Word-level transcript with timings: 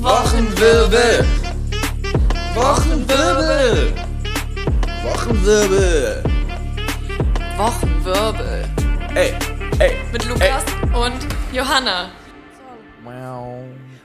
Wochenwirbel. 0.00 1.26
Wochenwirbel. 2.54 3.92
Wochenwirbel. 5.04 6.22
Wochenwirbel. 7.58 8.64
Ey, 9.14 9.34
ey. 9.78 9.96
Mit 10.10 10.24
Lukas 10.24 10.64
und 10.94 11.26
Johanna. 11.52 12.21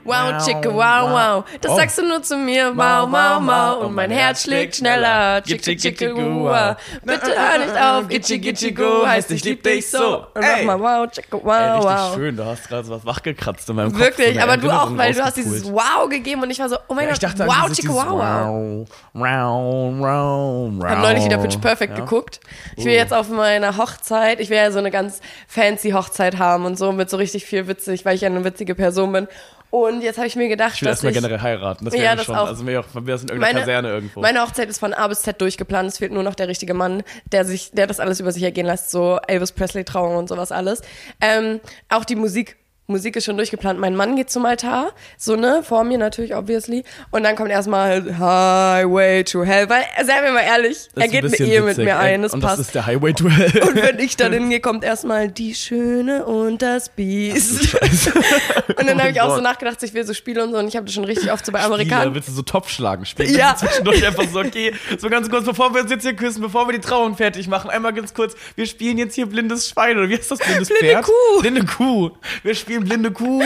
Wow. 0.08 0.34
Wow, 0.34 0.46
Chicke, 0.46 0.74
wow, 0.74 1.10
wow. 1.12 1.46
Das 1.62 1.72
Oh. 1.72 1.76
sagst 1.76 1.98
du 1.98 2.08
nur 2.08 2.24
zu 2.24 2.38
mir. 2.38 2.72
Wow, 2.76 3.08
wow, 3.12 3.42
wow. 3.42 3.86
Und 3.86 3.94
mein 3.94 4.10
Herz 4.12 4.44
schlägt 4.44 4.78
schneller. 4.78 5.42
Chicke, 5.44 5.76
chicke, 5.76 6.16
wow. 6.16 6.76
Bitte 7.04 7.32
hör 7.36 7.58
nicht 7.60 7.78
auf. 7.82 8.10
Itchy, 8.10 8.40
gitchy, 8.40 8.72
go. 8.72 9.06
Heißt, 9.06 9.30
ich 9.32 9.44
lieb 9.44 9.64
dich 9.64 9.90
so. 9.90 10.26
Und 10.34 10.42
nochmal 10.42 10.80
wow, 10.80 11.12
Chicke, 11.12 11.38
Ey, 11.38 11.44
wow, 11.44 11.76
richtig 11.76 11.92
wow. 11.92 12.16
schön, 12.16 12.38
du 12.38 12.46
hast 12.46 12.68
gerade 12.68 12.84
so 12.86 12.94
was 12.96 13.06
wachgekratzt 13.06 13.70
in 13.70 13.76
meinem 13.76 13.92
Kopf. 13.92 14.00
Wirklich, 14.02 14.42
aber 14.42 14.58
du 14.58 14.70
auch, 14.72 14.96
weil 14.98 15.14
du 15.14 15.24
hast 15.24 15.38
dieses. 15.38 15.66
Wow 15.72 16.08
gegeben 16.10 16.42
und 16.44 16.50
ich 16.52 16.60
war 16.60 16.70
so, 16.70 16.78
oh 16.88 16.94
mein 16.94 17.10
Gott, 17.10 17.22
ich 17.22 17.40
wow, 17.40 17.72
Chicke, 17.72 17.90
wow, 17.94 18.06
wow. 18.10 18.88
wow, 19.14 19.94
wow, 20.00 20.72
wow. 20.78 20.90
Hab 20.90 21.00
neulich 21.00 21.26
wieder 21.26 21.38
Pitch 21.38 21.60
Perfect 21.60 21.96
geguckt. 21.96 22.40
Ich 22.76 22.86
will 22.86 22.94
Oh. 22.94 22.96
jetzt 22.96 23.14
auf 23.14 23.30
meiner 23.30 23.78
Hochzeit, 23.78 24.40
ich 24.40 24.50
will 24.50 24.58
ja 24.58 24.72
so 24.72 24.80
eine 24.80 24.92
ganz 24.92 25.20
fancy 25.48 25.92
Hochzeit 25.92 26.38
haben 26.40 26.66
und 26.66 26.78
so 26.78 26.92
mit 26.92 27.10
so 27.10 27.18
richtig 27.18 27.46
viel 27.46 27.68
witzig, 27.68 28.06
weil 28.06 28.16
ich 28.16 28.22
ja 28.22 28.30
eine 28.30 28.44
witzige 28.44 28.76
Person 28.76 29.12
bin. 29.12 29.28
Und 29.70 30.02
jetzt 30.02 30.18
habe 30.18 30.28
ich 30.28 30.36
mir 30.36 30.48
gedacht, 30.48 30.74
Ich 30.76 30.82
will 30.82 30.88
dass 30.88 31.04
erstmal 31.04 31.12
ich 31.12 31.18
generell 31.18 31.42
heiraten. 31.42 31.86
Das 31.86 31.94
wäre 31.94 32.04
Ja, 32.04 32.16
das 32.16 32.26
schon. 32.26 32.36
auch. 32.36 32.48
Also 32.48 32.66
wir, 32.66 32.80
auch, 32.80 32.86
wir 32.94 33.18
sind 33.18 33.30
in 33.32 33.36
irgendeiner 33.38 33.60
Kaserne 33.60 33.90
irgendwo. 33.90 34.22
Meine 34.22 34.42
Hochzeit 34.42 34.70
ist 34.70 34.80
von 34.80 34.94
A 34.94 35.08
bis 35.08 35.22
Z 35.24 35.42
durchgeplant. 35.42 35.90
Es 35.90 35.98
fehlt 35.98 36.12
nur 36.14 36.24
noch 36.24 36.36
der 36.36 36.48
richtige 36.48 36.74
Mann, 36.74 37.04
der 37.32 37.44
sich, 37.46 37.72
der 37.72 37.86
das 37.88 38.00
alles 38.00 38.20
über 38.20 38.32
sich 38.32 38.44
ergehen 38.44 38.66
lässt, 38.66 38.92
so 38.92 39.20
Elvis 39.28 39.52
Presley 39.52 39.84
Trauung 39.84 40.16
und 40.16 40.30
sowas 40.30 40.52
alles. 40.52 40.82
Ähm, 41.22 41.60
auch 41.90 42.06
die 42.06 42.16
Musik. 42.16 42.58
Musik 42.90 43.18
ist 43.18 43.26
schon 43.26 43.36
durchgeplant. 43.36 43.78
Mein 43.80 43.98
Mann 43.98 44.16
geht 44.16 44.30
zum 44.30 44.46
Altar, 44.46 44.92
so 45.18 45.36
ne, 45.36 45.62
vor 45.62 45.84
mir 45.84 45.98
natürlich, 45.98 46.34
obviously. 46.34 46.86
Und 47.12 47.24
dann 47.24 47.36
kommt 47.36 47.50
erstmal 47.52 48.18
Highway 48.18 49.26
to 49.26 49.44
Hell, 49.44 49.68
weil, 49.70 49.84
seien 50.06 50.24
wir 50.24 50.32
mal 50.32 50.40
ehrlich, 50.44 50.88
Das 50.96 51.04
er 51.04 51.10
geht 51.10 51.26
ein 51.26 51.34
eine 51.34 51.52
Ehe 51.52 51.62
mit 51.64 51.78
mir 51.78 52.00
ein, 52.00 52.22
das 52.22 52.34
Und 52.34 52.40
passt. 52.40 52.60
das 52.60 52.68
ist 52.68 52.76
der 52.76 52.86
Highway 52.86 53.12
to 53.14 53.28
Hell. 53.30 53.62
Und 53.64 53.76
wenn 53.76 54.00
ich 54.00 54.16
dann 54.16 54.32
hingehe, 54.32 54.62
kommt 54.62 54.86
erstmal 54.86 55.28
die 55.30 55.54
Schöne 55.54 56.26
und 56.26 56.62
das 56.62 56.88
Biest. 56.88 57.76
und 57.76 58.88
dann 58.88 59.00
habe 59.02 59.12
ich 59.12 59.20
auch 59.20 59.36
so 59.36 59.42
nachgedacht, 59.42 59.84
ich 59.84 59.94
will 59.94 60.06
so 60.06 60.14
Spiele 60.14 60.42
und 60.44 60.52
so 60.52 60.58
und 60.58 60.70
ich 60.70 60.78
habe 60.78 60.86
das 60.86 60.96
schon 60.96 61.04
richtig 61.04 61.30
oft 61.32 61.46
so 61.46 61.52
bei 61.52 61.62
Amerikanern. 61.62 62.16
willst 62.16 62.30
du 62.30 62.32
so 62.34 62.42
Topf 62.42 62.70
schlagen 62.70 63.06
spielen? 63.06 63.36
Ja. 63.36 63.54
Zwischendurch 63.60 64.06
einfach 64.08 64.24
so, 64.32 64.40
okay, 64.40 64.74
so 64.98 65.10
ganz 65.10 65.30
kurz, 65.30 65.46
bevor 65.46 65.74
wir 65.74 65.82
uns 65.82 65.92
jetzt 65.92 66.04
hier 66.04 66.16
küssen, 66.16 66.42
bevor 66.42 66.68
wir 66.70 66.74
die 66.74 66.80
Trauung 66.86 67.18
fertig 67.18 67.50
machen, 67.50 67.70
einmal 67.70 67.92
ganz 67.94 68.14
kurz, 68.14 68.34
wir 68.56 68.66
spielen 68.66 68.98
jetzt 68.98 69.16
hier 69.16 69.26
blindes 69.26 69.68
Schwein, 69.68 69.98
oder 69.98 70.08
wie 70.08 70.16
heißt 70.16 70.32
das, 70.32 70.40
blindes 70.40 70.70
Blinde 70.70 70.86
Pferd? 70.86 71.04
Kuh. 71.06 71.42
Blinde 71.42 71.66
Kuh. 71.66 72.12
Wir 72.44 72.56
spielen 72.56 72.77
blinde 72.86 73.12
Kuh. 73.12 73.42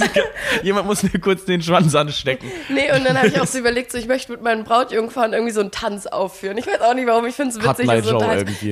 Jemand 0.62 0.86
muss 0.86 1.02
mir 1.02 1.18
kurz 1.20 1.44
den 1.44 1.62
Schwanz 1.62 1.94
anstecken. 1.94 2.50
Nee, 2.68 2.92
und 2.96 3.04
dann 3.04 3.16
habe 3.18 3.28
ich 3.28 3.40
auch 3.40 3.46
so 3.46 3.58
überlegt, 3.58 3.92
so, 3.92 3.98
ich 3.98 4.06
möchte 4.06 4.32
mit 4.32 4.42
meinen 4.42 4.64
Brautjungfern 4.64 5.32
irgendwie 5.32 5.52
so 5.52 5.60
einen 5.60 5.70
Tanz 5.70 6.06
aufführen. 6.06 6.56
Ich 6.58 6.66
weiß 6.66 6.80
auch 6.80 6.94
nicht, 6.94 7.06
warum, 7.06 7.26
ich 7.26 7.34
finde 7.34 7.56
es 7.56 7.62
witzig. 7.62 7.88
So. 8.04 8.18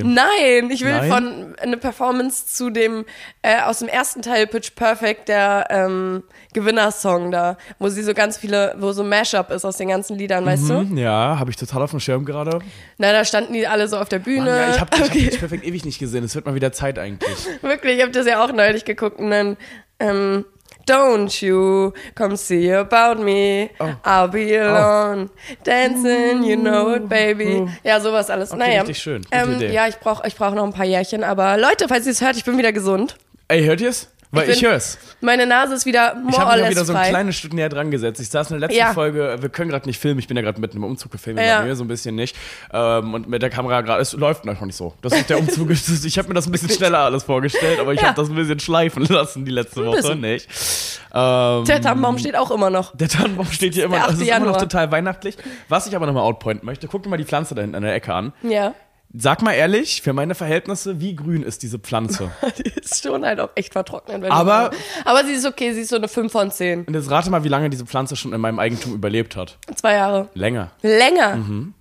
Nein, 0.05 0.71
ich 0.71 0.83
will 0.85 0.93
Nein? 0.93 1.11
von 1.11 1.55
eine 1.61 1.77
Performance 1.77 2.47
zu 2.47 2.71
dem, 2.71 3.05
äh, 3.43 3.61
aus 3.63 3.81
dem 3.81 3.89
ersten 3.89 4.23
Teil 4.23 4.47
Pitch 4.47 4.75
Perfect, 4.75 5.29
der 5.29 5.67
ähm, 5.71 6.23
Gewinnersong 6.55 7.31
da, 7.31 7.57
wo 7.79 7.89
sie 7.89 8.03
so 8.03 8.15
ganz 8.15 8.39
viele, 8.39 8.75
wo 8.79 8.93
so 8.93 9.03
ein 9.03 9.09
Mashup 9.09 9.51
ist 9.51 9.65
aus 9.65 9.77
den 9.77 9.89
ganzen 9.89 10.17
Liedern, 10.17 10.47
weißt 10.47 10.69
du? 10.69 10.83
Ja, 10.95 11.39
habe 11.39 11.51
ich 11.51 11.57
total 11.57 11.83
auf 11.83 11.91
dem 11.91 12.01
Schirm 12.01 12.25
gerade. 12.25 12.59
Na, 12.99 13.13
da 13.13 13.25
standen 13.25 13.53
die 13.53 13.67
alle 13.67 13.87
so 13.89 13.99
auf 13.99 14.09
der 14.09 14.19
Bühne. 14.19 14.45
Mann, 14.45 14.57
ja, 14.57 14.71
ich 14.71 14.81
habe 14.81 14.91
ich 14.95 15.01
hab 15.01 15.11
Okay. 15.11 15.25
Pitch 15.27 15.39
perfekt 15.39 15.65
ewig 15.65 15.85
nicht 15.85 15.99
gesehen. 15.99 16.25
Es 16.25 16.35
wird 16.35 16.47
mal 16.47 16.55
wieder 16.55 16.73
Zeit 16.73 16.99
eigentlich. 16.99 17.37
Wirklich, 17.63 17.97
ich 17.97 18.03
habe 18.03 18.13
das 18.13 18.27
ja 18.27 18.45
auch 18.45 18.53
neulich 18.53 18.85
geguckt 18.85 19.19
und 19.19 19.31
dann, 19.31 19.57
ähm, 20.01 20.45
Don't 20.87 21.41
you 21.47 21.93
come 22.17 22.37
see 22.37 22.73
about 22.73 23.23
me, 23.23 23.71
Oh. 23.79 23.95
I'll 24.05 24.29
be 24.29 24.57
alone, 24.57 25.31
dancing, 25.63 26.43
you 26.43 26.57
know 26.57 26.95
it, 26.95 27.09
baby. 27.09 27.67
Ja, 27.85 28.01
sowas 28.01 28.29
alles. 28.29 28.51
Okay, 28.51 28.59
naja. 28.59 28.81
richtig 28.81 28.99
schön. 29.01 29.23
Ähm, 29.31 29.61
ja, 29.61 29.87
ich 29.87 29.99
brauche 29.99 30.27
ich 30.27 30.35
brauch 30.35 30.53
noch 30.53 30.65
ein 30.65 30.73
paar 30.73 30.87
Jährchen, 30.87 31.23
aber 31.23 31.59
Leute, 31.59 31.87
falls 31.87 32.07
ihr 32.07 32.13
es 32.13 32.21
hört, 32.21 32.37
ich 32.37 32.45
bin 32.45 32.59
wieder 32.59 32.73
gesund. 32.73 33.17
Ey, 33.47 33.63
hört 33.65 33.81
ihr's? 33.81 34.09
Weil 34.33 34.49
Ich 34.49 34.57
ich, 34.57 34.61
bin- 34.63 34.71
hör's. 34.71 34.97
Meine 35.21 35.45
Nase 35.45 35.75
ist 35.75 35.87
wieder 35.87 36.15
more 36.15 36.31
Ich 36.31 36.39
habe 36.39 36.61
mich 36.63 36.71
wieder 36.71 36.85
so 36.85 36.95
ein 36.95 37.09
kleines 37.09 37.37
Stück 37.37 37.53
näher 37.53 37.69
dran 37.69 37.91
gesetzt. 37.91 38.21
Ich 38.21 38.29
saß 38.29 38.51
in 38.53 38.61
der 38.61 38.69
letzten 38.69 38.79
Ja. 38.79 38.93
Folge, 38.93 39.39
wir 39.41 39.49
können 39.49 39.71
gerade 39.71 39.89
nicht 39.89 39.99
filmen, 39.99 40.21
ich 40.21 40.29
bin 40.29 40.37
ja 40.37 40.43
gerade 40.45 40.61
mitten 40.61 40.77
im 40.77 40.85
Umzug, 40.85 41.13
wir 41.13 41.19
filmen 41.19 41.45
Ja. 41.45 41.59
bei 41.61 41.67
mir 41.67 41.75
so 41.75 41.83
ein 41.83 41.89
bisschen 41.89 42.15
nicht. 42.15 42.37
Ähm, 42.73 43.13
und 43.15 43.29
mit 43.29 43.43
der 43.43 43.51
Kamera 43.51 43.81
gerade, 43.81 44.01
es 44.01 44.13
läuft 44.13 44.45
noch 44.45 44.61
nicht 44.61 44.77
so. 44.77 44.95
Das 45.03 45.13
ist 45.15 45.29
der 45.31 45.39
Umzug, 45.41 45.71
es 45.71 46.05
ich 46.05 46.17
habe 46.17 46.29
mir 46.29 46.35
das 46.35 46.47
ein 46.47 46.53
bisschen 46.53 46.71
schneller 46.71 47.01
alles 47.01 47.25
vorgestellt, 47.25 47.81
aber 47.81 47.93
ich 47.93 48.01
Ja. 48.01 48.09
habe 48.09 48.21
das 48.21 48.29
ein 48.31 48.37
bisschen 48.37 48.61
schleifen 48.61 49.05
lassen 49.07 49.45
die 49.45 49.51
letzte 49.51 49.85
Woche 49.85 50.15
nicht. 50.15 50.49
Ähm, 51.13 51.65
Der 51.65 51.81
Tannenbaum 51.81 52.17
steht 52.19 52.37
auch 52.37 52.53
immer 52.53 52.71
noch. 52.71 52.97
der 52.97 53.09
Tannenbaum 53.09 53.47
steht 53.51 53.75
hier 53.75 53.85
immer, 53.87 53.97
das 53.97 54.05
8. 54.11 54.13
ist 54.15 54.21
immer 54.23 54.39
noch 54.39 54.45
Januar. 54.47 54.59
total 54.61 54.93
weihnachtlich. 54.93 55.37
Was 55.69 55.89
ich 55.89 55.97
aber 55.97 56.07
nochmal 56.07 56.23
outpointen 56.23 56.65
möchte, 56.65 56.87
guck 56.87 57.03
dir 57.03 57.09
mal 57.09 57.17
die 57.17 57.25
Pflanze 57.25 57.57
da 57.57 57.63
hinten 57.63 57.75
an 57.75 57.83
der 57.83 57.95
Ecke 57.95 58.15
an. 58.15 58.33
Ja. 58.43 58.75
Sag 59.13 59.43
mal 59.43 59.53
ehrlich, 59.55 60.03
für 60.03 60.13
meine 60.13 60.37
Verhältnisse, 60.37 61.01
wie 61.01 61.17
grün 61.17 61.43
ist 61.43 61.65
diese 61.65 61.81
Pflanze? 61.81 62.31
Die 62.59 62.71
ist 62.81 63.03
schon 63.03 63.25
halt 63.25 63.41
auch 63.41 63.51
echt 63.57 63.73
vertrocknet. 63.73 64.23
Wenn 64.23 64.31
Aber- 64.31 64.71
aber 65.05 65.25
sie 65.25 65.33
ist 65.33 65.45
okay, 65.47 65.73
sie 65.73 65.81
ist 65.81 65.91
so 65.91 65.97
eine 65.97 66.07
5 66.07 66.31
von 66.31 66.51
10. 66.51 66.85
Und 66.85 66.95
jetzt 66.95 67.11
rate 67.11 67.29
mal, 67.29 67.43
wie 67.43 67.49
lange 67.49 67.71
diese 67.71 67.87
Pflanze 67.87 68.15
schon 68.15 68.33
in 68.33 68.41
meinem 68.41 68.61
Eigentum 68.61 68.95
überlebt 68.95 69.35
hat. 69.35 69.59
Zwei 69.75 69.95
Jahre. 69.95 70.29
Länger. 70.35 70.71
Länger. 70.83 71.37
Mhm. 71.37 71.75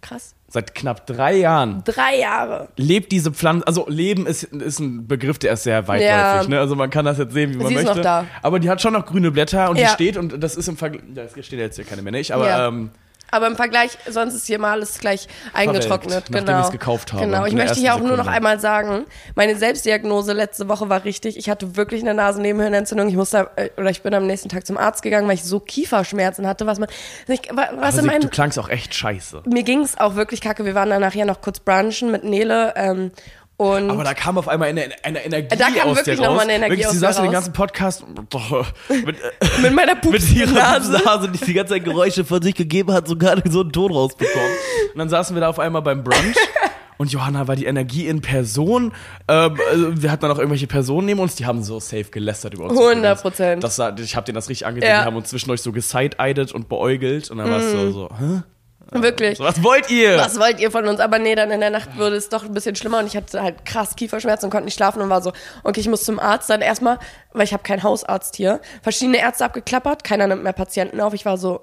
Krass. 0.00 0.34
Seit 0.50 0.74
knapp 0.74 1.06
drei 1.06 1.34
Jahren 1.36 1.82
Drei 1.84 2.20
Jahre. 2.20 2.68
lebt 2.76 3.10
diese 3.12 3.32
Pflanze, 3.32 3.66
also 3.66 3.84
Leben 3.88 4.26
ist, 4.26 4.44
ist 4.44 4.78
ein 4.78 5.06
Begriff, 5.06 5.38
der 5.38 5.52
ist 5.54 5.64
sehr 5.64 5.88
weitläufig, 5.88 6.08
Ja. 6.08 6.48
ne? 6.48 6.60
Also 6.60 6.74
man 6.76 6.88
kann 6.90 7.04
das 7.04 7.18
jetzt 7.18 7.34
sehen, 7.34 7.52
wie 7.52 7.56
man 7.58 7.66
Sie 7.66 7.74
ist 7.74 7.82
möchte. 7.82 7.96
noch 7.98 8.02
da. 8.02 8.24
Aber 8.40 8.58
die 8.60 8.70
hat 8.70 8.80
schon 8.80 8.94
noch 8.94 9.04
grüne 9.04 9.30
Blätter 9.30 9.68
und 9.68 9.76
die 9.76 9.82
Ja. 9.82 9.88
steht 9.88 10.16
und 10.16 10.42
das 10.42 10.56
ist 10.56 10.68
im 10.68 10.76
Vergleich, 10.78 11.02
das 11.12 11.32
steht 11.44 11.58
jetzt 11.58 11.76
hier 11.76 11.84
keine 11.84 12.00
mehr 12.02 12.12
nicht, 12.12 12.30
aber 12.32 12.46
Ja. 12.48 12.68
ähm, 12.68 12.90
Aber 13.30 13.46
im 13.46 13.56
Vergleich, 13.56 13.98
sonst 14.08 14.34
ist 14.34 14.46
hier 14.46 14.58
mal 14.58 14.72
alles 14.72 14.98
gleich 14.98 15.28
eingetrocknet. 15.52 16.30
nachdem 16.30 16.46
genau. 16.46 16.60
ich's 16.60 16.70
gekauft 16.70 17.12
habe, 17.12 17.24
Genau. 17.24 17.44
Ich 17.44 17.52
möchte 17.54 17.78
hier 17.78 17.90
auch 17.92 17.96
ersten 17.96 18.08
nur 18.08 18.16
noch 18.16 18.24
Sekunde. 18.24 18.36
einmal 18.36 18.60
sagen, 18.60 19.04
meine 19.34 19.54
Selbstdiagnose 19.56 20.32
letzte 20.32 20.68
Woche 20.68 20.88
war 20.88 21.04
richtig. 21.04 21.36
Ich 21.36 21.50
hatte 21.50 21.76
wirklich 21.76 22.00
eine 22.02 22.14
Nasennebenhöhlenentzündung. 22.14 23.08
Ich 23.08 23.16
musste, 23.16 23.50
äh, 23.56 23.68
oder 23.76 23.90
ich 23.90 24.02
bin 24.02 24.14
am 24.14 24.26
nächsten 24.26 24.48
Tag 24.48 24.66
zum 24.66 24.78
Arzt 24.78 25.02
gegangen, 25.02 25.26
weil 25.28 25.34
ich 25.34 25.44
so 25.44 25.60
Kieferschmerzen 25.60 26.46
hatte, 26.46 26.66
was 26.66 26.78
man, 26.78 26.88
nicht, 27.26 27.54
wa- 27.54 27.68
was 27.74 27.84
also 27.84 28.00
in 28.00 28.06
meinem, 28.06 28.20
du 28.22 28.28
klangst 28.28 28.58
auch 28.58 28.68
echt 28.68 28.94
scheiße. 28.94 29.42
mir 29.46 29.62
ging's 29.62 29.98
auch 29.98 30.14
wirklich 30.14 30.40
kacke. 30.40 30.64
Wir 30.64 30.74
waren 30.74 30.90
dann 30.90 31.00
nachher 31.02 31.26
noch 31.26 31.40
kurz 31.40 31.60
brunchen 31.60 32.10
mit 32.10 32.24
Nele, 32.24 32.72
ähm, 32.76 33.10
und 33.58 33.90
Aber 33.90 34.04
da 34.04 34.14
kam 34.14 34.38
auf 34.38 34.46
einmal 34.48 34.68
eine, 34.68 34.88
eine 35.02 35.24
Energie 35.24 35.56
Da 35.56 35.66
kam 35.70 35.88
aus 35.90 35.96
wirklich 35.98 36.16
dir 36.16 36.22
noch 36.22 36.30
raus. 36.30 36.36
mal 36.36 36.42
eine 36.44 36.54
Energie 36.54 36.70
wirklich, 36.70 36.86
aus 36.86 36.92
sie 36.92 36.98
saß 37.00 37.16
den 37.16 37.24
raus. 37.26 37.32
ganzen 37.34 37.52
Podcast 37.52 38.04
mit, 38.08 39.16
mit 39.62 39.74
meiner 39.74 39.94
mit 39.96 40.02
pupsigen 40.02 40.48
ihrer 40.48 40.52
Nase. 40.52 40.92
Nase, 41.04 41.28
die 41.28 41.44
die 41.44 41.54
ganze 41.54 41.74
Zeit 41.74 41.84
Geräusche 41.84 42.24
von 42.24 42.40
sich 42.40 42.54
gegeben 42.54 42.92
hat, 42.92 43.08
sogar 43.08 43.36
so 43.50 43.62
einen 43.62 43.72
Ton 43.72 43.92
rausbekommen. 43.92 44.50
Und 44.92 44.98
dann 44.98 45.08
saßen 45.08 45.34
wir 45.34 45.40
da 45.40 45.48
auf 45.48 45.58
einmal 45.58 45.82
beim 45.82 46.02
Brunch. 46.04 46.36
Und 46.98 47.12
Johanna 47.12 47.46
war 47.46 47.54
die 47.54 47.66
Energie 47.66 48.06
in 48.08 48.20
Person. 48.22 48.92
Ähm, 49.28 49.56
also 49.70 50.02
wir 50.02 50.10
hatten 50.10 50.22
dann 50.22 50.32
auch 50.32 50.38
irgendwelche 50.38 50.66
Personen 50.66 51.06
neben 51.06 51.20
uns, 51.20 51.36
die 51.36 51.46
haben 51.46 51.62
so 51.62 51.78
safe 51.78 52.06
gelästert 52.10 52.54
über 52.54 52.64
uns. 52.64 52.78
100 52.78 53.22
Prozent. 53.22 53.64
Ich 54.00 54.16
habe 54.16 54.24
denen 54.24 54.34
das 54.34 54.48
richtig 54.48 54.66
angesehen. 54.66 54.90
Ja. 54.90 55.00
Die 55.02 55.06
haben 55.06 55.16
uns 55.16 55.28
zwischendurch 55.28 55.62
so 55.62 55.70
geside-eyed 55.72 56.52
und 56.52 56.68
beäugelt. 56.68 57.30
Und 57.30 57.38
dann 57.38 57.50
war 57.50 57.58
es 57.58 57.70
so, 57.70 57.92
so, 57.92 58.08
hä? 58.18 58.42
Wirklich. 58.90 59.38
So, 59.38 59.44
was 59.44 59.62
wollt 59.62 59.90
ihr? 59.90 60.16
Was 60.16 60.38
wollt 60.38 60.60
ihr 60.60 60.70
von 60.70 60.86
uns? 60.88 61.00
Aber 61.00 61.18
nee, 61.18 61.34
dann 61.34 61.50
in 61.50 61.60
der 61.60 61.70
Nacht 61.70 61.98
wurde 61.98 62.16
es 62.16 62.28
doch 62.28 62.44
ein 62.44 62.54
bisschen 62.54 62.74
schlimmer 62.74 63.00
und 63.00 63.06
ich 63.06 63.16
hatte 63.16 63.42
halt 63.42 63.64
krass 63.64 63.96
Kieferschmerzen 63.96 64.46
und 64.46 64.50
konnte 64.50 64.64
nicht 64.64 64.76
schlafen 64.76 65.02
und 65.02 65.10
war 65.10 65.20
so, 65.22 65.32
okay, 65.62 65.80
ich 65.80 65.88
muss 65.88 66.04
zum 66.04 66.18
Arzt. 66.18 66.48
Dann 66.48 66.62
erstmal, 66.62 66.98
weil 67.32 67.44
ich 67.44 67.52
habe 67.52 67.62
keinen 67.62 67.82
Hausarzt 67.82 68.36
hier, 68.36 68.60
verschiedene 68.82 69.18
Ärzte 69.18 69.44
abgeklappert, 69.44 70.04
keiner 70.04 70.26
nimmt 70.26 70.42
mehr 70.42 70.54
Patienten 70.54 71.00
auf. 71.00 71.12
Ich 71.12 71.26
war 71.26 71.36
so, 71.36 71.60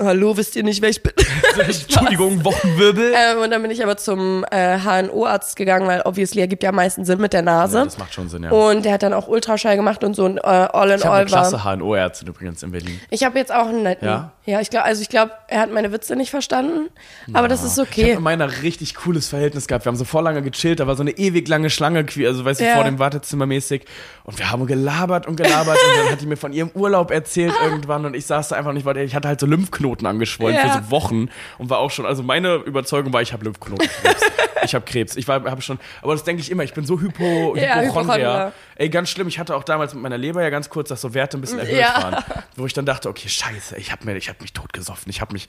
hallo, 0.00 0.36
wisst 0.36 0.56
ihr 0.56 0.62
nicht, 0.62 0.82
wer 0.82 0.90
ich 0.90 1.02
bin? 1.02 1.12
Entschuldigung, 1.66 2.44
Wochenwirbel. 2.44 3.12
ähm, 3.14 3.38
und 3.42 3.50
dann 3.50 3.62
bin 3.62 3.70
ich 3.70 3.82
aber 3.82 3.96
zum 3.96 4.44
äh, 4.50 4.78
HNO-Arzt 4.78 5.56
gegangen, 5.56 5.86
weil 5.86 6.02
obviously 6.04 6.40
ergibt 6.40 6.62
ja 6.62 6.70
am 6.70 6.76
meisten 6.76 7.04
Sinn 7.04 7.20
mit 7.20 7.32
der 7.32 7.42
Nase. 7.42 7.78
Ja, 7.78 7.84
das 7.84 7.98
macht 7.98 8.14
schon 8.14 8.28
Sinn, 8.28 8.44
ja. 8.44 8.50
Und 8.50 8.84
der 8.84 8.92
hat 8.92 9.02
dann 9.02 9.12
auch 9.12 9.28
Ultraschall 9.28 9.76
gemacht 9.76 10.04
und 10.04 10.14
so 10.14 10.24
und 10.24 10.38
äh, 10.38 10.40
all 10.42 10.90
in 10.90 10.96
ich 10.98 11.04
habe 11.04 11.14
all 11.14 11.20
eine 11.22 11.26
klasse. 11.30 11.64
HNO-Ärztin 11.64 12.28
übrigens 12.28 12.62
in 12.62 12.70
Berlin. 12.70 13.00
Ich 13.10 13.24
habe 13.24 13.38
jetzt 13.38 13.52
auch 13.52 13.68
einen 13.68 13.82
netten. 13.82 14.06
Ja? 14.06 14.32
Ja, 14.46 14.60
ich 14.60 14.70
glaube, 14.70 14.86
also 14.86 15.02
ich 15.02 15.10
glaube, 15.10 15.32
er 15.48 15.60
hat 15.60 15.70
meine 15.72 15.92
Witze 15.92 16.16
nicht 16.16 16.30
verstanden, 16.30 16.88
aber 17.34 17.48
das 17.48 17.62
ist 17.62 17.72
Ich 17.72 17.78
habe 17.78 17.88
okay. 17.90 18.14
mit 18.14 18.20
meiner 18.20 18.62
richtig 18.62 18.94
cooles 18.94 19.28
Verhältnis 19.28 19.66
gehabt. 19.66 19.84
Wir 19.84 19.90
haben 19.90 19.96
so 19.96 20.04
voll 20.06 20.24
lange 20.24 20.40
gechillt, 20.42 20.80
da 20.80 20.86
war 20.86 20.96
so 20.96 21.02
eine 21.02 21.10
ewig 21.10 21.46
lange 21.48 21.68
Schlange, 21.68 22.06
also 22.24 22.44
weißt 22.46 22.60
du, 22.60 22.64
Ja. 22.64 22.74
vor 22.76 22.84
dem 22.84 22.98
Wartezimmer 22.98 23.44
mäßig. 23.44 23.84
Und 24.24 24.38
wir 24.38 24.50
haben 24.50 24.66
gelabert 24.66 25.26
und 25.26 25.36
gelabert 25.36 25.76
und 25.76 25.98
dann 26.04 26.12
hat 26.12 26.20
die 26.22 26.26
mir 26.26 26.36
von 26.38 26.52
ihrem 26.54 26.70
Urlaub 26.74 27.10
erzählt 27.10 27.52
irgendwann 27.62 28.06
und 28.06 28.14
ich 28.14 28.24
saß 28.26 28.48
da 28.48 28.56
einfach 28.56 28.72
nicht, 28.72 28.86
weil 28.86 28.96
ich 28.98 29.14
hatte 29.14 29.28
halt 29.28 29.38
so 29.40 29.46
Lymphknoten 29.46 30.06
angeschwollen 30.06 30.56
für 30.58 30.68
so 30.82 30.90
Wochen 30.90 31.28
und 31.56 31.70
war 31.70 31.78
auch 31.78 31.90
schon, 31.90 32.06
also 32.06 32.22
meine 32.22 32.56
Überzeugung 32.56 33.12
war, 33.12 33.22
ich 33.22 33.32
habe 33.32 33.44
Lymphknotenkrebs. 33.44 34.20
ich 34.64 34.74
habe 34.74 34.84
Krebs. 34.84 35.16
Ich 35.16 35.26
war, 35.28 35.42
habe 35.44 35.62
schon, 35.62 35.78
aber 36.02 36.12
das 36.12 36.24
denke 36.24 36.42
ich 36.42 36.50
immer, 36.50 36.64
ich 36.64 36.74
bin 36.74 36.84
so 36.84 37.00
Hypo, 37.00 37.56
Ja, 37.56 37.80
Hypochondria. 37.80 38.52
Ey, 38.76 38.88
ganz 38.90 39.08
schlimm. 39.08 39.28
Ich 39.28 39.38
hatte 39.38 39.56
auch 39.56 39.64
damals 39.64 39.94
mit 39.94 40.02
meiner 40.02 40.18
Leber 40.18 40.42
ja 40.42 40.50
ganz 40.50 40.68
kurz, 40.68 40.88
dass 40.88 41.00
so 41.00 41.14
Werte 41.14 41.36
ein 41.38 41.40
bisschen 41.40 41.58
erhöht 41.58 41.78
Ja. 41.80 42.02
waren. 42.02 42.24
Wo 42.56 42.66
ich 42.66 42.72
dann 42.72 42.86
dachte, 42.86 43.08
okay, 43.08 43.28
scheiße, 43.28 43.76
ich 43.76 43.92
habe 43.92 44.04
habe 44.08 44.42
mich 44.42 44.52
totgesoffen, 44.52 45.10
ich 45.10 45.20
habe 45.20 45.32
mich 45.32 45.48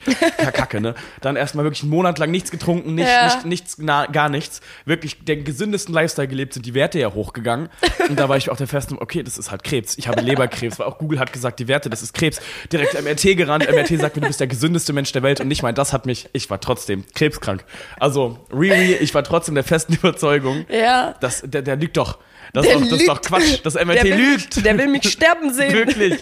Kacke, 0.52 0.80
ne? 0.80 0.94
Dann 1.20 1.36
erstmal 1.36 1.64
wirklich 1.64 1.82
einen 1.82 1.90
Monat 1.90 2.18
lang 2.18 2.30
nichts 2.30 2.50
getrunken, 2.50 2.94
nicht, 2.94 3.08
Ja. 3.08 3.24
nicht, 3.26 3.44
nichts, 3.46 3.76
na, 3.78 4.06
gar 4.06 4.28
nichts. 4.28 4.60
Wirklich 4.84 5.24
den 5.24 5.44
gesündesten 5.44 5.94
Lifestyle 5.94 6.28
gelebt, 6.28 6.54
sind 6.54 6.66
die 6.66 6.74
Werte 6.74 6.98
ja 6.98 7.12
hochgegangen. 7.12 7.68
Und 8.08 8.18
da 8.18 8.28
war 8.28 8.36
ich 8.36 8.50
auch 8.50 8.56
der 8.56 8.66
festen, 8.66 8.96
okay, 8.98 9.22
das 9.22 9.38
ist 9.38 9.50
halt 9.50 9.64
Krebs. 9.64 9.96
Ich 9.98 10.08
habe 10.08 10.20
Leberkrebs, 10.20 10.78
weil 10.78 10.86
auch 10.86 10.98
Google 10.98 11.18
hat 11.18 11.32
gesagt, 11.32 11.58
die 11.58 11.68
Werte, 11.68 11.90
das 11.90 12.02
ist 12.02 12.14
Krebs. 12.14 12.40
Direkt 12.72 13.00
MRT 13.00 13.36
gerannt, 13.36 13.68
MRT 13.70 13.98
sagt 13.98 14.16
mir, 14.16 14.22
du 14.22 14.28
bist 14.28 14.40
der 14.40 14.46
gesündeste 14.46 14.92
Mensch 14.92 15.12
der 15.12 15.22
Welt 15.22 15.40
und 15.40 15.48
nicht 15.48 15.62
mal 15.62 15.72
das 15.72 15.89
hat 15.92 16.06
mich, 16.06 16.28
ich 16.32 16.48
war 16.50 16.60
trotzdem 16.60 17.04
krebskrank. 17.14 17.64
Also, 17.98 18.38
really, 18.52 18.94
ich 18.94 19.14
war 19.14 19.24
trotzdem 19.24 19.54
der 19.54 19.64
festen 19.64 19.92
Überzeugung, 20.00 20.64
Ja. 20.68 21.14
das, 21.20 21.42
der, 21.44 21.62
der 21.62 21.76
lügt 21.76 21.96
doch. 21.96 22.18
Das, 22.52 22.66
ist 22.66 22.74
doch, 22.74 22.80
das 22.88 23.00
ist 23.00 23.08
doch. 23.08 23.22
Quatsch. 23.22 23.60
Das 23.64 23.74
MRT 23.74 24.02
Der 24.04 24.16
lügt. 24.16 24.64
Der 24.64 24.78
will 24.78 24.88
mich 24.88 25.08
sterben 25.10 25.52
sehen. 25.54 25.72
Wirklich. 25.72 26.20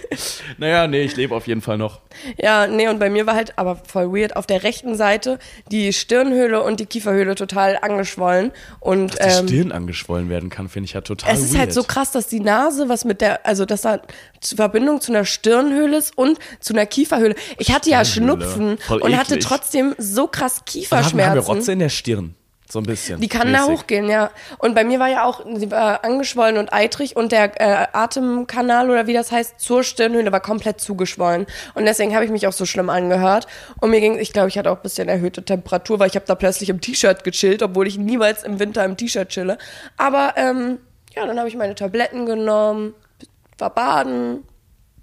Naja, 0.59 0.87
nee, 0.87 1.03
ich 1.03 1.17
lebe 1.17 1.35
auf 1.35 1.47
jeden 1.47 1.63
Fall 1.63 1.79
noch. 1.79 2.01
Ja, 2.37 2.67
nee, 2.67 2.89
und 2.89 2.99
bei 2.99 3.11
mir 3.11 3.27
war 3.27 3.35
halt, 3.35 3.57
aber 3.59 3.77
voll 3.77 4.13
weird, 4.13 4.37
auf 4.37 4.47
der 4.47 4.63
rechten 4.63 4.97
Seite 4.97 5.39
die 5.71 5.93
Stirnhöhle 5.93 6.63
und 6.63 6.81
die 6.81 6.87
Kieferhöhle 6.87 7.35
total 7.35 7.79
angeschwollen. 7.81 8.53
Und 8.81 9.19
Dass 9.19 9.41
ähm, 9.41 9.47
die 9.47 9.55
Stirn 9.55 9.73
angeschwollen 9.73 10.29
werden 10.29 10.51
kann, 10.51 10.69
finde 10.69 10.87
ich 10.87 10.93
ja 10.95 11.01
total 11.01 11.33
es 11.33 11.41
ist 11.41 11.51
weird. 11.53 11.61
halt 11.61 11.73
so 11.73 11.83
krass, 11.85 12.11
dass 12.13 12.27
die 12.29 12.41
Nase, 12.41 12.89
was 12.89 13.05
mit 13.05 13.21
der, 13.21 13.47
also 13.47 13.65
dass 13.65 13.83
da 13.83 14.01
Verbindung 14.43 15.01
zu 15.01 15.13
einer 15.13 15.25
Stirnhöhle 15.25 15.97
ist 15.99 16.17
und 16.17 16.39
zu 16.61 16.73
einer 16.75 16.87
Kieferhöhle. 16.87 17.35
Ich 17.59 17.73
hatte 17.73 17.91
ja. 17.91 18.05
Schnupfen 18.05 18.79
Voll 18.79 19.01
und 19.03 19.17
hatte 19.17 19.35
eklig. 19.35 19.45
trotzdem 19.47 19.95
so 19.99 20.27
krass 20.27 20.59
Und 20.59 20.67
haben, 20.67 20.67
haben 20.67 20.67
wir 20.67 20.81
Kieferschmerzen. 20.81 21.53
Rotze 21.55 21.73
in 21.73 21.79
der 21.81 21.89
Stirn. 21.89 22.35
So 22.71 22.81
ein 22.81 22.85
bisschen. 22.85 23.19
Die 23.21 23.29
kann 23.29 23.51
da 23.53 23.61
mäßig. 23.61 23.81
hochgehen, 23.81 24.11
ja. 24.11 24.31
Und 24.59 24.75
bei 24.75 24.85
mir 24.85 25.01
war 25.01 25.09
ja 25.09 25.25
auch, 25.25 25.43
sie 25.57 25.71
war 25.71 26.05
angeschwollen 26.05 26.59
und 26.59 26.71
eitrig 26.71 27.17
und 27.17 27.33
der 27.33 27.59
äh, 27.59 27.87
Atemkanal 27.93 28.91
oder 28.91 29.07
wie 29.07 29.15
das 29.15 29.33
heißt, 29.33 29.59
zur 29.59 29.83
Stirnhöhle 29.83 30.31
war 30.33 30.41
komplett 30.41 30.79
zugeschwollen. 30.79 31.47
Und 31.75 31.87
deswegen 31.87 32.15
habe 32.15 32.27
ich 32.27 32.31
mich 32.31 32.47
auch 32.47 32.53
so 32.53 32.67
schlimm 32.67 32.91
angehört. 32.91 33.47
Und 33.81 33.91
mir 33.91 34.01
ging, 34.01 34.19
ich 34.19 34.35
glaube, 34.35 34.49
ich 34.49 34.59
hatte 34.59 34.71
auch 34.71 34.77
ein 34.77 34.83
bisschen 34.83 35.09
erhöhte 35.09 35.43
Temperatur, 35.43 35.99
weil 35.99 36.09
ich 36.09 36.17
habe 36.17 36.27
da 36.27 36.35
plötzlich 36.35 36.69
im 36.69 36.83
T-Shirt 36.83 37.25
gechillt, 37.25 37.63
obwohl 37.63 37.87
ich 37.87 37.97
niemals 37.97 38.45
im 38.45 38.59
Winter 38.59 38.85
im 38.85 38.99
T-Shirt 38.99 39.31
chille. 39.31 39.57
Aber 39.97 40.35
ähm, 40.37 40.79
ja, 41.15 41.27
dann 41.27 41.39
habe 41.39 41.49
ich 41.49 41.57
meine 41.57 41.75
Tabletten 41.75 42.27
genommen, 42.27 42.93
war 43.57 43.71
baden. 43.71 44.45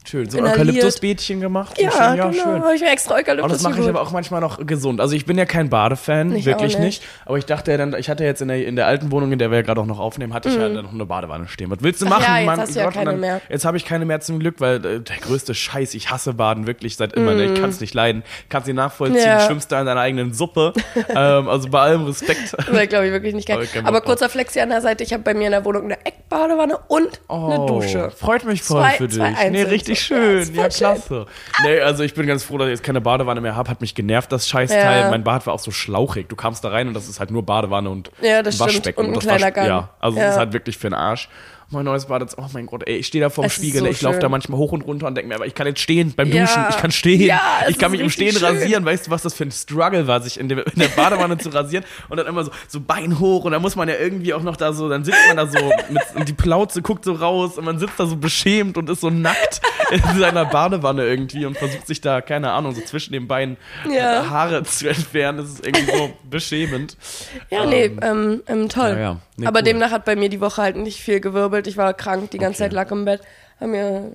Schön. 0.08 0.30
So. 0.30 0.40
Eukalyptusbeetchen 0.40 1.42
gemacht. 1.42 1.80
Ja, 1.80 1.92
schön, 1.92 2.00
ja 2.18 2.30
genau, 2.30 2.44
schön. 2.44 2.64
habe 2.64 2.76
ich 2.76 2.82
mir 2.82 2.92
extra 2.92 3.16
Eukalyptus 3.16 3.44
Aber 3.44 3.54
das 3.54 3.64
mache 3.64 3.82
ich 3.82 3.88
aber 3.90 4.02
auch 4.02 4.12
manchmal 4.12 4.42
noch 4.42 4.66
gesund. 4.66 5.02
Also 5.02 5.16
ich 5.16 5.26
bin 5.26 5.38
ja 5.38 5.46
kein 5.46 5.70
Badefan, 5.70 6.36
Ich 6.36 6.46
wirklich 6.46 6.78
nicht. 6.78 7.02
nicht. 7.02 7.04
Aber 7.26 7.38
ich 7.38 7.46
dachte 7.46 7.72
ja 7.72 7.78
dann, 7.78 7.94
ich 7.98 8.10
hatte 8.10 8.24
jetzt 8.24 8.42
in 8.42 8.48
der, 8.48 8.66
in 8.66 8.76
der 8.76 8.88
alten 8.88 9.12
Wohnung, 9.12 9.32
in 9.32 9.40
der 9.40 9.50
wir 9.52 9.58
ja 9.58 9.62
gerade 9.64 9.82
auch 9.82 9.86
noch 9.86 10.00
aufnehmen, 10.00 10.34
hatte 10.34 10.50
ich 10.50 10.56
ja 10.56 10.70
dann 10.70 10.84
noch 10.84 10.94
eine 10.94 11.06
Badewanne 11.06 11.48
stehen. 11.48 11.70
Was 11.72 11.80
willst 11.82 12.02
du 12.02 12.06
Mhm. 12.06 12.12
Ach 12.14 12.20
machen? 12.20 12.26
ja, 12.30 12.38
jetzt 12.38 12.46
Mann? 12.46 12.60
hast 12.60 12.76
du 12.76 12.80
ja 12.80 12.86
Gott, 12.86 12.94
und 12.96 13.00
keine 13.00 13.12
dann, 13.12 13.20
mehr. 13.20 13.42
Jetzt 13.50 13.66
habe 13.66 13.78
ich 13.78 13.86
keine 13.86 14.06
mehr 14.06 14.20
zum 14.22 14.40
Glück, 14.40 14.56
weil 14.60 14.76
äh, 14.86 15.00
der 15.02 15.18
größte 15.22 15.56
Scheiß, 15.56 15.94
ich 15.96 16.12
hasse 16.12 16.34
Baden 16.34 16.68
wirklich 16.68 16.96
seit 16.98 17.14
immer. 17.14 17.34
Ne? 17.34 17.46
Ich 17.54 17.60
kann 17.60 17.70
es 17.70 17.80
nicht 17.82 17.94
leiden. 17.94 18.24
Kannst 18.50 18.68
nicht 18.68 18.76
nachvollziehen, 18.76 19.20
Mhm. 19.22 19.26
Ja. 19.28 19.40
schwimmst 19.42 19.72
da 19.72 19.80
in 19.80 19.86
deiner 19.88 20.02
eigenen 20.02 20.34
Suppe. 20.34 20.74
ähm, 21.10 21.50
also 21.50 21.70
bei 21.70 21.80
allem 21.82 22.06
Respekt. 22.06 22.56
Das 22.66 22.72
war, 22.74 22.86
glaube 22.88 23.06
ich, 23.08 23.12
wirklich 23.12 23.34
nicht 23.34 23.48
geil. 23.48 23.68
Aber 23.84 24.00
Bock 24.00 24.06
kurzer 24.06 24.30
Flex 24.30 24.54
hier 24.54 24.64
an 24.64 24.70
der 24.70 24.82
Seite. 24.82 25.04
Ich 25.04 25.14
habe 25.14 25.24
bei 25.24 25.34
mir 25.34 25.46
in 25.46 25.52
der 25.52 25.64
Wohnung 25.66 25.86
eine 25.86 25.98
Eckbadewanne 26.06 26.78
und 26.88 27.22
eine 27.28 27.66
Dusche. 27.66 28.12
Oh, 28.12 28.26
Freut 28.26 28.44
mich 28.46 28.62
voll 28.64 28.82
Zwei- 28.82 28.92
für 28.98 29.08
dich. 29.08 29.18
zwei 29.18 29.30
nee, 29.32 29.36
einzeln. 29.62 29.70
Richtig 30.00 30.10
Ja, 30.10 30.18
schön. 30.44 30.56
Ja, 30.56 30.64
schön. 30.64 30.70
klasse. 30.72 31.26
Nee, 31.64 31.80
also 31.82 32.04
ich 32.04 32.14
bin 32.14 32.28
ganz 32.28 32.44
froh, 32.44 32.58
dass 32.58 32.68
ich 32.68 32.72
jetzt 32.76 32.84
keine 32.84 33.02
Badewanne 33.02 33.42
mehr 33.42 33.56
habe. 33.56 33.70
Hat 33.70 33.82
mich 33.82 33.96
genervt, 33.96 34.32
das 34.32 34.48
Scheißteil. 34.48 35.02
Ja. 35.02 35.10
Mein 35.10 35.24
Bad 35.24 35.46
war 35.48 35.54
auch 35.54 35.60
so 35.60 35.72
schlauchig. 35.72 36.28
Du 36.30 36.36
kamst 36.36 36.64
da 36.64 36.70
rein 36.70 36.88
und 36.88 36.94
das 36.94 37.08
ist 37.08 37.20
halt 37.20 37.32
nur 37.32 37.44
Badewanne 37.46 37.90
und 37.90 38.12
Ja, 38.22 38.44
das 38.44 38.56
ein 38.62 38.70
stimmt. 38.70 38.86
Waschbecken. 38.86 39.00
Und 39.02 39.08
ein 39.08 39.14
das 39.16 39.24
kleiner 39.24 39.46
Wasch- 39.48 39.54
Gang. 39.54 39.68
Ja, 39.68 39.90
also 40.00 40.20
es 40.20 40.32
ist 40.32 40.38
halt 40.38 40.54
wirklich 40.54 40.78
für 40.78 40.88
den 40.90 40.94
Arsch. 40.96 41.30
Mein 41.72 41.86
neues 41.86 42.06
Bad 42.06 42.22
jetzt, 42.22 42.38
oh 42.38 42.46
mein 42.54 42.68
Gott, 42.68 42.84
ey, 42.86 42.98
ich 42.98 43.08
stehe 43.08 43.24
da 43.24 43.30
vorm 43.30 43.48
Es 43.48 43.54
Spiegel, 43.54 43.82
so 43.82 43.88
ich 43.88 44.02
laufe 44.02 44.20
da 44.20 44.30
manchmal 44.30 44.60
hoch 44.60 44.72
und 44.72 44.82
runter 44.84 45.08
und 45.08 45.16
denke 45.16 45.30
mir, 45.30 45.36
aber 45.36 45.48
ich 45.48 45.56
kann 45.56 45.66
jetzt 45.66 45.80
stehen 45.82 46.14
beim 46.16 46.32
Ja. 46.32 46.42
Duschen, 46.46 46.64
ich 46.70 46.78
kann 46.78 46.92
stehen, 46.92 47.22
Ja, 47.22 47.42
ich 47.68 47.80
kann 47.80 47.92
mich 47.92 48.02
im 48.02 48.10
Stehen 48.12 48.34
schön. 48.34 48.44
rasieren, 48.44 48.86
weißt 48.86 49.08
du, 49.08 49.12
was 49.12 49.24
das 49.24 49.34
für 49.34 49.46
ein 49.46 49.52
Struggle 49.52 50.06
war, 50.08 50.22
sich 50.22 50.40
in 50.40 50.48
der, 50.48 50.66
in 50.68 50.80
der 50.80 50.90
Badewanne 50.90 51.38
zu 51.40 51.50
rasieren 51.50 51.84
und 52.10 52.18
dann 52.18 52.28
immer 52.28 52.44
so, 52.44 52.52
so 52.68 52.80
Bein 52.80 53.20
hoch 53.20 53.46
und 53.46 53.52
dann 53.52 53.62
muss 53.64 53.76
man 53.76 53.90
ja 53.90 53.96
irgendwie 53.96 54.34
auch 54.36 54.44
noch 54.44 54.58
da 54.58 54.74
so, 54.74 54.90
dann 54.90 55.04
sitzt 55.04 55.18
man 55.28 55.38
da 55.38 55.48
so 55.48 55.58
mit, 55.90 56.04
und 56.16 56.30
die 56.30 56.34
Plauze 56.34 56.82
guckt 56.84 57.04
so 57.04 57.14
raus 57.14 57.58
und 57.58 57.66
man 57.66 57.80
sitzt 57.80 58.00
da 58.00 58.06
so 58.06 58.16
beschämt 58.16 58.78
und 58.78 58.88
ist 58.90 59.02
so 59.02 59.10
nackt 59.10 59.60
in 59.92 60.02
seiner 60.20 60.46
Badewanne 60.46 61.04
irgendwie 61.06 61.46
und 61.46 61.58
versucht 61.58 61.88
sich 61.88 62.00
da, 62.00 62.22
keine 62.22 62.52
Ahnung, 62.52 62.76
so 62.76 62.82
zwischen 62.82 63.14
den 63.14 63.28
Beinen 63.28 63.58
Ja. 63.92 64.22
äh, 64.24 64.26
Haare 64.28 64.64
zu 64.64 64.88
entfernen, 64.88 65.40
das 65.40 65.48
ist 65.50 65.66
irgendwie 65.66 65.86
so 65.92 66.14
beschämend. 66.30 66.96
Ja, 67.50 67.66
nee, 67.66 67.86
ähm, 68.02 68.44
ähm, 68.48 68.70
toll. 68.70 68.90
ja, 68.92 69.00
ja. 69.00 69.18
Nee, 69.38 69.48
Aber 69.48 69.60
cool. 69.60 69.64
demnach 69.64 69.92
hat 69.92 70.06
bei 70.06 70.16
mir 70.16 70.30
die 70.30 70.40
Woche 70.40 70.62
halt 70.62 70.78
nicht 70.78 71.02
viel 71.02 71.20
gewirbelt. 71.20 71.55
Ich 71.68 71.78
war 71.78 71.94
krank, 71.94 72.32
die 72.32 72.38
ganze 72.38 72.64
Okay. 72.64 72.70
Zeit 72.70 72.74
lag 72.74 72.92
im 72.92 73.06
Bett, 73.06 73.22
haben 73.60 73.72
mir 73.72 74.12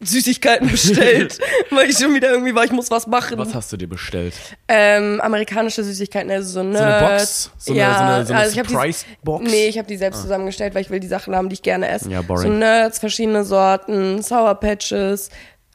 Süßigkeiten 0.00 0.68
bestellt, 0.70 1.38
weil 1.70 1.88
ich 1.88 1.98
schon 1.98 2.14
wieder 2.14 2.30
irgendwie 2.30 2.54
war, 2.54 2.64
ich 2.64 2.72
muss 2.72 2.90
was 2.90 3.06
machen. 3.06 3.38
Was 3.38 3.54
hast 3.54 3.72
du 3.72 3.76
dir 3.76 3.88
bestellt? 3.88 4.34
Ähm, 4.68 5.20
amerikanische 5.20 5.82
Süßigkeiten, 5.84 6.30
also 6.30 6.48
so 6.50 6.62
Nerds. 6.62 6.78
So 6.78 6.84
eine 6.84 7.08
Box? 7.16 7.50
So 7.58 7.72
eine- 7.72 7.80
ja, 7.80 7.94
so 7.94 8.02
eine- 8.02 8.26
so 8.26 8.32
eine 8.32 8.40
also 8.42 8.52
ich 8.52 8.58
hab 8.58 8.66
die- 8.66 8.72
Surprise-Box? 8.74 9.50
Nee, 9.50 9.68
ich 9.68 9.78
habe 9.78 9.88
die 9.88 9.96
selbst 9.96 10.22
zusammengestellt, 10.22 10.74
weil 10.74 10.82
ich 10.82 10.90
will 10.90 11.00
die 11.00 11.06
Sachen 11.06 11.34
haben, 11.34 11.48
die 11.48 11.54
ich 11.54 11.62
gerne 11.62 11.88
esse. 11.88 12.10
Ja, 12.10 12.22
boring. 12.22 12.42
So 12.42 12.48
Nerds, 12.58 12.98
verschiedene 12.98 13.44
Sorten, 13.44 14.22
Sour 14.22 14.54
Patches. 14.56 15.30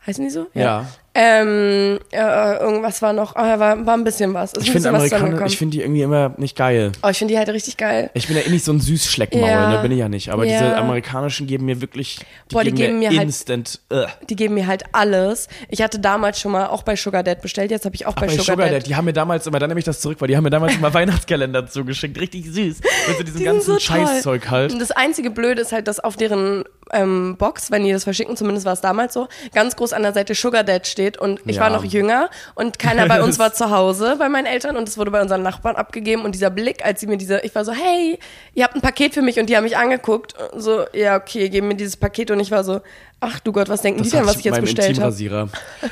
Heißen 0.05 0.23
die 0.23 0.29
so? 0.29 0.47
Ja. 0.53 0.85
Ähm, 1.15 1.99
äh, 2.11 2.57
irgendwas 2.59 3.01
war 3.01 3.13
noch, 3.13 3.35
ah, 3.35 3.59
war, 3.59 3.85
war 3.85 3.95
ein 3.95 4.03
bisschen 4.03 4.33
was. 4.35 4.53
Ist 4.53 4.63
Ich 4.65 4.71
finde 4.71 4.89
Amerikaner, 4.89 5.45
ich 5.47 5.57
finde 5.57 5.75
die 5.77 5.81
irgendwie 5.83 6.03
immer 6.03 6.33
nicht 6.37 6.55
geil. 6.55 6.91
Oh, 7.03 7.07
ich 7.09 7.17
finde 7.17 7.33
die 7.33 7.37
halt 7.37 7.49
richtig 7.49 7.77
geil. 7.77 8.11
Ich 8.13 8.27
bin 8.27 8.37
ja 8.37 8.43
eh 8.43 8.49
nicht 8.49 8.63
so 8.63 8.71
ein 8.71 8.79
Süßschleckmaul, 8.79 9.47
Ja. 9.49 9.69
ne, 9.71 9.79
bin 9.81 9.91
ich 9.91 9.97
ja 9.97 10.07
nicht. 10.07 10.29
Aber 10.29 10.43
diese 10.45 10.63
Ja. 10.65 10.77
amerikanischen 10.77 11.47
geben 11.47 11.65
mir 11.65 11.81
wirklich, 11.81 12.19
die, 12.51 12.53
Boah, 12.55 12.63
die 12.63 12.71
geben, 12.71 12.77
geben 12.77 12.99
mir 12.99 13.09
halt- 13.09 13.21
instant. 13.23 13.79
äh. 13.89 14.05
Die 14.29 14.35
geben 14.35 14.53
mir 14.53 14.67
halt 14.67 14.83
alles. 14.91 15.47
Ich 15.67 15.81
hatte 15.81 15.99
damals 15.99 16.39
schon 16.39 16.51
mal 16.51 16.67
auch 16.67 16.83
bei 16.83 16.95
Sugar 16.95 17.23
Dad 17.23 17.41
bestellt, 17.41 17.71
jetzt 17.71 17.85
habe 17.85 17.95
ich 17.95 18.05
auch 18.05 18.13
Ach, 18.15 18.21
bei, 18.21 18.27
bei 18.27 18.33
Sugar, 18.33 18.45
Sugar 18.45 18.65
Dad. 18.69 18.75
Dad, 18.81 18.87
die 18.87 18.95
haben 18.95 19.05
mir 19.05 19.13
damals 19.13 19.47
immer, 19.47 19.57
dann 19.59 19.69
nehme 19.69 19.79
ich 19.79 19.85
das 19.85 19.99
zurück, 20.01 20.21
weil 20.21 20.27
die 20.27 20.37
haben 20.37 20.43
mir 20.43 20.51
damals 20.51 20.75
immer 20.75 20.93
Weihnachtskalender 20.93 21.65
zugeschickt. 21.67 22.19
Richtig 22.19 22.45
süß. 22.45 22.81
Mit 23.07 23.17
so 23.17 23.23
diesem 23.23 23.39
Die 23.39 23.45
ganzen 23.45 23.73
so. 23.73 23.79
Scheißzeug 23.79 24.49
halt. 24.51 24.73
Und 24.73 24.79
das 24.79 24.91
einzige 24.91 25.31
Blöde 25.31 25.61
ist 25.61 25.71
halt, 25.71 25.87
dass 25.87 25.99
auf 25.99 26.17
deren 26.17 26.63
ähm, 26.91 27.35
Box, 27.37 27.71
wenn 27.71 27.83
die 27.83 27.91
das 27.91 28.03
verschicken, 28.03 28.35
zumindest 28.37 28.65
war 28.65 28.73
es 28.73 28.81
damals 28.81 29.13
so, 29.13 29.27
ganz 29.53 29.75
groß 29.75 29.93
an 29.93 30.03
der 30.03 30.13
Seite 30.13 30.33
Sugar 30.35 30.63
Dad 30.63 30.87
steht 30.87 31.08
und 31.17 31.39
ich 31.45 31.55
Ja. 31.55 31.63
war 31.63 31.69
noch 31.69 31.83
jünger 31.83 32.29
und 32.55 32.79
keiner 32.79 33.07
bei 33.07 33.21
uns 33.23 33.39
war 33.39 33.53
zu 33.53 33.69
Hause 33.71 34.15
bei 34.19 34.29
meinen 34.29 34.45
Eltern 34.45 34.77
und 34.77 34.87
es 34.87 34.97
wurde 34.97 35.11
bei 35.11 35.21
unseren 35.21 35.41
Nachbarn 35.43 35.75
abgegeben 35.75 36.23
und 36.23 36.33
dieser 36.35 36.49
Blick, 36.49 36.85
als 36.85 36.99
sie 36.99 37.07
mir 37.07 37.17
diese, 37.17 37.39
ich 37.41 37.53
war 37.55 37.65
so, 37.65 37.71
hey, 37.71 38.19
ihr 38.53 38.63
habt 38.63 38.75
ein 38.75 38.81
Paket 38.81 39.13
für 39.13 39.21
mich 39.21 39.39
und 39.39 39.49
die 39.49 39.55
haben 39.57 39.63
mich 39.63 39.77
angeguckt, 39.77 40.35
so, 40.55 40.85
ja, 40.93 41.15
okay, 41.17 41.49
geben 41.49 41.67
mir 41.69 41.75
dieses 41.75 41.97
Paket 41.97 42.31
und 42.31 42.39
ich 42.39 42.51
war 42.51 42.63
so, 42.63 42.81
ach 43.21 43.39
du 43.41 43.51
Gott, 43.51 43.67
was 43.67 43.81
denken 43.81 44.01
die 44.03 44.09
denn, 44.09 44.25
was 44.25 44.37
ich 44.37 44.45
jetzt 44.45 44.53
mit 44.55 44.63
meinem 44.63 44.63
bestellt 44.75 44.99
habe? 44.99 45.11
Intimrasierer. 45.11 45.49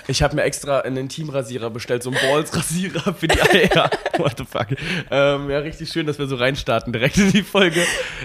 Ich 0.07 0.23
habe 0.23 0.35
mir 0.35 0.43
extra 0.43 0.79
einen 0.79 0.95
Intimrasierer 0.97 1.69
bestellt, 1.69 2.01
so 2.03 2.09
einen 2.09 2.19
Balls-Rasierer 2.21 3.13
für 3.13 3.27
die 3.27 3.41
Eier. 3.73 3.89
What 4.17 4.35
the 4.37 4.45
fuck. 4.45 4.67
Ähm, 5.11 5.49
ja, 5.49 5.59
richtig 5.59 5.89
schön, 5.89 6.05
dass 6.07 6.19
wir 6.19 6.27
so 6.27 6.35
reinstarten 6.37 6.93
direkt 6.93 7.17
in 7.17 7.31
die 7.33 7.43
Folge. 7.43 7.81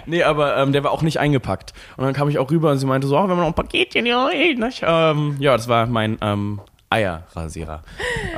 Nee, 0.07 0.23
aber 0.23 0.57
ähm, 0.57 0.73
der 0.73 0.85
war 0.85 0.93
auch 0.93 1.03
nicht 1.03 1.19
eingepackt. 1.19 1.73
Und 1.97 2.05
dann 2.05 2.15
kam 2.15 2.29
ich 2.29 2.39
auch 2.39 2.49
rüber 2.51 2.71
und 2.71 2.79
sie 2.79 2.87
meinte 2.87 3.09
so, 3.09 3.17
oh, 3.17 3.25
wir 3.27 3.31
haben 3.31 3.39
noch 3.41 3.47
ein 3.47 3.55
Paketchen, 3.55 4.07
ja, 4.07 4.31
eh, 4.31 4.55
nicht? 4.55 4.83
Ähm, 4.87 5.37
ja, 5.41 5.57
das 5.57 5.67
war 5.67 5.87
mein 5.87 6.19
ähm, 6.21 6.61
Eierrasierer. 6.93 7.83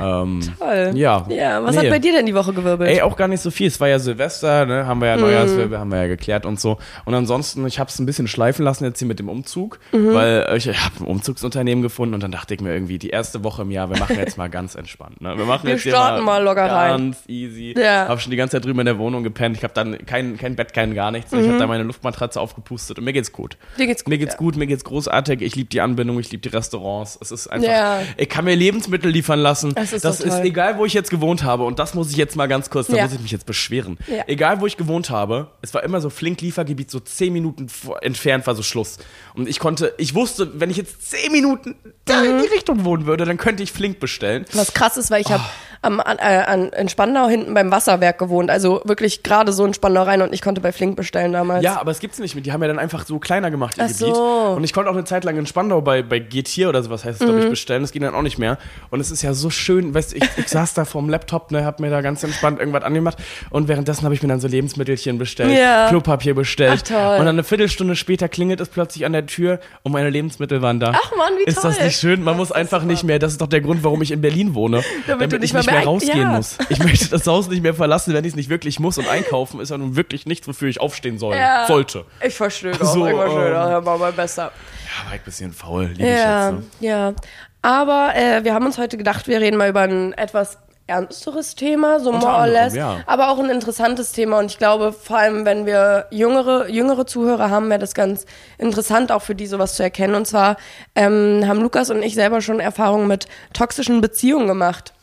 Ähm, 0.01 0.39
Toll. 0.59 0.91
Ja. 0.95 1.25
Ja, 1.29 1.63
was 1.63 1.75
Nee. 1.75 1.81
hat 1.83 1.89
bei 1.89 1.99
dir 1.99 2.13
denn 2.13 2.25
die 2.25 2.35
Woche 2.35 2.53
gewirbelt? 2.53 2.89
Ey, 2.89 3.01
auch 3.01 3.15
gar 3.15 3.27
nicht 3.27 3.41
so 3.41 3.51
viel. 3.51 3.67
Es 3.67 3.79
war 3.79 3.87
ja 3.87 3.99
Silvester, 3.99 4.65
ne? 4.65 4.85
Haben 4.85 5.01
wir 5.01 5.07
ja 5.09 5.17
Neujahrswürfe, 5.17 5.77
haben 5.79 5.91
wir 5.91 5.99
ja 6.01 6.07
geklärt 6.07 6.45
und 6.45 6.59
so. 6.59 6.77
Und 7.05 7.13
ansonsten, 7.13 7.65
ich 7.67 7.79
habe 7.79 7.89
es 7.89 7.99
ein 7.99 8.05
bisschen 8.05 8.27
schleifen 8.27 8.63
lassen 8.65 8.83
jetzt 8.85 8.99
hier 8.99 9.07
mit 9.07 9.19
dem 9.19 9.29
Umzug, 9.29 9.79
Mhm. 9.91 10.13
weil 10.13 10.53
ich, 10.57 10.67
ich 10.67 10.83
habe 10.83 10.95
ein 11.01 11.05
Umzugsunternehmen 11.05 11.81
gefunden 11.81 12.13
und 12.15 12.23
dann 12.23 12.31
dachte 12.31 12.53
ich 12.53 12.61
mir 12.61 12.73
irgendwie, 12.73 12.97
die 12.97 13.09
erste 13.09 13.43
Woche 13.43 13.61
im 13.63 13.71
Jahr, 13.71 13.89
wir 13.89 13.97
machen 13.97 14.17
jetzt 14.17 14.37
mal 14.37 14.49
ganz 14.49 14.75
entspannt. 14.75 15.21
Ne? 15.21 15.37
Wir 15.37 15.45
machen 15.45 15.65
Wir 15.67 15.73
jetzt 15.75 15.83
starten 15.87 16.23
mal 16.25 16.43
locker 16.43 16.69
rein. 16.71 16.89
ganz 16.91 17.17
easy. 17.27 17.73
Ja. 17.77 18.07
Habe 18.07 18.19
schon 18.19 18.31
die 18.31 18.37
ganze 18.37 18.57
Zeit 18.57 18.65
drüben 18.65 18.79
in 18.79 18.85
der 18.85 18.97
Wohnung 18.97 19.23
gepennt. 19.23 19.57
Ich 19.57 19.63
habe 19.63 19.73
dann 19.73 20.05
kein, 20.05 20.37
kein 20.37 20.55
Bett, 20.55 20.73
kein 20.73 20.93
gar 20.95 21.11
nichts. 21.11 21.31
Ich 21.33 21.47
habe 21.47 21.57
da 21.59 21.67
meine 21.67 21.83
Luftmatratze 21.83 22.39
aufgepustet 22.39 22.97
und 22.99 23.05
mir 23.05 23.13
geht's 23.13 23.31
gut. 23.31 23.57
Mhm. 23.75 23.81
Dir 23.81 23.87
geht's 23.87 24.03
gut, 24.03 24.11
Mir 24.11 24.17
geht's 24.17 24.33
ja. 24.33 24.37
gut, 24.37 24.55
mir 24.55 24.67
geht's 24.67 24.83
großartig. 24.83 25.41
Ich 25.41 25.55
liebe 25.55 25.69
die 25.69 25.81
Anbindung, 25.81 26.19
ich 26.19 26.31
liebe 26.31 26.41
die 26.47 26.55
Restaurants. 26.55 27.17
Es 27.21 27.31
ist 27.31 27.47
einfach, 27.47 27.67
Ja. 27.67 27.99
ich 28.17 28.29
kann 28.29 28.44
mir 28.45 28.55
Lebensmittel 28.55 29.11
liefern 29.11 29.39
lassen. 29.39 29.73
Es 29.75 29.91
ist 29.93 30.05
das 30.05 30.21
ist 30.21 30.39
egal, 30.39 30.77
wo 30.77 30.85
ich 30.85 30.93
jetzt 30.93 31.09
gewohnt 31.09 31.43
habe. 31.43 31.63
Und 31.63 31.79
das 31.79 31.93
muss 31.93 32.11
ich 32.11 32.17
jetzt 32.17 32.35
mal 32.35 32.47
ganz 32.47 32.69
kurz, 32.69 32.87
da 32.87 32.95
Ja. 32.97 33.03
muss 33.03 33.13
ich 33.13 33.19
mich 33.19 33.31
jetzt 33.31 33.45
beschweren. 33.45 33.97
Ja. 34.07 34.23
Egal, 34.27 34.61
wo 34.61 34.67
ich 34.67 34.77
gewohnt 34.77 35.09
habe, 35.09 35.49
es 35.61 35.73
war 35.73 35.83
immer 35.83 35.99
so 35.99 36.09
flink 36.09 36.39
Liefergebiet, 36.41 36.89
so 36.89 36.99
zehn 36.99 37.33
Minuten 37.33 37.67
entfernt 38.01 38.47
war 38.47 38.55
so 38.55 38.63
Schluss. 38.63 38.97
Und 39.33 39.49
ich 39.49 39.59
konnte, 39.59 39.93
ich 39.97 40.15
wusste, 40.15 40.59
wenn 40.59 40.69
ich 40.69 40.77
jetzt 40.77 41.09
zehn 41.09 41.31
Minuten 41.31 41.75
da 42.05 42.23
in 42.23 42.37
Mhm. 42.37 42.41
die 42.43 42.47
Richtung 42.53 42.85
wohnen 42.85 43.05
würde, 43.05 43.25
dann 43.25 43.37
könnte 43.37 43.63
ich 43.63 43.71
flink 43.71 43.99
bestellen. 43.99 44.45
Was 44.53 44.73
krass 44.73 44.95
ist, 44.97 45.11
weil 45.11 45.21
ich 45.21 45.31
habe 45.31 45.43
am, 45.81 45.99
an, 45.99 46.17
äh, 46.17 46.21
an, 46.45 46.69
in 46.69 46.89
Spandau 46.89 47.27
hinten 47.27 47.53
beim 47.53 47.71
Wasserwerk 47.71 48.17
gewohnt. 48.19 48.49
Also 48.49 48.81
wirklich 48.85 49.23
gerade 49.23 49.53
so 49.53 49.65
in 49.65 49.73
Spandau 49.73 50.03
rein 50.03 50.21
und 50.21 50.33
ich 50.33 50.41
konnte 50.41 50.61
bei 50.61 50.71
Flink 50.71 50.95
bestellen 50.95 51.33
damals. 51.33 51.63
Ja, 51.63 51.79
aber 51.79 51.91
es 51.91 51.99
gibt's 51.99 52.19
nicht 52.19 52.35
mehr. 52.35 52.43
Die 52.43 52.51
haben 52.51 52.61
ja 52.61 52.67
dann 52.67 52.79
einfach 52.79 53.05
so 53.05 53.19
kleiner 53.19 53.51
gemacht, 53.51 53.77
ihr 53.77 53.85
Ach 53.85 53.89
so. 53.89 54.05
Gebiet. 54.07 54.57
Und 54.57 54.63
ich 54.63 54.73
konnte 54.73 54.89
auch 54.89 54.95
eine 54.95 55.03
Zeit 55.05 55.23
lang 55.23 55.37
in 55.37 55.45
Spandau 55.45 55.81
bei, 55.81 56.01
bei 56.01 56.19
Getier 56.19 56.69
oder 56.69 56.81
sowas 56.83 57.03
heißt 57.05 57.21
es, 57.21 57.27
Mhm. 57.27 57.31
glaube 57.31 57.43
ich, 57.45 57.49
bestellen. 57.49 57.81
Das 57.81 57.91
ging 57.91 58.01
dann 58.01 58.15
auch 58.15 58.21
nicht 58.21 58.37
mehr. 58.37 58.57
Und 58.89 58.99
es 58.99 59.11
ist 59.11 59.21
ja 59.21 59.33
so 59.33 59.49
schön, 59.49 59.93
weißt 59.93 60.13
du, 60.13 60.17
ich, 60.17 60.23
ich 60.37 60.47
saß 60.49 60.73
da 60.73 60.85
vorm 60.85 61.09
Laptop, 61.09 61.51
ne, 61.51 61.65
hab 61.65 61.79
mir 61.79 61.89
da 61.89 62.01
ganz 62.01 62.23
entspannt 62.23 62.59
irgendwas 62.59 62.83
angemacht. 62.83 63.17
Und 63.49 63.67
währenddessen 63.67 64.03
habe 64.03 64.13
ich 64.15 64.21
mir 64.21 64.29
dann 64.29 64.39
so 64.39 64.47
Lebensmittelchen 64.47 65.17
bestellt, 65.17 65.51
Ja. 65.57 65.87
Klopapier 65.89 66.35
bestellt. 66.35 66.81
Ach, 66.85 66.87
toll. 66.87 67.19
Und 67.19 67.25
dann 67.25 67.35
eine 67.35 67.43
Viertelstunde 67.43 67.95
später 67.95 68.27
klingelt 68.29 68.59
es 68.61 68.69
plötzlich 68.69 69.05
an 69.05 69.13
der 69.13 69.25
Tür 69.25 69.59
und 69.83 69.91
meine 69.91 70.09
Lebensmittel 70.09 70.61
waren 70.61 70.79
da. 70.79 70.91
Ach 70.95 71.11
Mann, 71.17 71.33
wie 71.39 71.43
Ist 71.49 71.63
das 71.63 71.75
toll. 71.77 71.85
nicht 71.85 71.99
schön? 71.99 72.23
Man 72.23 72.37
muss 72.37 72.51
einfach 72.51 72.83
nicht 72.83 73.03
mehr, 73.03 73.19
das 73.19 73.31
ist 73.33 73.41
doch 73.41 73.47
der 73.47 73.61
Grund, 73.61 73.83
warum 73.83 74.01
ich 74.01 74.11
in 74.11 74.21
Berlin 74.21 74.53
wohne. 74.55 74.83
Damit, 75.07 75.31
du 75.31 75.35
ich 75.37 75.53
nicht 75.53 75.53
mehr 75.53 75.74
mehr 75.77 75.85
rausgehen 75.85 76.19
ja. 76.19 76.31
muss. 76.31 76.57
Ich 76.69 76.79
möchte 76.79 77.09
das 77.09 77.25
Haus 77.27 77.49
nicht 77.49 77.61
mehr 77.61 77.73
verlassen, 77.73 78.13
wenn 78.13 78.23
ich 78.23 78.31
es 78.31 78.35
nicht 78.35 78.49
wirklich 78.49 78.79
muss. 78.79 78.97
Und 78.97 79.07
einkaufen 79.07 79.59
ist 79.59 79.69
ja 79.69 79.77
nun 79.77 79.95
wirklich 79.95 80.25
nichts, 80.25 80.47
wofür 80.47 80.67
ich 80.67 80.79
aufstehen 80.81 81.17
soll. 81.17 81.35
Ja. 81.35 81.65
Sollte. 81.67 82.05
Ich 82.25 82.35
verstehe 82.35 82.71
doch. 82.71 82.85
So, 82.85 83.07
ich 83.07 83.15
verstehe 83.15 83.77
ähm, 83.77 83.85
war 83.85 83.97
mal 83.97 84.11
besser. 84.11 84.51
Ja, 84.85 85.05
war 85.07 85.15
ich 85.15 85.21
ein 85.21 85.25
bisschen 85.25 85.53
faul, 85.53 85.85
liebe 85.85 86.09
Ja, 86.09 86.51
Schätze. 86.51 86.63
ja. 86.79 87.13
Aber 87.61 88.13
äh, 88.15 88.43
wir 88.43 88.53
haben 88.53 88.65
uns 88.65 88.77
heute 88.77 88.97
gedacht, 88.97 89.27
wir 89.27 89.41
reden 89.41 89.57
mal 89.57 89.69
über 89.69 89.81
ein 89.81 90.13
etwas 90.13 90.59
ernsteres 90.87 91.55
Thema, 91.55 91.99
so 91.99 92.11
Unter 92.11 92.27
more 92.27 92.41
or 92.41 92.47
less, 92.47 92.75
ja. 92.75 92.99
aber 93.07 93.29
auch 93.29 93.39
ein 93.39 93.49
interessantes 93.49 94.11
Thema 94.11 94.37
und 94.37 94.51
ich 94.51 94.59
glaube, 94.59 94.93
vor 94.93 95.17
allem 95.17 95.43
wenn 95.43 95.65
wir 95.65 96.05
jüngere, 96.11 96.69
jüngere 96.69 97.07
Zuhörer 97.07 97.49
haben, 97.49 97.69
wäre 97.69 97.79
das 97.79 97.95
ganz 97.95 98.25
interessant 98.59 99.11
auch 99.11 99.23
für 99.23 99.33
die 99.33 99.47
sowas 99.47 99.75
zu 99.75 99.81
erkennen 99.83 100.13
und 100.13 100.27
zwar 100.27 100.57
ähm, 100.93 101.43
haben 101.47 101.59
Lukas 101.61 101.89
und 101.89 102.03
ich 102.03 102.13
selber 102.13 102.41
schon 102.41 102.59
Erfahrungen 102.59 103.07
mit 103.07 103.27
toxischen 103.53 103.99
Beziehungen 103.99 104.47
gemacht 104.47 104.93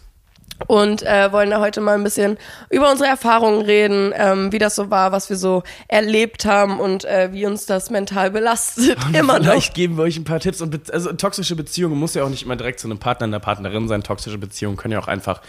und 0.66 1.02
äh, 1.02 1.32
wollen 1.32 1.50
da 1.50 1.60
heute 1.60 1.80
mal 1.80 1.94
ein 1.94 2.04
bisschen 2.04 2.38
über 2.70 2.90
unsere 2.90 3.08
Erfahrungen 3.08 3.62
reden, 3.62 4.12
ähm, 4.16 4.52
wie 4.52 4.58
das 4.58 4.74
so 4.74 4.90
war, 4.90 5.12
was 5.12 5.28
wir 5.30 5.36
so 5.36 5.62
erlebt 5.88 6.44
haben 6.44 6.80
und 6.80 7.04
äh, 7.04 7.30
wie 7.32 7.46
uns 7.46 7.66
das 7.66 7.90
mental 7.90 8.30
belastet. 8.30 8.98
Immer 9.12 9.38
noch. 9.38 9.46
Vielleicht 9.46 9.74
geben 9.74 9.96
wir 9.96 10.04
euch 10.04 10.16
ein 10.16 10.24
paar 10.24 10.40
Tipps. 10.40 10.60
Und 10.60 10.70
be 10.70 10.80
also 10.92 11.12
toxische 11.12 11.56
Beziehungen 11.56 11.98
muss 11.98 12.14
ja 12.14 12.24
auch 12.24 12.28
nicht 12.28 12.44
immer 12.44 12.56
direkt 12.56 12.80
zu 12.80 12.88
einem 12.88 12.98
Partner, 12.98 13.26
einer 13.26 13.40
Partnerin 13.40 13.88
sein. 13.88 14.02
Toxische 14.02 14.38
Beziehungen 14.38 14.76
können 14.76 14.92
ja 14.92 14.98
auch 15.00 15.08
einfach 15.08 15.40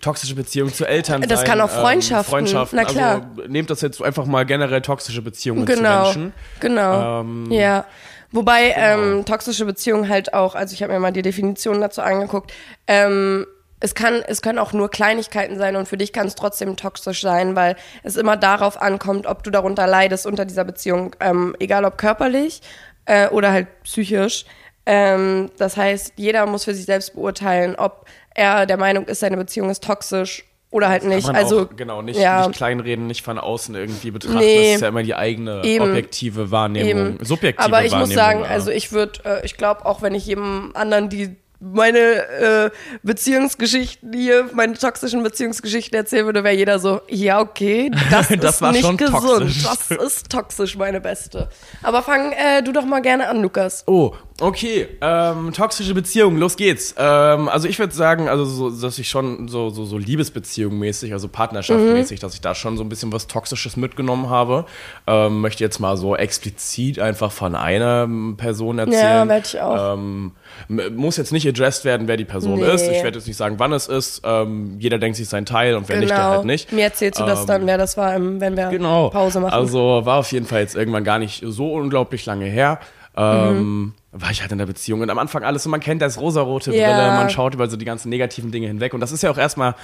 toxische 0.00 0.34
Beziehungen 0.34 0.72
zu 0.74 0.84
Eltern 0.86 1.22
Das 1.22 1.40
sein. 1.40 1.48
kann 1.48 1.60
auch 1.60 1.70
Freundschaften. 1.70 2.30
Freundschaften. 2.30 2.78
Na 2.80 2.84
klar. 2.84 3.26
Also 3.36 3.48
nehmt 3.48 3.70
das 3.70 3.80
jetzt 3.80 4.02
einfach 4.02 4.26
mal 4.26 4.44
generell 4.44 4.80
toxische 4.82 5.22
Beziehungen 5.22 5.66
zu 5.66 5.74
Genau, 5.74 6.04
Menschen. 6.04 6.32
genau. 6.60 7.20
Ähm, 7.20 7.46
ja. 7.50 7.84
Wobei 8.32 8.72
ähm, 8.76 9.24
toxische 9.26 9.64
Beziehungen 9.66 10.08
halt 10.08 10.32
auch, 10.32 10.54
also 10.54 10.72
ich 10.72 10.82
habe 10.82 10.92
mir 10.92 10.98
mal 10.98 11.12
die 11.12 11.20
Definition 11.22 11.80
dazu 11.82 12.00
angeguckt, 12.00 12.50
ähm, 12.86 13.46
es 13.82 13.96
kann, 13.96 14.22
es 14.26 14.42
können 14.42 14.60
auch 14.60 14.72
nur 14.72 14.90
Kleinigkeiten 14.90 15.58
sein 15.58 15.74
und 15.74 15.88
für 15.88 15.96
dich 15.96 16.12
kann 16.12 16.28
es 16.28 16.36
trotzdem 16.36 16.76
toxisch 16.76 17.20
sein, 17.20 17.56
weil 17.56 17.74
es 18.04 18.16
immer 18.16 18.36
darauf 18.36 18.80
ankommt, 18.80 19.26
ob 19.26 19.42
du 19.42 19.50
darunter 19.50 19.88
leidest 19.88 20.24
unter 20.24 20.44
dieser 20.44 20.64
Beziehung, 20.64 21.16
ähm, 21.18 21.56
egal 21.58 21.84
ob 21.84 21.98
körperlich 21.98 22.62
äh, 23.06 23.28
oder 23.28 23.50
halt 23.50 23.66
psychisch. 23.82 24.44
Ähm, 24.86 25.50
das 25.58 25.76
heißt, 25.76 26.14
jeder 26.16 26.46
muss 26.46 26.64
für 26.64 26.74
sich 26.74 26.86
selbst 26.86 27.14
beurteilen, 27.14 27.74
ob 27.74 28.06
er 28.34 28.66
der 28.66 28.76
Meinung 28.76 29.04
ist, 29.06 29.18
seine 29.18 29.36
Beziehung 29.36 29.68
ist 29.68 29.82
toxisch 29.82 30.44
oder 30.70 30.88
halt 30.88 31.04
nicht. 31.04 31.28
Also 31.28 31.62
auch, 31.62 31.76
genau, 31.76 32.02
nicht, 32.02 32.20
ja. 32.20 32.46
nicht 32.46 32.56
kleinreden, 32.56 33.08
nicht 33.08 33.22
von 33.22 33.38
außen 33.38 33.74
irgendwie 33.74 34.12
betrachten. 34.12 34.38
Nee. 34.38 34.66
Das 34.66 34.74
ist 34.76 34.80
ja 34.82 34.88
immer 34.88 35.02
die 35.02 35.16
eigene 35.16 35.62
Eben. 35.64 35.84
objektive 35.84 36.52
Wahrnehmung, 36.52 37.14
Eben. 37.14 37.24
subjektive 37.24 37.64
Aber 37.64 37.84
ich 37.84 37.90
Wahrnehmung. 37.90 38.08
muss 38.08 38.16
sagen, 38.16 38.40
ja. 38.42 38.46
also 38.46 38.70
ich 38.70 38.92
würde, 38.92 39.20
äh, 39.24 39.44
ich 39.44 39.56
glaube, 39.56 39.84
auch 39.86 40.02
wenn 40.02 40.14
ich 40.14 40.26
jedem 40.26 40.70
anderen 40.74 41.08
die 41.08 41.36
meine 41.62 41.98
äh, 41.98 42.70
Beziehungsgeschichten 43.04 44.12
hier, 44.12 44.50
meine 44.52 44.74
toxischen 44.74 45.22
Beziehungsgeschichten 45.22 45.96
erzählen 45.96 46.26
würde, 46.26 46.42
wäre 46.42 46.54
jeder 46.56 46.78
so, 46.78 47.00
ja, 47.08 47.40
okay, 47.40 47.90
das, 48.10 48.28
Das 48.42 48.54
ist 48.56 48.62
war 48.62 48.72
nicht 48.72 48.84
schon 48.84 48.96
gesund. 48.96 49.22
toxisch. 49.22 49.62
Das 49.62 49.90
ist 49.90 50.28
toxisch, 50.30 50.76
meine 50.76 51.00
Beste. 51.00 51.48
Aber 51.82 52.02
fang 52.02 52.32
äh, 52.32 52.62
du 52.62 52.72
doch 52.72 52.84
mal 52.84 53.00
gerne 53.00 53.28
an, 53.28 53.40
Lukas. 53.42 53.84
Oh, 53.86 54.12
okay. 54.40 54.88
Ähm, 55.00 55.52
toxische 55.52 55.94
Beziehungen, 55.94 56.38
los 56.38 56.56
geht's. 56.56 56.94
Ähm, 56.98 57.48
also 57.48 57.68
ich 57.68 57.78
würde 57.78 57.94
sagen, 57.94 58.28
also 58.28 58.44
so, 58.44 58.70
dass 58.70 58.98
ich 58.98 59.08
schon 59.08 59.46
so, 59.46 59.70
so, 59.70 59.84
so 59.84 59.98
Liebesbeziehungen 59.98 60.78
mäßig, 60.78 61.12
also 61.12 61.28
partnerschaftsmäßig, 61.28 62.18
dass 62.18 62.34
ich 62.34 62.40
da 62.40 62.54
schon 62.56 62.76
so 62.76 62.82
ein 62.82 62.88
bisschen 62.88 63.12
was 63.12 63.28
Toxisches 63.28 63.76
mitgenommen 63.76 64.28
habe. 64.28 64.66
Ähm, 65.06 65.40
möchte 65.40 65.62
jetzt 65.62 65.78
mal 65.78 65.96
so 65.96 66.16
explizit 66.16 66.98
einfach 66.98 67.30
von 67.30 67.54
einer 67.54 68.02
ähm, 68.04 68.36
Person 68.36 68.80
erzählen. 68.80 69.28
werd 69.28 69.46
ich 69.46 69.60
auch. 69.60 69.94
Ähm, 69.94 70.32
muss 70.68 71.16
jetzt 71.16 71.32
nicht 71.32 71.46
addressed 71.48 71.84
werden, 71.84 72.08
wer 72.08 72.16
die 72.16 72.24
Person 72.24 72.60
Nee. 72.60 72.72
ist. 72.72 72.82
Ich 72.88 73.02
werde 73.02 73.18
jetzt 73.18 73.26
nicht 73.26 73.36
sagen, 73.36 73.58
wann 73.58 73.72
es 73.72 73.88
ist. 73.88 74.22
Ähm, 74.24 74.76
jeder 74.78 74.98
denkt 74.98 75.16
sich 75.16 75.28
sein 75.28 75.46
Teil 75.46 75.74
und 75.74 75.88
wer 75.88 75.98
nicht, 75.98 76.10
der 76.10 76.16
genau. 76.18 76.30
halt 76.30 76.44
nicht. 76.44 76.72
Mir 76.72 76.84
erzählst 76.84 77.20
du 77.20 77.24
das 77.26 77.40
Ähm, 77.42 77.46
dann, 77.46 77.66
wer 77.66 77.78
das 77.78 77.96
war, 77.96 78.14
im, 78.14 78.40
wenn 78.40 78.56
wir 78.56 78.68
Genau. 78.68 79.10
Pause 79.10 79.40
machen. 79.40 79.52
Also 79.54 80.02
war 80.04 80.18
auf 80.18 80.32
jeden 80.32 80.46
Fall 80.46 80.60
jetzt 80.60 80.74
irgendwann 80.76 81.04
gar 81.04 81.18
nicht 81.18 81.42
so 81.46 81.72
unglaublich 81.74 82.24
lange 82.26 82.46
her. 82.46 82.78
Ähm, 83.16 83.92
War 84.14 84.30
ich 84.30 84.42
halt 84.42 84.52
in 84.52 84.58
der 84.58 84.66
Beziehung 84.66 85.00
und 85.00 85.08
am 85.08 85.18
Anfang 85.18 85.42
alles 85.42 85.62
so, 85.62 85.70
man 85.70 85.80
kennt 85.80 86.02
das 86.02 86.20
rosarote 86.20 86.68
Brille, 86.70 86.82
Ja. 86.82 87.14
man 87.16 87.30
schaut 87.30 87.54
über 87.54 87.66
so 87.70 87.78
die 87.78 87.86
ganzen 87.86 88.10
negativen 88.10 88.52
Dinge 88.52 88.66
hinweg 88.66 88.92
und 88.92 89.00
das 89.00 89.10
ist 89.10 89.22
ja 89.22 89.30
auch 89.30 89.38
erstmal, 89.38 89.74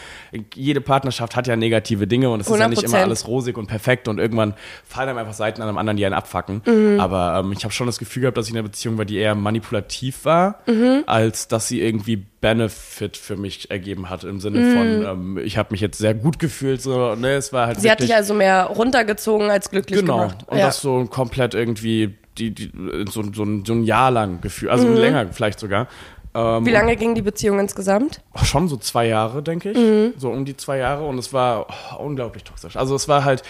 jede 0.55 0.83
Partnerschaft 0.83 1.35
hat 1.35 1.47
ja 1.47 1.57
negative 1.57 2.07
Dinge 2.07 2.29
und 2.29 2.41
es 2.41 2.47
ist 2.51 2.59
ja 2.59 2.69
nicht 2.69 2.83
immer 2.83 2.99
100%. 2.99 3.03
alles 3.05 3.27
rosig 3.27 3.57
und 3.57 3.69
perfekt 3.69 4.07
und 4.07 4.19
irgendwann 4.19 4.53
fallen 4.85 5.09
einem 5.09 5.17
einfach 5.19 5.33
Seiten 5.33 5.63
an 5.63 5.69
einem 5.69 5.79
anderen, 5.79 5.97
die 5.97 6.05
einen 6.05 6.15
abfacken. 6.15 6.61
Mhm. 6.67 7.01
Aber 7.01 7.41
ähm, 7.43 7.53
ich 7.53 7.65
habe 7.65 7.73
schon 7.73 7.87
das 7.87 7.99
Gefühl 7.99 8.21
gehabt, 8.21 8.37
dass 8.37 8.45
ich 8.47 8.53
in 8.53 8.59
einer 8.59 8.69
Beziehung 8.69 8.99
war, 8.99 9.07
die 9.07 9.17
eher 9.17 9.35
manipulativ 9.35 10.27
war, 10.27 10.59
Mhm. 10.67 11.05
als 11.07 11.49
dass 11.49 11.67
sie 11.69 11.81
irgendwie 11.81 12.17
Benefit 12.43 13.17
für 13.17 13.37
mich 13.37 13.71
ergeben 13.71 14.11
hat 14.11 14.25
im 14.25 14.41
Sinne 14.41 14.75
von, 14.75 14.87
ähm, 15.07 15.39
ich 15.39 15.57
habe 15.57 15.69
mich 15.73 15.81
jetzt 15.81 15.97
sehr 15.99 16.13
gut 16.15 16.39
gefühlt, 16.39 16.83
so, 16.83 17.15
ne, 17.15 17.31
es 17.37 17.53
war 17.55 17.67
halt 17.67 17.79
Mhm. 17.79 17.81
Sie 17.83 17.91
hat 17.91 17.99
wirklich, 18.01 18.11
dich 18.11 18.17
also 18.17 18.35
mehr 18.35 18.65
runtergezogen 18.65 19.51
als 19.51 19.71
glücklich 19.71 20.01
Genau. 20.01 20.19
gemacht. 20.19 20.45
Und 20.47 20.59
ja. 20.59 20.67
das 20.67 20.81
so 20.83 21.07
komplett 21.07 21.55
irgendwie 21.55 22.15
die, 22.39 22.51
die, 22.55 22.71
so, 23.11 23.23
so, 23.33 23.43
ein, 23.43 23.65
so 23.65 23.73
ein 23.73 23.85
Jahr 23.85 24.11
lang 24.11 24.41
gefühlt, 24.41 24.71
also 24.71 24.89
länger 24.89 25.27
vielleicht 25.33 25.61
sogar. 25.61 25.83
Ähm, 26.35 26.61
Mhm. 26.61 26.67
Wie 26.67 26.71
lange 26.71 26.95
ging 26.97 27.15
die 27.15 27.23
Beziehung 27.23 27.59
insgesamt? 27.59 28.21
oh, 28.35 28.45
schon 28.45 28.69
so 28.69 28.77
zwei 28.77 29.07
Jahre, 29.09 29.43
denke 29.43 29.71
ich. 29.73 29.77
Mhm. 29.79 30.13
So 30.19 30.29
um 30.31 30.45
die 30.45 30.57
zwei 30.57 30.77
Jahre. 30.79 31.05
Und 31.07 31.19
es 31.19 31.33
war 31.33 31.67
oh, 31.69 32.03
unglaublich 32.05 32.45
toxisch. 32.45 32.77
Also 32.77 32.95
es 32.95 33.09
war 33.09 33.25
halt 33.25 33.43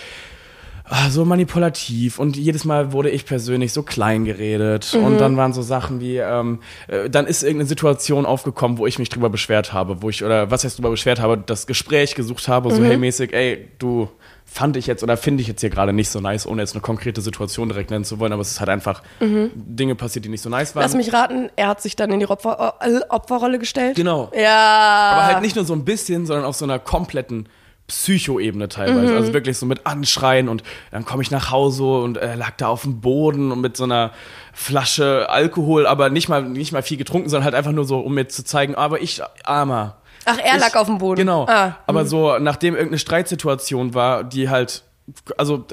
ah, 0.85 1.11
so 1.11 1.25
manipulativ 1.27 2.19
und 2.19 2.37
jedes 2.37 2.65
Mal 2.65 2.93
wurde 2.93 3.11
ich 3.11 3.27
persönlich 3.27 3.73
so 3.75 3.83
klein 3.83 4.25
geredet 4.25 4.95
Mhm. 4.95 5.05
und 5.05 5.19
dann 5.19 5.37
waren 5.37 5.53
so 5.53 5.61
Sachen 5.61 6.01
wie, 6.01 6.17
ähm, 6.17 6.61
äh, 6.87 7.11
dann 7.11 7.27
ist 7.27 7.43
irgendeine 7.43 7.69
Situation 7.69 8.25
aufgekommen, 8.25 8.79
wo 8.79 8.87
ich 8.87 8.99
mich 8.99 9.09
drüber 9.11 9.29
beschwert 9.29 9.73
habe, 9.75 10.01
wo 10.01 10.09
ich, 10.09 10.25
oder 10.25 10.51
was 10.51 10.65
heißt 10.65 10.79
drüber 10.79 10.91
beschwert 10.91 11.21
habe, 11.21 11.37
das 11.37 11.67
Gespräch 11.67 12.15
gesucht 12.15 12.49
habe, 12.49 12.71
Mhm. 12.71 12.75
so 12.77 12.85
hey 12.85 12.97
mäßig, 12.97 13.35
ey, 13.35 13.69
du 13.79 14.09
fand 14.51 14.77
ich 14.77 14.87
jetzt 14.87 15.03
oder 15.03 15.17
finde 15.17 15.43
ich 15.43 15.49
jetzt 15.49 15.61
hier 15.61 15.71
gerade 15.71 15.93
nicht 15.93 16.09
so 16.09 16.21
nice, 16.21 16.47
ohne 16.47 16.63
jetzt 16.63 16.75
eine 16.75 16.81
konkrete 16.81 17.21
Situation 17.21 17.69
direkt 17.69 17.91
nennen 17.91 18.05
zu 18.05 18.19
wollen, 18.19 18.33
aber 18.33 18.43
es 18.43 18.51
ist 18.51 18.61
halt 18.61 18.71
einfach 18.71 19.03
Dinge 19.21 19.95
passiert, 19.95 20.25
die 20.25 20.29
nicht 20.29 20.43
so 20.43 20.49
nice 20.49 20.75
waren. 20.75 20.83
Mhm. 20.83 20.87
Lass 20.87 20.95
mich 20.97 21.13
raten, 21.13 21.51
er 21.57 21.69
hat 21.69 21.83
sich 21.83 21.97
dann 21.97 22.11
in 22.11 22.21
die 22.21 22.27
Opfer 22.29 22.75
äh, 22.81 23.01
Opferrolle 23.09 23.59
gestellt. 23.59 23.97
Genau. 23.97 24.31
Ja. 24.35 25.11
Aber 25.13 25.27
halt 25.27 25.43
nicht 25.43 25.55
nur 25.55 25.65
so 25.65 25.75
ein 25.75 25.85
bisschen, 25.85 26.27
sondern 26.27 26.45
auf 26.45 26.57
so 26.57 26.65
einer 26.65 26.79
kompletten 26.79 27.49
Psycho-Ebene 27.89 28.69
teilweise. 28.69 29.17
Also 29.17 29.33
wirklich 29.33 29.57
so 29.57 29.65
mit 29.65 29.87
Anschreien 29.87 30.49
und 30.49 30.63
dann 30.91 31.05
komme 31.05 31.23
ich 31.23 31.31
nach 31.31 31.51
Hause 31.51 31.85
und 31.85 32.19
er 32.19 32.37
lag 32.37 32.53
da 32.59 32.69
auf 32.69 32.83
dem 32.83 33.01
Boden 33.01 33.51
und 33.51 33.61
mit 33.61 33.77
so 33.77 33.85
einer 33.85 34.13
Flasche 34.53 35.29
Alkohol, 35.31 35.87
aber 35.87 36.11
nicht 36.11 36.29
mal, 36.29 36.43
nicht 36.43 36.73
mal 36.73 36.83
viel 36.83 36.99
getrunken, 36.99 37.29
sondern 37.29 37.45
halt 37.45 37.55
einfach 37.55 37.73
nur 37.73 37.85
so, 37.85 38.01
um 38.01 38.15
mir 38.15 38.29
zu 38.29 38.45
zeigen, 38.45 38.75
aber 38.75 39.01
ich 39.01 39.23
armer. 39.45 39.97
Ach, 40.29 40.39
er 40.39 40.55
ich, 40.57 40.61
lag 40.61 40.75
auf 40.77 40.87
dem 40.87 40.99
Boden. 40.99 41.17
Genau. 41.21 41.47
Ah. 41.49 41.77
Aber 41.87 42.05
so, 42.07 42.39
nachdem 42.39 42.75
irgendeine 42.75 42.99
Streitsituation 42.99 43.95
war, 43.95 44.25
die 44.25 44.49
halt. 44.49 44.83
Also, 45.39 45.65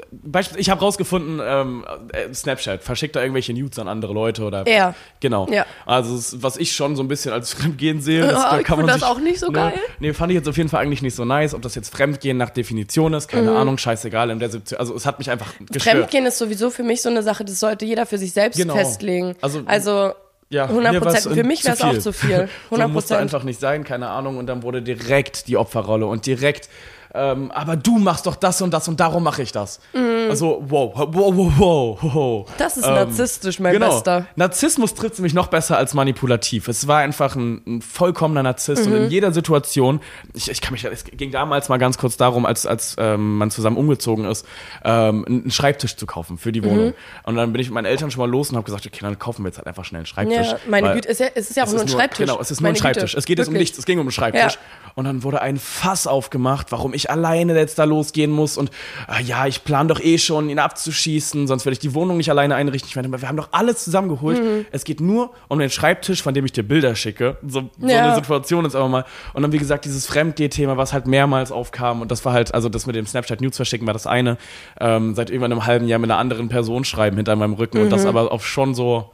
ich 0.56 0.70
habe 0.70 0.80
rausgefunden, 0.80 1.42
ähm, 1.44 1.84
äh, 2.10 2.32
Snapchat 2.32 2.82
verschickt 2.82 3.16
da 3.16 3.20
irgendwelche 3.20 3.52
Nudes 3.52 3.78
an 3.78 3.86
andere 3.86 4.14
Leute 4.14 4.42
oder. 4.44 4.66
Er. 4.66 4.94
Genau. 5.20 5.46
Ja. 5.50 5.66
Also, 5.84 6.40
was 6.42 6.56
ich 6.56 6.72
schon 6.72 6.96
so 6.96 7.02
ein 7.02 7.08
bisschen 7.08 7.34
als 7.34 7.52
Fremdgehen 7.54 8.00
sehe, 8.00 8.22
das, 8.26 8.32
Ja, 8.32 8.50
da 8.52 8.60
ich 8.60 8.64
kann 8.64 8.78
man 8.78 8.86
das 8.86 9.00
sich, 9.00 9.04
auch 9.04 9.18
nicht 9.18 9.38
so 9.38 9.48
ne, 9.48 9.52
geil. 9.52 9.74
Nee, 10.00 10.14
fand 10.14 10.32
ich 10.32 10.36
jetzt 10.36 10.48
auf 10.48 10.56
jeden 10.56 10.70
Fall 10.70 10.82
eigentlich 10.82 11.02
nicht 11.02 11.14
so 11.14 11.26
nice. 11.26 11.52
Ob 11.52 11.60
das 11.60 11.74
jetzt 11.74 11.94
Fremdgehen 11.94 12.38
nach 12.38 12.48
Definition 12.48 13.12
ist, 13.12 13.28
keine 13.28 13.50
Mhm. 13.50 13.56
Ahnung, 13.58 13.76
scheißegal. 13.76 14.30
In 14.30 14.38
der 14.38 14.48
also, 14.78 14.94
es 14.94 15.04
hat 15.04 15.18
mich 15.18 15.28
einfach 15.30 15.52
gestört. 15.70 15.96
Fremdgehen 15.96 16.24
ist 16.24 16.38
sowieso 16.38 16.70
für 16.70 16.82
mich 16.82 17.02
so 17.02 17.10
eine 17.10 17.22
Sache, 17.22 17.44
das 17.44 17.60
sollte 17.60 17.84
jeder 17.84 18.06
für 18.06 18.16
sich 18.16 18.32
selbst 18.32 18.56
Genau. 18.56 18.74
festlegen. 18.74 19.34
Also- 19.42 19.60
also 19.66 20.12
Ja, 20.48 20.64
100 20.64 20.92
mir 20.92 21.00
war's 21.00 21.14
Prozent. 21.14 21.36
Für 21.36 21.44
mich 21.44 21.64
wäre 21.64 21.74
es 21.74 21.80
auch 21.82 21.98
zu 21.98 22.12
viel. 22.12 22.48
100 22.66 22.70
so 22.70 22.76
musste 22.76 22.92
Prozent. 22.92 23.20
einfach 23.20 23.42
nicht 23.42 23.58
sein, 23.60 23.84
keine 23.84 24.08
Ahnung. 24.08 24.36
Und 24.36 24.46
dann 24.46 24.62
wurde 24.62 24.82
direkt 24.82 25.48
die 25.48 25.56
Opferrolle 25.56 26.06
und 26.06 26.26
direkt 26.26 26.68
ähm, 27.14 27.50
aber 27.52 27.76
du 27.76 27.98
machst 27.98 28.26
doch 28.26 28.36
das 28.36 28.60
und 28.62 28.72
das 28.72 28.88
und 28.88 29.00
darum 29.00 29.22
mache 29.22 29.42
ich 29.42 29.52
das. 29.52 29.80
Mhm. 29.94 30.30
Also, 30.30 30.62
wow, 30.68 30.92
wow, 30.94 31.08
wow, 31.12 31.52
wow, 31.56 31.98
wow. 32.02 32.46
Das 32.58 32.76
ist 32.76 32.86
Ähm, 32.86 32.94
narzisstisch, 32.94 33.60
mein 33.60 33.72
genau. 33.74 33.90
Bester. 33.90 34.26
Narzissmus 34.36 34.94
trifft 34.94 35.18
nämlich 35.18 35.34
noch 35.34 35.46
besser 35.46 35.76
als 35.76 35.94
manipulativ. 35.94 36.68
Es 36.68 36.88
war 36.88 36.98
einfach 36.98 37.36
ein, 37.36 37.62
ein 37.66 37.82
vollkommener 37.82 38.42
Narzisst 38.42 38.86
und 38.86 38.92
Mhm. 38.92 39.04
in 39.04 39.10
jeder 39.10 39.32
Situation, 39.32 40.00
ich, 40.34 40.50
ich 40.50 40.60
kann 40.60 40.72
mich, 40.72 40.84
es 40.84 41.04
ging 41.04 41.30
damals 41.30 41.68
mal 41.68 41.76
ganz 41.78 41.96
kurz 41.98 42.16
darum, 42.16 42.44
als, 42.46 42.66
als 42.66 42.96
ähm, 42.98 43.38
man 43.38 43.50
zusammen 43.50 43.76
umgezogen 43.76 44.24
ist, 44.24 44.44
ähm, 44.84 45.24
einen 45.26 45.50
Schreibtisch 45.50 45.96
zu 45.96 46.06
kaufen 46.06 46.38
für 46.38 46.52
die 46.52 46.60
Mhm. 46.60 46.66
Wohnung. 46.66 46.94
Und 47.24 47.36
dann 47.36 47.52
bin 47.52 47.60
ich 47.60 47.68
mit 47.68 47.74
meinen 47.74 47.86
Eltern 47.86 48.10
schon 48.10 48.20
mal 48.20 48.30
los 48.30 48.50
und 48.50 48.56
habe 48.56 48.64
gesagt, 48.64 48.86
okay, 48.86 48.98
dann 49.02 49.18
kaufen 49.18 49.42
wir 49.44 49.48
jetzt 49.48 49.58
halt 49.58 49.66
einfach 49.68 49.84
schnell 49.84 50.00
einen 50.00 50.06
Schreibtisch. 50.06 50.46
Ja, 50.48 50.58
meine 50.68 50.92
Güte, 50.94 51.08
es 51.08 51.20
ist 51.20 51.56
ja, 51.56 51.64
auch 51.64 51.70
nur 51.70 51.80
ein 51.82 51.88
Schreibtisch. 51.88 52.26
Genau, 52.26 52.40
es 52.40 52.50
ist 52.50 52.60
nur 52.60 52.68
ein 52.68 52.72
Meine 52.72 52.78
Schreibtisch. 52.78 53.12
Güte. 53.12 53.18
Es 53.18 53.26
geht 53.26 53.38
jetzt 53.38 53.48
um 53.48 53.54
nichts, 53.54 53.78
es 53.78 53.86
ging 53.86 53.98
um 53.98 54.06
einen 54.06 54.10
Schreibtisch. 54.12 54.54
Ja. 54.54 54.60
Und 54.96 55.04
dann 55.04 55.22
wurde 55.22 55.42
ein 55.42 55.58
Fass 55.58 56.06
aufgemacht, 56.06 56.72
warum 56.72 56.94
ich 56.96 57.10
alleine 57.10 57.54
jetzt 57.56 57.78
da 57.78 57.84
losgehen 57.84 58.30
muss. 58.32 58.56
Und 58.56 58.70
ah, 59.06 59.20
ja, 59.20 59.46
ich 59.46 59.62
plane 59.64 59.88
doch 59.88 60.00
eh 60.00 60.18
schon, 60.18 60.48
ihn 60.50 60.58
abzuschießen, 60.58 61.46
sonst 61.46 61.64
werde 61.64 61.74
ich 61.74 61.78
die 61.78 61.94
Wohnung 61.94 62.16
nicht 62.16 62.30
alleine 62.30 62.54
einrichten. 62.54 62.88
Ich 62.88 62.96
meine, 62.96 63.10
wir 63.10 63.28
haben 63.28 63.36
doch 63.36 63.48
alles 63.52 63.84
zusammengeholt. 63.84 64.42
Mhm. 64.42 64.66
Es 64.72 64.84
geht 64.84 65.00
nur 65.00 65.30
um 65.48 65.58
den 65.58 65.70
Schreibtisch, 65.70 66.22
von 66.22 66.34
dem 66.34 66.44
ich 66.44 66.52
dir 66.52 66.62
Bilder 66.62 66.94
schicke. 66.96 67.36
So, 67.46 67.70
so 67.80 67.86
Ja. 67.86 68.04
eine 68.04 68.14
Situation 68.14 68.64
ist 68.64 68.74
aber 68.74 68.88
mal. 68.88 69.04
Und 69.34 69.42
dann, 69.42 69.52
wie 69.52 69.58
gesagt, 69.58 69.84
dieses 69.84 70.06
Fremdgeh-Thema, 70.06 70.76
was 70.76 70.92
halt 70.92 71.06
mehrmals 71.06 71.52
aufkam. 71.52 72.00
Und 72.02 72.10
das 72.10 72.24
war 72.24 72.32
halt, 72.32 72.54
also 72.54 72.68
das 72.68 72.86
mit 72.86 72.96
dem 72.96 73.06
Snapchat 73.06 73.40
News 73.40 73.56
verschicken 73.56 73.86
war 73.86 73.92
das 73.94 74.06
eine. 74.06 74.38
Ähm, 74.80 75.14
seit 75.14 75.30
irgendwann 75.30 75.52
einem 75.52 75.66
halben 75.66 75.86
Jahr 75.88 75.98
mit 75.98 76.10
einer 76.10 76.18
anderen 76.18 76.48
Person 76.48 76.84
schreiben 76.84 77.16
hinter 77.16 77.36
meinem 77.36 77.54
Rücken. 77.54 77.78
Und 77.78 77.90
das 77.90 78.02
Mhm. 78.02 78.08
aber 78.08 78.32
auf 78.32 78.46
schon 78.46 78.74
so 78.74 79.10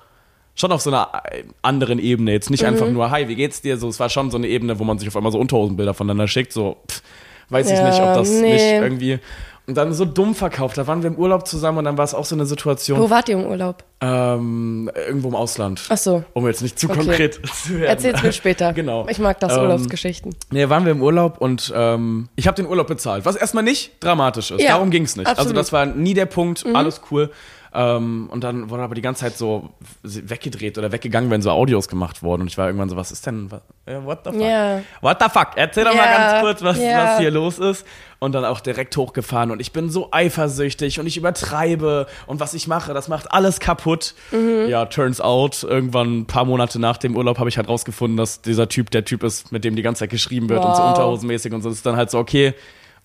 schon 0.55 0.71
auf 0.71 0.83
so 0.83 0.91
einer 0.91 1.09
äh, 1.31 1.45
anderen 1.62 1.99
Ebene. 1.99 2.33
Jetzt 2.33 2.51
nicht 2.51 2.67
einfach 2.67 2.87
Mhm. 2.87 2.93
nur, 2.93 3.11
hi, 3.11 3.27
wie 3.27 3.37
geht's 3.37 3.62
dir? 3.62 3.79
So, 3.79 3.89
es 3.89 3.99
war 3.99 4.11
schon 4.11 4.31
so 4.31 4.37
eine 4.37 4.47
Ebene, 4.49 4.79
wo 4.79 4.85
man 4.85 4.99
sich 4.99 5.09
auf 5.09 5.17
einmal 5.17 5.33
so 5.33 5.39
Unterhosenbilder 5.39 5.95
voneinander 5.95 6.29
schickt. 6.29 6.53
So, 6.53 6.77
pff, 6.91 7.03
weiß 7.53 7.71
ich 7.71 7.77
Ja, 7.79 7.89
nicht, 7.89 8.01
ob 8.01 8.15
das 8.15 8.31
nee. 8.31 8.53
nicht 8.55 8.65
irgendwie. 8.65 9.19
Und 9.65 9.77
dann 9.77 9.93
so 9.93 10.05
dumm 10.05 10.35
verkauft. 10.35 10.77
Da 10.77 10.89
waren 10.89 11.05
wir 11.05 11.09
im 11.11 11.15
Urlaub 11.17 11.47
zusammen 11.47 11.79
und 11.79 11.85
dann 11.85 11.97
war 11.97 12.05
es 12.05 12.15
auch 12.15 12.25
so 12.25 12.35
eine 12.35 12.47
Situation, 12.47 12.99
Wo 12.99 13.11
wart 13.11 13.29
ihr 13.29 13.37
im 13.39 13.47
Urlaub? 13.47 13.85
ähm, 14.01 14.91
irgendwo 15.07 15.29
im 15.29 15.37
Ausland. 15.37 15.81
Ach 15.89 15.97
so. 15.97 16.25
Um 16.33 16.47
jetzt 16.49 16.63
nicht 16.63 16.77
zu 16.81 16.89
Okay. 16.91 16.99
konkret 16.99 17.35
zu 17.65 17.75
werden. 17.75 17.85
Erzähl's 17.85 18.23
mir 18.25 18.33
später. 18.33 18.73
Genau. 18.75 19.07
Ich 19.09 19.21
mag 19.21 19.39
das, 19.39 19.53
Ähm, 19.53 19.61
Urlaubsgeschichten. 19.61 20.35
Nee, 20.51 20.69
waren 20.69 20.85
wir 20.85 20.91
im 20.91 21.01
Urlaub 21.01 21.41
und 21.41 21.73
ähm, 21.77 22.29
ich 22.35 22.49
habe 22.49 22.57
den 22.57 22.67
Urlaub 22.67 22.89
bezahlt, 22.89 23.25
was 23.25 23.37
erstmal 23.37 23.63
nicht 23.63 23.93
dramatisch 24.01 24.51
ist. 24.51 24.61
Ja, 24.61 24.71
Darum 24.73 24.91
ging's 24.91 25.15
nicht. 25.15 25.29
Also 25.29 25.43
absolut. 25.43 25.55
Mhm. 25.55 25.61
das 25.61 25.73
war 25.73 25.87
nie 25.87 26.15
der 26.15 26.27
Punkt, 26.27 26.65
alles 26.75 27.01
cool. 27.13 27.31
Ähm, 27.75 28.29
und 28.31 28.45
dann 28.45 28.69
wurde 28.71 28.83
aber 28.83 28.95
die 28.95 29.00
ganze 29.00 29.23
Zeit 29.23 29.37
so 29.37 29.71
weggedreht 30.02 30.76
oder 30.76 30.93
weggegangen, 30.93 31.31
wenn 31.31 31.41
so 31.41 31.50
Audios 31.50 31.88
gemacht 31.88 32.23
wurden. 32.23 32.43
Und 32.43 32.49
ich 32.49 32.59
war 32.59 32.67
irgendwann 32.67 32.88
so, 32.91 32.97
was 32.97 33.11
ist 33.12 33.26
denn, 33.26 33.49
äh, 33.87 33.97
what 34.02 34.21
the 34.25 34.31
fuck? 34.33 34.41
Ja. 34.43 34.81
What 35.00 35.17
the 35.23 35.29
fuck? 35.31 35.49
Erzähl 35.57 35.85
doch 35.85 35.95
mal 35.95 36.05
Ja, 36.05 36.17
ganz 36.33 36.41
kurz, 36.43 36.62
was, 36.62 36.79
ja. 36.79 37.05
was 37.05 37.19
hier 37.19 37.31
los 37.31 37.59
ist. 37.59 37.87
Und 38.19 38.33
dann 38.33 38.45
auch 38.45 38.61
direkt 38.61 38.97
hochgefahren 38.97 39.50
und 39.50 39.59
ich 39.61 39.73
bin 39.73 39.91
so 39.91 40.09
eifersüchtig 40.12 41.00
und 41.00 41.09
ich 41.09 41.17
übertreibe 41.17 42.07
und 42.29 42.38
was 42.38 42.55
ich 42.55 42.69
mache, 42.69 42.95
das 42.95 43.09
macht 43.09 43.33
alles 43.33 43.59
kaputt. 43.59 44.14
Mhm. 44.31 44.69
Ja, 44.69 44.85
turns 44.87 45.21
out, 45.21 45.64
irgendwann 45.64 46.19
ein 46.21 46.26
paar 46.26 46.45
Monate 46.45 46.79
nach 46.79 46.99
dem 46.99 47.17
Urlaub 47.17 47.41
habe 47.41 47.49
ich 47.49 47.57
halt 47.57 47.69
rausgefunden, 47.69 48.17
dass 48.17 48.41
dieser 48.41 48.69
Typ 48.69 48.91
der 48.93 49.05
Typ 49.05 49.25
ist, 49.25 49.50
mit 49.50 49.64
dem 49.64 49.75
die 49.75 49.83
ganze 49.83 50.00
Zeit 50.00 50.11
geschrieben 50.11 50.49
wird 50.50 50.64
und 50.64 50.76
so 50.76 50.83
Wow. 50.83 50.91
unterhosenmäßig 50.91 51.52
und 51.52 51.62
so. 51.62 51.69
Das 51.71 51.79
ist 51.79 51.87
dann 51.87 51.97
halt 51.97 52.12
so, 52.12 52.19
okay, 52.19 52.55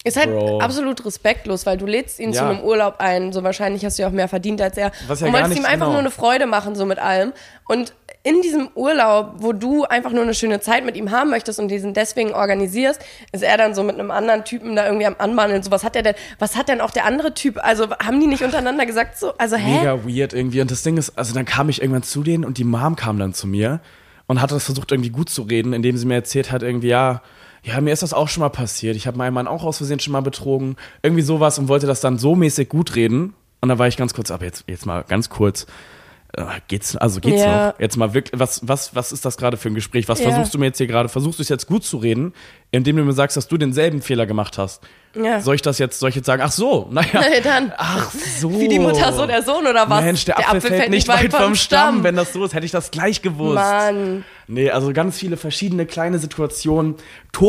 Ist 0.07 0.17
halt 0.17 0.29
Bro. 0.29 0.59
absolut 0.59 1.05
respektlos, 1.05 1.65
weil 1.65 1.77
du 1.77 1.85
lädst 1.85 2.19
ihn 2.19 2.31
Ja. 2.31 2.41
zu 2.41 2.45
einem 2.49 2.61
Urlaub 2.61 2.95
ein, 2.99 3.33
so 3.33 3.43
wahrscheinlich 3.43 3.83
hast 3.85 3.97
du 3.97 4.03
ja 4.03 4.07
auch 4.09 4.13
mehr 4.13 4.27
verdient 4.27 4.61
als 4.61 4.77
er. 4.77 4.91
Was 5.07 5.19
ja 5.19 5.27
und 5.27 5.33
wolltest 5.33 5.57
ihm 5.57 5.65
einfach 5.65 5.87
genau. 5.87 5.91
nur 5.91 5.99
eine 5.99 6.11
Freude 6.11 6.45
machen, 6.45 6.75
so 6.75 6.85
mit 6.85 6.99
allem. 6.99 7.33
Und 7.67 7.93
in 8.23 8.41
diesem 8.41 8.69
Urlaub, 8.75 9.35
wo 9.37 9.53
du 9.53 9.85
einfach 9.85 10.11
nur 10.11 10.23
eine 10.23 10.33
schöne 10.33 10.59
Zeit 10.59 10.83
mit 10.85 10.97
ihm 10.97 11.11
haben 11.11 11.29
möchtest 11.29 11.59
und 11.59 11.69
diesen 11.69 11.93
deswegen 11.93 12.33
organisierst, 12.33 13.01
ist 13.31 13.43
er 13.43 13.57
dann 13.57 13.73
so 13.73 13.83
mit 13.83 13.97
einem 13.97 14.11
anderen 14.11 14.43
Typen 14.43 14.75
da 14.75 14.85
irgendwie 14.85 15.05
am 15.05 15.15
Anbandeln. 15.17 15.63
So, 15.63 15.71
was 15.71 15.83
hat 15.83 15.95
er 15.95 16.03
denn, 16.03 16.15
was 16.39 16.57
hat 16.57 16.67
denn 16.67 16.81
auch 16.81 16.91
der 16.91 17.05
andere 17.05 17.33
Typ? 17.33 17.57
Also 17.63 17.89
haben 17.91 18.19
die 18.19 18.27
nicht 18.27 18.43
untereinander 18.43 18.85
gesagt 18.85 19.17
so, 19.17 19.33
also 19.37 19.55
hä? 19.55 19.77
mega 19.77 19.99
weird 20.05 20.33
irgendwie. 20.33 20.59
Und 20.61 20.71
das 20.71 20.83
Ding 20.83 20.97
ist, 20.97 21.17
also 21.17 21.33
dann 21.33 21.45
kam 21.45 21.69
ich 21.69 21.81
irgendwann 21.81 22.03
zu 22.03 22.21
denen 22.23 22.43
und 22.43 22.57
die 22.57 22.63
Mom 22.65 22.95
kam 22.97 23.17
dann 23.17 23.33
zu 23.33 23.47
mir 23.47 23.79
und 24.27 24.41
hat 24.41 24.51
das 24.51 24.65
versucht 24.65 24.91
irgendwie 24.91 25.09
gut 25.09 25.29
zu 25.29 25.43
reden, 25.43 25.71
indem 25.71 25.95
sie 25.95 26.05
mir 26.05 26.15
erzählt 26.15 26.51
hat, 26.51 26.63
irgendwie, 26.63 26.89
ja, 26.89 27.21
ja, 27.63 27.81
mir 27.81 27.91
ist 27.93 28.03
das 28.03 28.13
auch 28.13 28.27
schon 28.29 28.41
mal 28.41 28.49
passiert. 28.49 28.95
Ich 28.95 29.07
habe 29.07 29.17
meinen 29.17 29.33
Mann 29.33 29.47
auch 29.47 29.63
aus 29.63 29.77
Versehen 29.77 29.99
schon 29.99 30.13
mal 30.13 30.21
betrogen. 30.21 30.75
Irgendwie 31.03 31.21
sowas 31.23 31.59
und 31.59 31.67
wollte 31.67 31.87
das 31.87 32.01
dann 32.01 32.17
so 32.17 32.35
mäßig 32.35 32.69
gut 32.69 32.95
reden. 32.95 33.33
Und 33.61 33.69
da 33.69 33.77
war 33.79 33.87
ich 33.87 33.97
ganz 33.97 34.13
kurz, 34.13 34.31
aber 34.31 34.45
jetzt, 34.45 34.65
jetzt 34.67 34.85
mal 34.85 35.03
ganz 35.07 35.29
kurz. 35.29 35.65
Äh, 36.33 36.43
Geht's, 36.67 36.95
also 36.95 37.19
geht's 37.19 37.41
Ja. 37.43 37.67
noch? 37.69 37.79
Jetzt 37.79 37.97
mal 37.97 38.13
wirklich, 38.13 38.39
was, 38.39 38.67
was, 38.67 38.93
was 38.95 39.11
ist 39.11 39.25
das 39.25 39.37
gerade 39.37 39.57
für 39.57 39.69
ein 39.69 39.75
Gespräch? 39.75 40.07
Was 40.07 40.19
Ja. 40.19 40.29
versuchst 40.29 40.53
du 40.53 40.59
mir 40.59 40.65
jetzt 40.67 40.77
hier 40.77 40.87
gerade? 40.87 41.09
Versuchst 41.09 41.39
du 41.39 41.43
es 41.43 41.49
jetzt 41.49 41.67
gut 41.67 41.83
zu 41.83 41.97
reden, 41.97 42.33
indem 42.71 42.97
du 42.97 43.03
mir 43.03 43.13
sagst, 43.13 43.35
dass 43.37 43.47
du 43.47 43.57
denselben 43.57 44.01
Fehler 44.01 44.25
gemacht 44.25 44.57
hast? 44.57 44.81
Ja. 45.15 45.41
Soll 45.41 45.55
ich 45.55 45.61
das 45.61 45.79
jetzt, 45.79 45.99
soll 45.99 46.09
ich 46.09 46.15
jetzt 46.15 46.25
sagen, 46.25 46.41
ach 46.45 46.51
so, 46.51 46.87
naja. 46.91 47.07
Na 47.13 47.21
dann. 47.43 47.73
Ach 47.77 48.11
so. 48.11 48.59
Wie 48.59 48.67
die 48.67 48.79
Mutter, 48.79 49.11
so 49.13 49.25
der 49.25 49.41
Sohn 49.41 49.65
oder 49.65 49.89
was? 49.89 50.03
Mensch, 50.03 50.25
der, 50.25 50.37
Apfel, 50.39 50.61
fällt 50.61 50.89
nicht 50.89 51.07
weit 51.07 51.33
vom 51.33 51.55
Stamm. 51.55 52.03
Wenn 52.03 52.15
das 52.15 52.33
so 52.33 52.43
ist, 52.45 52.53
hätte 52.53 52.65
ich 52.65 52.71
das 52.71 52.91
gleich 52.91 53.21
gewusst. 53.21 53.55
Mann. 53.55 54.23
Nee, 54.49 54.71
also 54.71 54.93
ganz 54.93 55.17
viele 55.17 55.35
verschiedene 55.35 55.85
kleine 55.85 56.19
Situationen, 56.19 56.95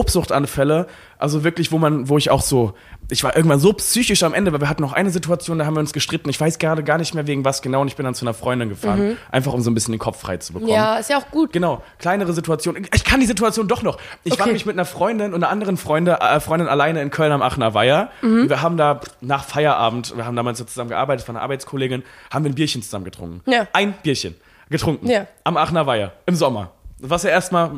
Tobsuchtanfälle, 0.02 0.86
also 1.18 1.44
wirklich, 1.44 1.72
wo 1.72 1.78
man, 1.78 2.08
wo 2.08 2.18
ich 2.18 2.30
auch 2.30 2.42
so, 2.42 2.74
ich 3.10 3.24
war 3.24 3.36
irgendwann 3.36 3.58
so 3.58 3.72
psychisch 3.72 4.22
am 4.22 4.34
Ende, 4.34 4.52
weil 4.52 4.60
wir 4.60 4.68
hatten 4.68 4.82
noch 4.82 4.92
eine 4.92 5.10
Situation, 5.10 5.58
da 5.58 5.66
haben 5.66 5.74
wir 5.74 5.80
uns 5.80 5.92
gestritten. 5.92 6.28
Ich 6.28 6.40
weiß 6.40 6.58
gerade 6.58 6.82
gar 6.84 6.98
nicht 6.98 7.14
mehr 7.14 7.26
wegen 7.26 7.44
was 7.44 7.62
genau 7.62 7.80
und 7.80 7.88
ich 7.88 7.96
bin 7.96 8.04
dann 8.04 8.14
zu 8.14 8.24
einer 8.24 8.34
Freundin 8.34 8.68
gefahren, 8.68 9.16
einfach 9.30 9.52
um 9.52 9.60
so 9.62 9.70
ein 9.70 9.74
bisschen 9.74 9.92
den 9.92 9.98
Kopf 9.98 10.20
frei 10.20 10.36
zu 10.38 10.52
bekommen. 10.52 10.70
Mhm. 10.70 10.76
Ja, 10.76 10.96
ist 10.98 11.10
ja 11.10 11.18
auch 11.18 11.30
gut. 11.30 11.52
Genau, 11.52 11.82
kleinere 11.98 12.32
Situation. 12.32 12.76
Ich 12.94 13.04
kann 13.04 13.20
die 13.20 13.26
Situation 13.26 13.66
doch 13.68 13.82
noch. 13.82 13.98
Ich 14.24 14.32
war 14.32 14.40
Okay. 14.40 14.48
nämlich 14.50 14.66
mit 14.66 14.76
einer 14.76 14.84
Freundin 14.84 15.34
und 15.34 15.42
einer 15.42 15.50
anderen 15.50 15.76
Freunde, 15.76 16.20
äh, 16.20 16.38
Freundin 16.40 16.68
alleine 16.68 17.00
in 17.02 17.10
Köln 17.10 17.32
am 17.32 17.42
Aachener 17.48 17.74
Weiher. 17.74 18.10
Mhm. 18.22 18.48
Wir 18.48 18.62
haben 18.62 18.76
da 18.76 19.00
nach 19.20 19.44
Feierabend, 19.44 20.16
wir 20.16 20.24
haben 20.26 20.36
damals 20.36 20.58
so 20.58 20.64
zusammen 20.64 20.90
gearbeitet, 20.90 21.26
von 21.26 21.36
einer 21.36 21.42
Arbeitskollegin, 21.42 22.02
haben 22.32 22.44
wir 22.44 22.50
ein 22.50 22.54
Bierchen 22.54 22.82
zusammen 22.82 23.04
getrunken. 23.04 23.42
Ja. 23.50 23.66
Ein 23.72 23.92
Bierchen 24.02 24.34
getrunken. 24.70 25.08
Ja. 25.08 25.26
Am 25.44 25.56
Aachener 25.56 25.86
Weiher. 25.86 26.12
Im 26.26 26.34
Sommer. 26.34 26.70
Was 27.00 27.22
ja 27.22 27.30
erstmal, 27.30 27.70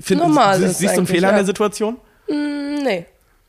find- 0.00 0.20
Normal 0.20 0.58
sie- 0.58 0.64
ist 0.66 0.78
siehst 0.78 0.94
du 0.94 0.98
einen 0.98 1.06
Fehler 1.06 1.28
ja. 1.28 1.30
in 1.30 1.36
der 1.36 1.44
Situation? 1.44 1.96
Nee. 2.28 3.06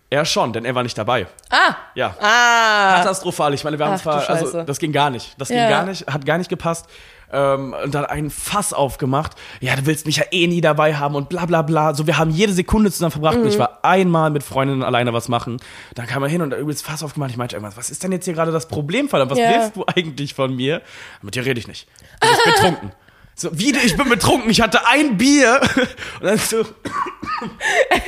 Er 0.09 0.23
schon, 0.23 0.53
denn 0.53 0.65
er 0.65 0.75
war 0.75 0.83
nicht 0.83 0.97
dabei. 0.97 1.25
Ah. 1.49 1.75
Ja. 1.95 2.15
Ah. 2.21 2.97
Katastrophal. 2.97 3.53
Ich 3.55 3.63
meine, 3.63 3.77
wir 3.79 3.85
haben 3.85 3.95
Ach, 3.95 4.01
zwar, 4.01 4.29
also 4.29 4.63
das 4.63 4.77
ging 4.77 4.91
gar 4.91 5.09
nicht. 5.09 5.33
Das 5.39 5.47
ging 5.49 5.57
Ja. 5.57 5.67
gar 5.69 5.83
nicht, 5.83 6.05
hat 6.07 6.25
gar 6.25 6.37
nicht 6.37 6.49
gepasst. 6.49 6.85
Ähm, 7.31 7.75
und 7.83 7.93
dann 7.95 8.05
ein 8.05 8.29
Fass 8.29 8.71
aufgemacht. 8.73 9.31
Ja, 9.59 9.75
du 9.75 9.85
willst 9.85 10.05
mich 10.05 10.17
ja 10.17 10.23
eh 10.31 10.47
nie 10.47 10.61
dabei 10.61 10.95
haben 10.95 11.15
und 11.15 11.27
bla 11.29 11.45
bla 11.45 11.61
bla. 11.63 11.93
So, 11.93 12.05
wir 12.07 12.17
haben 12.17 12.29
jede 12.31 12.53
Sekunde 12.53 12.91
zusammen 12.91 13.11
verbracht. 13.11 13.35
Mhm. 13.37 13.41
Und 13.43 13.47
ich 13.49 13.59
war 13.59 13.79
einmal 13.83 14.29
mit 14.29 14.43
Freundinnen 14.43 14.83
alleine 14.83 15.11
was 15.13 15.27
machen. 15.27 15.57
Dann 15.95 16.05
kam 16.07 16.21
er 16.23 16.29
hin 16.29 16.41
und 16.41 16.51
da 16.51 16.57
übelst 16.57 16.85
Fass 16.85 17.03
aufgemacht. 17.03 17.31
Ich 17.31 17.37
meinte 17.37 17.55
irgendwas, 17.55 17.77
was 17.77 17.89
ist 17.89 18.03
denn 18.03 18.11
jetzt 18.11 18.25
hier 18.25 18.33
gerade 18.33 18.51
das 18.51 18.67
Problem, 18.67 19.09
verdammt? 19.09 19.31
Was 19.31 19.39
Ja. 19.39 19.49
willst 19.51 19.75
du 19.75 19.85
eigentlich 19.87 20.33
von 20.33 20.55
mir? 20.55 20.81
Mit 21.21 21.35
dir 21.35 21.45
rede 21.45 21.59
ich 21.59 21.67
nicht. 21.67 21.87
Du 22.21 22.27
bist 22.27 22.43
betrunken. 22.45 22.91
So, 23.37 23.49
wie, 23.51 23.73
du- 23.73 23.79
ich 23.79 23.97
bin 23.97 24.07
betrunken, 24.07 24.49
ich 24.49 24.61
hatte 24.61 24.87
ein 24.87 25.17
Bier. 25.17 25.59
Und 26.21 26.25
dann 26.25 26.37
so, 26.37 26.61
oh 27.41 27.47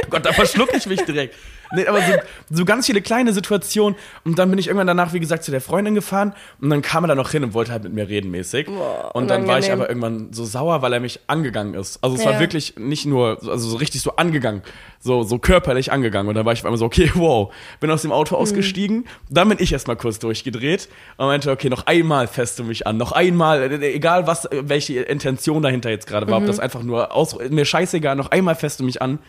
Gott, 0.10 0.26
da 0.26 0.32
verschluck 0.32 0.70
ich 0.74 0.86
mich 0.86 1.04
direkt. 1.04 1.36
Nee, 1.76 1.86
aber 1.88 2.00
so, 2.02 2.14
so 2.50 2.66
ganz 2.66 2.86
viele 2.86 3.02
kleine 3.02 3.34
Situationen. 3.34 3.98
Und 4.24 4.40
dann 4.40 4.50
bin 4.50 4.58
ich 4.60 4.68
irgendwann 4.68 4.88
danach, 4.88 5.14
wie 5.14 5.20
gesagt, 5.20 5.44
zu 5.44 5.52
der 5.52 5.62
Freundin 5.62 5.96
gefahren. 5.96 6.34
Und 6.62 6.70
dann 6.70 6.82
kam 6.82 7.04
er 7.04 7.08
da 7.10 7.16
noch 7.16 7.32
hin 7.32 7.44
und 7.44 7.54
wollte 7.54 7.72
halt 7.72 7.84
mit 7.84 7.94
mir 7.94 8.08
reden 8.08 8.32
mäßig. 8.32 8.68
und 9.14 9.28
dann 9.30 9.48
war 9.48 9.60
ich 9.60 9.72
aber 9.72 9.90
irgendwann 9.90 10.32
so 10.34 10.46
sauer, 10.46 10.82
weil 10.82 10.94
er 10.94 11.00
mich 11.00 11.20
angegangen 11.28 11.74
ist. 11.74 12.04
Also 12.04 12.16
es 12.16 12.26
war 12.26 12.34
Ja. 12.34 12.40
wirklich 12.40 12.76
nicht 12.78 13.06
nur, 13.06 13.38
also 13.42 13.70
so 13.70 13.78
richtig 13.78 14.02
so 14.02 14.16
angegangen. 14.16 14.62
So, 15.00 15.24
so 15.24 15.38
körperlich 15.40 15.92
angegangen. 15.92 16.28
Und 16.30 16.36
dann 16.36 16.46
war 16.46 16.54
ich 16.54 16.60
auf 16.60 16.66
einmal 16.66 16.78
so, 16.80 16.86
okay, 16.86 17.12
wow. 17.16 17.54
Bin 17.80 17.92
aus 17.92 18.02
dem 18.02 18.12
Auto 18.12 18.36
Mhm. 18.36 18.42
ausgestiegen. 18.42 19.06
Dann 19.30 19.50
bin 19.50 19.58
ich 19.62 19.72
erstmal 19.74 19.96
kurz 19.96 20.20
durchgedreht. 20.20 20.90
Und 21.18 21.28
meinte, 21.28 21.52
okay, 21.52 21.70
noch 21.70 21.86
einmal 21.86 22.28
feste 22.28 22.64
mich 22.64 22.88
an. 22.88 22.98
Noch 22.98 23.12
einmal, 23.12 23.62
äh, 23.72 23.94
egal 23.94 24.26
was, 24.28 24.46
äh, 24.46 24.64
welche 24.66 25.02
Intention 25.02 25.62
dahinter 25.62 25.90
jetzt 25.90 26.08
gerade 26.08 26.28
war. 26.28 26.38
Ob 26.38 26.44
Mhm. 26.44 26.48
das 26.48 26.60
einfach 26.60 26.84
nur 26.84 27.14
aus, 27.14 27.38
mir 27.50 27.66
scheißegal, 27.66 28.16
noch 28.16 28.32
einmal 28.32 28.56
feste 28.56 28.84
mich 28.84 29.02
an. 29.02 29.20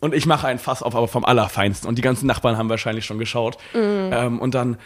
Und 0.00 0.14
ich 0.14 0.26
mache 0.26 0.46
ein 0.46 0.58
Fass 0.58 0.82
auf, 0.82 0.96
aber 0.96 1.08
vom 1.08 1.24
Allerfeinsten. 1.24 1.88
Und 1.88 1.96
die 1.96 2.02
ganzen 2.02 2.26
Nachbarn 2.26 2.56
haben 2.56 2.68
wahrscheinlich 2.68 3.04
schon 3.04 3.18
geschaut. 3.18 3.58
Mhm. 3.74 4.10
Ähm, 4.12 4.38
und 4.40 4.54
dann 4.54 4.78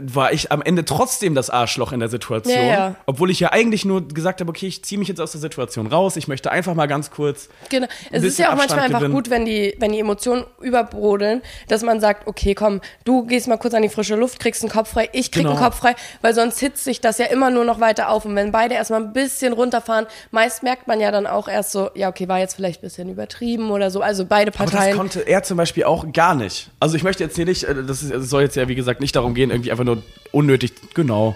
war 0.00 0.32
ich 0.32 0.52
am 0.52 0.62
Ende 0.62 0.84
trotzdem 0.84 1.34
das 1.34 1.50
Arschloch 1.50 1.92
in 1.92 1.98
der 2.00 2.08
Situation. 2.08 2.54
Ja, 2.56 2.62
ja. 2.62 2.94
Obwohl 3.06 3.30
ich 3.30 3.40
ja 3.40 3.50
eigentlich 3.52 3.84
nur 3.84 4.06
gesagt 4.06 4.40
habe, 4.40 4.48
okay, 4.50 4.66
ich 4.68 4.84
ziehe 4.84 4.98
mich 4.98 5.08
jetzt 5.08 5.20
aus 5.20 5.32
der 5.32 5.40
Situation 5.40 5.88
raus. 5.88 6.16
Ich 6.16 6.28
möchte 6.28 6.52
einfach 6.52 6.74
mal 6.74 6.86
ganz 6.86 7.10
kurz. 7.10 7.48
Genau. 7.68 7.88
Es 8.12 8.22
ist 8.22 8.38
ja 8.38 8.48
auch 8.48 8.52
Abstand 8.52 8.70
manchmal 8.70 8.86
einfach 8.86 8.98
gewinnen. 9.00 9.14
gut, 9.14 9.30
wenn 9.30 9.44
die, 9.44 9.74
wenn 9.80 9.92
die 9.92 9.98
Emotionen 9.98 10.44
überbrodeln, 10.60 11.42
dass 11.68 11.82
man 11.82 12.00
sagt, 12.00 12.26
okay, 12.28 12.54
komm, 12.54 12.80
du 13.04 13.26
gehst 13.26 13.48
mal 13.48 13.56
kurz 13.58 13.74
an 13.74 13.82
die 13.82 13.88
frische 13.88 14.14
Luft, 14.16 14.38
kriegst 14.40 14.62
einen 14.62 14.70
Kopf 14.70 14.90
frei, 14.92 15.08
ich 15.12 15.30
krieg 15.30 15.42
Genau. 15.42 15.56
einen 15.56 15.64
Kopf 15.64 15.78
frei, 15.78 15.94
weil 16.20 16.34
sonst 16.34 16.60
hitzt 16.60 16.84
sich 16.84 17.00
das 17.00 17.18
ja 17.18 17.26
immer 17.26 17.50
nur 17.50 17.64
noch 17.64 17.80
weiter 17.80 18.10
auf. 18.10 18.24
Und 18.24 18.36
wenn 18.36 18.52
beide 18.52 18.74
erstmal 18.76 19.02
ein 19.02 19.12
bisschen 19.12 19.52
runterfahren, 19.52 20.06
meist 20.30 20.62
merkt 20.62 20.86
man 20.86 21.00
ja 21.00 21.10
dann 21.10 21.26
auch 21.26 21.48
erst 21.48 21.72
so, 21.72 21.90
ja, 21.94 22.08
okay, 22.08 22.28
war 22.28 22.38
jetzt 22.38 22.54
vielleicht 22.54 22.80
ein 22.80 22.86
bisschen 22.86 23.08
übertrieben 23.08 23.70
oder 23.72 23.90
so. 23.90 24.00
Also 24.00 24.24
beide 24.24 24.52
Aber 24.54 24.64
das 24.66 24.72
Parteien. 24.72 24.96
konnte 24.96 25.20
er 25.20 25.42
zum 25.42 25.56
Beispiel 25.56 25.82
auch 25.84 26.12
gar 26.12 26.36
nicht. 26.36 26.70
Also 26.78 26.94
ich 26.96 27.02
möchte 27.02 27.24
jetzt 27.24 27.34
hier 27.34 27.44
nicht, 27.46 27.64
äh, 27.64 27.74
das 27.82 28.04
ist, 28.04 28.12
es 28.12 28.30
soll 28.30 28.42
jetzt 28.42 28.54
ja 28.54 28.68
wie 28.68 28.76
gesagt 28.76 29.00
nicht 29.00 29.16
darum 29.16 29.34
gehen, 29.34 29.50
irgendwie 29.50 29.71
einfach 29.72 29.84
nur 29.84 30.02
unnötig, 30.30 30.72
genau. 30.94 31.34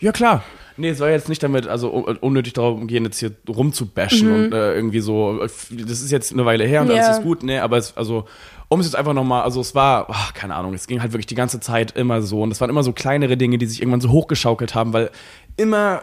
Ja 0.00 0.12
klar. 0.12 0.42
Nee, 0.78 0.90
es 0.90 0.98
soll 0.98 1.08
jetzt 1.08 1.30
nicht 1.30 1.42
damit, 1.42 1.66
also 1.66 1.90
un- 1.90 2.16
unnötig 2.18 2.52
darum 2.52 2.86
gehen, 2.86 3.04
jetzt 3.04 3.18
hier 3.18 3.30
rumzubashen 3.48 4.30
und 4.30 4.52
äh, 4.52 4.74
irgendwie 4.74 5.00
so, 5.00 5.38
das 5.40 5.62
ist 5.70 6.10
jetzt 6.10 6.34
eine 6.34 6.44
Weile 6.44 6.64
her 6.66 6.82
und 6.82 6.88
Mhm. 6.88 6.96
Ja. 6.96 7.04
alles 7.04 7.16
ist 7.18 7.22
gut, 7.22 7.42
nee, 7.42 7.58
aber 7.58 7.78
es, 7.78 7.96
also, 7.96 8.26
um 8.68 8.80
es 8.80 8.84
jetzt 8.86 8.94
einfach 8.94 9.14
nochmal, 9.14 9.40
also 9.42 9.58
es 9.62 9.74
war, 9.74 10.06
ach, 10.10 10.34
keine 10.34 10.54
Ahnung, 10.54 10.74
es 10.74 10.86
ging 10.86 11.00
halt 11.00 11.12
wirklich 11.14 11.24
die 11.24 11.34
ganze 11.34 11.60
Zeit 11.60 11.92
immer 11.96 12.20
so 12.20 12.42
und 12.42 12.50
es 12.50 12.60
waren 12.60 12.68
immer 12.68 12.82
so 12.82 12.92
kleinere 12.92 13.38
Dinge, 13.38 13.56
die 13.56 13.64
sich 13.64 13.80
irgendwann 13.80 14.02
so 14.02 14.10
hochgeschaukelt 14.10 14.74
haben, 14.74 14.92
weil 14.92 15.10
immer 15.56 16.02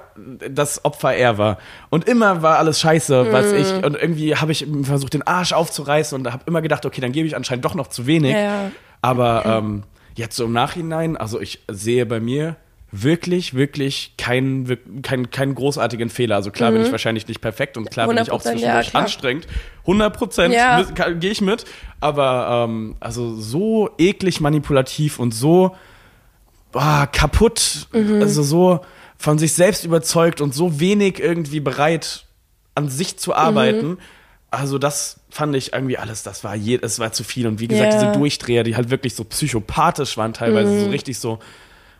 das 0.50 0.84
Opfer 0.84 1.14
er 1.14 1.38
war 1.38 1.60
und 1.92 2.08
immer 2.08 2.42
war 2.42 2.58
alles 2.58 2.80
scheiße, 2.80 3.28
was 3.32 3.52
Mhm. 3.52 3.58
ich, 3.60 3.74
und 3.86 3.96
irgendwie 3.96 4.36
habe 4.38 4.52
ich 4.52 4.66
versucht, 4.82 5.14
den 5.14 5.22
Arsch 5.22 5.54
aufzureißen 5.54 6.18
und 6.20 6.34
habe 6.34 6.42
immer 6.48 6.64
gedacht, 6.64 6.84
okay, 6.88 7.00
dann 7.00 7.12
gebe 7.12 7.28
ich 7.28 7.36
anscheinend 7.36 7.64
doch 7.64 7.76
noch 7.76 7.90
zu 7.90 8.08
wenig, 8.08 8.32
Ja. 8.34 8.72
aber 9.04 9.44
ähm, 9.46 9.84
jetzt 10.16 10.36
so 10.36 10.46
im 10.46 10.54
Nachhinein, 10.54 11.18
also 11.18 11.40
ich 11.42 11.60
sehe 11.70 12.06
bei 12.06 12.20
mir 12.20 12.56
wirklich, 12.92 13.56
wirklich 13.56 14.14
keinen, 14.20 14.78
keinen, 15.02 15.32
keinen 15.32 15.56
großartigen 15.56 16.12
Fehler. 16.12 16.36
Also 16.36 16.52
klar 16.52 16.72
bin 16.72 16.84
ich 16.84 16.92
wahrscheinlich 16.92 17.28
nicht 17.28 17.42
perfekt 17.42 17.76
und 17.76 17.90
klar 17.90 18.08
bin 18.08 18.18
ich 18.20 18.30
auch 18.32 18.40
100%, 18.44 18.44
Mhm. 18.44 18.46
ja, 18.46 18.60
zwischendurch 18.60 18.90
klar. 18.92 19.04
anstrengend. 19.04 19.48
100 19.82 20.16
Prozent 20.16 20.54
Ja. 20.54 20.84
gehe 20.84 21.32
ich 21.32 21.42
mit. 21.42 21.66
Aber 22.02 22.66
ähm, 22.70 22.96
also 23.00 23.36
so 23.36 23.90
eklig 23.98 24.42
manipulativ 24.42 25.18
und 25.18 25.34
so 25.34 25.76
ah, 26.74 27.08
kaputt, 27.08 27.88
Mhm. 27.94 28.22
also 28.22 28.44
so 28.44 28.82
von 29.18 29.40
sich 29.40 29.54
selbst 29.54 29.86
überzeugt 29.86 30.40
und 30.42 30.54
so 30.54 30.80
wenig 30.80 31.20
irgendwie 31.20 31.60
bereit, 31.62 32.26
an 32.76 32.90
sich 32.90 33.18
zu 33.18 33.34
arbeiten. 33.34 33.88
Mhm. 33.88 33.98
Also 34.54 34.78
das 34.78 35.18
fand 35.30 35.56
ich 35.56 35.74
irgendwie 35.74 35.98
alles, 35.98 36.24
das 36.24 36.44
war 36.44 36.56
je, 36.56 36.80
es 36.82 37.00
war 37.00 37.12
zu 37.12 37.24
viel. 37.24 37.48
Und 37.48 37.60
wie 37.60 37.68
gesagt, 37.68 37.94
Ja. 37.94 38.00
diese 38.00 38.12
Durchdreher, 38.20 38.64
die 38.64 38.76
halt 38.76 38.90
wirklich 38.92 39.16
so 39.16 39.24
psychopathisch 39.24 40.16
waren, 40.18 40.34
teilweise 40.34 40.70
Mhm. 40.72 40.80
so 40.86 40.90
richtig 40.90 41.18
so. 41.20 41.40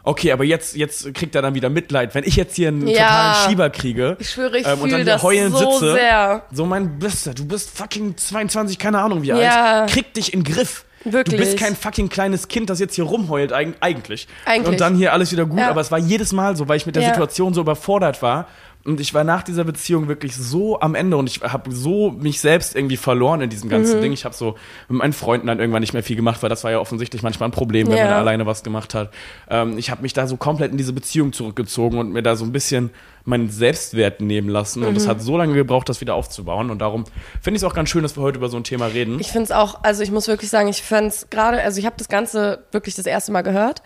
Okay, 0.06 0.32
aber 0.34 0.44
jetzt, 0.44 0.76
jetzt 0.76 1.14
kriegt 1.14 1.34
er 1.34 1.42
dann 1.42 1.56
wieder 1.56 1.70
Mitleid. 1.70 2.14
Wenn 2.14 2.26
ich 2.26 2.36
jetzt 2.36 2.56
hier 2.58 2.68
einen 2.68 2.88
Ja. 2.88 3.04
totalen 3.08 3.50
Schieber 3.50 3.70
kriege 3.70 4.18
Ich 4.20 4.32
schwöre, 4.32 4.58
ich 4.58 4.68
ähm, 4.68 4.82
und 4.82 4.92
dann 4.92 5.06
das 5.06 5.24
heulend 5.24 5.56
so 5.58 5.72
sitze, 5.80 5.94
sehr. 5.94 6.44
so 6.52 6.66
mein 6.66 7.00
Bester, 7.00 7.34
du 7.34 7.46
bist 7.46 7.70
fucking 7.76 8.18
22, 8.18 8.78
keine 8.78 9.00
Ahnung 9.00 9.22
wie 9.24 9.28
Ja. 9.30 9.82
alt, 9.84 9.92
krieg 9.92 10.14
dich 10.14 10.34
in 10.34 10.44
den 10.44 10.54
Griff. 10.54 10.86
Wirklich. 11.06 11.38
Du 11.38 11.44
bist 11.46 11.58
kein 11.58 11.76
fucking 11.76 12.08
kleines 12.10 12.48
Kind, 12.48 12.70
das 12.70 12.80
jetzt 12.80 12.96
hier 12.96 13.04
rumheult, 13.06 13.52
eig 13.52 13.76
eigentlich. 13.82 14.28
Eigentlich. 14.46 14.68
Und 14.70 14.80
dann 14.82 14.96
hier 14.96 15.12
alles 15.12 15.32
wieder 15.34 15.46
gut, 15.46 15.60
Ja. 15.60 15.70
aber 15.70 15.82
es 15.82 15.92
war 15.92 16.00
jedes 16.00 16.32
Mal 16.34 16.56
so, 16.56 16.68
weil 16.70 16.78
ich 16.78 16.86
mit 16.86 16.96
der. 16.96 17.04
Situation 17.04 17.54
so 17.54 17.62
überfordert 17.62 18.22
war. 18.22 18.48
Und 18.86 19.00
ich 19.00 19.14
war 19.14 19.24
nach 19.24 19.44
dieser 19.44 19.64
Beziehung 19.64 20.10
wirklich 20.10 20.36
so 20.36 20.80
am 20.82 20.94
Ende 20.94 21.16
und 21.16 21.28
ich 21.30 21.42
habe 21.42 21.72
so 21.72 22.12
mich 22.12 22.42
selbst 22.42 22.76
irgendwie 22.76 22.98
verloren 22.98 23.40
in 23.40 23.50
diesem 23.50 23.68
Mhm. 23.68 23.72
ganzen 23.72 24.02
Ding. 24.02 24.12
Ich 24.12 24.26
habe 24.26 24.36
so 24.36 24.56
mit 24.90 24.98
meinen 25.00 25.14
Freunden 25.14 25.48
dann 25.48 25.60
irgendwann 25.60 25.80
nicht 25.80 25.94
mehr 25.94 26.04
viel 26.04 26.18
gemacht, 26.18 26.44
weil 26.44 26.50
das 26.50 26.66
war 26.66 26.72
ja 26.72 26.80
offensichtlich 26.80 27.24
manchmal 27.24 27.48
ein 27.48 27.54
Problem, 27.54 27.88
wenn 27.88 27.98
Ja. 27.98 28.06
man 28.08 28.14
alleine 28.14 28.46
was 28.46 28.62
gemacht 28.62 28.94
hat. 28.94 29.10
Ähm, 29.50 29.78
ich 29.78 29.90
habe 29.90 30.02
mich 30.02 30.12
da 30.12 30.28
so 30.28 30.36
komplett 30.36 30.72
in 30.72 30.78
diese 30.78 30.92
Beziehung 30.92 31.32
zurückgezogen 31.32 31.98
und 31.98 32.12
mir 32.12 32.24
da 32.24 32.36
so 32.36 32.44
ein 32.44 32.52
bisschen 32.52 32.90
meinen 33.24 33.50
Selbstwert 33.50 34.20
nehmen 34.20 34.50
lassen. 34.50 34.84
Und 34.84 34.92
Mhm. 34.92 34.98
es 34.98 35.08
hat 35.08 35.22
so 35.22 35.38
lange 35.38 35.54
gebraucht, 35.54 35.88
das 35.88 36.02
wieder 36.02 36.16
aufzubauen. 36.16 36.70
Und 36.70 36.80
darum 36.80 37.06
finde 37.42 37.56
ich 37.56 37.64
es 37.64 37.64
auch 37.64 37.74
ganz 37.74 37.90
schön, 37.90 38.04
dass 38.04 38.18
wir 38.18 38.22
heute 38.22 38.38
über 38.38 38.50
so 38.50 38.58
ein 38.58 38.66
Thema 38.66 38.88
reden. 38.88 39.18
Ich 39.22 39.28
finde 39.32 39.46
es 39.46 39.52
auch, 39.52 39.82
also 39.84 40.04
ich 40.04 40.12
muss 40.12 40.28
wirklich 40.28 40.50
sagen, 40.50 40.68
ich 40.68 40.84
fand 40.84 41.08
es 41.08 41.30
gerade, 41.30 41.62
also 41.62 41.80
ich 41.80 41.86
habe 41.86 41.96
das 41.98 42.10
Ganze 42.10 42.66
wirklich 42.74 42.96
das 42.96 43.06
erste 43.06 43.32
Mal 43.32 43.44
gehört. 43.44 43.82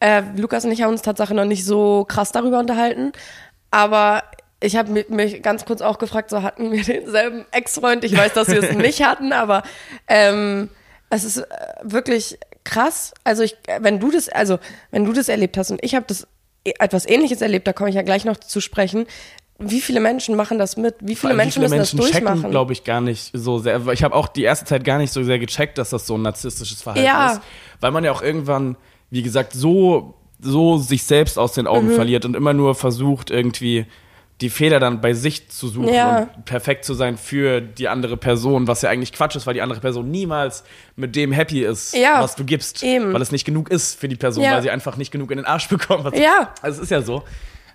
Äh, 0.00 0.22
Lukas 0.36 0.64
und 0.64 0.72
ich 0.72 0.82
haben 0.82 0.90
uns 0.90 1.02
Tatsache 1.02 1.34
noch 1.34 1.44
nicht 1.44 1.64
so 1.64 2.04
krass 2.08 2.32
darüber 2.32 2.58
unterhalten, 2.58 3.12
aber 3.70 4.24
ich 4.62 4.76
habe 4.76 5.04
mich, 5.08 5.42
ganz 5.42 5.64
kurz 5.64 5.80
auch 5.80 5.98
gefragt, 5.98 6.30
so 6.30 6.42
hatten 6.42 6.70
wir 6.72 6.82
denselben 6.84 7.44
Ex-Freund? 7.50 8.04
Ich 8.04 8.16
weiß, 8.16 8.32
dass 8.34 8.48
wir 8.48 8.62
es 8.62 8.72
nicht 8.76 9.02
hatten, 9.04 9.32
aber 9.32 9.62
ähm, 10.08 10.68
es 11.08 11.24
ist 11.24 11.38
äh, 11.38 11.44
wirklich 11.82 12.38
krass. 12.64 13.12
Also 13.24 13.42
ich, 13.42 13.56
wenn 13.80 13.98
du 14.00 14.10
das, 14.10 14.28
also 14.28 14.58
wenn 14.90 15.04
du 15.04 15.12
das 15.12 15.28
erlebt 15.28 15.56
hast 15.56 15.70
und 15.70 15.82
ich 15.82 15.94
habe 15.94 16.04
das 16.08 16.26
e- 16.64 16.72
etwas 16.78 17.06
Ähnliches 17.06 17.40
erlebt, 17.40 17.66
da 17.66 17.72
komme 17.72 17.90
ich 17.90 17.96
ja 17.96 18.02
gleich 18.02 18.24
noch 18.24 18.36
zu 18.36 18.60
sprechen. 18.60 19.06
Wie 19.62 19.80
viele 19.82 20.00
Menschen 20.00 20.36
machen 20.36 20.58
das 20.58 20.76
mit? 20.78 20.94
Wie 21.00 21.14
viele 21.16 21.34
Wie 21.34 21.36
Menschen 21.36 21.62
müssen 21.62 21.76
das 21.78 21.90
checken, 21.90 22.00
durchmachen? 22.26 22.50
glaube 22.50 22.72
ich, 22.72 22.84
gar 22.84 23.00
nicht 23.02 23.30
so 23.34 23.58
sehr. 23.58 23.86
Ich 23.88 24.02
habe 24.02 24.14
auch 24.14 24.28
die 24.28 24.42
erste 24.42 24.64
Zeit 24.64 24.84
gar 24.84 24.96
nicht 24.98 25.12
so 25.12 25.22
sehr 25.22 25.38
gecheckt, 25.38 25.76
dass 25.76 25.90
das 25.90 26.06
so 26.06 26.16
ein 26.16 26.22
narzisstisches 26.22 26.80
Verhalten 26.80 27.04
Ja. 27.06 27.32
ist. 27.32 27.40
Weil 27.80 27.90
man 27.90 28.02
ja 28.04 28.12
auch 28.12 28.22
irgendwann, 28.22 28.76
wie 29.10 29.22
gesagt, 29.22 29.52
so, 29.52 30.14
so 30.40 30.78
sich 30.78 31.02
selbst 31.04 31.38
aus 31.38 31.52
den 31.52 31.64
Mhm. 31.64 31.70
Augen 31.70 31.90
verliert 31.90 32.24
und 32.24 32.36
immer 32.36 32.54
nur 32.54 32.74
versucht, 32.74 33.30
irgendwie 33.30 33.84
die 34.40 34.50
Fehler 34.50 34.80
dann 34.80 35.00
bei 35.00 35.12
sich 35.12 35.48
zu 35.50 35.68
suchen 35.68 35.92
Ja. 35.92 36.20
und 36.34 36.44
perfekt 36.44 36.84
zu 36.84 36.94
sein 36.94 37.16
für 37.18 37.60
die 37.60 37.88
andere 37.88 38.16
Person, 38.16 38.66
was 38.68 38.82
ja 38.82 38.88
eigentlich 38.90 39.12
Quatsch 39.12 39.36
ist, 39.36 39.46
weil 39.46 39.54
die 39.54 39.62
andere 39.62 39.80
Person 39.80 40.10
niemals 40.10 40.64
mit 40.96 41.14
dem 41.16 41.32
happy 41.32 41.62
ist, 41.64 41.94
Ja, 41.94 42.22
was 42.22 42.36
du 42.36 42.44
gibst, 42.44 42.82
eben. 42.82 43.12
weil 43.12 43.20
es 43.22 43.32
nicht 43.32 43.44
genug 43.44 43.70
ist 43.70 43.98
für 44.00 44.08
die 44.08 44.16
Person, 44.16 44.42
Ja. 44.44 44.52
weil 44.54 44.62
sie 44.62 44.70
einfach 44.70 44.96
nicht 44.96 45.10
genug 45.10 45.30
in 45.30 45.36
den 45.36 45.46
Arsch 45.46 45.68
bekommt. 45.68 46.16
Ja. 46.16 46.52
Also 46.62 46.78
es 46.78 46.84
ist 46.84 46.90
ja 46.90 47.02
so. 47.02 47.22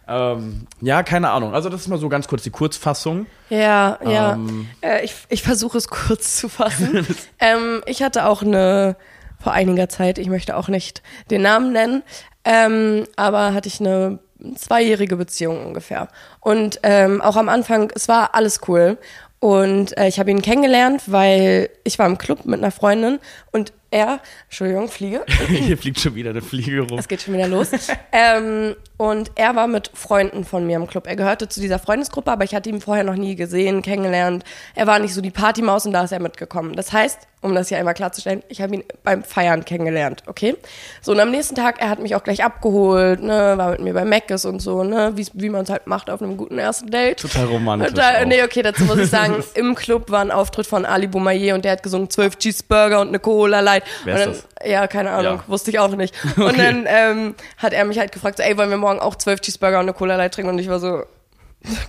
Ähm, 0.08 0.67
ja, 0.82 1.01
keine 1.01 1.32
Ahnung. 1.32 1.54
Also 1.56 1.69
das 1.69 1.82
ist 1.82 1.88
mal 1.88 1.97
so 1.97 2.10
ganz 2.10 2.28
kurz 2.28 2.43
die 2.43 2.51
Kurzfassung. 2.51 3.25
Ja, 3.49 3.97
ja. 4.08 4.34
Ähm. 4.34 4.67
Äh, 4.82 5.04
ich 5.04 5.15
ich 5.30 5.41
versuche 5.41 5.78
es 5.80 5.88
kurz 5.89 6.36
zu 6.38 6.47
fassen. 6.47 7.08
ähm, 7.39 7.82
ich 7.88 8.04
hatte 8.04 8.25
auch 8.28 8.43
eine, 8.43 8.97
vor 9.41 9.54
einiger 9.54 9.89
Zeit, 9.89 10.19
ich 10.19 10.28
möchte 10.30 10.58
auch 10.58 10.67
nicht 10.67 11.01
den 11.32 11.41
Namen 11.41 11.73
nennen, 11.73 12.04
ähm, 12.43 13.06
aber 13.15 13.54
hatte 13.56 13.67
ich 13.67 13.80
eine 13.80 14.19
zweijährige 14.55 15.15
Beziehung 15.15 15.65
ungefähr. 15.65 16.08
Und 16.39 16.79
ähm, 16.84 17.21
auch 17.21 17.36
am 17.36 17.49
Anfang, 17.49 17.91
es 17.95 18.08
war 18.08 18.36
alles 18.36 18.62
cool. 18.67 18.97
Und 19.39 19.97
äh, 19.97 20.08
ich 20.08 20.19
habe 20.19 20.31
ihn 20.31 20.41
kennengelernt, 20.41 21.03
weil 21.08 21.69
ich 21.84 21.99
war 21.99 22.08
im 22.08 22.17
Club 22.17 22.45
mit 22.45 22.60
einer 22.60 22.71
Freundin 22.71 23.19
und 23.51 23.73
er, 23.91 24.19
Entschuldigung, 24.45 24.88
Fliege, 24.89 25.24
Hier 25.48 25.78
fliegt 25.78 26.00
schon 26.00 26.15
wieder 26.15 26.32
eine 26.32 26.41
Fliege 26.41 26.82
rum. 26.82 26.98
es 27.00 27.08
geht 27.08 27.21
schon 27.21 27.34
wieder 27.34 27.48
los. 27.48 27.69
ähm, 28.12 28.76
und 28.98 29.32
er 29.36 29.56
war 29.56 29.67
mit 29.67 29.91
Freunden 29.93 30.45
von 30.45 30.65
mir 30.65 30.78
im 30.78 30.88
Club. 30.88 31.08
Er 31.08 31.15
gehörte 31.15 31.48
zu 31.50 31.60
dieser 31.60 31.80
Freundesgruppe, 31.80 32.32
aber 32.32 32.43
ich 32.45 32.56
hatte 32.56 32.69
ihn 32.69 32.82
vorher 32.82 33.04
noch 33.04 33.15
nie 33.15 33.36
gesehen, 33.36 33.82
kennengelernt. 33.82 34.43
Er 34.74 34.88
war 34.88 35.00
nicht 35.00 35.13
so 35.13 35.21
die 35.21 35.32
Partymaus 35.32 35.86
und 35.86 35.91
da 35.93 36.04
ist 36.04 36.12
er 36.12 36.19
mitgekommen. 36.21 36.76
Das 36.76 36.93
heißt, 36.93 37.19
um 37.41 37.54
das 37.54 37.67
hier 37.69 37.78
einmal 37.78 37.93
klarzustellen, 37.93 38.41
ich 38.48 38.62
habe 38.62 38.74
ihn 38.76 38.84
beim 39.04 39.24
Feiern 39.24 39.65
kennengelernt, 39.65 40.24
okay? 40.26 40.56
So, 41.02 41.12
und 41.12 41.19
am 41.19 41.30
nächsten 41.30 41.54
Tag, 41.54 41.80
er 41.80 41.89
hat 41.89 42.00
mich 42.00 42.15
auch 42.15 42.24
gleich 42.24 42.43
abgeholt, 42.43 43.21
ne, 43.21 43.54
war 43.58 43.71
mit 43.71 43.82
mir 43.82 43.93
bei 43.93 44.04
Meckes 44.04 44.45
und 44.45 44.62
so, 44.62 44.84
ne, 44.84 45.12
wie, 45.15 45.28
wie 45.34 45.50
man 45.50 45.62
es 45.63 45.69
halt 45.69 45.86
macht 45.86 46.10
auf 46.10 46.24
einem 46.24 46.38
guten 46.38 46.58
ersten 46.58 46.89
Date. 46.89 47.19
Total 47.19 47.45
romantisch 47.45 47.93
Da, 47.93 48.21
auch. 48.21 48.26
nee, 48.26 48.41
okay, 48.41 48.63
dazu 48.63 48.86
muss 48.86 48.98
ich 48.98 49.10
sagen, 49.12 49.43
im 49.54 49.76
Club 49.76 50.10
war 50.10 50.21
ein 50.21 50.32
Auftritt 50.32 50.65
von 50.65 50.86
Ali 50.86 51.06
Boumaier 51.06 51.54
und 51.54 51.65
der 51.65 51.74
hat 51.74 51.84
gesungen 51.84 52.10
zwölf 52.10 52.38
Cheeseburger 52.38 53.02
und 53.02 53.10
eine 53.10 53.19
Cola 53.19 53.60
Light. 53.76 53.84
Wer 54.04 54.28
ist 54.32 54.48
dann, 54.60 54.70
Ja, 54.72 54.88
keine 54.88 55.12
Ahnung, 55.12 55.36
Ja. 55.38 55.44
wusste 55.48 55.72
ich 55.72 55.80
auch 55.80 55.90
nicht. 55.96 56.14
Und 56.38 56.58
dann 56.58 56.86
ähm, 56.88 57.36
hat 57.58 57.74
er 57.74 57.86
mich 57.86 58.00
halt 58.00 58.12
gefragt, 58.12 58.38
so, 58.38 58.44
ey, 58.44 58.58
wollen 58.58 58.70
wir 58.70 58.78
morgen 58.78 59.00
auch 59.00 59.16
zwölf 59.16 59.42
Cheeseburger 59.42 59.78
und 59.80 59.86
eine 59.86 59.94
Cola 59.94 60.16
Light 60.16 60.34
trinken? 60.34 60.50
Und 60.52 60.60
ich 60.60 60.68
war 60.70 60.80
so, 60.80 61.04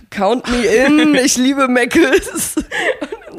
count 0.09 0.49
me 0.49 0.65
in, 0.65 1.15
ich 1.23 1.37
liebe 1.37 1.67
Meckes. 1.67 2.55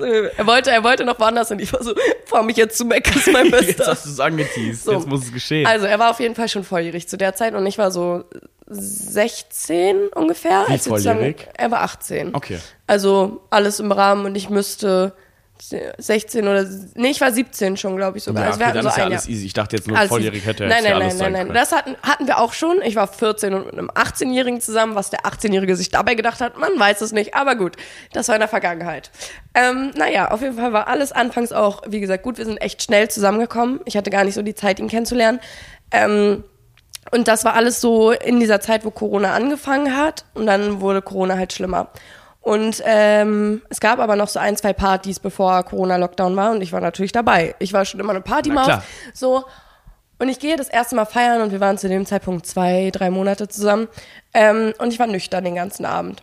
Äh, 0.00 0.30
er 0.36 0.46
wollte, 0.46 0.70
er 0.70 0.84
wollte 0.84 1.04
noch 1.04 1.18
woanders 1.18 1.50
und 1.50 1.60
ich 1.60 1.72
war 1.72 1.82
so, 1.82 1.92
fahr 2.26 2.42
mich 2.42 2.56
jetzt 2.56 2.78
zu 2.78 2.84
Meckes, 2.84 3.26
mein 3.32 3.46
Jetzt 3.46 3.66
Bester. 3.76 3.86
hast 3.92 4.06
du 4.06 4.10
es 4.10 4.20
angeteased. 4.20 4.84
So. 4.84 4.92
Jetzt 4.92 5.08
muss 5.08 5.24
es 5.24 5.32
geschehen. 5.32 5.66
Also 5.66 5.86
er 5.86 5.98
war 5.98 6.10
auf 6.10 6.20
jeden 6.20 6.34
Fall 6.34 6.48
schon 6.48 6.64
volljährig 6.64 7.08
zu 7.08 7.16
der 7.16 7.34
Zeit 7.34 7.54
und 7.54 7.66
ich 7.66 7.78
war 7.78 7.90
so 7.90 8.24
16 8.70 10.08
ungefähr. 10.08 10.64
Wie 10.68 10.72
als 10.72 10.86
volljährig? 10.86 11.48
Er 11.56 11.70
war 11.70 11.80
18. 11.82 12.34
Okay. 12.34 12.58
Also 12.86 13.42
alles 13.50 13.80
im 13.80 13.92
Rahmen 13.92 14.24
und 14.26 14.34
ich 14.36 14.50
müsste 14.50 15.12
16 15.60 16.46
oder 16.46 16.64
nee, 16.94 17.08
ich 17.08 17.20
war 17.20 17.32
17 17.32 17.76
schon, 17.76 17.96
glaube 17.96 18.18
ich 18.18 18.24
sogar. 18.24 18.44
ja, 18.44 18.48
also 18.50 18.60
okay, 18.62 18.72
dann 18.72 18.82
so 18.82 18.88
ist 18.88 18.96
ja 18.96 19.04
ein 19.04 19.12
alles 19.12 19.24
Jahr. 19.24 19.34
easy. 19.34 19.46
Ich 19.46 19.52
dachte 19.52 19.76
jetzt 19.76 19.88
nur, 19.88 19.96
Alles 19.98 20.08
volljährig 20.08 20.46
hätte 20.46 20.66
nein, 20.66 20.82
nein, 20.82 20.84
ja 20.84 20.90
nein, 20.90 21.02
alles 21.02 21.18
nein, 21.18 21.32
nein. 21.32 21.42
können. 21.46 21.54
Das 21.54 21.72
hatten, 21.72 21.96
hatten 22.02 22.26
wir 22.26 22.38
auch 22.38 22.52
schon. 22.52 22.80
Ich 22.82 22.96
war 22.96 23.08
14 23.08 23.54
und 23.54 23.66
mit 23.66 23.74
einem 23.74 23.90
18-Jährigen 23.90 24.60
zusammen. 24.60 24.94
Was 24.94 25.10
der 25.10 25.20
18-Jährige 25.20 25.76
sich 25.76 25.90
dabei 25.90 26.14
gedacht 26.14 26.40
hat, 26.40 26.58
man 26.58 26.78
weiß 26.78 27.00
es 27.00 27.12
nicht. 27.12 27.34
Aber 27.34 27.56
gut, 27.56 27.76
das 28.12 28.28
war 28.28 28.36
in 28.36 28.40
der 28.40 28.48
Vergangenheit. 28.48 29.10
Ähm, 29.54 29.90
naja, 29.96 30.30
auf 30.30 30.40
jeden 30.42 30.56
Fall 30.56 30.72
war 30.72 30.88
alles 30.88 31.12
anfangs 31.12 31.52
auch, 31.52 31.82
wie 31.86 32.00
gesagt, 32.00 32.22
gut. 32.22 32.38
Wir 32.38 32.44
sind 32.44 32.58
echt 32.58 32.82
schnell 32.82 33.08
zusammengekommen. 33.08 33.80
Ich 33.84 33.96
hatte 33.96 34.10
gar 34.10 34.24
nicht 34.24 34.34
so 34.34 34.42
die 34.42 34.54
Zeit, 34.54 34.78
ihn 34.78 34.88
kennenzulernen. 34.88 35.40
Ähm, 35.90 36.44
und 37.10 37.26
das 37.28 37.44
war 37.44 37.54
alles 37.54 37.80
so 37.80 38.12
in 38.12 38.38
dieser 38.38 38.60
Zeit, 38.60 38.84
wo 38.84 38.90
Corona 38.90 39.34
angefangen 39.34 39.96
hat. 39.96 40.24
Und 40.34 40.46
dann 40.46 40.80
wurde 40.80 41.02
Corona 41.02 41.36
halt 41.36 41.52
schlimmer. 41.52 41.88
Und 42.40 42.82
ähm, 42.86 43.62
es 43.68 43.80
gab 43.80 43.98
aber 43.98 44.16
noch 44.16 44.28
so 44.28 44.38
ein, 44.38 44.56
zwei 44.56 44.72
Partys, 44.72 45.20
bevor 45.20 45.62
Corona-Lockdown 45.64 46.36
war. 46.36 46.52
Und 46.52 46.62
ich 46.62 46.72
war 46.72 46.80
natürlich 46.80 47.12
dabei. 47.12 47.54
Ich 47.58 47.72
war 47.72 47.84
schon 47.84 48.00
immer 48.00 48.10
eine 48.10 48.20
Partymaus. 48.20 48.66
So. 49.12 49.44
Und 50.18 50.28
ich 50.28 50.38
gehe 50.38 50.56
das 50.56 50.68
erste 50.68 50.96
Mal 50.96 51.04
feiern 51.04 51.42
und 51.42 51.52
wir 51.52 51.60
waren 51.60 51.78
zu 51.78 51.88
dem 51.88 52.06
Zeitpunkt 52.06 52.46
zwei, 52.46 52.90
drei 52.92 53.10
Monate 53.10 53.48
zusammen. 53.48 53.88
Ähm, 54.34 54.72
und 54.78 54.92
ich 54.92 54.98
war 54.98 55.06
nüchtern 55.06 55.44
den 55.44 55.54
ganzen 55.54 55.84
Abend. 55.84 56.22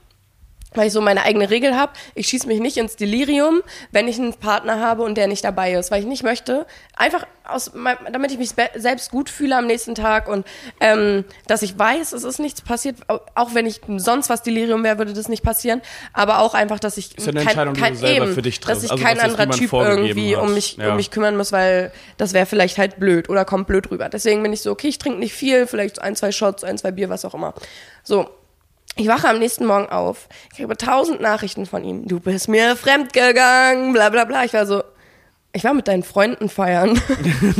Weil 0.75 0.87
ich 0.87 0.93
so 0.93 1.01
meine 1.01 1.23
eigene 1.23 1.49
Regel 1.49 1.75
habe, 1.75 1.93
ich 2.13 2.27
schieße 2.27 2.47
mich 2.47 2.59
nicht 2.59 2.77
ins 2.77 2.95
Delirium, 2.95 3.61
wenn 3.91 4.07
ich 4.07 4.17
einen 4.19 4.33
Partner 4.33 4.79
habe 4.79 5.03
und 5.03 5.15
der 5.15 5.27
nicht 5.27 5.43
dabei 5.43 5.73
ist, 5.73 5.91
weil 5.91 6.01
ich 6.01 6.05
nicht 6.07 6.23
möchte, 6.23 6.65
einfach 6.95 7.25
aus, 7.47 7.71
damit 8.11 8.31
ich 8.31 8.37
mich 8.39 8.51
selbst 8.75 9.11
gut 9.11 9.29
fühle 9.29 9.55
am 9.55 9.67
nächsten 9.67 9.93
Tag 9.93 10.27
und 10.27 10.45
ähm, 10.79 11.23
dass 11.47 11.61
ich 11.61 11.77
weiß, 11.77 12.11
es 12.13 12.23
ist 12.23 12.39
nichts 12.39 12.61
passiert, 12.61 12.97
au- 13.07 13.19
auch 13.35 13.53
wenn 13.53 13.67
ich 13.67 13.81
sonst 13.97 14.29
was 14.29 14.41
Delirium 14.41 14.83
wäre, 14.83 14.97
würde 14.97 15.13
das 15.13 15.27
nicht 15.29 15.43
passieren, 15.43 15.81
aber 16.13 16.39
auch 16.39 16.53
einfach, 16.55 16.79
dass 16.79 16.97
ich 16.97 17.15
Ist 17.17 17.25
ja 17.27 17.31
eine 17.31 17.41
Entscheidung, 17.41 17.73
die 17.75 17.81
du 17.81 17.95
selber 17.95 18.27
für 18.27 18.41
dich 18.41 18.59
dass 18.61 18.83
ich 18.83 18.91
Also, 18.91 19.03
kein 19.03 19.19
anderer 19.19 19.49
Typ 19.51 19.71
irgendwie 19.73 20.35
hat. 20.35 20.43
um 20.43 20.53
mich, 20.53 20.77
Ja. 20.77 20.89
um 20.91 20.95
mich 20.95 21.11
kümmern 21.11 21.37
muss, 21.37 21.51
weil 21.51 21.91
das 22.17 22.33
wäre 22.33 22.45
vielleicht 22.47 22.77
halt 22.79 22.99
blöd 22.99 23.29
oder 23.29 23.45
kommt 23.45 23.67
blöd 23.67 23.91
rüber. 23.91 24.09
Deswegen 24.09 24.41
bin 24.41 24.51
ich 24.51 24.61
so, 24.61 24.71
okay, 24.71 24.87
ich 24.87 24.97
trinke 24.97 25.19
nicht 25.19 25.33
viel, 25.33 25.67
vielleicht 25.67 26.01
ein, 26.01 26.15
zwei 26.15 26.31
Shots, 26.31 26.63
ein, 26.63 26.77
zwei 26.79 26.91
Bier, 26.91 27.09
was 27.09 27.25
auch 27.25 27.33
immer. 27.35 27.53
So, 28.03 28.27
Ich 28.97 29.07
wache 29.09 29.27
am 29.27 29.39
nächsten 29.39 29.65
Morgen 29.65 29.89
auf, 29.89 30.29
ich 30.51 30.57
kriege 30.57 30.77
tausend 30.77 31.19
Nachrichten 31.19 31.65
von 31.65 31.83
ihm. 31.83 32.07
Du 32.07 32.21
bist 32.21 32.47
mir 32.47 32.77
fremdgegangen, 32.77 33.91
bla 33.91 34.09
bla 34.09 34.23
bla. 34.23 34.45
Ich 34.45 34.53
war 34.53 34.65
so, 34.65 34.83
ich 35.55 35.63
war 35.63 35.73
mit 35.73 35.87
deinen 35.87 36.03
Freunden 36.03 36.49
feiern. 36.49 36.99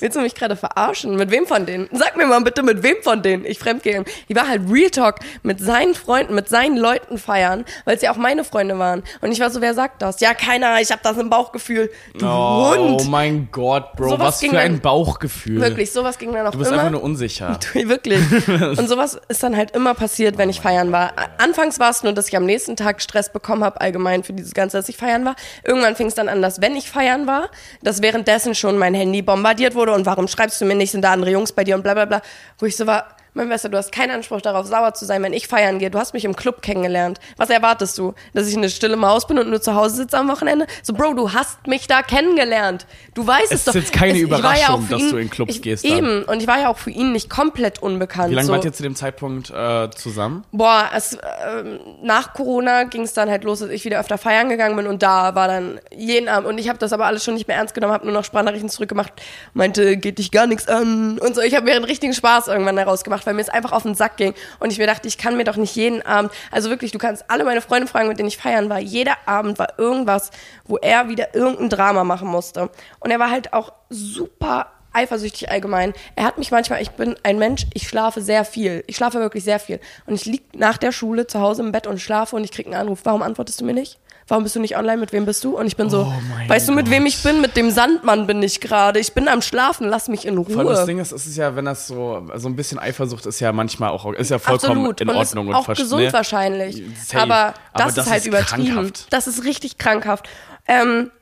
Willst 0.00 0.16
du 0.16 0.20
mich 0.20 0.34
gerade 0.34 0.56
verarschen? 0.56 1.16
Mit 1.16 1.30
wem 1.30 1.46
von 1.46 1.66
denen? 1.66 1.88
Sag 1.92 2.16
mir 2.16 2.26
mal 2.26 2.40
bitte, 2.40 2.62
mit 2.62 2.82
wem 2.82 2.96
von 3.02 3.22
denen 3.22 3.44
ich 3.44 3.58
fremdgegangen. 3.58 4.06
Ich 4.26 4.34
war 4.34 4.48
halt 4.48 4.62
Real 4.70 4.90
Talk 4.90 5.16
mit 5.42 5.60
seinen 5.60 5.94
Freunden, 5.94 6.34
mit 6.34 6.48
seinen 6.48 6.76
Leuten 6.78 7.18
feiern, 7.18 7.64
weil 7.84 7.96
es 7.96 8.02
ja 8.02 8.10
auch 8.10 8.16
meine 8.16 8.42
Freunde 8.42 8.78
waren. 8.78 9.02
Und 9.20 9.32
ich 9.32 9.40
war 9.40 9.50
so, 9.50 9.60
wer 9.60 9.74
sagt 9.74 10.00
das? 10.02 10.20
Ja, 10.20 10.32
keiner, 10.34 10.80
ich 10.80 10.90
habe 10.90 11.00
das 11.04 11.18
im 11.18 11.28
Bauchgefühl. 11.30 11.90
Du 12.18 12.26
Oh, 12.26 12.74
Hund. 12.74 13.10
mein 13.10 13.48
Gott, 13.52 13.92
Bro, 13.96 14.08
Sowas 14.10 14.42
was 14.42 14.50
für 14.50 14.58
ein 14.58 14.80
Bauchgefühl. 14.80 15.60
Wirklich, 15.60 15.92
sowas 15.92 16.18
ging 16.18 16.32
dann 16.32 16.46
auch 16.46 16.52
Du 16.52 16.58
bist 16.58 16.70
immer. 16.70 16.80
einfach 16.80 16.92
nur 16.92 17.02
unsicher. 17.02 17.58
Wirklich. 17.74 18.20
Und 18.48 18.88
sowas 18.88 19.20
ist 19.28 19.42
dann 19.42 19.56
halt 19.56 19.72
immer 19.72 19.92
passiert, 19.94 20.38
wenn 20.38 20.48
ich 20.48 20.60
feiern 20.60 20.90
war. 20.90 21.12
Anfangs 21.38 21.78
war 21.78 21.90
es 21.90 22.02
nur, 22.02 22.14
dass 22.14 22.28
ich 22.28 22.36
am 22.36 22.46
nächsten 22.46 22.76
Tag 22.76 23.02
Stress 23.02 23.30
bekommen 23.30 23.62
habe, 23.62 23.80
allgemein 23.80 24.24
für 24.24 24.32
dieses 24.32 24.54
Ganze, 24.54 24.78
dass 24.78 24.88
ich 24.88 24.96
feiern 24.96 25.24
war. 25.24 25.36
Irgendwann 25.64 25.96
fing 25.96 26.06
es 26.06 26.14
dann 26.14 26.28
an, 26.28 26.40
dass 26.42 26.60
wenn 26.60 26.74
ich 26.76 26.90
feiern 26.90 27.25
war, 27.26 27.50
dass 27.82 28.02
währenddessen 28.02 28.54
schon 28.54 28.78
mein 28.78 28.94
Handy 28.94 29.22
bombardiert 29.22 29.74
wurde 29.74 29.92
und 29.92 30.06
warum 30.06 30.28
schreibst 30.28 30.60
du 30.60 30.64
mir 30.64 30.74
nicht, 30.74 30.90
sind 30.90 31.02
da 31.02 31.12
andere 31.12 31.30
Jungs 31.30 31.52
bei 31.52 31.64
dir 31.64 31.74
und 31.74 31.82
bla 31.82 31.94
bla 31.94 32.04
bla. 32.04 32.22
Wo 32.58 32.66
ich 32.66 32.76
so 32.76 32.86
war, 32.86 33.15
mein 33.36 33.48
Bester, 33.48 33.68
du 33.68 33.76
hast 33.76 33.92
keinen 33.92 34.10
Anspruch 34.10 34.40
darauf, 34.40 34.66
sauer 34.66 34.94
zu 34.94 35.04
sein, 35.04 35.22
wenn 35.22 35.32
ich 35.32 35.46
feiern 35.46 35.78
gehe. 35.78 35.90
Du 35.90 35.98
hast 35.98 36.14
mich 36.14 36.24
im 36.24 36.34
Club 36.34 36.62
kennengelernt. 36.62 37.20
Was 37.36 37.50
erwartest 37.50 37.96
du? 37.98 38.14
Dass 38.34 38.48
ich 38.48 38.56
eine 38.56 38.70
stille 38.70 38.96
Maus 38.96 39.26
bin 39.26 39.38
und 39.38 39.50
nur 39.50 39.60
zu 39.60 39.74
Hause 39.74 39.96
sitze 39.96 40.18
am 40.18 40.28
Wochenende? 40.28 40.66
So, 40.82 40.94
Bro, 40.94 41.14
du 41.14 41.32
hast 41.32 41.66
mich 41.66 41.86
da 41.86 42.02
kennengelernt. 42.02 42.86
Du 43.14 43.26
weißt 43.26 43.44
es, 43.44 43.50
Es 43.50 43.58
ist 43.58 43.68
doch. 43.68 43.74
jetzt 43.74 43.92
keine 43.92 44.18
ich 44.18 44.30
war 44.30 44.38
ja 44.38 44.74
Überraschung, 44.74 44.82
für 44.82 44.92
dass 44.94 45.02
ihn, 45.02 45.10
du 45.10 45.16
in 45.18 45.30
Clubs 45.30 45.54
ich, 45.54 45.62
gehst 45.62 45.84
dann. 45.84 45.92
Eben. 45.92 46.22
Und 46.24 46.40
ich 46.40 46.48
war 46.48 46.58
ja 46.58 46.68
auch 46.68 46.78
für 46.78 46.90
ihn 46.90 47.12
nicht 47.12 47.30
komplett 47.30 47.82
unbekannt. 47.82 48.30
Wie 48.30 48.34
lange 48.34 48.46
so. 48.46 48.52
wart 48.52 48.64
ihr 48.64 48.72
zu 48.72 48.82
dem 48.82 48.96
Zeitpunkt 48.96 49.50
äh, 49.50 49.90
zusammen? 49.90 50.44
Boah, 50.52 50.90
es, 50.94 51.18
ähm, 51.46 51.80
nach 52.02 52.32
Corona 52.32 52.84
ging 52.84 53.02
es 53.02 53.12
dann 53.12 53.28
halt 53.28 53.44
los, 53.44 53.58
dass 53.60 53.68
ich 53.70 53.84
wieder 53.84 54.00
öfter 54.00 54.18
feiern 54.18 54.48
gegangen 54.48 54.76
bin 54.76 54.86
und 54.86 55.02
da 55.02 55.34
war 55.34 55.48
dann 55.48 55.80
jeden 55.94 56.28
Abend 56.28 56.48
und 56.48 56.58
ich 56.58 56.68
habe 56.68 56.78
das 56.78 56.92
aber 56.92 57.06
alles 57.06 57.24
schon 57.24 57.34
nicht 57.34 57.48
mehr 57.48 57.56
ernst 57.56 57.74
genommen, 57.74 57.92
habe 57.92 58.06
nur 58.06 58.14
noch 58.14 58.24
Sprachnachrichten 58.24 58.70
zurückgemacht, 58.70 59.12
meinte, 59.52 59.96
geht 59.96 60.18
dich 60.18 60.30
gar 60.30 60.46
nichts 60.46 60.68
an 60.68 61.18
und 61.18 61.34
so. 61.34 61.42
Ich 61.42 61.54
habe 61.54 61.64
mir 61.66 61.74
einen 61.74 61.84
richtigen 61.84 62.14
Spaß 62.14 62.48
irgendwann 62.48 62.76
daraus 62.76 63.04
gemacht, 63.04 63.25
weil 63.26 63.34
mir 63.34 63.42
es 63.42 63.48
einfach 63.48 63.72
auf 63.72 63.82
den 63.82 63.94
Sack 63.94 64.16
ging 64.16 64.34
und 64.60 64.72
ich 64.72 64.78
mir 64.78 64.86
dachte, 64.86 65.08
ich 65.08 65.18
kann 65.18 65.36
mir 65.36 65.44
doch 65.44 65.56
nicht 65.56 65.74
jeden 65.76 66.02
Abend, 66.02 66.32
also 66.50 66.70
wirklich, 66.70 66.92
du 66.92 66.98
kannst 66.98 67.24
alle 67.28 67.44
meine 67.44 67.60
Freunde 67.60 67.88
fragen, 67.88 68.08
mit 68.08 68.18
denen 68.18 68.28
ich 68.28 68.36
feiern 68.36 68.68
war, 68.68 68.78
jeder 68.78 69.16
Abend 69.26 69.58
war 69.58 69.78
irgendwas, 69.78 70.30
wo 70.64 70.76
er 70.76 71.08
wieder 71.08 71.34
irgendein 71.34 71.68
Drama 71.68 72.04
machen 72.04 72.28
musste 72.28 72.70
und 73.00 73.10
er 73.10 73.18
war 73.18 73.30
halt 73.30 73.52
auch 73.52 73.72
super 73.90 74.70
eifersüchtig 74.96 75.50
allgemein. 75.50 75.92
Er 76.16 76.24
hat 76.24 76.38
mich 76.38 76.50
manchmal, 76.50 76.80
ich 76.80 76.90
bin 76.92 77.16
ein 77.22 77.38
Mensch, 77.38 77.66
ich 77.74 77.86
schlafe 77.86 78.22
sehr 78.22 78.44
viel. 78.44 78.82
Ich 78.86 78.96
schlafe 78.96 79.20
wirklich 79.20 79.44
sehr 79.44 79.60
viel. 79.60 79.78
Und 80.06 80.14
ich 80.14 80.24
lieg 80.24 80.42
nach 80.54 80.78
der 80.78 80.90
Schule 80.90 81.26
zu 81.26 81.40
Hause 81.40 81.62
im 81.62 81.70
Bett 81.70 81.86
und 81.86 82.00
schlafe 82.00 82.34
und 82.34 82.44
ich 82.44 82.50
krieg 82.50 82.66
einen 82.66 82.74
Anruf. 82.74 83.00
Warum 83.04 83.22
antwortest 83.22 83.60
du 83.60 83.66
mir 83.66 83.74
nicht? 83.74 83.98
Warum 84.28 84.42
bist 84.42 84.56
du 84.56 84.60
nicht 84.60 84.76
online? 84.76 84.96
Mit 84.96 85.12
wem 85.12 85.24
bist 85.24 85.44
du? 85.44 85.56
Und 85.56 85.66
ich 85.66 85.76
bin 85.76 85.88
so, 85.88 86.00
Oh 86.12 86.48
weißt 86.48 86.68
du, 86.68 86.72
mit 86.72 86.86
Gott. 86.86 86.94
wem 86.94 87.06
ich 87.06 87.22
bin? 87.22 87.40
Mit 87.40 87.56
dem 87.56 87.70
Sandmann 87.70 88.26
bin 88.26 88.42
ich 88.42 88.60
gerade. 88.60 88.98
Ich 88.98 89.12
bin 89.14 89.28
am 89.28 89.40
Schlafen, 89.40 89.86
lass 89.88 90.08
mich 90.08 90.26
in 90.26 90.34
Vor 90.44 90.58
allem 90.58 90.68
das 90.68 90.80
Ruhe. 90.80 90.86
Ding 90.86 90.98
ist, 90.98 91.12
es 91.12 91.26
ist 91.26 91.36
ja, 91.36 91.54
wenn 91.54 91.64
das 91.66 91.86
so, 91.86 92.28
so 92.34 92.48
ein 92.48 92.56
bisschen 92.56 92.78
Eifersucht 92.80 93.24
ist 93.26 93.38
ja 93.38 93.52
manchmal 93.52 93.90
auch, 93.90 94.12
ist 94.14 94.30
ja 94.30 94.38
vollkommen 94.40 94.72
Absolut. 94.72 95.00
in 95.00 95.08
und 95.10 95.16
Ordnung 95.16 95.44
ist 95.46 95.50
und 95.50 95.54
auch 95.54 95.64
verstehe. 95.64 95.84
gesund 95.86 96.12
wahrscheinlich. 96.12 96.82
Safe. 97.04 97.22
Aber 97.22 97.54
das, 97.74 97.80
Aber 97.82 97.88
ist 97.88 97.98
das 97.98 98.10
halt 98.10 98.20
ist 98.22 98.26
übertrieben. 98.26 98.74
krankhaft. 98.74 99.06
Das 99.12 99.26
ist 99.28 99.44
richtig 99.44 99.78
krankhaft. 99.78 100.28
Ähm, 100.66 101.12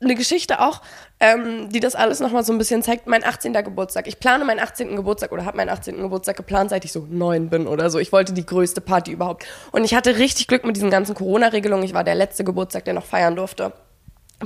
eine 0.00 0.14
Geschichte 0.14 0.60
auch, 0.60 0.80
ähm, 1.20 1.68
die 1.70 1.80
das 1.80 1.94
alles 1.94 2.20
nochmal 2.20 2.44
so 2.44 2.52
ein 2.52 2.58
bisschen 2.58 2.82
zeigt. 2.82 3.06
Mein 3.06 3.24
18. 3.24 3.52
Geburtstag. 3.52 4.06
Ich 4.06 4.20
plane 4.20 4.44
meinen 4.44 4.60
18. 4.60 4.96
Geburtstag 4.96 5.32
oder 5.32 5.44
habe 5.44 5.56
meinen 5.56 5.68
18. 5.68 5.96
Geburtstag 5.96 6.36
geplant, 6.36 6.70
seit 6.70 6.84
ich 6.84 6.92
so 6.92 7.06
neun 7.10 7.50
bin 7.50 7.66
oder 7.66 7.90
so. 7.90 7.98
Ich 7.98 8.12
wollte 8.12 8.32
die 8.32 8.46
größte 8.46 8.80
Party 8.80 9.12
überhaupt. 9.12 9.44
Und 9.72 9.84
ich 9.84 9.94
hatte 9.94 10.18
richtig 10.18 10.46
Glück 10.46 10.64
mit 10.64 10.76
diesen 10.76 10.90
ganzen 10.90 11.14
Corona-Regelungen. 11.14 11.84
Ich 11.84 11.94
war 11.94 12.04
der 12.04 12.14
letzte 12.14 12.44
Geburtstag, 12.44 12.84
der 12.84 12.94
noch 12.94 13.04
feiern 13.04 13.36
durfte 13.36 13.72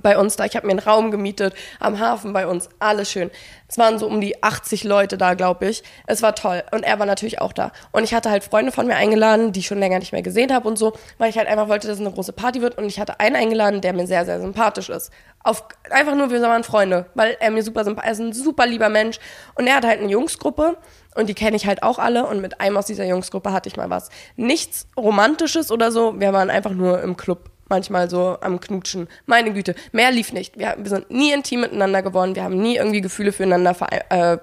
bei 0.01 0.17
uns 0.17 0.37
da. 0.37 0.45
Ich 0.45 0.57
habe 0.57 0.67
mir 0.67 0.73
einen 0.73 0.79
Raum 0.79 1.11
gemietet 1.11 1.55
am 1.81 1.99
Hafen 1.99 2.33
bei 2.33 2.47
uns. 2.47 2.69
Alles 2.79 3.11
schön. 3.11 3.31
Es 3.69 3.79
waren 3.79 3.99
so 3.99 4.07
um 4.07 4.21
die 4.21 4.43
80 4.43 4.85
Leute 4.85 5.19
da, 5.19 5.35
glaube 5.35 5.67
ich. 5.67 5.83
Es 6.07 6.23
war 6.23 6.35
toll. 6.35 6.63
Und 6.73 6.83
er 6.83 6.99
war 6.99 7.07
natürlich 7.07 7.41
auch 7.41 7.53
da. 7.53 7.73
Und 7.91 8.05
ich 8.05 8.15
hatte 8.15 8.31
halt 8.31 8.45
Freunde 8.45 8.73
von 8.73 8.87
mir 8.87 8.97
eingeladen, 8.97 9.53
die 9.53 9.61
ich 9.61 9.67
schon 9.67 9.79
länger 9.79 9.99
nicht 9.99 10.13
mehr 10.13 10.23
gesehen 10.23 10.53
habe 10.53 10.69
und 10.69 10.79
so, 10.79 10.93
weil 11.19 11.31
ich 11.31 11.39
halt 11.39 11.49
einfach 11.49 11.69
wollte, 11.69 11.89
dass 11.89 11.97
es 11.97 12.05
eine 12.05 12.15
große 12.15 12.33
Party 12.33 12.63
wird. 12.63 12.79
Und 12.79 12.87
ich 12.87 13.01
hatte 13.01 13.21
einen 13.21 13.37
eingeladen, 13.37 13.81
der 13.81 13.93
mir 13.93 14.07
sehr, 14.07 14.25
sehr 14.25 14.41
sympathisch 14.41 14.89
ist. 14.89 15.11
Auf, 15.43 15.65
einfach 15.91 16.15
nur, 16.15 16.31
wir 16.31 16.41
waren 16.43 16.65
Freunde, 16.65 17.07
weil 17.15 17.37
er 17.41 17.51
mir 17.51 17.63
super 17.63 17.85
sympathisch 17.85 18.13
ist. 18.13 18.21
Ein 18.21 18.33
super 18.33 18.67
lieber 18.67 18.89
Mensch. 18.89 19.19
Und 19.55 19.67
er 19.67 19.77
hat 19.77 19.85
halt 19.85 20.01
eine 20.01 20.11
Jungsgruppe. 20.11 20.77
Und 21.15 21.29
die 21.29 21.35
kenne 21.35 21.57
ich 21.57 21.67
halt 21.67 21.83
auch 21.83 21.99
alle. 21.99 22.27
Und 22.27 22.41
mit 22.41 22.61
einem 22.61 22.77
aus 22.77 22.87
dieser 22.87 23.05
Jungsgruppe 23.05 23.53
hatte 23.53 23.69
ich 23.69 23.77
mal 23.77 23.91
was. 23.91 24.09
Nichts 24.37 24.87
Romantisches 24.97 25.71
oder 25.71 25.93
so. 25.93 26.19
Wir 26.19 26.33
waren 26.33 26.51
einfach 26.51 26.73
nur 26.73 27.03
im 27.03 27.17
Club 27.17 27.52
manchmal 27.73 28.09
so 28.11 28.37
am 28.41 28.61
Knutschen. 28.61 29.09
Meine 29.27 29.53
Güte, 29.53 29.75
mehr 29.93 30.11
lief 30.13 30.33
nicht. 30.33 30.59
Wir, 30.59 30.75
wir 30.79 30.89
sind 30.91 31.11
nie 31.11 31.33
intim 31.33 31.63
miteinander 31.63 32.03
geworden. 32.03 32.35
Wir 32.37 32.45
haben 32.45 32.61
nie 32.61 32.77
irgendwie 32.77 33.01
Gefühle 33.01 33.33
füreinander 33.33 33.73
verei- 33.73 34.05
äh, 34.35 34.39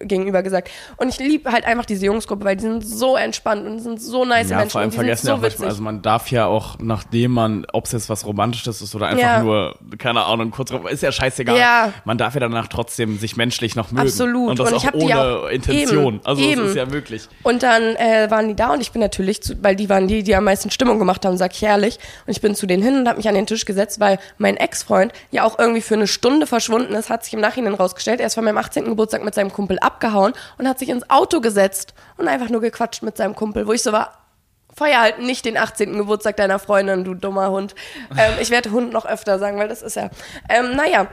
gegenüber 0.00 0.42
gesagt. 0.42 0.70
Und 0.96 1.08
ich 1.08 1.18
liebe 1.18 1.52
halt 1.52 1.64
einfach 1.66 1.84
diese 1.84 2.06
Jungsgruppe, 2.06 2.44
weil 2.44 2.56
die 2.56 2.62
sind 2.62 2.86
so 2.86 3.16
entspannt 3.16 3.66
und 3.66 3.78
sind 3.80 4.00
so 4.00 4.24
nice 4.24 4.48
Ja, 4.50 4.56
Menschen. 4.58 4.70
vor 4.70 4.80
allem 4.80 4.92
vergessen 4.92 5.26
so 5.26 5.28
ja 5.28 5.34
auch 5.34 5.40
manchmal, 5.40 5.52
witzig. 5.52 5.66
also 5.66 5.82
man 5.82 6.02
darf 6.02 6.30
ja 6.30 6.46
auch, 6.46 6.78
nachdem 6.80 7.32
man, 7.32 7.66
ob 7.72 7.84
es 7.84 7.92
jetzt 7.92 8.08
was 8.08 8.24
Romantisches 8.26 8.80
ist 8.80 8.94
oder 8.94 9.08
einfach 9.08 9.22
Ja. 9.22 9.42
nur, 9.42 9.76
keine 9.98 10.24
Ahnung, 10.24 10.50
kurz, 10.50 10.70
ist 10.90 11.02
ja 11.02 11.12
scheißegal. 11.12 11.58
Ja. 11.58 11.92
Man 12.04 12.16
darf 12.18 12.34
ja 12.34 12.40
danach 12.40 12.68
trotzdem 12.68 13.18
sich 13.18 13.36
menschlich 13.36 13.76
noch 13.76 13.90
mögen. 13.92 14.06
Absolut. 14.06 14.50
Und 14.50 14.58
das 14.58 14.72
Und 14.72 14.76
auch 14.78 14.94
ohne 14.94 15.20
auch- 15.20 15.48
Intention. 15.48 16.14
eben, 16.14 16.20
also 16.26 16.42
eben. 16.42 16.62
es 16.62 16.70
ist 16.70 16.76
ja 16.76 16.90
wirklich. 16.90 17.28
Und 17.42 17.62
dann 17.62 17.82
äh, 17.96 18.30
waren 18.30 18.48
die 18.48 18.56
da 18.56 18.72
und 18.72 18.80
ich 18.80 18.92
bin 18.92 19.00
natürlich, 19.02 19.42
zu, 19.42 19.62
weil 19.62 19.76
die 19.76 19.88
waren 19.88 20.08
die, 20.08 20.22
die 20.22 20.34
am 20.34 20.44
meisten 20.44 20.70
Stimmung 20.70 20.98
gemacht 20.98 21.24
haben, 21.26 21.36
sag 21.36 21.52
ich 21.54 21.62
ehrlich. 21.62 21.98
Und 22.26 22.30
ich 22.32 22.40
bin 22.40 22.54
zu 22.54 22.66
denen 22.66 22.82
hin 22.82 22.96
und 22.96 23.06
habe 23.08 23.18
mich 23.18 23.28
an 23.28 23.34
den 23.34 23.46
Tisch 23.46 23.64
gesetzt, 23.66 24.00
weil 24.00 24.18
mein 24.38 24.56
Ex-Freund 24.56 25.12
ja 25.30 25.44
auch 25.44 25.58
irgendwie 25.58 25.82
für 25.82 25.94
eine 25.94 26.06
Stunde 26.06 26.46
verschwunden 26.46 26.94
ist, 26.94 27.10
hat 27.10 27.24
sich 27.24 27.34
im 27.34 27.40
Nachhinein 27.40 27.74
rausgestellt. 27.74 28.20
Er 28.20 28.26
ist 28.28 28.34
von 28.34 28.44
meinem 28.44 28.58
18. 28.58 28.84
Geburtstag 28.86 29.22
mit 29.24 29.34
seinem 29.34 29.52
Kumpel 29.52 29.65
abgehauen 29.78 30.32
und 30.58 30.68
hat 30.68 30.78
sich 30.78 30.88
ins 30.88 31.08
Auto 31.10 31.40
gesetzt 31.40 31.94
und 32.16 32.28
einfach 32.28 32.48
nur 32.48 32.60
gequatscht 32.60 33.02
mit 33.02 33.16
seinem 33.16 33.34
Kumpel, 33.34 33.66
wo 33.66 33.72
ich 33.72 33.82
so 33.82 33.92
war, 33.92 34.26
feier 34.74 35.00
halt 35.00 35.18
nicht 35.20 35.44
den 35.44 35.56
18. 35.56 35.96
Geburtstag 35.96 36.36
deiner 36.36 36.58
Freundin, 36.58 37.04
du 37.04 37.14
dummer 37.14 37.50
Hund. 37.50 37.74
Ähm, 38.16 38.34
ich 38.40 38.50
werde 38.50 38.70
Hund 38.70 38.92
noch 38.92 39.06
öfter 39.06 39.38
sagen, 39.38 39.58
weil 39.58 39.68
das 39.68 39.82
ist 39.82 39.96
ja. 39.96 40.10
Ähm, 40.48 40.76
naja, 40.76 41.08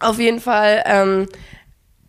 auf 0.00 0.18
jeden 0.18 0.40
Fall 0.40 0.82
ähm, 0.84 1.28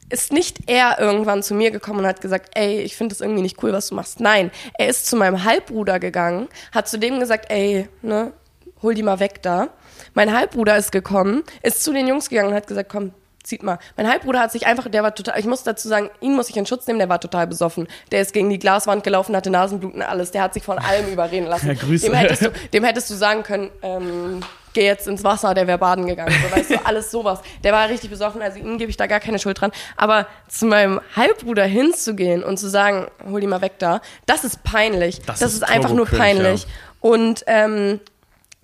ist 0.10 0.34
nicht 0.34 0.70
er 0.70 1.00
irgendwann 1.00 1.44
zu 1.44 1.54
mir 1.54 1.72
gekommen 1.72 2.00
und 2.00 2.08
hat 2.08 2.22
gesagt, 2.22 2.52
ey, 2.56 2.82
ich 2.82 2.96
finde 2.96 3.14
das 3.14 3.22
irgendwie 3.22 3.42
nicht 3.42 3.62
cool, 3.64 3.72
was 3.72 3.88
du 3.88 3.96
machst. 3.96 4.20
Nein, 4.20 4.52
er 4.78 4.88
ist 4.88 5.08
zu 5.08 5.16
meinem 5.16 5.44
Halbbruder 5.44 6.00
gegangen, 6.00 6.48
hat 6.72 6.88
zu 6.88 6.98
dem 6.98 7.20
gesagt, 7.20 7.50
ey, 7.50 7.88
ne, 8.02 8.34
hol 8.82 8.94
die 8.94 9.04
mal 9.04 9.20
weg 9.20 9.42
da. 9.42 9.70
Mein 10.14 10.36
Halbbruder 10.36 10.78
ist 10.78 10.92
gekommen, 10.92 11.44
ist 11.62 11.84
zu 11.84 11.94
den 11.94 12.08
Jungs 12.08 12.30
gegangen 12.30 12.50
und 12.50 12.56
hat 12.56 12.68
gesagt, 12.68 12.90
komm, 12.90 13.14
zieht 13.44 13.62
mal. 13.64 13.78
Mein 13.98 14.10
Halbbruder 14.10 14.40
hat 14.40 14.52
sich 14.52 14.66
einfach, 14.66 14.90
der 14.90 15.04
war 15.04 15.14
total, 15.14 15.40
ich 15.40 15.46
muss 15.46 15.64
dazu 15.64 15.88
sagen, 15.88 16.10
ihn 16.22 16.34
muss 16.36 16.50
ich 16.50 16.58
in 16.58 16.66
Schutz 16.66 16.88
nehmen, 16.88 17.00
der 17.00 17.10
war 17.10 17.20
total 17.20 17.46
besoffen. 17.48 17.88
Der 18.12 18.22
ist 18.22 18.34
gegen 18.34 18.50
die 18.50 18.60
Glaswand 18.60 19.04
gelaufen, 19.04 19.36
hatte 19.36 19.50
Nasenbluten, 19.50 20.02
alles. 20.02 20.32
Der 20.32 20.42
hat 20.42 20.54
sich 20.54 20.64
von 20.64 20.80
allem 20.80 21.08
überreden 21.12 21.48
lassen. 21.48 21.68
Ja, 21.74 21.74
Grüße. 21.76 22.06
Dem 22.06 22.14
hättest 22.16 22.42
du, 22.46 22.52
dem 22.74 22.84
hättest 22.84 23.10
du 23.10 23.14
sagen 23.16 23.44
können, 23.44 23.70
ähm, 23.82 24.42
geh 24.74 24.86
jetzt 24.86 25.08
ins 25.08 25.24
Wasser, 25.24 25.54
der 25.54 25.66
wäre 25.68 25.78
baden 25.78 26.06
gegangen. 26.08 26.34
So, 26.50 26.56
weißt 26.56 26.70
du, 26.72 26.76
alles 26.86 27.10
sowas. 27.12 27.40
Der 27.64 27.74
war 27.74 27.88
richtig 27.90 28.10
besoffen, 28.10 28.42
also 28.42 28.60
ihm 28.60 28.78
gebe 28.78 28.90
ich 28.90 28.98
da 28.98 29.08
gar 29.08 29.20
keine 29.20 29.40
Schuld 29.40 29.60
dran. 29.62 29.72
Aber 29.98 30.28
zu 30.48 30.66
meinem 30.66 31.00
Halbbruder 31.16 31.64
hinzugehen 31.66 32.44
und 32.44 32.58
zu 32.58 32.70
sagen, 32.70 33.08
hol 33.30 33.40
die 33.42 33.48
mal 33.48 33.62
weg 33.62 33.74
da, 33.80 34.02
das 34.26 34.44
ist 34.44 34.64
peinlich. 34.64 35.22
Das, 35.26 35.40
Das 35.40 35.52
ist, 35.52 35.58
ist 35.58 35.64
einfach 35.64 35.92
nur 35.94 36.06
peinlich. 36.06 36.64
ja. 36.64 36.70
Und 37.02 37.44
ähm, 37.48 38.00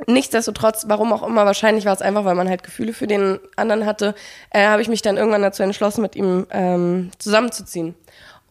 nichtsdestotrotz, 0.07 0.85
warum 0.88 1.13
auch 1.13 1.23
immer, 1.27 1.45
wahrscheinlich 1.45 1.85
war 1.85 1.93
es 1.93 2.01
einfach, 2.01 2.25
weil 2.25 2.35
man 2.35 2.49
halt 2.49 2.63
Gefühle 2.63 2.93
für 2.93 3.07
den 3.07 3.39
anderen 3.55 3.85
hatte, 3.85 4.15
äh, 4.51 4.65
habe 4.67 4.81
ich 4.81 4.88
mich 4.88 5.01
dann 5.01 5.17
irgendwann 5.17 5.41
dazu 5.41 5.63
entschlossen, 5.63 6.01
mit 6.01 6.15
ihm 6.15 6.47
ähm, 6.51 7.12
zusammenzuziehen. 7.17 7.95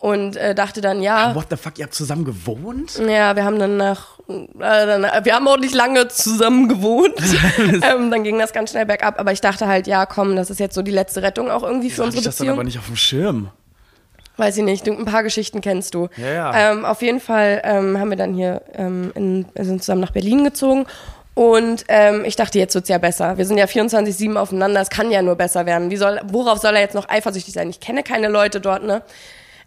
Und 0.01 0.37
äh, 0.37 0.55
dachte 0.55 0.81
dann, 0.81 1.03
ja, 1.03 1.35
What 1.35 1.47
the 1.51 1.57
fuck, 1.57 1.77
ihr 1.79 1.85
habt 1.85 1.95
zusammen 1.95 2.25
gewohnt? 2.25 2.99
ja, 2.99 3.35
wir 3.35 3.45
haben 3.45 3.59
dann 3.59 3.77
nach, 3.77 4.21
äh, 4.29 4.47
dann, 4.61 5.03
wir 5.25 5.35
haben 5.35 5.49
auch 5.49 5.59
nicht 5.59 5.75
lange 5.75 6.07
zusammen 6.07 6.69
gewohnt. 6.69 7.15
ähm, 7.59 8.11
dann 8.13 8.23
ging 8.23 8.39
das 8.39 8.53
ganz 8.53 8.71
schnell 8.71 8.87
bergab. 8.87 9.19
Aber 9.19 9.33
ich 9.33 9.41
dachte 9.41 9.67
halt, 9.67 9.89
ja, 9.89 10.07
komm, 10.07 10.37
das 10.37 10.51
ist 10.51 10.61
jetzt 10.61 10.77
so 10.77 10.83
die 10.83 10.93
letzte 10.93 11.23
Rettung 11.23 11.51
auch 11.51 11.65
irgendwie 11.65 11.91
für 11.91 12.03
Hab 12.03 12.07
unsere 12.07 12.21
ich 12.21 12.27
das 12.27 12.37
dann 12.37 12.45
Beziehung. 12.47 12.59
aber 12.59 12.65
nicht 12.65 12.79
auf 12.79 12.87
dem 12.87 12.95
Schirm. 12.95 13.51
Weiß 14.37 14.57
ich 14.57 14.63
nicht, 14.63 14.87
ein 14.87 15.05
paar 15.05 15.25
Geschichten 15.25 15.61
kennst 15.61 15.95
du. 15.95 16.09
Ja, 16.17 16.33
ja. 16.33 16.71
Ähm, 16.71 16.85
auf 16.85 17.03
jeden 17.03 17.19
Fall 17.19 17.61
ähm, 17.65 17.99
haben 17.99 18.11
wir 18.11 18.17
dann 18.17 18.35
hier 18.35 18.63
ähm, 18.75 19.11
in, 19.17 19.47
sind 19.59 19.83
zusammen 19.83 20.01
nach 20.01 20.13
Berlin 20.13 20.45
gezogen. 20.45 20.87
Und 21.39 21.85
ähm, 21.87 22.25
ich 22.25 22.35
dachte, 22.35 22.59
jetzt 22.59 22.75
wird's 22.75 22.89
ja 22.89 22.99
besser. 22.99 23.39
Wir 23.39 23.47
sind 23.47 23.59
ja 23.59 23.67
24-7 23.67 24.35
aufeinander, 24.35 24.81
es 24.81 24.91
kann 24.91 25.13
ja 25.13 25.23
nur 25.23 25.37
besser 25.37 25.67
werden. 25.67 25.89
Wie 25.89 25.97
soll, 25.97 26.21
worauf 26.25 26.59
soll 26.59 26.75
er 26.75 26.81
jetzt 26.81 26.97
noch 26.97 27.09
eifersüchtig 27.09 27.55
sein? 27.55 27.71
Ich 27.71 27.79
kenne 27.79 28.03
keine 28.03 28.27
Leute 28.27 28.61
dort, 28.61 28.83
ne? 28.83 29.05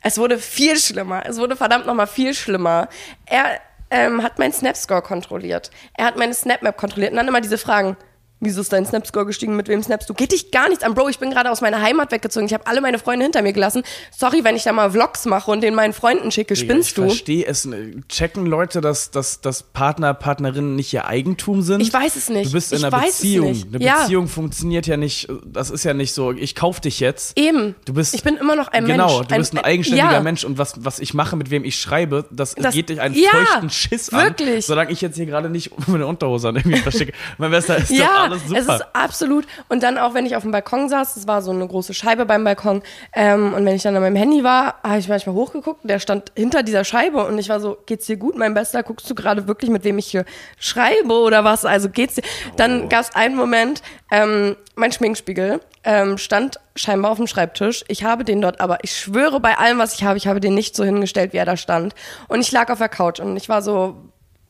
Es 0.01 0.17
wurde 0.17 0.37
viel 0.37 0.77
schlimmer. 0.77 1.23
Es 1.25 1.37
wurde 1.37 1.55
verdammt 1.55 1.85
nochmal 1.85 2.07
viel 2.07 2.33
schlimmer. 2.33 2.89
Er 3.25 3.57
ähm, 3.89 4.21
hat 4.21 4.37
meinen 4.37 4.51
Snap-Score 4.51 5.01
kontrolliert. 5.01 5.71
Er 5.93 6.03
hat 6.03 6.17
meine 6.17 6.33
Snapmap 6.33 6.75
kontrolliert. 6.75 7.11
Und 7.11 7.17
dann 7.19 7.29
immer 7.29 7.39
diese 7.39 7.57
Fragen. 7.57 7.95
Wieso 8.43 8.61
ist 8.61 8.73
dein 8.73 8.87
Snapscore 8.87 9.27
gestiegen? 9.27 9.55
Mit 9.55 9.67
wem 9.67 9.83
snapst 9.83 10.09
du? 10.09 10.15
Geht 10.15 10.31
dich 10.31 10.49
gar 10.49 10.67
nichts 10.67 10.83
an, 10.83 10.95
Bro. 10.95 11.09
Ich 11.09 11.19
bin 11.19 11.29
gerade 11.29 11.51
aus 11.51 11.61
meiner 11.61 11.79
Heimat 11.79 12.11
weggezogen. 12.11 12.47
Ich 12.47 12.53
habe 12.55 12.65
alle 12.65 12.81
meine 12.81 12.97
Freunde 12.97 13.23
hinter 13.23 13.43
mir 13.43 13.53
gelassen. 13.53 13.83
Sorry, 14.17 14.43
wenn 14.43 14.55
ich 14.55 14.63
da 14.63 14.73
mal 14.73 14.89
Vlogs 14.91 15.25
mache 15.25 15.51
und 15.51 15.61
den 15.61 15.75
meinen 15.75 15.93
Freunden 15.93 16.31
schicke. 16.31 16.55
Spinnst 16.55 16.89
ich 16.89 16.95
du? 16.95 17.03
verstehe 17.03 17.45
es. 17.45 17.69
Checken 18.09 18.47
Leute, 18.47 18.81
dass, 18.81 19.11
dass, 19.11 19.41
dass 19.41 19.61
Partner, 19.61 20.15
Partnerinnen 20.15 20.75
nicht 20.75 20.91
ihr 20.91 21.05
Eigentum 21.05 21.61
sind? 21.61 21.81
Ich 21.81 21.93
weiß 21.93 22.15
es 22.15 22.29
nicht. 22.29 22.47
Du 22.47 22.53
bist 22.53 22.71
in 22.71 22.79
Ich 22.79 22.85
einer 22.85 22.99
Beziehung. 22.99 23.61
Eine 23.73 23.83
Ja. 23.85 23.99
Beziehung 24.01 24.27
funktioniert 24.27 24.87
ja 24.87 24.97
nicht, 24.97 25.27
das 25.45 25.69
ist 25.69 25.83
ja 25.83 25.93
nicht 25.93 26.13
so, 26.13 26.31
ich 26.31 26.55
kauf 26.55 26.79
dich 26.79 26.99
jetzt. 26.99 27.37
Eben. 27.37 27.75
Du 27.85 27.93
bist, 27.93 28.15
ich 28.15 28.23
bin 28.23 28.37
immer 28.37 28.55
noch 28.55 28.69
ein 28.69 28.85
genau, 28.85 29.17
Mensch. 29.19 29.27
du 29.27 29.35
bist 29.35 29.53
ein, 29.55 29.63
eigenständiger 29.63 30.13
ja. 30.13 30.19
Mensch 30.21 30.43
und 30.45 30.57
was, 30.57 30.83
was 30.83 30.97
ich 30.99 31.13
mache, 31.13 31.35
mit 31.35 31.51
wem 31.51 31.63
ich 31.63 31.75
schreibe, 31.79 32.25
das, 32.31 32.55
Das- 32.55 32.73
geht 32.73 32.89
dich 32.89 32.99
einen 33.01 33.13
ja, 33.13 33.29
feuchten 33.29 33.69
Schiss 33.69 34.09
an. 34.11 34.23
wirklich. 34.23 34.65
Solange 34.65 34.91
ich 34.91 34.99
jetzt 35.01 35.15
hier 35.15 35.27
gerade 35.27 35.47
nicht 35.49 35.71
meine 35.87 36.07
Unterhose 36.07 36.49
an 36.49 36.55
irgendwie 36.55 36.77
verstecke. 36.79 37.13
mein 37.37 37.51
Bester 37.51 37.77
ist 37.77 37.91
doch 37.91 37.95
Ja, 37.95 38.30
alles 38.31 38.47
super. 38.47 38.59
es 38.59 38.67
ist 38.67 38.85
absolut. 38.93 39.47
Und 39.69 39.83
dann 39.83 39.97
auch, 39.97 40.13
wenn 40.13 40.25
ich 40.25 40.35
auf 40.35 40.43
dem 40.43 40.51
Balkon 40.51 40.89
saß, 40.89 41.17
es 41.17 41.27
war 41.27 41.41
so 41.41 41.51
eine 41.51 41.67
große 41.67 41.93
Scheibe 41.93 42.25
beim 42.25 42.43
Balkon. 42.43 42.81
Ähm, 43.13 43.53
und 43.53 43.65
wenn 43.65 43.75
ich 43.75 43.83
dann 43.83 43.95
an 43.95 44.01
meinem 44.01 44.15
Handy 44.15 44.43
war, 44.43 44.75
habe 44.83 44.99
ich 44.99 45.07
manchmal 45.07 45.35
hochgeguckt. 45.35 45.81
Der 45.83 45.99
stand 45.99 46.31
hinter 46.35 46.63
dieser 46.63 46.83
Scheibe 46.83 47.25
und 47.25 47.37
ich 47.37 47.49
war 47.49 47.59
so, 47.59 47.77
geht's 47.85 48.05
dir 48.05 48.17
gut, 48.17 48.37
mein 48.37 48.53
Bester? 48.53 48.83
Guckst 48.83 49.09
du 49.09 49.15
gerade 49.15 49.47
wirklich, 49.47 49.69
mit 49.69 49.83
wem 49.83 49.97
ich 49.97 50.07
hier 50.07 50.25
schreibe 50.57 51.13
oder 51.13 51.43
was? 51.43 51.65
Also 51.65 51.89
geht's 51.89 52.15
dir? 52.15 52.23
Oh. 52.23 52.53
Dann 52.57 52.89
gab 52.89 53.01
es 53.01 53.15
einen 53.15 53.35
Moment, 53.35 53.81
ähm, 54.11 54.55
mein 54.75 54.91
Schminkspiegel 54.91 55.59
ähm, 55.83 56.17
stand 56.17 56.59
scheinbar 56.75 57.11
auf 57.11 57.17
dem 57.17 57.27
Schreibtisch. 57.27 57.83
Ich 57.87 58.03
habe 58.03 58.23
den 58.23 58.41
dort, 58.41 58.59
aber 58.59 58.79
ich 58.83 58.95
schwöre 58.95 59.39
bei 59.39 59.57
allem, 59.57 59.79
was 59.79 59.93
ich 59.95 60.03
habe, 60.03 60.17
ich 60.17 60.27
habe 60.27 60.39
den 60.39 60.53
nicht 60.53 60.75
so 60.75 60.83
hingestellt, 60.83 61.33
wie 61.33 61.37
er 61.37 61.45
da 61.45 61.57
stand. 61.57 61.93
Und 62.27 62.41
ich 62.41 62.51
lag 62.51 62.69
auf 62.71 62.77
der 62.77 62.89
Couch 62.89 63.19
und 63.19 63.35
ich 63.37 63.49
war 63.49 63.61
so, 63.61 63.95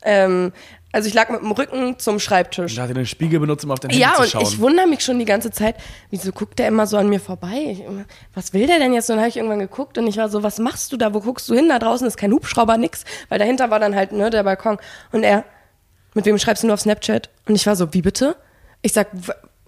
ähm, 0.04 0.52
also 0.92 1.08
ich 1.08 1.14
lag 1.14 1.30
mit 1.30 1.42
dem 1.42 1.52
Rücken 1.52 1.98
zum 2.00 2.20
Schreibtisch. 2.20 2.76
Da 2.76 2.84
hat 2.84 2.90
er 2.90 2.96
den 2.96 3.06
Spiegel 3.06 3.40
benutzt, 3.40 3.64
um 3.66 3.72
auf 3.72 3.80
dein 3.80 3.92
Handy 3.92 4.02
Ja, 4.02 4.14
zu 4.16 4.22
und 4.24 4.30
schauen. 4.30 4.42
ich 4.44 4.60
wundere 4.60 4.88
mich 4.88 5.02
schon 5.04 5.20
die 5.20 5.26
ganze 5.26 5.52
Zeit, 5.52 5.76
wieso 6.10 6.32
guckt 6.32 6.60
der 6.60 6.68
immer 6.68 6.88
so 6.88 6.98
an 6.98 7.08
mir 7.10 7.20
vorbei? 7.20 7.54
Ich, 7.72 7.84
was 8.34 8.54
will 8.54 8.68
der 8.68 8.80
denn 8.80 8.94
jetzt? 8.94 9.10
Und 9.10 9.16
dann 9.16 9.22
habe 9.22 9.30
ich 9.30 9.38
irgendwann 9.38 9.60
geguckt 9.60 9.98
und 9.98 10.08
ich 10.08 10.18
war 10.18 10.30
so, 10.30 10.44
was 10.44 10.60
machst 10.60 10.92
du 10.92 10.98
da? 10.98 11.14
Wo 11.14 11.20
guckst 11.22 11.48
du 11.50 11.56
hin? 11.56 11.70
Da 11.70 11.80
draußen 11.80 12.06
ist 12.08 12.18
kein 12.18 12.32
Hubschrauber, 12.32 12.78
nix. 12.78 13.04
Weil 13.30 13.40
dahinter 13.40 13.70
war 13.70 13.80
dann 13.80 13.96
halt 13.96 14.12
ne, 14.12 14.30
der 14.30 14.44
Balkon. 14.44 14.78
Und 15.12 15.24
er, 15.24 15.46
mit 16.14 16.26
wem 16.26 16.38
schreibst 16.38 16.64
du 16.64 16.68
nur 16.68 16.74
auf 16.74 16.82
Snapchat? 16.82 17.30
Und 17.48 17.56
ich 17.56 17.66
war 17.66 17.76
so, 17.76 17.94
wie 17.94 18.02
bitte? 18.02 18.36
Ich 18.82 18.94
sag, 18.94 19.08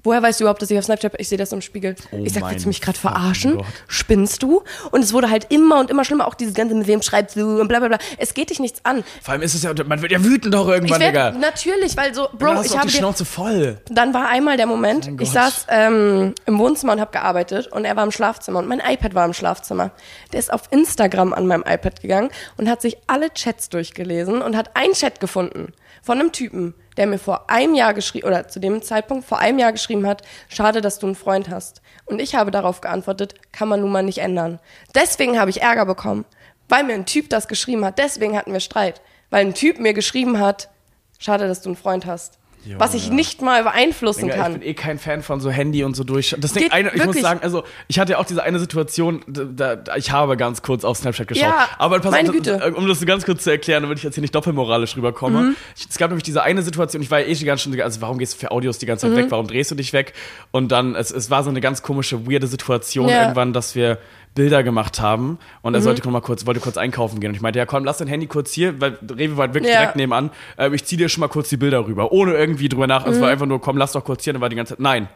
woher 0.04 0.22
weißt 0.22 0.40
du 0.40 0.44
überhaupt, 0.44 0.62
dass 0.62 0.70
ich 0.72 0.78
auf 0.78 0.86
Snapchat? 0.86 1.14
Ich 1.18 1.30
sehe 1.30 1.38
das 1.38 1.52
im 1.52 1.62
Spiegel. 1.62 1.96
Oh 2.12 2.18
ich 2.24 2.34
sag, 2.34 2.50
willst 2.50 2.66
du 2.66 2.70
mich 2.70 2.82
gerade 2.82 2.98
verarschen? 2.98 3.58
Gott. 3.58 3.66
Spinnst 3.88 4.44
du? 4.44 4.64
Und 4.92 5.04
es 5.04 5.14
wurde 5.14 5.30
halt 5.30 5.48
immer 5.52 5.80
und 5.80 5.90
immer 5.90 6.04
schlimmer, 6.06 6.28
auch 6.28 6.36
dieses 6.36 6.54
ganze, 6.54 6.76
mit 6.76 6.88
wem 6.88 7.02
schreibst 7.02 7.36
du 7.36 7.60
und 7.62 7.68
bla 7.68 7.80
bla 7.80 7.88
bla. 7.88 7.98
Es 8.18 8.34
geht 8.34 8.50
dich 8.50 8.60
nichts 8.60 8.84
an. 8.84 9.04
Vor 9.22 9.34
allem 9.34 9.42
ist 9.42 9.54
es 9.54 9.64
ja, 9.64 9.74
man 9.86 10.02
wird 10.02 10.12
ja 10.12 10.24
wütend 10.24 10.54
doch 10.54 10.68
Ich 10.68 10.74
irgendwann, 10.76 11.00
Digga. 11.00 11.32
natürlich, 11.32 11.96
weil 11.98 12.14
so, 12.14 12.28
Bro, 12.38 12.62
ich 12.64 12.78
habe 12.78 12.88
die 12.88 12.94
Schnauze 12.94 13.26
voll. 13.26 13.78
dann 13.90 14.14
war 14.14 14.30
einmal 14.30 14.58
der 14.58 14.68
Moment, 14.68 15.06
Mein 15.06 15.20
ich 15.20 15.30
saß 15.30 15.68
ähm, 15.70 16.34
im 16.46 16.60
Wohnzimmer 16.60 16.94
und 16.94 17.00
habe 17.02 17.12
gearbeitet 17.12 17.68
und 17.68 17.86
er 17.86 17.96
war 17.96 18.04
im 18.04 18.12
Schlafzimmer 18.12 18.60
und 18.60 18.68
mein 18.68 18.80
iPad 18.80 19.16
war 19.16 19.26
im 19.26 19.34
Schlafzimmer. 19.34 19.92
Der 20.32 20.40
ist 20.40 20.52
auf 20.52 20.64
Instagram 20.72 21.34
an 21.34 21.48
meinem 21.48 21.64
iPad 21.66 22.02
gegangen 22.02 22.30
und 22.58 22.70
hat 22.70 22.82
sich 22.82 22.98
alle 23.08 23.34
Chats 23.34 23.70
durchgelesen 23.70 24.42
und 24.42 24.56
hat 24.56 24.76
einen 24.76 24.94
Chat 24.94 25.20
gefunden 25.20 25.74
von 26.04 26.20
einem 26.20 26.34
Typen, 26.34 26.76
der 26.98 27.08
mir 27.08 27.18
vor 27.18 27.50
einem 27.50 27.74
Jahr 27.74 27.94
geschrieben, 27.94 28.28
oder 28.28 28.48
zu 28.48 28.60
dem 28.60 28.82
Zeitpunkt 28.82 29.26
vor 29.26 29.40
einem 29.40 29.58
Jahr 29.58 29.72
geschrieben 29.72 30.06
hat, 30.06 30.22
schade, 30.50 30.82
dass 30.82 31.00
du 31.00 31.08
einen 31.08 31.16
Freund 31.16 31.50
hast. 31.50 31.82
Und 32.06 32.22
ich 32.22 32.36
habe 32.36 32.52
darauf 32.52 32.82
geantwortet, 32.82 33.36
kann 33.52 33.70
man 33.70 33.80
nun 33.80 33.92
mal 33.92 34.04
nicht 34.04 34.20
ändern. 34.20 34.60
Deswegen 34.94 35.40
habe 35.40 35.50
ich 35.50 35.62
Ärger 35.62 35.86
bekommen, 35.86 36.26
weil 36.68 36.84
mir 36.84 36.94
ein 36.94 37.06
Typ 37.06 37.30
das 37.30 37.48
geschrieben 37.48 37.86
hat. 37.86 37.98
Deswegen 37.98 38.38
hatten 38.38 38.54
wir 38.54 38.60
Streit, 38.60 39.02
weil 39.30 39.46
ein 39.46 39.54
Typ 39.54 39.80
mir 39.80 39.94
geschrieben 39.94 40.40
hat, 40.40 40.70
schade, 41.18 41.48
dass 41.48 41.62
du 41.62 41.70
einen 41.70 41.78
Freund 41.78 42.06
hast. 42.06 42.38
Junge. 42.66 42.80
Was 42.80 42.94
ich 42.94 43.10
nicht 43.12 43.42
mal 43.42 43.64
beeinflussen 43.64 44.24
Digga, 44.24 44.36
kann. 44.36 44.52
Ich 44.54 44.60
bin 44.60 44.68
eh 44.70 44.74
kein 44.74 44.98
Fan 45.00 45.22
von 45.22 45.40
so 45.42 45.50
Handy 45.50 45.84
und 45.84 45.96
so 45.96 46.04
durch. 46.04 46.36
Das 46.40 46.54
Ding, 46.54 46.72
eine, 46.72 46.90
ich 46.90 46.96
muss 46.96 47.08
wirklich. 47.08 47.24
sagen, 47.24 47.40
also 47.44 47.64
ich 47.88 48.00
hatte 48.00 48.14
ja 48.14 48.18
auch 48.20 48.26
diese 48.26 48.42
eine 48.44 48.60
Situation, 48.60 49.22
da, 49.28 49.76
da, 49.76 49.96
ich 49.98 50.12
habe 50.12 50.38
ganz 50.38 50.62
kurz 50.62 50.84
auf 50.84 50.98
Snapchat 50.98 51.28
geschaut. 51.28 51.44
Ja, 51.44 51.68
aber 51.78 52.00
pass 52.00 52.12
meine 52.12 52.30
auf, 52.30 52.36
Güte. 52.36 52.74
um 52.76 52.88
das 52.88 53.06
ganz 53.06 53.26
kurz 53.26 53.44
zu 53.44 53.50
erklären, 53.52 53.84
damit 53.84 53.98
ich 53.98 54.04
jetzt 54.04 54.16
hier 54.16 54.22
nicht 54.22 54.34
doppelmoralisch 54.34 54.96
rüberkomme. 54.96 55.42
Mhm. 55.42 55.56
Ich, 55.76 55.88
es 55.90 55.98
gab 55.98 56.10
nämlich 56.10 56.24
diese 56.24 56.42
eine 56.44 56.62
Situation, 56.62 57.02
ich 57.04 57.12
war 57.12 57.20
ja 57.20 57.28
eh 57.28 57.34
die 57.34 57.46
ganze 57.46 57.62
Stunde, 57.62 57.84
also 57.84 58.02
warum 58.02 58.18
gehst 58.18 58.36
du 58.36 58.38
für 58.40 58.52
Audios 58.52 58.78
die 58.78 58.86
ganze 58.86 59.08
Zeit 59.08 59.12
Mhm. 59.14 59.18
weg, 59.24 59.26
warum 59.30 59.48
drehst 59.48 59.72
du 59.72 59.76
dich 59.76 59.92
weg? 59.94 60.14
Und 60.52 60.72
dann, 60.72 60.96
es, 60.96 61.12
es 61.12 61.30
war 61.30 61.44
so 61.44 61.50
eine 61.50 61.60
ganz 61.62 61.82
komische, 61.82 62.26
weirde 62.30 62.48
Situation 62.48 63.10
Ja. 63.10 63.24
irgendwann, 63.24 63.54
dass 63.54 63.76
wir 63.76 63.98
Bilder 64.36 64.64
gemacht 64.64 65.00
haben 65.00 65.38
und 65.62 65.74
er 65.74 65.80
Mhm. 65.80 65.84
sollte 65.84 66.04
noch 66.04 66.12
mal 66.12 66.22
kurz, 66.22 66.46
wollte 66.46 66.60
kurz 66.60 66.78
einkaufen 66.78 67.20
gehen. 67.20 67.30
Und 67.30 67.36
ich 67.36 67.42
meinte, 67.42 67.60
ja 67.60 67.66
komm, 67.66 67.86
lass 67.86 67.98
dein 68.00 68.08
Handy 68.08 68.28
kurz 68.28 68.52
hier, 68.52 68.80
weil 68.82 68.98
Rewe 69.10 69.38
war 69.38 69.54
wirklich 69.54 69.72
Ja. 69.74 69.80
direkt 69.82 69.96
nebenan. 69.96 70.32
Äh, 70.58 70.74
ich 70.74 70.86
zieh 70.86 70.98
dir 70.98 71.08
schon 71.10 71.22
mal 71.22 71.28
kurz 71.28 71.50
die 71.50 71.58
Bilder 71.58 71.86
rüber, 71.86 72.12
ohne 72.12 72.34
irgendwie 72.34 72.70
drüber 72.70 72.88
nach. 72.88 73.06
Es 73.06 73.20
war 73.20 73.28
Mhm. 73.28 73.34
einfach 73.34 73.46
nur, 73.46 73.62
komm, 73.62 73.78
lass 73.78 73.92
doch 73.92 74.04
kurz 74.04 74.24
hier. 74.24 74.32
Und 74.32 74.36
dann 74.36 74.42
war 74.42 74.50
die 74.50 74.56
ganze 74.56 74.74
Zeit, 74.74 74.80
nein. 74.80 75.08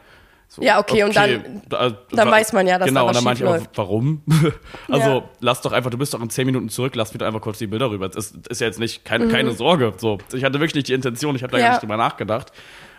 So, 0.50 0.62
Ja, 0.62 0.78
okay, 0.78 1.02
und 1.02 1.14
dann- 1.14 1.62
da- 1.68 1.90
dann 2.10 2.28
wa- 2.28 2.32
weiß 2.32 2.54
man 2.54 2.66
ja, 2.66 2.78
dass 2.78 2.88
Genau, 2.88 3.02
da 3.02 3.06
und 3.08 3.16
dann 3.16 3.24
meinte 3.24 3.44
ich 3.44 3.48
auch, 3.50 3.58
warum? 3.74 4.22
also, 4.88 5.08
Ja. 5.10 5.24
lass 5.40 5.60
doch 5.60 5.72
einfach, 5.72 5.90
du 5.90 5.98
bist 5.98 6.14
doch 6.14 6.22
in 6.22 6.30
10 6.30 6.46
Minuten 6.46 6.70
zurück, 6.70 6.94
lass 6.96 7.12
mir 7.12 7.18
doch 7.18 7.26
einfach 7.26 7.42
kurz 7.42 7.58
die 7.58 7.66
Bilder 7.66 7.90
rüber. 7.90 8.08
Das 8.08 8.30
ist, 8.32 8.46
ist 8.48 8.60
ja 8.60 8.66
jetzt 8.66 8.78
nicht, 8.78 9.04
keine, 9.04 9.28
keine 9.28 9.50
Sorge. 9.52 9.92
So, 9.98 10.16
ich 10.32 10.44
hatte 10.44 10.54
wirklich 10.54 10.74
nicht 10.74 10.88
die 10.88 10.94
Intention, 10.94 11.36
ich 11.36 11.42
habe 11.42 11.50
da 11.50 11.58
Mhm. 11.58 11.60
Ja. 11.62 11.66
gar 11.66 11.72
nicht 11.74 11.82
drüber 11.82 11.96
nachgedacht. 11.98 12.52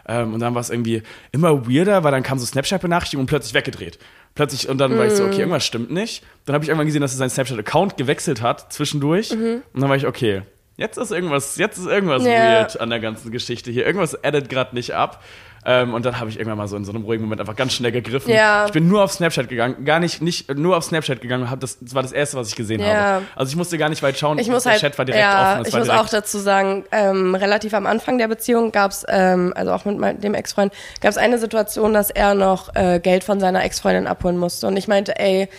Ähm, 0.07 0.33
und 0.33 0.39
dann 0.39 0.53
war 0.55 0.61
es 0.61 0.69
irgendwie 0.69 1.03
immer 1.31 1.67
weirder, 1.67 2.03
weil 2.03 2.11
dann 2.11 2.23
kam 2.23 2.39
so 2.39 2.45
Snapchat-Benachrichtigung 2.45 3.21
und 3.23 3.27
plötzlich 3.27 3.53
weggedreht. 3.53 3.99
Plötzlich, 4.35 4.69
und 4.69 4.77
dann 4.77 4.97
war 4.97 5.05
ich 5.05 5.13
so, 5.13 5.23
Mhm. 5.23 5.29
okay, 5.29 5.39
irgendwas 5.39 5.65
stimmt 5.65 5.91
nicht. 5.91 6.23
Dann 6.45 6.53
habe 6.53 6.63
ich 6.63 6.69
irgendwann 6.69 6.85
gesehen, 6.87 7.01
dass 7.01 7.13
er 7.13 7.17
seinen 7.17 7.29
Snapchat-Account 7.29 7.97
gewechselt 7.97 8.41
hat 8.41 8.71
zwischendurch. 8.71 9.31
Und 9.31 9.63
dann 9.73 9.89
war 9.89 9.95
ich, 9.97 10.07
okay, 10.07 10.43
jetzt 10.77 10.97
ist 10.97 11.11
irgendwas, 11.11 11.57
jetzt 11.57 11.77
ist 11.77 11.87
irgendwas 11.87 12.23
Ja. 12.25 12.31
weird 12.31 12.79
an 12.79 12.89
der 12.89 12.99
ganzen 12.99 13.31
Geschichte 13.31 13.69
hier. 13.71 13.85
Irgendwas 13.85 14.23
addet 14.23 14.49
gerade 14.49 14.75
nicht 14.75 14.93
ab. 14.93 15.21
Ähm, 15.65 15.93
und 15.93 16.05
dann 16.05 16.19
habe 16.19 16.29
ich 16.29 16.37
irgendwann 16.37 16.57
mal 16.57 16.67
so 16.67 16.77
in 16.77 16.85
so 16.85 16.91
einem 16.91 17.03
ruhigen 17.03 17.23
Moment 17.23 17.41
einfach 17.41 17.55
ganz 17.55 17.73
schnell 17.73 17.91
gegriffen. 17.91 18.33
Ja. 18.33 18.65
Ich 18.65 18.71
bin 18.71 18.87
nur 18.87 19.03
auf 19.03 19.11
Snapchat 19.11 19.49
gegangen, 19.49 19.85
gar 19.85 19.99
nicht, 19.99 20.21
nicht 20.21 20.53
nur 20.55 20.77
auf 20.77 20.83
Snapchat 20.83 21.21
gegangen 21.21 21.49
hab 21.49 21.59
das, 21.59 21.79
das 21.79 21.93
war 21.93 22.01
das 22.01 22.11
erste, 22.11 22.37
was 22.37 22.49
ich 22.49 22.55
gesehen 22.55 22.79
Ja. 22.81 22.87
habe. 22.95 23.25
Also 23.35 23.49
ich 23.49 23.55
musste 23.55 23.77
gar 23.77 23.89
nicht 23.89 24.01
weit 24.03 24.17
schauen. 24.17 24.39
Ich 24.39 24.49
muss 24.49 24.63
der 24.63 24.73
halt, 24.73 24.81
Chat 24.81 24.97
war 24.97 25.05
direkt 25.05 25.23
ja, 25.23 25.53
offen. 25.53 25.61
es 25.63 25.67
ich 25.69 25.75
muss 25.75 25.89
auch 25.89 26.09
dazu 26.09 26.37
sagen, 26.37 26.85
ähm, 26.91 27.35
relativ 27.35 27.73
am 27.73 27.85
Anfang 27.85 28.17
der 28.17 28.27
Beziehung 28.27 28.71
gab's, 28.71 29.05
ähm, 29.09 29.53
also 29.55 29.71
auch 29.73 29.85
mit 29.85 29.97
mein, 29.97 30.19
dem 30.19 30.33
Ex-Freund, 30.33 30.73
gab's 31.01 31.17
eine 31.17 31.37
Situation, 31.37 31.93
dass 31.93 32.09
er 32.09 32.35
noch 32.35 32.73
äh, 32.75 32.99
Geld 32.99 33.23
von 33.23 33.39
seiner 33.39 33.63
Ex-Freundin 33.63 34.07
abholen 34.07 34.37
musste. 34.37 34.67
Und 34.67 34.77
ich 34.77 34.87
meinte, 34.87 35.19
ey, 35.19 35.49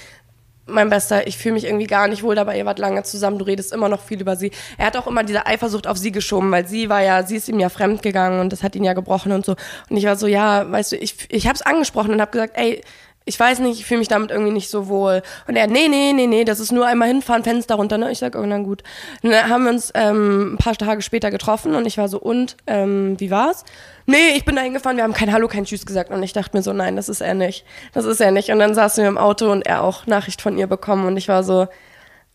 mein 0.70 0.90
Bester, 0.90 1.26
ich 1.26 1.36
fühle 1.36 1.54
mich 1.54 1.64
irgendwie 1.64 1.86
gar 1.86 2.08
nicht 2.08 2.22
wohl 2.22 2.34
dabei, 2.34 2.58
ihr 2.58 2.66
wart 2.66 2.78
lange 2.78 3.02
zusammen, 3.02 3.38
du 3.38 3.44
redest 3.44 3.72
immer 3.72 3.88
noch 3.88 4.00
viel 4.00 4.20
über 4.20 4.36
sie. 4.36 4.50
Er 4.78 4.86
hat 4.86 4.96
auch 4.96 5.06
immer 5.06 5.24
diese 5.24 5.46
Eifersucht 5.46 5.86
auf 5.86 5.98
sie 5.98 6.12
geschoben, 6.12 6.50
weil 6.50 6.66
sie 6.66 6.88
war 6.88 7.02
ja, 7.02 7.22
sie 7.22 7.36
ist 7.36 7.48
ihm 7.48 7.60
ja 7.60 7.68
fremd 7.68 8.02
gegangen 8.02 8.40
und 8.40 8.52
das 8.52 8.62
hat 8.62 8.74
ihn 8.76 8.84
ja 8.84 8.92
gebrochen 8.92 9.32
und 9.32 9.44
so. 9.44 9.56
Und 9.88 9.96
ich 9.96 10.04
war 10.04 10.16
so, 10.16 10.26
ja, 10.26 10.70
weißt 10.70 10.92
du, 10.92 10.96
ich, 10.96 11.16
ich 11.28 11.46
habe 11.46 11.54
es 11.54 11.62
angesprochen 11.62 12.12
und 12.12 12.20
habe 12.20 12.30
gesagt, 12.30 12.56
ey, 12.56 12.82
ich 13.26 13.38
weiß 13.38 13.60
nicht, 13.60 13.78
ich 13.78 13.86
fühle 13.86 13.98
mich 14.00 14.08
damit 14.08 14.30
irgendwie 14.30 14.52
nicht 14.52 14.70
so 14.70 14.88
wohl. 14.88 15.22
Und 15.46 15.56
er, 15.56 15.66
nee, 15.66 15.88
nee, 15.88 16.12
nee, 16.12 16.26
nee, 16.26 16.44
das 16.44 16.58
ist 16.58 16.72
nur 16.72 16.86
einmal 16.86 17.08
hinfahren, 17.08 17.44
Fenster 17.44 17.74
runter. 17.76 17.98
Ne? 17.98 18.10
Ich 18.10 18.18
sag, 18.18 18.34
oh, 18.34 18.44
na 18.44 18.58
gut. 18.58 18.82
Und 19.22 19.30
dann 19.30 19.48
haben 19.48 19.64
wir 19.64 19.70
uns 19.70 19.92
ähm, 19.94 20.54
ein 20.54 20.56
paar 20.56 20.74
Tage 20.74 21.02
später 21.02 21.30
getroffen 21.30 21.74
und 21.74 21.86
ich 21.86 21.98
war 21.98 22.08
so, 22.08 22.18
und, 22.18 22.56
ähm, 22.66 23.20
wie 23.20 23.30
war's? 23.30 23.64
Nee, 24.10 24.30
ich 24.34 24.44
bin 24.44 24.56
da 24.56 24.62
hingefahren, 24.62 24.96
wir 24.96 25.04
haben 25.04 25.12
kein 25.12 25.32
Hallo, 25.32 25.46
kein 25.46 25.66
Tschüss 25.66 25.86
gesagt. 25.86 26.10
Und 26.10 26.20
ich 26.24 26.32
dachte 26.32 26.56
mir 26.56 26.64
so, 26.64 26.72
nein, 26.72 26.96
das 26.96 27.08
ist 27.08 27.20
er 27.20 27.34
nicht. 27.34 27.64
Das 27.92 28.04
ist 28.04 28.20
er 28.20 28.32
nicht. 28.32 28.50
Und 28.50 28.58
dann 28.58 28.74
saßen 28.74 29.04
wir 29.04 29.08
im 29.08 29.18
Auto 29.18 29.52
und 29.52 29.64
er 29.64 29.84
auch 29.84 30.08
Nachricht 30.08 30.42
von 30.42 30.58
ihr 30.58 30.66
bekommen 30.66 31.06
und 31.06 31.16
ich 31.16 31.28
war 31.28 31.44
so, 31.44 31.68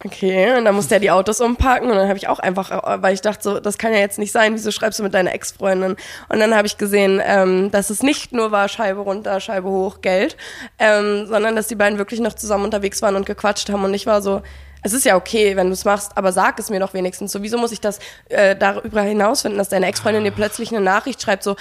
Okay, 0.04 0.58
und 0.58 0.66
dann 0.66 0.76
musste 0.76 0.96
er 0.96 1.00
die 1.00 1.10
Autos 1.10 1.40
umparken 1.40 1.90
und 1.90 1.96
dann 1.96 2.10
habe 2.10 2.18
ich 2.18 2.28
auch 2.28 2.40
einfach, 2.40 2.70
weil 3.02 3.14
ich 3.14 3.22
dachte 3.22 3.42
so, 3.42 3.60
das 3.62 3.78
kann 3.78 3.94
ja 3.94 4.00
jetzt 4.00 4.20
nicht 4.20 4.34
sein, 4.34 4.54
wieso 4.54 4.70
schreibst 4.72 5.00
du 5.00 5.04
mit 5.04 5.14
deiner 5.14 5.34
Ex-Freundin? 5.34 5.96
Und 6.28 6.40
dann 6.40 6.54
habe 6.54 6.68
ich 6.68 6.78
gesehen, 6.78 7.22
ähm, 7.24 7.72
dass 7.72 7.90
es 7.90 8.04
nicht 8.04 8.34
nur 8.34 8.52
war 8.52 8.68
Scheibe 8.68 9.00
runter, 9.00 9.40
Scheibe 9.40 9.70
hoch, 9.70 10.02
Geld, 10.02 10.36
ähm, 10.80 11.28
sondern 11.28 11.56
dass 11.56 11.68
die 11.68 11.76
beiden 11.76 11.98
wirklich 11.98 12.20
noch 12.20 12.34
zusammen 12.34 12.66
unterwegs 12.66 13.02
waren 13.02 13.16
und 13.16 13.26
gequatscht 13.26 13.70
haben 13.70 13.86
und 13.86 13.94
ich 13.94 14.06
war 14.06 14.22
so, 14.22 14.42
es 14.86 14.94
ist 14.94 15.04
ja 15.04 15.16
okay, 15.16 15.56
wenn 15.56 15.66
du 15.68 15.74
es 15.74 15.84
machst, 15.84 16.12
aber 16.16 16.32
sag 16.32 16.60
es 16.60 16.70
mir 16.70 16.80
doch 16.80 16.94
wenigstens 16.94 17.32
so. 17.32 17.42
Wieso 17.42 17.58
muss 17.58 17.72
ich 17.72 17.82
das 17.82 17.98
äh, 18.30 18.56
darüber 18.56 19.02
hinausfinden, 19.02 19.58
dass 19.58 19.68
deine 19.70 19.88
Ex-Freundin 19.88 20.24
dir 20.24 20.30
plötzlich 20.32 20.70
eine 20.72 20.80
Nachricht 20.80 21.20
schreibt, 21.24 21.42
so, 21.42 21.56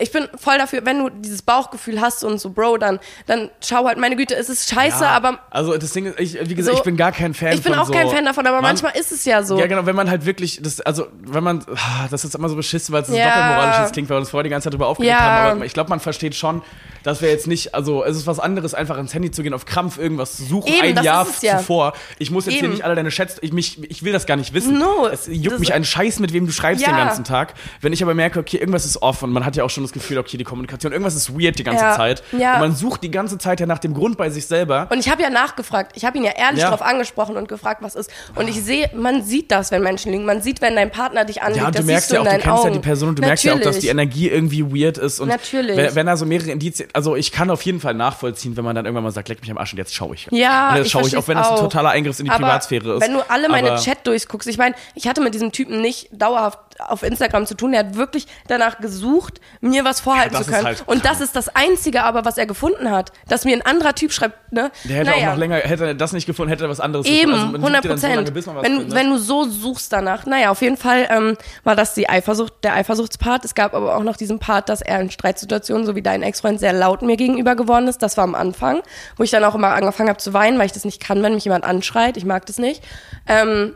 ich 0.00 0.12
bin 0.12 0.28
voll 0.38 0.58
dafür, 0.58 0.84
wenn 0.84 0.98
du 0.98 1.08
dieses 1.08 1.40
Bauchgefühl 1.42 2.00
hast 2.00 2.22
und 2.24 2.38
so, 2.38 2.50
Bro, 2.50 2.76
dann, 2.76 3.00
dann 3.26 3.50
schau 3.64 3.86
halt, 3.86 3.96
meine 3.98 4.16
Güte, 4.16 4.34
es 4.36 4.48
ist 4.50 4.68
scheiße, 4.68 5.02
Ja, 5.02 5.10
aber 5.10 5.38
Also 5.50 5.76
das 5.78 5.92
Ding 5.92 6.04
ist, 6.06 6.20
ich, 6.20 6.48
wie 6.48 6.54
gesagt, 6.54 6.74
So, 6.76 6.80
ich 6.80 6.84
bin 6.84 6.96
gar 6.98 7.10
kein 7.10 7.32
Fan 7.34 7.52
ich 7.54 7.62
bin 7.62 7.72
auch 7.74 7.86
so, 7.86 7.92
kein 7.94 8.08
Fan 8.10 8.24
davon, 8.26 8.46
aber 8.46 8.56
Man- 8.56 8.64
manchmal 8.64 8.94
ist 8.96 9.12
es 9.12 9.24
ja 9.24 9.42
so. 9.42 9.58
Ja, 9.58 9.66
genau, 9.66 9.86
wenn 9.86 9.96
man 9.96 10.10
halt 10.10 10.26
wirklich, 10.26 10.60
das, 10.62 10.80
also, 10.82 11.06
wenn 11.22 11.42
man, 11.42 11.64
ah, 11.74 12.06
das 12.10 12.24
ist 12.24 12.34
immer 12.34 12.50
so 12.50 12.54
beschissen, 12.56 12.92
weil 12.92 13.00
es 13.02 13.08
so 13.08 13.14
Ja. 13.16 13.24
doppelmoralisch 13.28 13.92
klingt, 13.92 14.08
weil 14.10 14.16
wir 14.16 14.20
uns 14.20 14.30
vorher 14.30 14.44
die 14.44 14.50
ganze 14.50 14.64
Zeit 14.66 14.74
darüber 14.74 14.88
aufgeregt 14.88 15.10
Ja. 15.18 15.20
haben, 15.20 15.56
aber 15.56 15.64
ich 15.64 15.72
glaube, 15.72 15.88
man 15.90 16.00
versteht 16.00 16.34
schon, 16.36 16.62
dass 17.08 17.22
wir 17.22 17.30
jetzt 17.30 17.46
nicht, 17.46 17.74
also, 17.74 18.04
es 18.04 18.16
ist 18.16 18.26
was 18.26 18.38
anderes, 18.38 18.74
einfach 18.74 18.98
ins 18.98 19.14
Handy 19.14 19.30
zu 19.30 19.42
gehen, 19.42 19.54
auf 19.54 19.64
Krampf 19.66 19.98
irgendwas 19.98 20.36
zu 20.36 20.44
suchen, 20.44 20.68
Eben, 20.72 20.82
ein 20.88 20.94
das 20.94 21.04
Jahr 21.04 21.26
ja. 21.42 21.58
zuvor. 21.58 21.94
Ich 22.18 22.30
muss 22.30 22.44
jetzt 22.46 22.54
hier 22.54 22.64
Eben. 22.64 22.72
nicht 22.72 22.84
alle 22.84 22.94
deine 22.94 23.08
Chats, 23.08 23.36
ich, 23.40 23.52
mich, 23.52 23.82
ich 23.90 24.02
will 24.04 24.12
das 24.12 24.26
gar 24.26 24.36
nicht 24.36 24.52
wissen. 24.54 24.78
No, 24.78 25.06
es 25.10 25.26
juckt 25.26 25.52
das- 25.52 25.58
mich 25.60 25.72
einen 25.74 25.84
Scheiß, 25.84 26.18
mit 26.20 26.32
wem 26.32 26.46
du 26.46 26.52
schreibst 26.52 26.82
Ja. 26.86 26.92
den 26.92 26.96
ganzen 26.98 27.24
Tag. 27.24 27.54
Wenn 27.80 27.92
ich 27.92 28.02
aber 28.02 28.14
merke, 28.14 28.38
okay, 28.38 28.58
irgendwas 28.58 28.84
ist 28.84 29.00
off 29.02 29.22
und 29.22 29.32
man 29.32 29.44
hat 29.44 29.56
ja 29.56 29.64
auch 29.64 29.70
schon 29.70 29.82
das 29.84 29.92
Gefühl, 29.92 30.18
okay, 30.18 30.36
die 30.36 30.44
Kommunikation, 30.44 30.92
irgendwas 30.92 31.14
ist 31.14 31.32
weird 31.38 31.58
die 31.58 31.64
ganze 31.64 31.84
Ja. 31.84 31.96
Zeit. 31.96 32.22
Ja. 32.38 32.54
Und 32.54 32.60
man 32.60 32.76
sucht 32.76 33.02
die 33.02 33.10
ganze 33.10 33.38
Zeit 33.38 33.58
ja 33.60 33.66
nach 33.66 33.78
dem 33.78 33.94
Grund 33.94 34.16
bei 34.18 34.30
sich 34.30 34.46
selber. 34.46 34.86
Und 34.90 34.98
ich 34.98 35.10
habe 35.10 35.22
ja 35.22 35.30
nachgefragt. 35.30 35.92
Ich 35.94 36.04
habe 36.04 36.18
ihn 36.18 36.24
ja 36.24 36.32
ehrlich 36.36 36.60
darauf 36.62 36.82
angesprochen 36.82 37.36
und 37.36 37.48
gefragt, 37.48 37.82
was 37.82 37.94
ist. 37.94 38.10
Und 38.34 38.48
ich 38.48 38.62
sehe, 38.62 38.90
man 38.94 39.24
sieht 39.24 39.50
das, 39.50 39.70
wenn 39.70 39.82
Menschen 39.82 40.12
lügen. 40.12 40.24
Man 40.26 40.42
sieht, 40.42 40.60
wenn 40.60 40.76
dein 40.76 40.90
Partner 40.90 41.24
dich 41.24 41.40
anlügt. 41.42 41.62
Ja, 41.62 41.70
du 41.70 41.78
das 41.78 41.86
merkst 41.86 42.12
ja 42.12 42.20
auch, 42.20 42.24
du 42.24 42.30
kennst 42.30 42.46
Augen. 42.48 42.66
ja 42.68 42.70
die 42.74 42.78
Person 42.80 43.08
und 43.08 43.18
du 43.18 43.22
merkst 43.22 43.44
ja 43.44 43.54
auch, 43.54 43.60
dass 43.60 43.78
die 43.78 43.86
Natürlich. 43.86 43.90
Energie 43.90 44.28
irgendwie 44.28 44.64
weird 44.84 44.98
ist. 44.98 45.20
Und 45.20 45.28
Natürlich. 45.28 45.76
Wenn, 45.76 45.94
wenn 45.94 46.06
da 46.06 46.16
so 46.16 46.26
mehrere 46.26 46.50
Indizien, 46.50 46.88
also 46.98 47.14
ich 47.14 47.30
kann 47.30 47.48
auf 47.48 47.62
jeden 47.62 47.78
Fall 47.78 47.94
nachvollziehen, 47.94 48.56
wenn 48.56 48.64
man 48.64 48.74
dann 48.74 48.84
irgendwann 48.84 49.04
mal 49.04 49.12
sagt, 49.12 49.28
leck 49.28 49.40
mich 49.40 49.48
am 49.52 49.56
Arsch 49.56 49.72
und 49.72 49.78
jetzt 49.78 49.94
schaue 49.94 50.16
ich. 50.16 50.26
Ja, 50.32 50.70
und 50.70 50.76
jetzt 50.78 50.86
ich 50.86 50.92
schaue 50.92 51.02
ich, 51.02 51.16
auch 51.16 51.22
versteh's 51.22 51.28
wenn 51.28 51.36
das 51.36 51.46
ein 51.46 51.54
auch. 51.54 51.60
totaler 51.60 51.90
Eingriff 51.90 52.18
in 52.18 52.24
die 52.24 52.30
Aber 52.32 52.40
Privatsphäre 52.44 52.94
ist. 52.94 53.02
Wenn 53.02 53.12
du 53.12 53.20
alle 53.30 53.48
meine 53.48 53.76
Chat 53.76 54.04
durchguckst, 54.04 54.48
ich 54.48 54.58
meine, 54.58 54.74
ich 54.96 55.06
hatte 55.06 55.20
mit 55.20 55.32
diesem 55.32 55.52
Typen 55.52 55.80
nicht 55.80 56.08
dauerhaft 56.10 56.58
auf 56.80 57.02
Instagram 57.02 57.46
zu 57.46 57.54
tun. 57.54 57.72
Er 57.72 57.80
hat 57.80 57.96
wirklich 57.96 58.26
danach 58.46 58.78
gesucht, 58.78 59.40
mir 59.60 59.84
was 59.84 60.00
vorhalten 60.00 60.34
Ja, 60.34 60.42
zu 60.42 60.50
können. 60.50 60.64
halt 60.64 60.82
und 60.86 61.04
das 61.04 61.20
ist 61.20 61.34
das 61.36 61.54
Einzige 61.54 62.04
aber, 62.04 62.24
was 62.24 62.38
er 62.38 62.46
gefunden 62.46 62.90
hat. 62.90 63.12
Dass 63.28 63.44
mir 63.44 63.56
ein 63.56 63.62
anderer 63.62 63.94
Typ 63.94 64.12
schreibt, 64.12 64.52
ne? 64.52 64.70
Der 64.84 64.98
hätte 64.98 65.10
naja. 65.10 65.28
auch 65.28 65.32
noch 65.32 65.38
länger, 65.38 65.56
hätte 65.56 65.86
er 65.86 65.94
das 65.94 66.12
nicht 66.12 66.26
gefunden, 66.26 66.50
hätte 66.50 66.64
er 66.64 66.70
was 66.70 66.80
anderes 66.80 67.06
Eben, 67.06 67.32
gefunden. 67.32 67.34
Also 67.34 67.46
man 67.52 67.60
sucht 67.60 67.84
100 67.84 67.84
ja 67.84 67.88
dann 67.90 67.98
so 67.98 68.06
lange, 68.06 68.30
Prozent. 68.30 68.46
man 68.46 68.56
was 68.56 68.64
wenn, 68.64 68.78
findet. 68.78 68.94
wenn 68.94 69.10
du 69.10 69.18
so 69.18 69.44
suchst 69.44 69.92
danach. 69.92 70.26
Naja, 70.26 70.50
auf 70.50 70.62
jeden 70.62 70.76
Fall 70.76 71.08
ähm, 71.10 71.36
war 71.64 71.74
das 71.76 71.94
die 71.94 72.08
Eifersucht, 72.08 72.52
der 72.62 72.74
Eifersuchtspart. 72.74 73.44
Es 73.44 73.54
gab 73.54 73.74
aber 73.74 73.96
auch 73.96 74.02
noch 74.02 74.16
diesen 74.16 74.38
Part, 74.38 74.68
dass 74.68 74.80
er 74.80 75.00
in 75.00 75.10
Streitsituationen, 75.10 75.84
so 75.86 75.96
wie 75.96 76.02
dein 76.02 76.22
Ex-Freund, 76.22 76.60
sehr 76.60 76.72
laut 76.78 77.02
mir 77.02 77.16
gegenüber 77.16 77.56
geworden 77.56 77.88
ist. 77.88 78.02
Das 78.02 78.16
war 78.16 78.24
am 78.24 78.34
Anfang, 78.34 78.80
wo 79.16 79.22
ich 79.24 79.30
dann 79.30 79.44
auch 79.44 79.54
immer 79.54 79.74
angefangen 79.74 80.08
habe 80.08 80.18
zu 80.18 80.32
weinen, 80.32 80.58
weil 80.58 80.66
ich 80.66 80.72
das 80.72 80.84
nicht 80.84 81.00
kann, 81.02 81.22
wenn 81.22 81.34
mich 81.34 81.44
jemand 81.44 81.64
anschreit. 81.64 82.16
Ich 82.16 82.24
mag 82.24 82.46
das 82.46 82.58
nicht. 82.58 82.82
Ähm, 83.26 83.74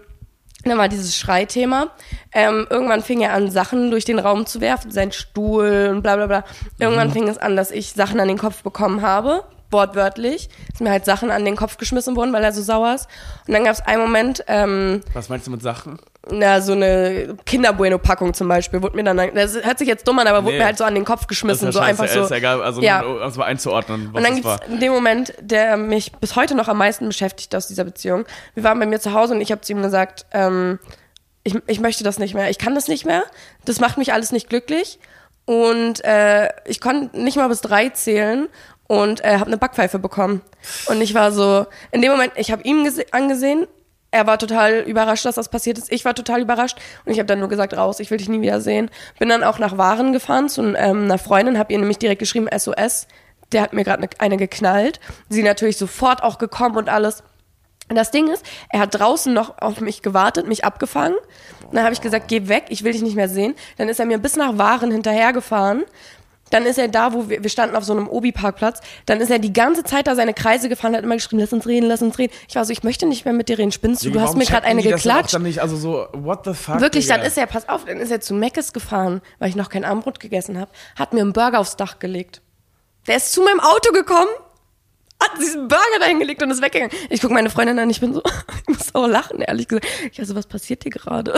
dann 0.65 0.79
war 0.79 0.89
dieses 0.89 1.17
Schreithema. 1.17 1.89
Ähm, 2.33 2.67
irgendwann 2.71 3.03
fing 3.03 3.21
er 3.21 3.33
an, 3.33 3.51
Sachen 3.51 3.91
durch 3.91 4.05
den 4.05 4.21
Raum 4.21 4.47
zu 4.47 4.61
werfen, 4.61 4.93
sein 4.93 5.11
Stuhl 5.11 5.89
und 5.93 6.03
bla 6.03 6.15
bla 6.17 6.27
bla. 6.29 6.45
Irgendwann 6.79 7.09
Mhm. 7.09 7.13
fing 7.13 7.29
es 7.29 7.39
an, 7.39 7.57
dass 7.57 7.73
ich 7.73 7.93
Sachen 7.95 8.21
an 8.21 8.29
den 8.29 8.39
Kopf 8.39 8.63
bekommen 8.63 9.03
habe, 9.03 9.43
wortwörtlich. 9.73 10.49
Dass 10.71 10.81
mir 10.81 10.91
halt 10.91 11.05
Sachen 11.05 11.31
an 11.31 11.45
den 11.45 11.57
Kopf 11.57 11.77
geschmissen 11.79 12.15
wurden, 12.17 12.33
weil 12.33 12.45
er 12.45 12.53
so 12.53 12.63
sauer 12.63 12.95
ist. 12.95 13.09
Und 13.47 13.55
dann 13.55 13.65
gab 13.65 13.73
es 13.75 13.81
einen 13.81 14.03
Moment, 14.03 14.45
ähm, 14.49 15.01
was 15.15 15.29
meinst 15.29 15.47
du 15.47 15.51
mit 15.51 15.63
Sachen? 15.63 15.99
na, 16.31 16.61
so 16.61 16.71
eine 16.71 17.37
Kinderbueno-Packung 17.47 18.33
zum 18.33 18.47
Beispiel, 18.47 18.81
wurde 18.81 18.95
mir 18.95 19.03
dann, 19.03 19.17
das 19.35 19.57
hört 19.61 19.79
sich 19.81 19.89
jetzt 19.89 20.07
dumm 20.07 20.21
an, 20.21 20.29
aber 20.29 20.45
wurde 20.45 20.53
Nee. 20.53 20.59
mir 20.61 20.67
halt 20.67 20.79
so 20.79 20.85
an 20.85 20.95
den 20.95 21.05
Kopf 21.05 21.23
Das 21.23 21.27
geschmissen, 21.29 21.69
ist 21.69 21.75
so 21.75 21.81
ja 21.81 21.87
einfach 21.87 22.05
scheiße, 22.05 22.19
so. 22.21 22.25
ist 22.27 22.31
ja 22.31 22.37
egal, 22.37 22.63
also 22.63 22.81
ja. 22.81 23.01
um 23.03 23.17
es 23.23 23.37
mal 23.37 23.47
einzuordnen, 23.47 24.11
was 24.13 24.19
Und 24.19 24.23
dann 24.23 24.35
es 24.39 24.43
gibt's 24.43 24.71
war. 24.71 24.79
den 24.79 24.93
Moment, 24.93 25.35
der 25.41 25.77
mich 25.77 26.13
bis 26.13 26.37
heute 26.37 26.55
noch 26.55 26.69
am 26.69 26.79
meisten 26.79 27.07
beschäftigt 27.09 27.53
aus 27.57 27.67
dieser 27.67 27.83
Beziehung. 27.83 28.25
Wir 28.55 28.63
waren 28.63 28.79
bei 28.79 28.87
mir 28.87 29.01
zu 29.01 29.13
Hause 29.15 29.35
und 29.35 29.41
ich 29.41 29.51
habe 29.51 29.63
zu 29.63 29.73
ihm 29.73 29.83
gesagt, 29.83 30.27
ähm, 30.31 30.79
ich, 31.43 31.57
ich 31.67 31.81
möchte 31.81 32.05
das 32.05 32.21
nicht 32.21 32.35
mehr, 32.35 32.51
ich 32.51 32.59
kann 32.59 32.77
das 32.77 32.87
nicht 32.87 33.05
mehr, 33.05 33.25
das 33.65 33.81
macht 33.81 33.99
mich 33.99 34.13
alles 34.13 34.31
nicht 34.31 34.49
glücklich 34.49 35.01
und 35.45 36.05
äh, 36.05 36.51
ich 36.67 36.81
konnte 36.81 37.19
nicht 37.21 37.37
mal 37.37 37.49
bis 37.49 37.63
drei 37.63 37.89
zählen 37.89 38.49
und 38.93 39.25
äh, 39.25 39.39
habe 39.39 39.47
eine 39.47 39.57
Backpfeife 39.57 39.99
bekommen. 39.99 40.43
Und 40.87 41.01
ich 41.01 41.15
war 41.15 41.33
so, 41.33 41.65
in 41.93 42.03
dem 42.03 42.11
Moment, 42.11 42.35
ich 42.37 42.53
habe 42.53 42.63
gese- 42.63 43.07
angesehen, 43.13 43.67
er 44.11 44.27
war 44.27 44.39
total 44.39 44.81
überrascht, 44.81 45.25
dass 45.25 45.37
das 45.37 45.49
passiert 45.49 45.79
ist. 45.79 45.91
Ich 45.91 46.05
war 46.05 46.15
total 46.15 46.43
überrascht 46.43 46.77
und 47.07 47.13
ich 47.13 47.19
habe 47.19 47.27
dann 47.27 47.39
nur 47.39 47.49
gesagt, 47.49 47.75
raus, 47.75 48.01
ich 48.01 48.11
will 48.11 48.19
dich 48.19 48.29
nie 48.29 48.43
wieder 48.43 48.61
sehen. 48.61 48.91
Bin 49.19 49.31
dann 49.31 49.43
auch 49.45 49.59
nach 49.59 49.79
Waren 49.79 50.13
gefahren 50.13 50.51
zu 50.51 50.61
ähm, 50.77 51.05
einer 51.05 51.17
Freundin, 51.17 51.59
habe 51.59 51.73
ihr 51.73 51.79
nämlich 51.79 51.97
direkt 51.99 52.19
geschrieben, 52.19 52.49
SOS. 52.55 53.07
Der 53.53 53.63
hat 53.63 53.73
mir 53.73 53.83
gerade 53.85 54.03
eine, 54.03 54.11
eine 54.19 54.37
geknallt. 54.37 55.01
Sie 55.31 55.43
natürlich 55.43 55.79
sofort 55.79 56.23
auch 56.23 56.37
gekommen 56.37 56.77
und 56.77 56.91
alles. 56.91 57.23
Und 57.89 57.97
das 57.97 58.11
Ding 58.11 58.29
ist, 58.29 58.45
er 58.71 58.81
hat 58.81 58.95
draußen 58.95 59.33
noch 59.33 59.59
auf 59.63 59.81
mich 59.81 60.03
gewartet, 60.03 60.47
mich 60.47 60.67
abgefangen. 60.67 61.17
Dann 61.73 61.83
habe 61.85 61.95
ich 61.95 62.03
gesagt, 62.03 62.29
geh 62.29 62.49
weg, 62.49 62.65
ich 62.69 62.85
will 62.85 62.93
dich 62.93 63.03
nicht 63.03 63.17
mehr 63.17 63.31
sehen. 63.31 63.55
Dann 63.79 63.89
ist 63.89 63.99
er 64.01 64.05
mir 64.07 64.19
bis 64.19 64.37
nach 64.37 64.59
Waren 64.59 64.91
hinterhergefahren. 64.91 65.85
Dann 66.53 66.67
ist 66.67 66.79
er 66.79 66.89
da, 66.89 67.15
wo 67.15 67.31
wir, 67.31 67.43
wir 67.43 67.49
standen 67.49 67.75
auf 67.77 67.85
so 67.85 67.95
einem 67.95 68.09
Obi-Parkplatz. 68.09 68.81
Dann 69.07 69.23
ist 69.23 69.31
er 69.31 69.39
die 69.39 69.55
ganze 69.55 69.85
Zeit 69.85 70.07
da 70.07 70.15
seine 70.15 70.35
Kreise 70.35 70.69
gefahren, 70.69 70.95
hat 70.95 71.03
immer 71.03 71.15
geschrieben, 71.15 71.41
lass 71.41 71.53
uns 71.53 71.67
reden, 71.67 71.87
lass 71.87 72.03
uns 72.03 72.19
reden. 72.19 72.33
Ich 72.47 72.55
war 72.55 72.65
so, 72.67 72.73
ich 72.73 72.83
möchte 72.83 73.07
nicht 73.07 73.25
mehr 73.25 73.33
mit 73.33 73.49
dir 73.49 73.59
reden, 73.59 73.73
spinnst 73.73 74.05
du? 74.05 74.11
Du 74.11 74.21
hast 74.21 74.37
mir 74.37 74.45
gerade 74.45 74.67
eine 74.67 74.83
geklatscht. 74.83 75.33
Dann 75.33 75.45
nicht, 75.45 75.61
also 75.61 75.77
so, 75.77 76.07
what 76.13 76.45
the 76.45 76.53
fuck? 76.53 76.81
Wirklich, 76.81 77.07
Digga? 77.07 77.17
dann 77.17 77.27
ist 77.27 77.39
er, 77.39 77.47
pass 77.47 77.71
auf, 77.71 77.87
dann 77.87 77.99
ist 77.99 78.11
er 78.11 78.21
zu 78.21 78.35
Meckes 78.35 78.75
gefahren, 78.75 79.23
weil 79.39 79.49
ich 79.49 79.57
noch 79.57 79.71
kein 79.71 79.85
Armbrot 79.85 80.21
gegessen 80.21 80.61
habe, 80.61 80.71
hat 80.95 81.15
mir 81.15 81.23
einen 81.23 81.33
Burger 81.33 81.59
aufs 81.59 81.77
Dach 81.77 81.99
gelegt. 81.99 82.43
Der 83.07 83.17
ist 83.17 83.33
zu 83.33 83.43
meinem 83.43 83.61
Auto 83.61 83.91
gekommen, 83.93 84.29
hat 85.23 85.41
diesen 85.41 85.69
Burger 85.69 85.99
dahin 86.01 86.19
gelegt 86.19 86.43
und 86.43 86.51
ist 86.51 86.63
weggegangen. 86.63 86.95
Ich 87.11 87.21
gucke 87.21 87.35
meine 87.35 87.51
Freundin 87.51 87.79
an, 87.79 87.91
ich 87.91 88.01
bin 88.01 88.15
so, 88.15 88.23
ich 88.69 88.79
muss 88.79 88.95
auch 88.95 89.07
lachen, 89.07 89.41
ehrlich 89.41 89.69
gesagt. 89.69 89.87
Ich 90.11 90.19
also, 90.19 90.35
was 90.35 90.47
passiert 90.47 90.83
hier 90.83 90.93
gerade? 90.93 91.35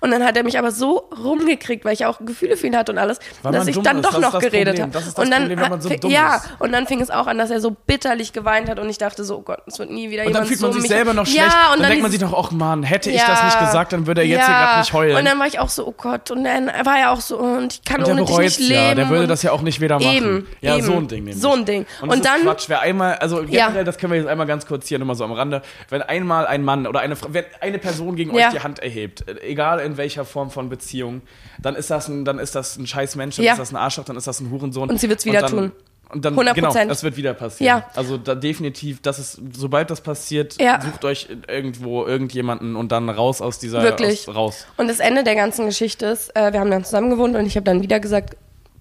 Und 0.00 0.10
dann 0.10 0.24
hat 0.24 0.36
er 0.36 0.42
mich 0.42 0.58
aber 0.58 0.70
so 0.70 1.08
rumgekriegt, 1.22 1.84
weil 1.84 1.94
ich 1.94 2.06
auch 2.06 2.18
Gefühle 2.24 2.56
für 2.56 2.66
ihn 2.66 2.76
hatte 2.76 2.92
und 2.92 2.98
alles, 2.98 3.18
dass 3.42 3.66
ich 3.66 3.78
dann 3.78 3.98
ist, 3.98 4.06
doch 4.06 4.20
das 4.20 4.32
noch 4.32 4.40
geredet 4.40 4.80
habe. 4.80 4.98
Und 5.16 5.30
dann, 5.30 5.48
Problem, 5.48 6.00
so 6.00 6.08
ja, 6.08 6.36
ist. 6.36 6.44
und 6.58 6.72
dann 6.72 6.86
fing 6.86 7.00
es 7.00 7.10
auch 7.10 7.26
an, 7.26 7.38
dass 7.38 7.50
er 7.50 7.60
so 7.60 7.70
bitterlich 7.70 8.32
geweint 8.32 8.68
hat 8.68 8.78
und 8.78 8.88
ich 8.88 8.98
dachte 8.98 9.24
so, 9.24 9.38
oh 9.38 9.42
Gott, 9.42 9.60
es 9.66 9.78
wird 9.78 9.90
nie 9.90 10.10
wieder 10.10 10.24
Und 10.24 10.34
dann 10.34 10.44
jemand 10.44 10.48
fühlt 10.48 10.60
so 10.60 10.68
man 10.68 10.80
sich 10.80 10.88
selber 10.88 11.14
noch 11.14 11.26
schlecht. 11.26 11.46
Ja, 11.46 11.72
und 11.72 11.80
dann, 11.80 11.88
denkt 11.88 12.02
man 12.02 12.10
sich 12.10 12.20
doch, 12.20 12.34
ach 12.36 12.50
Mann, 12.50 12.82
hätte 12.82 13.10
ich 13.10 13.22
das 13.22 13.42
nicht 13.44 13.58
gesagt, 13.58 13.92
dann 13.92 14.06
würde 14.06 14.22
er 14.22 14.26
jetzt 14.26 14.44
hier 14.44 14.54
ja. 14.54 14.64
gerade 14.64 14.80
nicht 14.80 14.92
heulen. 14.92 15.16
Und 15.16 15.24
dann 15.24 15.38
war 15.38 15.46
ich 15.46 15.58
auch 15.58 15.68
so, 15.68 15.86
oh 15.86 15.94
Gott, 15.96 16.30
und 16.30 16.44
dann 16.44 16.66
war 16.66 16.98
er 16.98 17.12
auch 17.12 17.20
so, 17.20 17.38
und 17.38 17.74
ich 17.74 17.84
kann 17.84 18.02
Und 18.02 18.10
ohne 18.10 18.24
dich 18.24 18.58
nicht 18.58 18.70
ja, 18.70 18.88
leben. 18.88 18.96
der 18.96 19.08
würde 19.08 19.22
und 19.22 19.28
das 19.28 19.42
ja 19.42 19.52
auch 19.52 19.62
nicht 19.62 19.80
wieder 19.80 19.98
machen. 19.98 20.10
Eben, 20.10 20.46
ja, 20.60 20.76
eben. 20.76 20.86
so 20.86 20.92
ein 20.94 21.08
Ding 21.08 21.24
nämlich. 21.24 21.40
So 21.40 21.52
ein 21.52 21.64
Ding. 21.64 21.86
Und, 22.00 22.10
Und 22.10 22.24
dann- 22.24 22.42
Quatsch, 22.42 22.68
wer 22.68 22.80
einmal, 22.80 23.15
also 23.20 23.42
Ja. 23.42 23.66
generell, 23.66 23.84
das 23.84 23.98
können 23.98 24.12
wir 24.12 24.18
jetzt 24.20 24.28
einmal 24.28 24.46
ganz 24.46 24.66
kurz 24.66 24.86
hier 24.88 24.98
nochmal 24.98 25.16
so 25.16 25.24
am 25.24 25.32
Rande, 25.32 25.62
wenn 25.90 26.02
einmal 26.02 26.46
ein 26.46 26.62
Mann 26.64 26.86
oder 26.86 27.00
eine 27.00 27.16
Frau, 27.16 27.28
wenn 27.32 27.44
eine 27.60 27.78
Person 27.78 28.16
gegen 28.16 28.34
Ja. 28.36 28.48
euch 28.48 28.52
die 28.54 28.60
Hand 28.60 28.78
erhebt, 28.78 29.28
äh, 29.28 29.40
egal 29.42 29.80
in 29.80 29.96
welcher 29.96 30.24
Form 30.24 30.50
von 30.50 30.68
Beziehung, 30.68 31.22
dann 31.60 31.74
ist 31.76 31.90
das 31.90 32.08
ein, 32.08 32.24
dann 32.24 32.38
ist 32.38 32.54
das 32.54 32.76
ein 32.76 32.86
scheiß 32.86 33.16
Mensch, 33.16 33.36
dann 33.36 33.44
Ja. 33.44 33.52
ist 33.52 33.58
das 33.58 33.72
ein 33.72 33.76
Arschloch, 33.76 34.04
dann 34.04 34.16
ist 34.16 34.26
das 34.26 34.40
ein 34.40 34.50
Hurensohn. 34.50 34.88
Und 34.90 35.00
sie 35.00 35.08
wird's 35.08 35.24
wieder 35.24 35.40
dann, 35.40 35.50
tun. 35.50 35.72
Und 36.08 36.24
dann, 36.24 36.36
100%. 36.36 36.54
genau, 36.54 36.88
das 36.88 37.02
wird 37.02 37.16
wieder 37.16 37.34
passieren. 37.34 37.78
Ja. 37.80 37.90
Also 37.96 38.16
da 38.16 38.36
definitiv, 38.36 39.02
das 39.02 39.18
ist, 39.18 39.40
sobald 39.56 39.90
das 39.90 40.00
passiert, 40.00 40.56
Ja. 40.60 40.80
sucht 40.80 41.04
euch 41.04 41.26
irgendwo 41.48 42.06
irgendjemanden 42.06 42.76
und 42.76 42.92
dann 42.92 43.08
raus 43.08 43.40
aus 43.42 43.58
dieser, 43.58 43.82
Wirklich. 43.82 44.28
Aus, 44.28 44.34
raus. 44.36 44.66
Und 44.76 44.86
das 44.88 45.00
Ende 45.00 45.24
der 45.24 45.34
ganzen 45.34 45.66
Geschichte 45.66 46.06
ist, 46.06 46.34
äh, 46.36 46.52
wir 46.52 46.60
haben 46.60 46.70
dann 46.70 46.84
zusammen 46.84 47.10
gewohnt 47.10 47.34
und 47.34 47.44
ich 47.44 47.56
habe 47.56 47.64
dann 47.64 47.82
wieder 47.82 47.98
gesagt, 47.98 48.36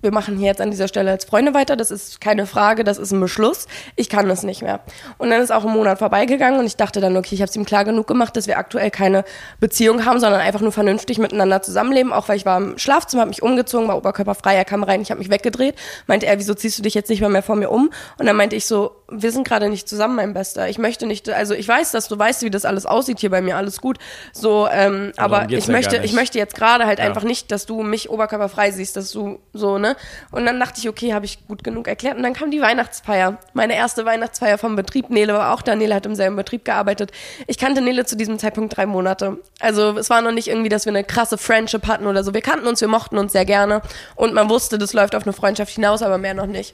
wir 0.06 0.14
machen 0.14 0.38
hier 0.38 0.48
jetzt 0.48 0.62
an 0.62 0.72
dieser 0.72 0.88
Stelle 0.88 1.12
als 1.12 1.26
Freunde 1.26 1.54
weiter. 1.54 1.76
Das 1.76 1.92
ist 1.92 2.22
keine 2.22 2.46
Frage, 2.46 2.86
das 2.86 2.98
ist 2.98 3.12
ein 3.12 3.20
Beschluss. 3.20 3.68
Ich 3.98 4.08
kann 4.08 4.30
das 4.30 4.44
nicht 4.44 4.62
mehr. 4.62 4.80
Und 5.18 5.30
dann 5.32 5.42
ist 5.42 5.52
auch 5.52 5.66
ein 5.66 5.74
Monat 5.74 6.00
vorbeigegangen 6.00 6.60
und 6.60 6.66
ich 6.66 6.78
dachte 6.78 7.02
dann, 7.02 7.18
okay, 7.18 7.36
ich 7.36 7.42
habe 7.42 7.50
es 7.50 7.56
ihm 7.56 7.66
klar 7.66 7.84
genug 7.84 8.08
gemacht, 8.08 8.38
dass 8.38 8.48
wir 8.48 8.58
aktuell 8.58 8.92
keine 8.92 9.26
Beziehung 9.60 10.06
haben, 10.06 10.22
sondern 10.22 10.40
einfach 10.40 10.62
nur 10.62 10.72
vernünftig 10.72 11.18
miteinander 11.18 11.62
zusammenleben. 11.62 12.14
Auch 12.14 12.30
weil 12.30 12.38
ich 12.38 12.46
war 12.46 12.58
im 12.58 12.78
Schlafzimmer, 12.78 13.22
habe 13.22 13.30
mich 13.30 13.44
umgezogen, 13.44 13.88
war 13.90 13.98
oberkörperfrei, 13.98 14.56
er 14.56 14.66
kam 14.66 14.84
rein, 14.84 15.02
ich 15.02 15.12
habe 15.12 15.20
mich 15.20 15.30
weggedreht. 15.30 15.76
Meinte 16.08 16.28
er, 16.28 16.40
wieso 16.40 16.54
ziehst 16.54 16.78
du 16.78 16.84
dich 16.84 16.94
jetzt 16.94 17.10
nicht 17.10 17.22
mal 17.22 17.30
mehr 17.30 17.44
vor 17.44 17.56
mir 17.56 17.70
um? 17.70 17.90
Und 18.18 18.26
dann 18.26 18.36
meinte 18.36 18.56
ich 18.56 18.66
so, 18.66 18.92
wir 19.08 19.32
sind 19.32 19.48
gerade 19.48 19.70
nicht 19.70 19.88
zusammen, 19.88 20.16
mein 20.16 20.34
Bester. 20.34 20.68
Ich 20.68 20.78
möchte 20.78 21.06
nicht, 21.06 21.30
also 21.30 21.54
ich 21.54 21.68
weiß, 21.68 21.92
dass 21.92 22.08
du 22.08 22.18
weißt, 22.18 22.42
wie 22.42 22.50
das 22.50 22.66
alles 22.66 22.86
aussieht 22.86 23.20
hier 23.20 23.30
bei 23.30 23.42
mir, 23.42 23.56
alles 23.56 23.80
gut. 23.80 23.98
So, 24.34 24.68
ähm, 24.72 25.12
aber 25.18 25.42
darum 25.42 25.54
ich 25.58 25.68
ja 25.68 25.72
möchte, 25.72 25.98
ich 25.98 26.14
möchte 26.14 26.38
jetzt 26.40 26.56
gerade 26.56 26.86
halt 26.86 27.00
Ja. 27.00 27.06
einfach 27.06 27.24
nicht, 27.24 27.52
dass 27.52 27.66
du 27.66 27.84
mich 27.84 28.10
oberkörperfrei 28.10 28.72
siehst, 28.72 28.96
dass 28.96 29.12
du 29.12 29.40
so, 29.54 29.78
ne? 29.78 29.96
Und 30.32 30.46
dann 30.46 30.60
dachte 30.60 30.80
ich, 30.80 30.90
okay, 30.90 31.14
habe 31.14 31.26
ich 31.26 31.48
gut 31.48 31.64
genug 31.64 31.88
erklärt. 31.88 32.18
Und 32.18 32.24
dann 32.24 32.34
kam 32.34 32.50
die 32.52 32.62
Weihnachtsfeier. 32.62 33.38
Meine 33.54 33.76
erste 33.76 34.06
Weihnachtsfeier 34.06 34.58
vom 34.58 34.76
Betrieb. 34.76 35.10
Nele 35.10 35.34
war 35.34 35.54
auch 35.54 35.62
da. 35.62 35.76
Nele 35.76 35.94
hat 35.94 36.06
im 36.06 36.16
selben 36.16 36.36
Betrieb 36.36 36.66
gearbeitet. 36.66 37.12
Ich 37.48 37.58
kannte 37.58 37.82
Nele 37.82 38.06
zu 38.06 38.16
diesem 38.18 38.40
Zeitpunkt 38.40 38.76
drei 38.76 38.86
Monate. 38.86 39.38
Also 39.60 39.98
es 39.98 40.10
war 40.10 40.22
noch 40.22 40.32
nicht 40.32 40.48
irgendwie, 40.48 40.70
dass 40.70 40.86
wir 40.86 40.92
eine 40.92 41.04
krasse 41.04 41.38
Friendship 41.38 41.88
hatten 41.88 42.08
oder 42.08 42.24
so. 42.24 42.34
Wir 42.34 42.42
kannten 42.42 42.66
uns, 42.68 42.82
wir 42.82 42.88
mochten 42.88 43.18
uns 43.18 43.34
sehr 43.34 43.46
gerne. 43.46 43.82
Und 44.16 44.34
man 44.34 44.50
wusste, 44.50 44.78
das 44.78 44.94
läuft 44.94 45.16
auf 45.16 45.24
eine 45.24 45.34
Freundschaft 45.34 45.74
hinaus, 45.74 46.02
aber 46.02 46.18
mehr 46.18 46.34
noch 46.34 46.48
nicht. 46.48 46.74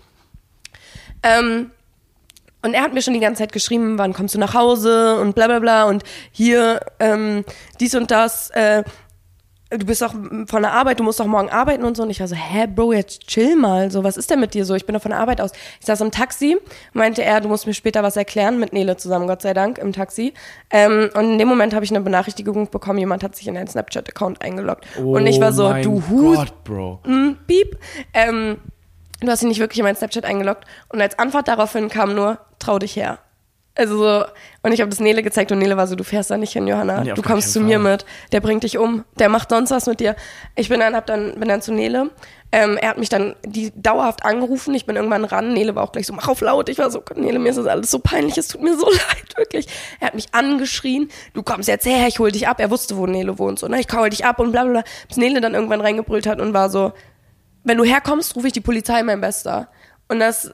Ähm, 1.24 1.72
und 2.64 2.74
er 2.74 2.82
hat 2.84 2.94
mir 2.94 3.02
schon 3.02 3.14
die 3.14 3.20
ganze 3.20 3.40
Zeit 3.44 3.52
geschrieben, 3.52 3.98
wann 3.98 4.14
kommst 4.14 4.36
du 4.36 4.40
nach 4.40 4.54
Hause 4.54 5.20
und 5.20 5.36
bla 5.36 5.48
bla 5.48 5.60
bla 5.60 5.84
und 5.86 6.04
hier 6.32 6.80
ähm, 7.00 7.44
dies 7.80 7.96
und 7.96 8.12
das. 8.12 8.50
Äh, 8.52 8.84
du 9.72 9.86
bist 9.86 10.02
doch 10.02 10.14
von 10.48 10.62
der 10.62 10.74
Arbeit, 10.74 11.00
du 11.00 11.04
musst 11.06 11.20
doch 11.22 11.26
morgen 11.26 11.50
arbeiten 11.50 11.86
und 11.86 11.96
so. 11.96 12.04
Und 12.04 12.10
ich 12.10 12.20
war 12.20 12.28
so, 12.28 12.36
hä, 12.36 12.68
Bro, 12.68 12.92
jetzt 12.92 13.26
chill 13.28 13.56
mal. 13.56 13.90
So, 13.90 14.04
was 14.04 14.18
ist 14.18 14.30
denn 14.30 14.42
mit 14.42 14.54
dir 14.54 14.66
so? 14.66 14.76
Ich 14.76 14.86
bin 14.86 14.94
doch 14.94 15.02
von 15.02 15.12
der 15.12 15.20
Arbeit 15.22 15.40
aus. 15.40 15.52
Ich 15.80 15.86
saß 15.86 16.02
im 16.02 16.12
Taxi, 16.12 16.58
meinte 16.92 17.24
er, 17.24 17.40
du 17.40 17.48
musst 17.48 17.66
mir 17.68 17.74
später 17.74 18.04
was 18.04 18.18
erklären, 18.18 18.60
mit 18.60 18.74
Nele 18.74 18.98
zusammen, 18.98 19.28
Gott 19.28 19.42
sei 19.42 19.54
Dank, 19.54 19.78
im 19.78 19.94
Taxi. 19.94 20.34
Ähm, 20.72 21.10
und 21.14 21.24
in 21.32 21.38
dem 21.40 21.48
Moment 21.48 21.74
habe 21.74 21.86
ich 21.86 21.92
eine 21.92 22.02
Benachrichtigung 22.02 22.70
bekommen, 22.70 23.00
jemand 23.00 23.24
hat 23.24 23.36
sich 23.36 23.48
in 23.48 23.56
einen 23.58 23.68
Snapchat-Account 23.70 24.42
eingeloggt. 24.42 24.86
und 24.98 25.26
ich 25.26 25.40
war 25.40 25.54
so, 25.54 25.68
Oh 25.68 25.70
mein 25.70 25.84
du 25.84 26.04
Hut, 26.10 26.36
Gott, 26.36 26.64
Bro. 26.66 27.00
mm, 27.06 27.30
piep. 27.48 27.78
Ähm, 28.14 28.58
du 29.28 29.32
hast 29.32 29.42
dich 29.42 29.50
nicht 29.50 29.60
wirklich 29.60 29.80
in 29.80 29.86
meinen 29.86 29.96
Snapchat 29.96 30.26
eingeloggt. 30.26 30.66
Und 30.90 31.02
als 31.02 31.18
Antwort 31.18 31.48
daraufhin 31.48 31.90
kam 31.90 32.16
nur, 32.16 32.40
trau 32.60 32.80
dich 32.80 32.96
her. 32.96 33.20
Also 33.74 33.98
so, 33.98 34.26
und 34.64 34.74
ich 34.74 34.82
habe 34.82 34.90
das 34.90 35.00
Nele 35.00 35.24
gezeigt 35.24 35.52
und 35.54 35.60
Nele 35.60 35.78
war 35.78 35.88
so, 35.88 35.96
du 35.96 36.04
fährst 36.04 36.30
da 36.30 36.38
nicht 36.38 36.52
hin, 36.52 36.68
Johanna. 36.68 37.04
Nee, 37.04 37.14
du 37.14 37.22
kommst 37.22 37.54
zu 37.54 37.62
mir 37.62 37.80
mit. 37.80 38.06
Der 38.34 38.42
bringt 38.42 38.64
dich 38.64 38.78
um. 38.78 39.06
Der 39.18 39.30
macht 39.30 39.50
sonst 39.50 39.72
was 39.72 39.88
mit 39.88 40.02
dir. 40.02 40.18
Ich 40.56 40.68
bin 40.68 40.82
dann, 40.82 40.94
hab 40.94 41.06
dann, 41.06 41.40
bin 41.40 41.48
dann 41.48 41.62
zu 41.62 41.72
Nele. 41.72 42.10
Ähm, 42.52 42.78
er 42.78 42.90
hat 42.90 42.98
mich 42.98 43.08
dann 43.08 43.34
die 43.46 43.72
dauerhaft 43.74 44.26
angerufen. 44.26 44.76
Ich 44.76 44.86
bin 44.86 44.98
irgendwann 44.98 45.24
ran. 45.24 45.54
Nele 45.54 45.74
war 45.74 45.84
auch 45.84 45.94
gleich 45.94 46.06
so, 46.06 46.12
mach 46.12 46.28
auf 46.28 46.42
laut. 46.42 46.68
Ich 46.68 46.80
war 46.80 46.92
so, 46.92 47.00
Gott, 47.00 47.18
Nele, 47.18 47.40
mir 47.40 47.50
ist 47.50 47.56
das 47.56 47.66
alles 47.66 47.90
so 47.90 48.00
peinlich. 48.00 48.38
Es 48.38 48.50
tut 48.50 48.62
mir 48.62 48.78
so 48.78 48.88
leid, 48.90 49.38
wirklich. 49.38 49.68
Er 50.02 50.08
hat 50.08 50.16
mich 50.16 50.34
angeschrien. 50.34 51.10
Du 51.34 51.42
kommst 51.42 51.70
jetzt 51.70 51.86
her, 51.86 52.08
ich 52.10 52.20
hol 52.20 52.30
dich 52.30 52.50
ab. 52.50 52.60
Er 52.60 52.72
wusste, 52.72 52.98
wo 52.98 53.08
Nele 53.08 53.40
wohnt. 53.40 53.58
So, 53.58 53.70
ne? 53.70 53.80
Ich 53.80 53.88
hol 53.94 54.10
dich 54.10 54.26
ab 54.26 54.40
und 54.40 54.52
bla 54.52 54.64
bla 54.64 54.82
bla. 54.82 54.84
Bis 55.08 55.16
Nele 55.16 55.40
dann 55.40 55.54
irgendwann 55.54 55.80
reingebrüllt 55.80 56.28
hat 56.28 56.42
und 56.42 56.54
war 56.54 56.70
so, 56.70 56.92
wenn 57.64 57.78
du 57.78 57.84
herkommst, 57.84 58.36
rufe 58.36 58.48
ich 58.48 58.54
die 58.54 58.62
Polizei, 58.62 59.02
mein 59.04 59.22
Bester. 59.22 59.68
Und 60.08 60.20
das 60.20 60.52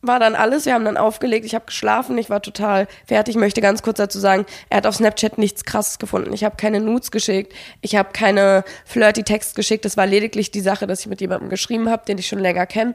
war 0.00 0.20
dann 0.20 0.34
alles. 0.34 0.66
Wir 0.66 0.74
haben 0.74 0.84
dann 0.84 0.96
aufgelegt. 0.96 1.44
Ich 1.44 1.54
habe 1.54 1.66
geschlafen. 1.66 2.16
Ich 2.18 2.30
war 2.30 2.40
total 2.40 2.86
fertig. 3.06 3.34
Ich 3.34 3.40
möchte 3.40 3.60
ganz 3.60 3.82
kurz 3.82 3.98
dazu 3.98 4.18
sagen, 4.18 4.46
er 4.70 4.78
hat 4.78 4.86
auf 4.86 4.94
Snapchat 4.94 5.38
nichts 5.38 5.64
Krasses 5.64 5.98
gefunden. 5.98 6.32
Ich 6.32 6.44
habe 6.44 6.56
keine 6.56 6.80
Nudes 6.80 7.10
geschickt. 7.10 7.52
Ich 7.80 7.96
habe 7.96 8.10
keine 8.12 8.64
flirty 8.84 9.24
Text 9.24 9.56
geschickt. 9.56 9.84
Das 9.84 9.96
war 9.96 10.06
lediglich 10.06 10.50
die 10.50 10.60
Sache, 10.60 10.86
dass 10.86 11.00
ich 11.00 11.06
mit 11.06 11.20
jemandem 11.20 11.48
geschrieben 11.48 11.90
habe, 11.90 12.04
den 12.06 12.18
ich 12.18 12.28
schon 12.28 12.38
länger 12.38 12.66
kenne 12.66 12.94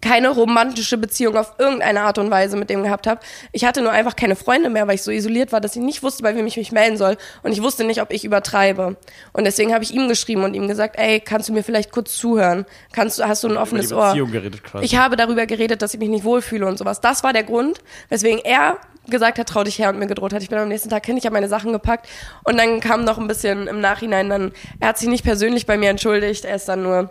keine 0.00 0.30
romantische 0.30 0.98
Beziehung 0.98 1.36
auf 1.36 1.54
irgendeine 1.58 2.02
Art 2.02 2.18
und 2.18 2.30
Weise 2.30 2.56
mit 2.56 2.70
dem 2.70 2.82
gehabt 2.82 3.06
habe. 3.06 3.20
Ich 3.52 3.64
hatte 3.64 3.82
nur 3.82 3.92
einfach 3.92 4.16
keine 4.16 4.34
Freunde 4.34 4.68
mehr, 4.68 4.86
weil 4.88 4.96
ich 4.96 5.02
so 5.02 5.10
isoliert 5.10 5.52
war, 5.52 5.60
dass 5.60 5.76
ich 5.76 5.82
nicht 5.82 6.02
wusste, 6.02 6.22
bei 6.22 6.34
wem 6.34 6.46
ich 6.46 6.56
mich 6.56 6.72
melden 6.72 6.96
soll. 6.96 7.16
Und 7.42 7.52
ich 7.52 7.62
wusste 7.62 7.84
nicht, 7.84 8.02
ob 8.02 8.10
ich 8.10 8.24
übertreibe. 8.24 8.96
Und 9.32 9.44
deswegen 9.44 9.72
habe 9.72 9.84
ich 9.84 9.94
ihm 9.94 10.08
geschrieben 10.08 10.42
und 10.42 10.54
ihm 10.54 10.66
gesagt, 10.66 10.96
ey, 10.98 11.20
kannst 11.20 11.48
du 11.48 11.52
mir 11.52 11.62
vielleicht 11.62 11.92
kurz 11.92 12.16
zuhören? 12.16 12.66
Kannst 12.92 13.18
du, 13.18 13.24
hast 13.24 13.44
du 13.44 13.48
ein 13.48 13.56
offenes 13.56 13.92
Ohr? 13.92 14.14
Geredet. 14.14 14.60
Ich 14.80 14.96
habe 14.96 15.16
darüber 15.16 15.46
geredet, 15.46 15.82
dass 15.82 15.94
ich 15.94 16.00
mich 16.00 16.08
nicht 16.08 16.24
wohlfühle 16.24 16.66
und 16.66 16.78
sowas. 16.78 17.00
Das 17.00 17.22
war 17.22 17.32
der 17.32 17.44
Grund, 17.44 17.78
weswegen 18.08 18.40
er 18.44 18.78
gesagt 19.08 19.38
hat, 19.38 19.48
trau 19.48 19.62
dich 19.62 19.78
her 19.78 19.90
und 19.90 19.98
mir 20.00 20.08
gedroht 20.08 20.32
hat. 20.32 20.42
Ich 20.42 20.48
bin 20.48 20.58
am 20.58 20.68
nächsten 20.68 20.90
Tag 20.90 21.06
hin, 21.06 21.16
ich 21.16 21.24
habe 21.26 21.34
meine 21.34 21.48
Sachen 21.48 21.72
gepackt 21.72 22.08
und 22.42 22.58
dann 22.58 22.80
kam 22.80 23.04
noch 23.04 23.18
ein 23.18 23.28
bisschen 23.28 23.68
im 23.68 23.80
Nachhinein 23.80 24.28
dann, 24.28 24.52
er 24.80 24.88
hat 24.88 24.98
sich 24.98 25.08
nicht 25.08 25.24
persönlich 25.24 25.64
bei 25.64 25.78
mir 25.78 25.90
entschuldigt, 25.90 26.44
er 26.44 26.56
ist 26.56 26.68
dann 26.68 26.82
nur 26.82 27.10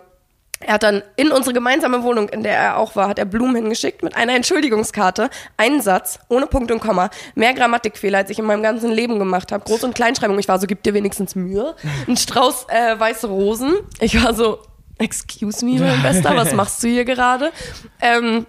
er 0.60 0.74
hat 0.74 0.82
dann 0.82 1.02
in 1.16 1.32
unsere 1.32 1.52
gemeinsame 1.52 2.02
Wohnung, 2.02 2.28
in 2.28 2.42
der 2.42 2.56
er 2.56 2.78
auch 2.78 2.96
war, 2.96 3.08
hat 3.08 3.18
er 3.18 3.26
Blumen 3.26 3.56
hingeschickt 3.56 4.02
mit 4.02 4.16
einer 4.16 4.34
Entschuldigungskarte, 4.34 5.28
einen 5.56 5.82
Satz, 5.82 6.18
ohne 6.28 6.46
Punkt 6.46 6.70
und 6.70 6.80
Komma, 6.80 7.10
mehr 7.34 7.52
Grammatikfehler, 7.52 8.18
als 8.18 8.30
ich 8.30 8.38
in 8.38 8.46
meinem 8.46 8.62
ganzen 8.62 8.90
Leben 8.90 9.18
gemacht 9.18 9.52
habe. 9.52 9.64
Groß- 9.64 9.84
und 9.84 9.94
Kleinschreibung. 9.94 10.38
Ich 10.38 10.48
war 10.48 10.58
so, 10.58 10.66
gib 10.66 10.82
dir 10.82 10.94
wenigstens 10.94 11.34
Mühe. 11.34 11.74
Ein 12.08 12.16
Strauß 12.16 12.66
äh, 12.68 12.98
weiße 12.98 13.26
Rosen. 13.26 13.74
Ich 14.00 14.22
war 14.22 14.34
so, 14.34 14.58
excuse 14.98 15.64
me, 15.64 15.78
mein 15.78 16.02
Bester, 16.02 16.34
was 16.36 16.52
machst 16.54 16.82
du 16.82 16.88
hier 16.88 17.04
gerade? 17.04 17.52
Ähm, 18.00 18.46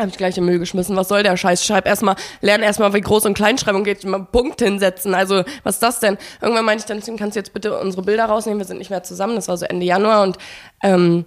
habe 0.00 0.08
ich 0.08 0.16
gleich 0.16 0.38
im 0.38 0.46
Müll 0.46 0.58
geschmissen. 0.58 0.96
Was 0.96 1.08
soll 1.08 1.22
der 1.22 1.36
Scheiß? 1.36 1.64
Schreib 1.64 1.86
erstmal, 1.86 2.16
lern 2.40 2.62
erstmal, 2.62 2.94
wie 2.94 3.00
Groß- 3.00 3.26
und 3.26 3.34
Kleinschreibung 3.34 3.84
geht, 3.84 4.04
mal 4.04 4.24
Punkt 4.24 4.60
hinsetzen. 4.60 5.14
Also, 5.14 5.44
was 5.62 5.76
ist 5.76 5.82
das 5.82 6.00
denn? 6.00 6.16
Irgendwann 6.40 6.64
meinte 6.64 6.82
ich 6.82 6.86
dann, 6.86 7.02
zu 7.02 7.10
ihm, 7.10 7.18
kannst 7.18 7.36
du 7.36 7.40
jetzt 7.40 7.52
bitte 7.52 7.78
unsere 7.78 8.02
Bilder 8.02 8.24
rausnehmen? 8.24 8.58
Wir 8.58 8.66
sind 8.66 8.78
nicht 8.78 8.90
mehr 8.90 9.02
zusammen. 9.02 9.36
Das 9.36 9.48
war 9.48 9.56
so 9.56 9.66
Ende 9.66 9.84
Januar 9.84 10.22
und 10.22 10.38
ähm, 10.82 11.26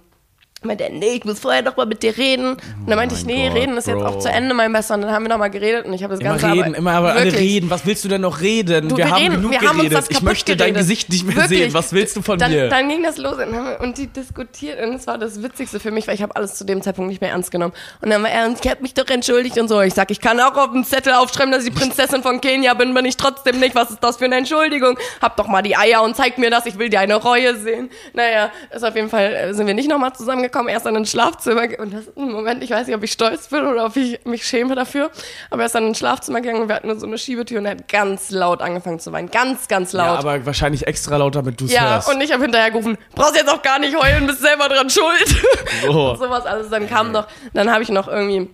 meinte 0.64 0.84
er, 0.84 0.90
nee, 0.90 1.14
ich 1.16 1.24
muss 1.24 1.40
vorher 1.40 1.62
noch 1.62 1.76
mal 1.76 1.86
mit 1.86 2.02
dir 2.02 2.16
reden. 2.16 2.50
Und 2.50 2.60
dann 2.86 2.96
meinte 2.96 3.14
ich, 3.14 3.24
mein 3.24 3.34
nee, 3.34 3.48
Gott, 3.48 3.56
reden 3.56 3.76
ist 3.76 3.86
jetzt 3.86 3.96
Bro. 3.96 4.06
auch 4.06 4.18
zu 4.18 4.28
Ende, 4.28 4.54
mein 4.54 4.72
Bester. 4.72 4.94
Und 4.94 5.02
dann 5.02 5.10
haben 5.10 5.24
wir 5.24 5.28
noch 5.28 5.38
mal 5.38 5.48
geredet 5.48 5.86
und 5.86 5.92
ich 5.92 6.02
habe 6.02 6.14
das 6.14 6.20
Immer 6.20 6.30
Ganze 6.30 6.46
reden, 6.46 6.60
aber, 6.60 6.76
immer 6.76 6.92
aber 6.92 7.12
alle 7.12 7.32
reden. 7.32 7.70
Was 7.70 7.86
willst 7.86 8.04
du 8.04 8.08
denn 8.08 8.20
noch 8.20 8.40
reden? 8.40 8.88
Du, 8.88 8.96
wir, 8.96 9.10
haben 9.10 9.22
reden, 9.22 9.34
genug 9.36 9.50
wir 9.52 9.60
haben 9.60 9.80
uns 9.80 9.88
geredet. 9.88 10.10
ich 10.10 10.22
möchte 10.22 10.56
dein 10.56 10.68
geredet. 10.68 10.82
Gesicht 10.82 11.08
nicht 11.10 11.26
mehr 11.26 11.36
Wirklich. 11.36 11.58
sehen. 11.60 11.74
Was 11.74 11.92
willst 11.92 12.16
du 12.16 12.22
von 12.22 12.38
dann, 12.38 12.50
mir? 12.50 12.68
Dann 12.68 12.88
ging 12.88 13.02
das 13.02 13.18
los 13.18 13.34
und, 13.34 13.54
haben 13.54 13.66
wir- 13.66 13.80
und 13.80 13.98
die 13.98 14.06
diskutiert 14.06 14.80
und 14.82 14.94
es 14.94 15.06
war 15.06 15.18
das 15.18 15.42
Witzigste 15.42 15.80
für 15.80 15.90
mich, 15.90 16.06
weil 16.06 16.14
ich 16.14 16.22
habe 16.22 16.34
alles 16.36 16.54
zu 16.54 16.64
dem 16.64 16.82
Zeitpunkt 16.82 17.08
nicht 17.08 17.20
mehr 17.20 17.30
ernst 17.30 17.50
genommen. 17.50 17.74
Und 18.00 18.10
dann 18.10 18.22
war 18.22 18.30
er, 18.30 18.46
und 18.46 18.58
ich 18.64 18.70
habe 18.70 18.82
mich 18.82 18.94
doch 18.94 19.08
entschuldigt 19.08 19.58
und 19.58 19.68
so. 19.68 19.80
Ich 19.80 19.94
sag, 19.94 20.10
ich 20.10 20.20
kann 20.20 20.40
auch 20.40 20.56
auf 20.56 20.72
dem 20.72 20.84
Zettel 20.84 21.12
aufschreiben, 21.12 21.52
dass 21.52 21.64
ich 21.64 21.72
die 21.72 21.78
Prinzessin 21.78 22.22
von 22.22 22.40
Kenia 22.40 22.74
bin, 22.74 22.94
bin 22.94 23.04
ich 23.04 23.16
trotzdem 23.16 23.60
nicht. 23.60 23.74
Was 23.74 23.90
ist 23.90 24.02
das 24.02 24.16
für 24.16 24.24
eine 24.26 24.36
Entschuldigung? 24.36 24.98
Hab 25.20 25.36
doch 25.36 25.46
mal 25.46 25.62
die 25.62 25.76
Eier 25.76 26.02
und 26.02 26.16
zeig 26.16 26.38
mir 26.38 26.50
das, 26.50 26.66
ich 26.66 26.78
will 26.78 26.88
deine 26.88 27.16
Reue 27.16 27.56
sehen. 27.56 27.90
Naja, 28.12 28.50
ist 28.74 28.84
auf 28.84 28.94
jeden 28.94 29.08
Fall, 29.08 29.32
äh, 29.34 29.54
sind 29.54 29.66
wir 29.66 29.74
nicht 29.74 29.88
nochmal 29.88 30.12
zusammengekommen, 30.14 30.44
erst 30.68 30.86
dann 30.86 30.96
ins 30.96 31.10
Schlafzimmer 31.10 31.62
und 31.78 31.92
das 31.92 32.06
ist 32.06 32.16
ein 32.16 32.30
Moment, 32.32 32.62
ich 32.62 32.70
weiß 32.70 32.86
nicht, 32.86 32.96
ob 32.96 33.02
ich 33.02 33.12
stolz 33.12 33.48
bin 33.48 33.66
oder 33.66 33.84
ob 33.86 33.96
ich 33.96 34.24
mich 34.24 34.46
schäme 34.46 34.74
dafür, 34.74 35.10
aber 35.50 35.62
er 35.62 35.66
ist 35.66 35.74
dann 35.74 35.86
ins 35.86 35.98
Schlafzimmer 35.98 36.40
gegangen 36.40 36.62
und 36.62 36.68
wir 36.68 36.76
hatten 36.76 36.86
nur 36.88 36.98
so 36.98 37.06
eine 37.06 37.18
Schiebetür 37.18 37.58
und 37.58 37.66
er 37.66 37.72
hat 37.72 37.88
ganz 37.88 38.30
laut 38.30 38.62
angefangen 38.62 38.98
zu 39.00 39.12
weinen. 39.12 39.30
Ganz, 39.30 39.68
ganz 39.68 39.92
laut. 39.92 40.06
ja, 40.06 40.14
aber 40.18 40.46
wahrscheinlich 40.46 40.86
extra 40.86 41.16
laut, 41.16 41.34
damit 41.34 41.60
du 41.60 41.64
es 41.66 41.72
Ja, 41.72 41.94
hörst. 41.94 42.08
und 42.08 42.20
ich 42.20 42.32
habe 42.32 42.42
hinterher 42.42 42.70
gerufen, 42.70 42.96
brauchst 43.14 43.36
jetzt 43.36 43.50
auch 43.50 43.62
gar 43.62 43.78
nicht 43.78 43.96
heulen, 44.00 44.26
bist 44.26 44.40
selber 44.40 44.68
dran 44.68 44.88
schuld. 44.90 45.36
So. 45.82 46.10
Und 46.12 46.18
sowas 46.18 46.46
alles. 46.46 46.70
Dann 46.70 46.88
kam 46.88 47.12
noch, 47.12 47.26
dann 47.52 47.70
habe 47.72 47.82
ich 47.82 47.88
noch 47.88 48.08
irgendwie, 48.08 48.48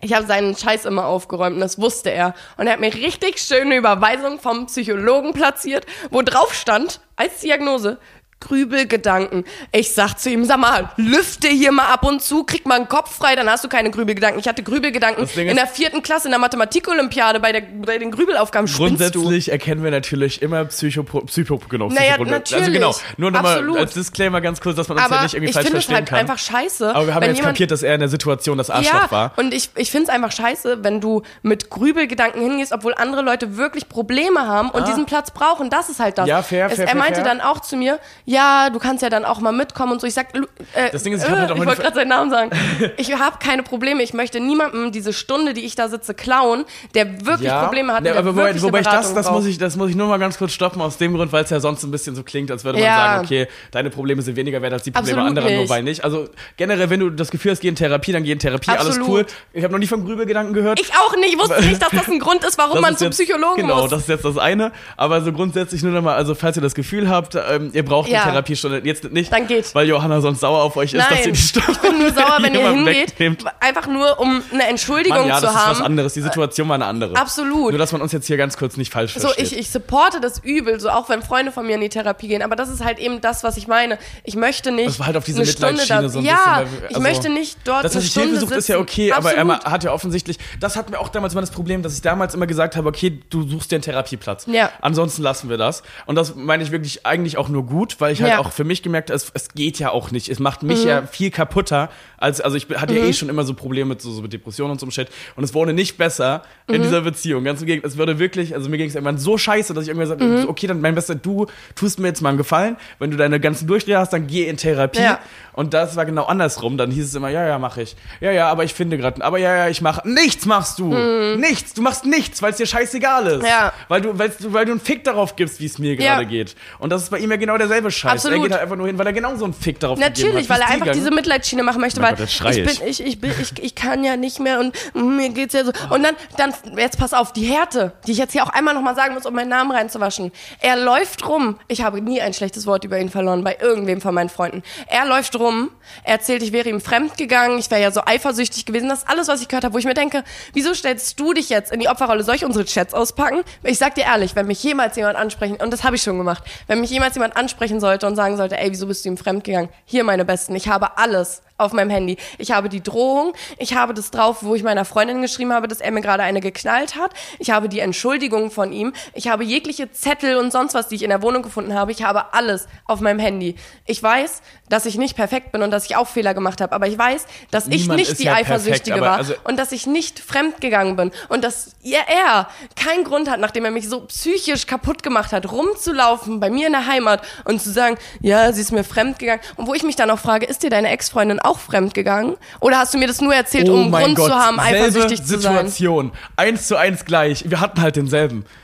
ich 0.00 0.12
habe 0.14 0.26
seinen 0.26 0.56
Scheiß 0.56 0.84
immer 0.84 1.06
aufgeräumt 1.06 1.54
und 1.54 1.60
das 1.60 1.80
wusste 1.80 2.10
er. 2.10 2.34
Und 2.56 2.66
er 2.66 2.74
hat 2.74 2.80
mir 2.80 2.92
richtig 2.92 3.38
schöne 3.38 3.76
Überweisung 3.76 4.40
vom 4.40 4.66
Psychologen 4.66 5.32
platziert, 5.32 5.86
wo 6.10 6.22
drauf 6.22 6.54
stand, 6.54 7.00
als 7.16 7.40
Diagnose, 7.40 7.98
Grübelgedanken. 8.42 9.44
Ich 9.70 9.94
sag 9.94 10.18
zu 10.18 10.30
ihm, 10.30 10.44
sag 10.44 10.58
mal, 10.58 10.90
lüfte 10.96 11.48
hier 11.48 11.72
mal 11.72 11.86
ab 11.86 12.04
und 12.04 12.22
zu, 12.22 12.44
krieg 12.44 12.66
mal 12.66 12.74
einen 12.76 12.88
Kopf 12.88 13.16
frei, 13.16 13.36
dann 13.36 13.48
hast 13.48 13.64
du 13.64 13.68
keine 13.68 13.90
Grübelgedanken. 13.90 14.40
Ich 14.40 14.48
hatte 14.48 14.62
Grübelgedanken 14.62 15.28
in 15.36 15.56
der 15.56 15.66
vierten 15.66 16.02
Klasse 16.02 16.26
in 16.28 16.32
der 16.32 16.40
Mathematik-Olympiade 16.40 17.40
bei, 17.40 17.52
der, 17.52 17.62
bei 17.62 17.98
den 17.98 18.10
Grübelaufgaben. 18.10 18.66
Spinnst 18.68 19.14
du? 19.14 19.20
Grundsätzlich 19.20 19.52
erkennen 19.52 19.82
wir 19.84 19.90
natürlich 19.90 20.42
immer 20.42 20.64
Psycho, 20.66 21.02
Psycho, 21.02 21.58
genau, 21.68 21.88
Naja, 21.88 22.14
Psychoprobleme. 22.14 22.36
Also 22.36 22.54
natürlich. 22.56 22.74
genau, 22.74 22.94
nur 23.16 23.30
nochmal 23.30 23.78
als 23.78 23.94
Disclaimer 23.94 24.40
ganz 24.40 24.60
kurz, 24.60 24.76
dass 24.76 24.88
man 24.88 24.98
uns 24.98 25.08
ja 25.08 25.14
Aber 25.14 25.22
nicht 25.22 25.34
irgendwie 25.34 25.50
ich 25.50 25.54
falsch 25.54 25.66
finde 25.66 25.78
es 25.78 25.84
verstehen 25.84 25.96
halt 25.96 26.08
kann. 26.08 26.18
einfach 26.18 26.38
scheiße. 26.38 26.94
Aber 26.94 27.06
wir 27.06 27.14
haben 27.14 27.22
wenn 27.22 27.34
jetzt 27.34 27.44
kapiert, 27.44 27.70
dass 27.70 27.82
er 27.82 27.94
in 27.94 28.00
der 28.00 28.08
Situation 28.08 28.58
das 28.58 28.70
Arschloch 28.70 28.92
ja, 29.04 29.10
war. 29.10 29.32
und 29.36 29.54
ich, 29.54 29.70
ich 29.76 29.90
finde 29.90 30.08
es 30.08 30.14
einfach 30.14 30.32
scheiße, 30.32 30.82
wenn 30.82 31.00
du 31.00 31.22
mit 31.42 31.70
Grübelgedanken 31.70 32.42
hingehst, 32.42 32.72
obwohl 32.72 32.94
andere 32.94 33.22
Leute 33.22 33.56
wirklich 33.56 33.88
Probleme 33.88 34.46
haben 34.46 34.70
und 34.70 34.88
diesen 34.88 35.06
Platz 35.06 35.30
brauchen. 35.30 35.70
Das 35.70 35.88
ist 35.88 36.00
halt 36.00 36.18
das. 36.18 36.24
Ah. 36.24 36.28
Ja, 36.28 36.42
fair, 36.42 36.66
es, 36.66 36.74
fair, 36.76 36.84
Er 36.84 36.90
fair, 36.90 36.98
meinte 36.98 37.14
fair. 37.16 37.24
dann 37.24 37.40
auch 37.40 37.60
zu 37.60 37.76
mir, 37.76 37.98
ja, 38.32 38.70
du 38.70 38.78
kannst 38.78 39.02
ja 39.02 39.10
dann 39.10 39.24
auch 39.24 39.40
mal 39.40 39.52
mitkommen 39.52 39.92
und 39.92 40.00
so. 40.00 40.06
Ich 40.06 40.14
sag, 40.14 40.34
äh, 40.34 40.90
Das 40.90 41.02
Ding 41.02 41.12
ist, 41.12 41.24
ich 41.24 41.30
halt 41.30 41.50
auch 41.50 41.56
ich 41.56 41.66
wollte 41.66 41.82
gerade 41.82 41.94
seinen 41.94 42.08
Namen 42.08 42.30
sagen. 42.30 42.50
ich 42.96 43.12
habe 43.14 43.36
keine 43.38 43.62
Probleme. 43.62 44.02
Ich 44.02 44.14
möchte 44.14 44.40
niemandem 44.40 44.92
diese 44.92 45.12
Stunde, 45.12 45.52
die 45.54 45.64
ich 45.64 45.74
da 45.74 45.88
sitze, 45.88 46.14
klauen, 46.14 46.64
der 46.94 47.26
wirklich 47.26 47.50
Probleme 47.52 47.92
hat. 47.92 48.04
Ja, 48.04 48.14
aber 48.14 48.34
wobei, 48.34 48.60
wobei 48.62 48.80
ich 48.80 48.86
das, 48.86 49.14
das 49.14 49.26
braucht. 49.26 49.36
muss 49.36 49.46
ich, 49.46 49.58
das 49.58 49.76
muss 49.76 49.90
ich 49.90 49.96
nur 49.96 50.06
mal 50.08 50.18
ganz 50.18 50.38
kurz 50.38 50.52
stoppen 50.52 50.80
aus 50.80 50.96
dem 50.96 51.14
Grund, 51.14 51.32
weil 51.32 51.44
es 51.44 51.50
ja 51.50 51.60
sonst 51.60 51.82
ein 51.84 51.90
bisschen 51.90 52.14
so 52.16 52.22
klingt, 52.22 52.50
als 52.50 52.64
würde 52.64 52.78
man 52.78 52.86
Ja. 52.86 52.96
sagen, 52.96 53.24
okay, 53.24 53.48
deine 53.70 53.90
Probleme 53.90 54.22
sind 54.22 54.36
weniger 54.36 54.62
wert 54.62 54.72
als 54.72 54.82
die 54.84 54.90
Probleme 54.90 55.20
Absolut 55.20 55.38
anderer, 55.38 55.60
nicht. 55.60 55.70
weil 55.70 55.82
nicht. 55.82 56.04
Also 56.04 56.28
generell, 56.56 56.88
wenn 56.90 57.00
du 57.00 57.10
das 57.10 57.30
Gefühl 57.30 57.50
hast, 57.52 57.60
geh 57.60 57.68
in 57.68 57.76
Therapie, 57.76 58.12
dann 58.12 58.24
geh 58.24 58.32
in 58.32 58.38
Therapie, 58.38 58.70
alles 58.70 58.96
Absolut. 58.98 59.08
cool. 59.08 59.26
Ich 59.52 59.62
habe 59.62 59.72
noch 59.72 59.78
nie 59.78 59.86
von 59.86 60.04
Grübelgedanken 60.04 60.54
gehört. 60.54 60.80
Ich 60.80 60.90
auch 60.94 61.14
nicht. 61.16 61.34
Ich 61.34 61.38
wusste 61.38 61.60
nicht, 61.62 61.80
dass 61.82 61.90
das 61.90 62.08
ein 62.08 62.18
Grund 62.18 62.44
ist, 62.44 62.56
warum 62.58 62.74
Das 62.74 62.80
man 62.82 62.92
ist 62.92 62.98
zum 62.98 63.06
jetzt- 63.08 63.16
Psychologen 63.18 63.56
Genau, 63.62 63.82
muss. 63.82 63.90
das 63.90 64.00
ist 64.02 64.08
jetzt 64.08 64.24
das 64.24 64.38
eine. 64.38 64.72
Aber 64.96 65.20
so 65.22 65.32
grundsätzlich 65.32 65.82
nur 65.82 65.92
nochmal, 65.92 66.16
also 66.16 66.34
falls 66.34 66.56
ihr 66.56 66.62
das 66.62 66.74
Gefühl 66.74 67.08
habt, 67.08 67.34
ähm, 67.34 67.70
ihr 67.72 67.84
braucht 67.84 68.08
Ja. 68.08 68.21
Eine 68.22 68.32
Therapiestunde, 68.32 68.80
jetzt 68.84 69.04
nicht, 69.12 69.32
Dann 69.32 69.46
geht. 69.46 69.74
weil 69.74 69.86
Johanna 69.88 70.20
sonst 70.20 70.40
sauer 70.40 70.62
auf 70.62 70.76
euch 70.76 70.92
ist, 70.94 71.00
dass 71.02 71.10
ihr 71.10 71.24
Nein, 71.26 71.32
die 71.32 71.38
Stunde 71.38 71.72
ich 71.72 71.78
bin 71.78 71.98
nur 71.98 72.12
sauer, 72.12 72.36
wenn 72.40 72.54
ihr 72.54 72.70
hingeht, 72.70 73.10
wegnehmt. 73.18 73.44
einfach 73.60 73.86
nur 73.86 74.18
um 74.20 74.42
eine 74.52 74.66
Entschuldigung 74.68 75.18
Mann, 75.18 75.28
ja, 75.28 75.36
zu 75.36 75.42
das 75.46 75.54
ist 75.54 75.60
haben. 75.60 75.70
was 75.72 75.80
anderes. 75.80 76.14
Die 76.14 76.20
Situation 76.20 76.68
war 76.68 76.74
eine 76.76 76.86
andere. 76.86 77.16
Absolut. 77.16 77.70
Nur, 77.70 77.78
dass 77.78 77.92
man 77.92 78.00
uns 78.02 78.12
jetzt 78.12 78.26
hier 78.26 78.36
ganz 78.36 78.56
kurz 78.56 78.76
nicht 78.76 78.92
falsch 78.92 79.14
So, 79.14 79.20
versteht. 79.20 79.52
ich, 79.52 79.58
ich 79.58 79.70
supporte 79.70 80.20
das 80.20 80.38
übel, 80.42 80.78
so 80.80 80.88
auch 80.90 81.08
wenn 81.08 81.22
Freunde 81.22 81.52
von 81.52 81.66
mir 81.66 81.74
in 81.76 81.80
die 81.80 81.88
Therapie 81.88 82.28
gehen. 82.28 82.42
Aber 82.42 82.56
das 82.56 82.68
ist 82.68 82.84
halt 82.84 82.98
eben 82.98 83.20
das, 83.20 83.44
was 83.44 83.56
ich 83.56 83.66
meine. 83.68 83.98
Ich 84.24 84.36
möchte 84.36 84.70
nicht 84.72 84.88
Das 84.88 84.98
war 84.98 85.06
halt 85.06 85.16
auf 85.16 85.24
diese 85.24 85.38
eine 85.42 85.46
Stunde 85.50 85.82
da. 85.86 86.08
so 86.08 86.18
ein 86.18 86.24
ja, 86.24 86.60
bisschen, 86.62 86.80
wir- 86.80 86.90
ich 86.90 86.96
also- 86.96 87.00
möchte 87.08 87.28
nicht 87.30 87.58
dort 87.64 87.84
Das, 87.84 87.94
was 87.96 88.04
ich 88.04 88.12
Hilfe 88.14 88.38
sucht, 88.40 88.52
ist 88.52 88.68
ja 88.68 88.78
okay, 88.78 89.12
aber 89.12 89.32
er 89.34 89.42
Absolut. 89.46 89.64
hat 89.66 89.84
ja 89.84 89.92
offensichtlich, 89.92 90.38
das 90.60 90.76
hat 90.76 90.90
mir 90.90 90.98
auch 90.98 91.08
damals 91.08 91.32
immer 91.34 91.40
das 91.40 91.50
Problem, 91.50 91.82
dass 91.82 91.94
ich 91.94 92.02
damals 92.02 92.34
immer 92.34 92.46
gesagt 92.46 92.76
habe, 92.76 92.88
okay, 92.88 93.20
du 93.30 93.46
suchst 93.48 93.70
dir 93.70 93.76
einen 93.76 93.82
Therapieplatz. 93.82 94.46
Ja. 94.46 94.70
Ansonsten 94.80 95.22
lassen 95.22 95.48
wir 95.48 95.56
das. 95.58 95.82
Und 96.06 96.16
das 96.16 96.34
meine 96.34 96.62
ich 96.62 96.70
wirklich 96.70 97.06
eigentlich 97.06 97.38
auch 97.38 97.48
nur 97.48 97.64
gut, 97.64 97.96
weil 98.02 98.12
ich 98.12 98.20
halt 98.20 98.32
Ja. 98.32 98.38
auch 98.40 98.52
für 98.52 98.64
mich 98.64 98.82
gemerkt 98.82 99.08
habe, 99.08 99.16
es, 99.16 99.30
es 99.32 99.48
geht 99.54 99.78
ja 99.78 99.90
auch 99.90 100.10
nicht. 100.10 100.28
Es 100.28 100.38
macht 100.38 100.62
mich 100.62 100.82
Mhm. 100.82 100.88
ja 100.88 101.02
viel 101.06 101.30
kaputter, 101.30 101.88
als, 102.18 102.42
also 102.42 102.56
ich 102.58 102.68
hatte 102.76 102.94
ja 102.94 103.04
eh 103.04 103.12
schon 103.14 103.30
immer 103.30 103.44
so 103.44 103.54
Probleme 103.54 103.88
mit 103.88 104.02
so, 104.02 104.10
so 104.12 104.20
mit 104.20 104.32
Depressionen 104.34 104.72
und 104.72 104.78
so 104.80 104.90
Shit. 104.90 105.08
Und 105.36 105.42
es 105.44 105.54
wurde 105.54 105.72
nicht 105.72 105.96
besser 105.96 106.42
Mhm. 106.68 106.74
in 106.74 106.82
dieser 106.82 107.00
Beziehung. 107.00 107.42
Ganz 107.44 107.60
im 107.62 107.66
Gegenteil, 107.66 107.90
es 107.90 107.96
würde 107.96 108.18
wirklich, 108.18 108.54
also 108.54 108.68
mir 108.68 108.76
ging 108.76 108.88
es 108.88 108.94
irgendwann 108.94 109.16
so 109.18 109.38
scheiße, 109.38 109.72
dass 109.72 109.84
ich 109.84 109.88
irgendwann 109.88 110.18
Mhm. 110.18 110.20
sagte, 110.32 110.42
so, 110.42 110.48
okay, 110.50 110.66
dann 110.66 110.80
mein 110.82 110.94
Bester, 110.94 111.14
du 111.14 111.46
tust 111.74 111.98
mir 111.98 112.08
jetzt 112.08 112.20
mal 112.20 112.28
einen 112.28 112.38
Gefallen. 112.38 112.76
Wenn 112.98 113.10
du 113.10 113.16
deine 113.16 113.40
ganzen 113.40 113.66
Durchdreher 113.66 114.00
hast, 114.00 114.12
dann 114.12 114.26
geh 114.26 114.46
in 114.46 114.58
Therapie. 114.58 115.00
Ja. 115.00 115.18
Und 115.54 115.72
das 115.74 115.96
war 115.96 116.04
genau 116.04 116.24
andersrum. 116.24 116.76
Dann 116.78 116.90
hieß 116.90 117.04
es 117.06 117.14
immer, 117.14 117.28
ja, 117.28 117.46
ja, 117.46 117.58
mach 117.58 117.76
ich. 117.76 117.94
Ja, 118.20 118.30
ja, 118.32 118.48
aber 118.48 118.64
ich 118.64 118.74
finde 118.74 118.98
gerade, 118.98 119.22
aber 119.24 119.38
ja, 119.38 119.54
ja, 119.56 119.68
ich 119.68 119.80
mache. 119.80 120.08
Nichts 120.08 120.44
machst 120.46 120.78
du. 120.78 120.94
Nichts. 121.36 121.74
Du 121.74 121.82
machst 121.82 122.04
nichts, 122.04 122.42
weil 122.42 122.50
es 122.50 122.56
dir 122.56 122.66
scheißegal 122.66 123.26
ist. 123.26 123.38
Mhm. 123.42 123.46
Ja. 123.46 123.72
Weil 123.88 124.00
du, 124.00 124.18
weil 124.18 124.30
du, 124.30 124.52
weil 124.52 124.64
du 124.64 124.72
einen 124.72 124.80
Fick 124.80 125.04
darauf 125.04 125.36
gibst, 125.36 125.60
wie 125.60 125.66
es 125.66 125.78
mir 125.78 125.94
gerade 125.96 126.26
geht. 126.26 126.56
Und 126.78 126.90
das 126.90 127.02
ist 127.04 127.10
bei 127.10 127.18
ihm 127.18 127.30
ja 127.30 127.36
genau 127.36 127.56
derselbe 127.58 127.90
Scheiß. 127.92 128.12
Absolut. 128.12 128.38
Er 128.38 128.42
geht 128.42 128.52
halt 128.52 128.62
einfach 128.62 128.76
nur 128.76 128.86
hin, 128.86 128.98
weil 128.98 129.06
er 129.06 129.12
genauso 129.12 129.44
einen 129.44 129.54
Fick 129.54 129.78
darauf 129.78 129.98
Natürlich, 129.98 130.48
weil 130.48 130.60
er 130.60 130.68
einfach 130.68 130.86
gegangen? 130.86 130.98
diese 130.98 131.10
Mitleidsschiene 131.10 131.62
machen 131.62 131.80
möchte, 131.80 132.00
weil 132.02 132.16
Gott, 132.16 132.28
ich. 132.28 132.64
bin, 132.64 132.88
ich, 132.88 133.04
ich 133.04 133.20
bin, 133.20 133.32
ich, 133.40 133.62
ich 133.62 133.74
kann 133.74 134.04
ja 134.04 134.16
nicht 134.16 134.40
mehr 134.40 134.60
und 134.60 134.74
mm, 134.94 135.16
mir 135.16 135.28
geht's 135.28 135.54
ja 135.54 135.64
so. 135.64 135.72
Und 135.90 136.02
dann, 136.02 136.16
dann, 136.36 136.52
jetzt 136.76 136.98
pass 136.98 137.12
auf, 137.12 137.32
die 137.32 137.44
Härte, 137.44 137.92
die 138.06 138.12
ich 138.12 138.18
jetzt 138.18 138.32
hier 138.32 138.44
auch 138.44 138.50
einmal 138.50 138.74
nochmal 138.74 138.94
sagen 138.94 139.14
muss, 139.14 139.26
um 139.26 139.34
meinen 139.34 139.48
Namen 139.48 139.70
reinzuwaschen. 139.70 140.32
Er 140.60 140.76
läuft 140.76 141.26
rum. 141.28 141.58
Ich 141.68 141.82
habe 141.82 142.00
nie 142.00 142.20
ein 142.20 142.34
schlechtes 142.34 142.66
Wort 142.66 142.84
über 142.84 142.98
ihn 142.98 143.10
verloren, 143.10 143.44
bei 143.44 143.58
irgendwem 143.60 144.00
von 144.00 144.14
meinen 144.14 144.28
Freunden. 144.28 144.62
Er 144.86 145.06
läuft 145.06 145.38
rum, 145.38 145.70
er 146.04 146.14
erzählt, 146.14 146.42
ich 146.42 146.52
wäre 146.52 146.68
ihm 146.68 146.80
fremd 146.80 147.18
gegangen, 147.18 147.58
ich 147.58 147.70
wäre 147.70 147.82
ja 147.82 147.90
so 147.90 148.02
eifersüchtig 148.04 148.64
gewesen. 148.64 148.88
Das 148.88 149.00
ist 149.00 149.08
alles, 149.08 149.28
was 149.28 149.42
ich 149.42 149.48
gehört 149.48 149.64
habe, 149.64 149.74
wo 149.74 149.78
ich 149.78 149.84
mir 149.84 149.94
denke, 149.94 150.24
wieso 150.52 150.72
stellst 150.74 151.18
du 151.18 151.32
dich 151.32 151.48
jetzt 151.48 151.72
in 151.72 151.80
die 151.80 151.88
Opferrolle? 151.88 152.22
Soll 152.24 152.36
ich 152.36 152.44
unsere 152.44 152.64
Chats 152.64 152.94
auspacken? 152.94 153.40
Ich 153.64 153.78
sag 153.78 153.94
dir 153.94 154.04
ehrlich, 154.04 154.36
wenn 154.36 154.46
mich 154.46 154.62
jemals 154.62 154.96
jemand 154.96 155.16
ansprechen, 155.16 155.56
und 155.56 155.72
das 155.72 155.84
habe 155.84 155.96
ich 155.96 156.02
schon 156.02 156.18
gemacht, 156.18 156.44
wenn 156.66 156.80
mich 156.80 156.90
jemals 156.90 157.14
jemand 157.14 157.36
ansprechen 157.36 157.80
sollte 157.82 158.06
und 158.06 158.16
sagen 158.16 158.38
sollte, 158.38 158.58
ey, 158.58 158.70
wieso 158.70 158.86
bist 158.86 159.04
du 159.04 159.10
ihm 159.10 159.18
fremd 159.18 159.44
gegangen? 159.44 159.68
Hier, 159.84 160.04
meine 160.04 160.24
Besten, 160.24 160.56
ich 160.56 160.68
habe 160.68 160.96
alles, 160.96 161.42
auf 161.58 161.72
meinem 161.72 161.90
Handy. 161.90 162.16
Ich 162.38 162.50
habe 162.50 162.68
die 162.68 162.82
Drohung, 162.82 163.32
ich 163.58 163.74
habe 163.74 163.94
das 163.94 164.10
drauf, 164.10 164.38
wo 164.40 164.54
ich 164.54 164.62
meiner 164.62 164.84
Freundin 164.84 165.22
geschrieben 165.22 165.52
habe, 165.52 165.68
dass 165.68 165.80
er 165.80 165.90
mir 165.90 166.00
gerade 166.00 166.22
eine 166.22 166.40
geknallt 166.40 166.96
hat. 166.96 167.12
Ich 167.38 167.50
habe 167.50 167.68
die 167.68 167.80
Entschuldigung 167.80 168.50
von 168.50 168.72
ihm. 168.72 168.92
Ich 169.14 169.28
habe 169.28 169.44
jegliche 169.44 169.90
Zettel 169.92 170.36
und 170.36 170.52
sonst 170.52 170.74
was, 170.74 170.88
die 170.88 170.96
ich 170.96 171.02
in 171.02 171.10
der 171.10 171.22
Wohnung 171.22 171.42
gefunden 171.42 171.74
habe. 171.74 171.92
Ich 171.92 172.02
habe 172.02 172.34
alles 172.34 172.66
auf 172.86 173.00
meinem 173.00 173.18
Handy. 173.18 173.56
Ich 173.86 174.02
weiß, 174.02 174.42
dass 174.68 174.86
ich 174.86 174.96
nicht 174.96 175.16
perfekt 175.16 175.52
bin 175.52 175.62
und 175.62 175.70
dass 175.70 175.84
ich 175.86 175.96
auch 175.96 176.08
Fehler 176.08 176.34
gemacht 176.34 176.60
habe, 176.60 176.74
aber 176.74 176.86
ich 176.86 176.98
weiß, 176.98 177.26
dass 177.50 177.66
ich 177.66 177.82
Niemand 177.82 177.98
nicht 178.00 178.12
ist 178.12 178.20
die 178.20 178.24
ja 178.24 178.34
perfekt, 178.34 178.50
Eifersüchtige 178.50 178.96
aber 178.96 179.06
war 179.06 179.16
also- 179.18 179.34
und 179.44 179.58
dass 179.58 179.72
ich 179.72 179.86
nicht 179.86 180.18
fremd 180.18 180.60
gegangen 180.60 180.96
bin 180.96 181.10
und 181.28 181.44
dass 181.44 181.76
er, 181.82 182.08
er 182.08 182.48
keinen 182.76 183.04
Grund 183.04 183.28
hat, 183.30 183.40
nachdem 183.40 183.64
er 183.64 183.70
mich 183.70 183.88
so 183.88 184.00
psychisch 184.06 184.66
kaputt 184.66 185.02
gemacht 185.02 185.32
hat, 185.32 185.50
rumzulaufen 185.50 186.40
bei 186.40 186.50
mir 186.50 186.66
in 186.68 186.72
der 186.72 186.86
Heimat 186.86 187.22
und 187.44 187.60
zu 187.60 187.70
sagen, 187.70 187.98
ja, 188.20 188.52
sie 188.52 188.62
ist 188.62 188.72
mir 188.72 188.84
fremd 188.84 189.18
gegangen. 189.18 189.42
Und 189.56 189.66
wo 189.66 189.74
ich 189.74 189.82
mich 189.82 189.96
dann 189.96 190.10
auch 190.10 190.18
frage, 190.18 190.46
ist 190.46 190.62
dir 190.62 190.70
deine 190.70 190.88
Ex-Freundin 190.90 191.40
auch 191.44 191.58
fremd 191.58 191.94
gegangen? 191.94 192.36
Oder 192.60 192.78
hast 192.78 192.94
du 192.94 192.98
mir 192.98 193.06
das 193.08 193.20
nur 193.20 193.34
erzählt, 193.34 193.68
um 193.68 193.94
einen 193.94 194.14
Grund 194.14 194.30
zu 194.30 194.34
haben, 194.34 194.56
Oh 194.58 194.62
eifersüchtig 194.62 195.22
zu 195.22 195.38
sein? 195.38 195.68
Situation. 195.68 196.12
Eins 196.36 196.66
zu 196.68 196.76
eins 196.76 197.04
gleich. 197.04 197.48
Wir 197.48 197.60
hatten 197.60 197.80
halt 197.80 197.96
denselben. 197.96 198.44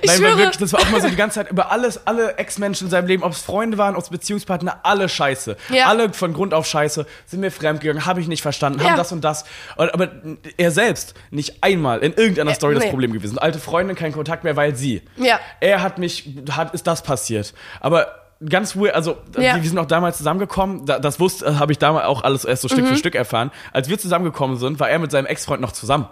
Ich 0.00 0.08
Nein, 0.08 0.16
schwöre, 0.18 0.38
wirklich, 0.38 0.56
das 0.58 0.72
war 0.72 0.80
auch 0.80 0.90
mal 0.90 1.00
so 1.00 1.08
die 1.08 1.16
ganze 1.16 1.34
Zeit 1.40 1.50
über 1.50 1.70
alles, 1.70 2.06
alle 2.06 2.38
Ex-Menschen 2.38 2.86
in 2.86 2.90
seinem 2.90 3.06
Leben, 3.06 3.22
ob 3.22 3.32
es 3.32 3.42
Freunde 3.42 3.78
waren, 3.78 3.94
ob 3.94 4.02
es 4.02 4.10
Beziehungspartner, 4.10 4.80
alle 4.84 5.08
scheiße. 5.08 5.56
Ja. 5.70 5.86
Alle 5.86 6.12
von 6.12 6.32
Grund 6.32 6.54
auf 6.54 6.66
scheiße, 6.66 7.06
sind 7.26 7.40
mir 7.40 7.50
fremdgegangen, 7.50 8.06
habe 8.06 8.20
ich 8.20 8.28
nicht 8.28 8.42
verstanden, 8.42 8.80
haben 8.80 8.90
Ja. 8.90 8.96
das 8.96 9.12
und 9.12 9.22
das. 9.22 9.44
Aber 9.76 10.08
er 10.56 10.70
selbst 10.70 11.14
nicht 11.30 11.62
einmal 11.62 12.00
in 12.00 12.12
irgendeiner 12.14 12.52
Äh, 12.52 12.54
Story 12.54 12.74
das 12.74 12.84
nee. 12.84 12.90
Problem 12.90 13.12
gewesen. 13.12 13.38
Alte 13.38 13.58
Freundin, 13.58 13.96
kein 13.96 14.12
Kontakt 14.12 14.44
mehr, 14.44 14.56
weil 14.56 14.74
sie. 14.76 15.02
Ja. 15.16 15.38
Er 15.60 15.82
hat 15.82 15.98
mich, 15.98 16.28
hat, 16.52 16.72
ist 16.74 16.86
das 16.86 17.02
passiert. 17.02 17.54
Aber 17.80 18.21
ganz 18.48 18.76
weird, 18.76 18.94
also 18.94 19.16
Ja. 19.36 19.56
wir, 19.56 19.62
sind 19.68 19.78
auch 19.78 19.86
damals 19.86 20.18
zusammengekommen, 20.18 20.86
da, 20.86 20.98
das 20.98 21.20
wusste, 21.20 21.58
habe 21.58 21.72
ich 21.72 21.78
damals 21.78 22.06
auch 22.06 22.22
alles 22.24 22.44
erst 22.44 22.62
so 22.62 22.68
Stück 22.68 22.84
Mhm. 22.84 22.88
für 22.88 22.96
Stück 22.96 23.14
erfahren. 23.14 23.50
Als 23.72 23.88
wir 23.88 23.98
zusammengekommen 23.98 24.56
sind, 24.58 24.80
war 24.80 24.88
er 24.90 24.98
mit 24.98 25.10
seinem 25.10 25.26
Ex-Freund 25.26 25.60
noch 25.60 25.72
zusammen. 25.72 26.06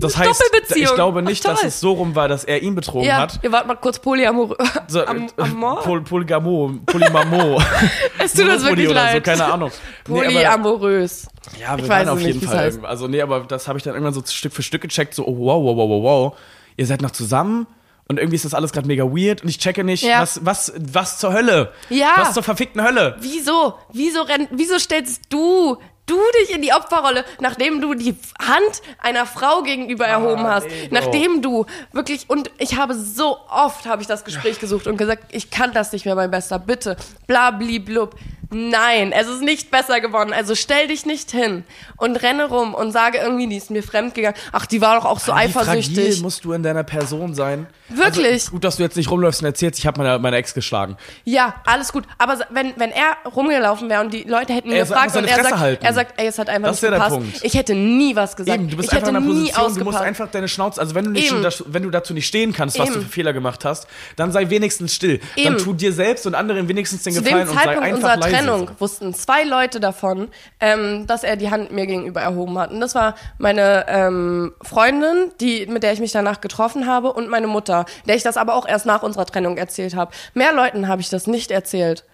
Das 0.00 0.16
heißt, 0.16 0.40
Doppelbeziehung. 0.40 0.84
ich 0.90 0.94
glaube 0.94 1.22
nicht, 1.22 1.44
Ach, 1.44 1.50
dass 1.54 1.64
es 1.64 1.80
so 1.80 1.90
rum 1.92 2.14
war, 2.14 2.28
dass 2.28 2.44
er 2.44 2.62
ihn 2.62 2.76
betrogen 2.76 3.04
ja, 3.08 3.16
hat. 3.18 3.40
ihr 3.42 3.50
wart 3.50 3.66
mal 3.66 3.74
kurz 3.74 3.98
polyamor. 3.98 4.56
So, 4.86 5.04
am, 5.04 5.24
äh, 5.26 5.28
amor? 5.42 5.80
Pol 5.82 6.02
Polygamo, 6.02 6.72
Polymamo. 6.86 7.60
es 8.24 8.32
tut 8.32 8.48
uns 8.48 8.64
wirklich 8.64 8.90
leid. 8.90 9.16
so, 9.26 9.32
keine 9.32 9.44
Ahnung. 9.52 9.72
Nee, 10.06 10.18
aber, 10.20 10.24
Polyamorös. 10.26 11.26
ja, 11.60 11.76
wir 11.76 11.82
Ich 11.82 11.90
waren 11.90 12.02
weiß 12.02 12.08
auf 12.08 12.20
jeden 12.20 12.38
nicht, 12.38 12.48
Fall. 12.48 12.58
heißt. 12.58 12.84
Also, 12.84 13.08
nee, 13.08 13.20
aber 13.20 13.40
das 13.40 13.66
habe 13.66 13.76
ich 13.78 13.82
dann 13.82 13.94
irgendwann 13.94 14.14
so 14.14 14.22
Stück 14.24 14.52
für 14.52 14.62
Stück 14.62 14.82
gecheckt, 14.82 15.14
so, 15.14 15.26
oh, 15.26 15.36
wow, 15.36 15.64
wow, 15.64 15.76
wow, 15.76 15.88
wow, 15.90 16.02
wow. 16.04 16.38
Ihr 16.76 16.86
seid 16.86 17.02
noch 17.02 17.10
zusammen 17.10 17.66
und 18.08 18.18
irgendwie 18.18 18.36
ist 18.36 18.44
das 18.44 18.54
alles 18.54 18.72
gerade 18.72 18.86
mega 18.88 19.04
weird 19.04 19.42
und 19.42 19.48
ich 19.48 19.58
checke 19.58 19.84
nicht, 19.84 20.02
Ja. 20.02 20.20
was, 20.22 20.44
was, 20.44 20.72
was 20.76 21.18
zur 21.18 21.32
Hölle? 21.32 21.72
Ja. 21.90 22.12
Was 22.16 22.34
zur 22.34 22.42
verfickten 22.42 22.82
Hölle? 22.82 23.16
Wieso? 23.20 23.74
Wieso 23.92 24.22
renn, 24.22 24.48
wieso 24.50 24.78
stellst 24.78 25.22
du, 25.28 25.76
du 26.06 26.16
dich 26.40 26.54
in 26.54 26.62
die 26.62 26.72
Opferrolle, 26.72 27.24
nachdem 27.38 27.82
du 27.82 27.92
die 27.94 28.14
Hand 28.40 28.80
einer 28.98 29.26
Frau 29.26 29.62
gegenüber 29.62 30.06
erhoben 30.06 30.44
hast, 30.44 30.64
Ah, 30.66 30.70
Bro. 30.88 30.94
nachdem 30.94 31.42
du 31.42 31.66
wirklich 31.92 32.30
und 32.30 32.50
ich 32.58 32.76
habe 32.78 32.94
so 32.94 33.36
oft 33.50 33.84
habe 33.86 34.00
ich 34.00 34.08
das 34.08 34.24
Gespräch 34.24 34.58
gesucht 34.58 34.86
und 34.86 34.96
gesagt, 34.96 35.24
ich 35.32 35.50
kann 35.50 35.72
das 35.74 35.92
nicht 35.92 36.06
mehr, 36.06 36.14
mein 36.14 36.30
Bester, 36.30 36.58
bitte, 36.58 36.96
bla 37.26 37.50
bli 37.50 37.78
blub. 37.78 38.16
Nein, 38.50 39.12
es 39.12 39.28
ist 39.28 39.42
nicht 39.42 39.70
besser 39.70 40.00
geworden. 40.00 40.32
Also 40.32 40.54
stell 40.54 40.88
dich 40.88 41.04
nicht 41.04 41.30
hin 41.30 41.64
und 41.98 42.22
renne 42.22 42.46
rum 42.48 42.72
und 42.74 42.92
sage 42.92 43.18
irgendwie, 43.18 43.46
die 43.46 43.56
ist 43.56 43.70
mir 43.70 43.82
fremd 43.82 44.14
gegangen. 44.14 44.36
Ach, 44.52 44.64
die 44.64 44.80
war 44.80 44.96
doch 44.96 45.04
auch 45.04 45.20
so 45.20 45.32
Wie 45.34 45.48
fragil 45.48 45.70
eifersüchtig. 45.80 46.22
musst 46.22 46.44
du 46.44 46.52
in 46.54 46.62
deiner 46.62 46.82
Person 46.82 47.34
sein? 47.34 47.66
Wirklich? 47.90 48.26
Also, 48.44 48.50
gut, 48.52 48.64
dass 48.64 48.76
du 48.76 48.82
jetzt 48.82 48.96
nicht 48.96 49.10
rumläufst 49.10 49.40
und 49.42 49.46
erzählst, 49.46 49.78
ich 49.78 49.86
habe 49.86 50.02
meine, 50.02 50.18
meine 50.18 50.36
Ex 50.36 50.54
geschlagen. 50.54 50.96
Ja, 51.24 51.54
alles 51.66 51.92
gut. 51.92 52.04
Aber 52.16 52.38
wenn, 52.50 52.72
wenn 52.76 52.90
er 52.90 53.16
rumgelaufen 53.30 53.88
wäre 53.90 54.02
und 54.02 54.12
die 54.12 54.22
Leute 54.24 54.52
hätten 54.54 54.68
ihn 54.68 54.76
Er 54.76 54.84
gefragt 54.86 55.14
und 55.16 55.24
er 55.24 55.34
Fresse 55.34 55.48
sagt, 55.50 55.58
halten. 55.60 55.84
er 55.84 55.92
sagt, 55.94 56.20
ey, 56.20 56.26
es 56.26 56.38
hat 56.38 56.48
einfach 56.48 56.68
Das 56.68 56.80
nicht 56.82 56.90
gepasst. 56.90 57.10
Punkt. 57.16 57.40
Ich 57.42 57.54
hätte 57.54 57.74
nie 57.74 58.16
was 58.16 58.34
gesagt. 58.36 58.58
Eben, 58.58 58.70
du 58.70 58.76
bist 58.76 58.90
ich 58.90 58.96
einfach 58.96 59.08
in 59.08 59.14
hätte 59.16 59.26
einer 59.26 59.34
nie 59.34 59.50
Position, 59.50 59.74
du 59.78 59.84
musst 59.84 59.98
einfach 60.00 60.30
deine 60.30 60.48
Schnauze, 60.48 60.80
also 60.80 60.94
wenn 60.94 61.04
du, 61.04 61.10
nicht 61.10 61.32
wenn 61.66 61.82
du 61.82 61.90
dazu 61.90 62.14
nicht 62.14 62.26
stehen 62.26 62.52
kannst, 62.52 62.78
was 62.78 62.88
du 62.88 62.94
Eben. 62.94 63.02
für 63.02 63.08
Fehler 63.10 63.32
gemacht 63.32 63.64
hast, 63.64 63.86
dann 64.16 64.32
sei 64.32 64.48
wenigstens 64.50 64.94
still. 64.94 65.20
Dann 65.36 65.54
Eben. 65.54 65.58
tu 65.58 65.72
dir 65.74 65.92
selbst 65.92 66.26
und 66.26 66.34
anderen 66.34 66.68
wenigstens 66.68 67.02
den 67.02 67.12
Zu 67.14 67.22
Gefallen 67.22 67.48
und 67.48 67.54
sei 67.54 67.78
einfach 67.80 68.16
leise. 68.16 68.37
Trennung 68.38 68.70
wussten 68.78 69.14
zwei 69.14 69.44
Leute 69.44 69.80
davon, 69.80 70.28
ähm, 70.60 71.06
dass 71.06 71.24
er 71.24 71.36
die 71.36 71.50
Hand 71.50 71.72
mir 71.72 71.86
gegenüber 71.86 72.20
erhoben 72.20 72.58
hat. 72.58 72.70
Und 72.70 72.80
das 72.80 72.94
war 72.94 73.14
meine 73.38 73.86
ähm, 73.88 74.54
Freundin, 74.62 75.30
die, 75.40 75.66
mit 75.66 75.82
der 75.82 75.92
ich 75.92 76.00
mich 76.00 76.12
danach 76.12 76.40
getroffen 76.40 76.86
habe, 76.86 77.12
und 77.12 77.28
meine 77.28 77.46
Mutter, 77.46 77.84
der 78.06 78.16
ich 78.16 78.22
das 78.22 78.36
aber 78.36 78.54
auch 78.54 78.66
erst 78.66 78.86
nach 78.86 79.02
unserer 79.02 79.26
Trennung 79.26 79.56
erzählt 79.56 79.94
habe. 79.94 80.12
Mehr 80.34 80.52
Leuten 80.52 80.88
habe 80.88 81.00
ich 81.00 81.08
das 81.08 81.26
nicht 81.26 81.50
erzählt. 81.50 82.04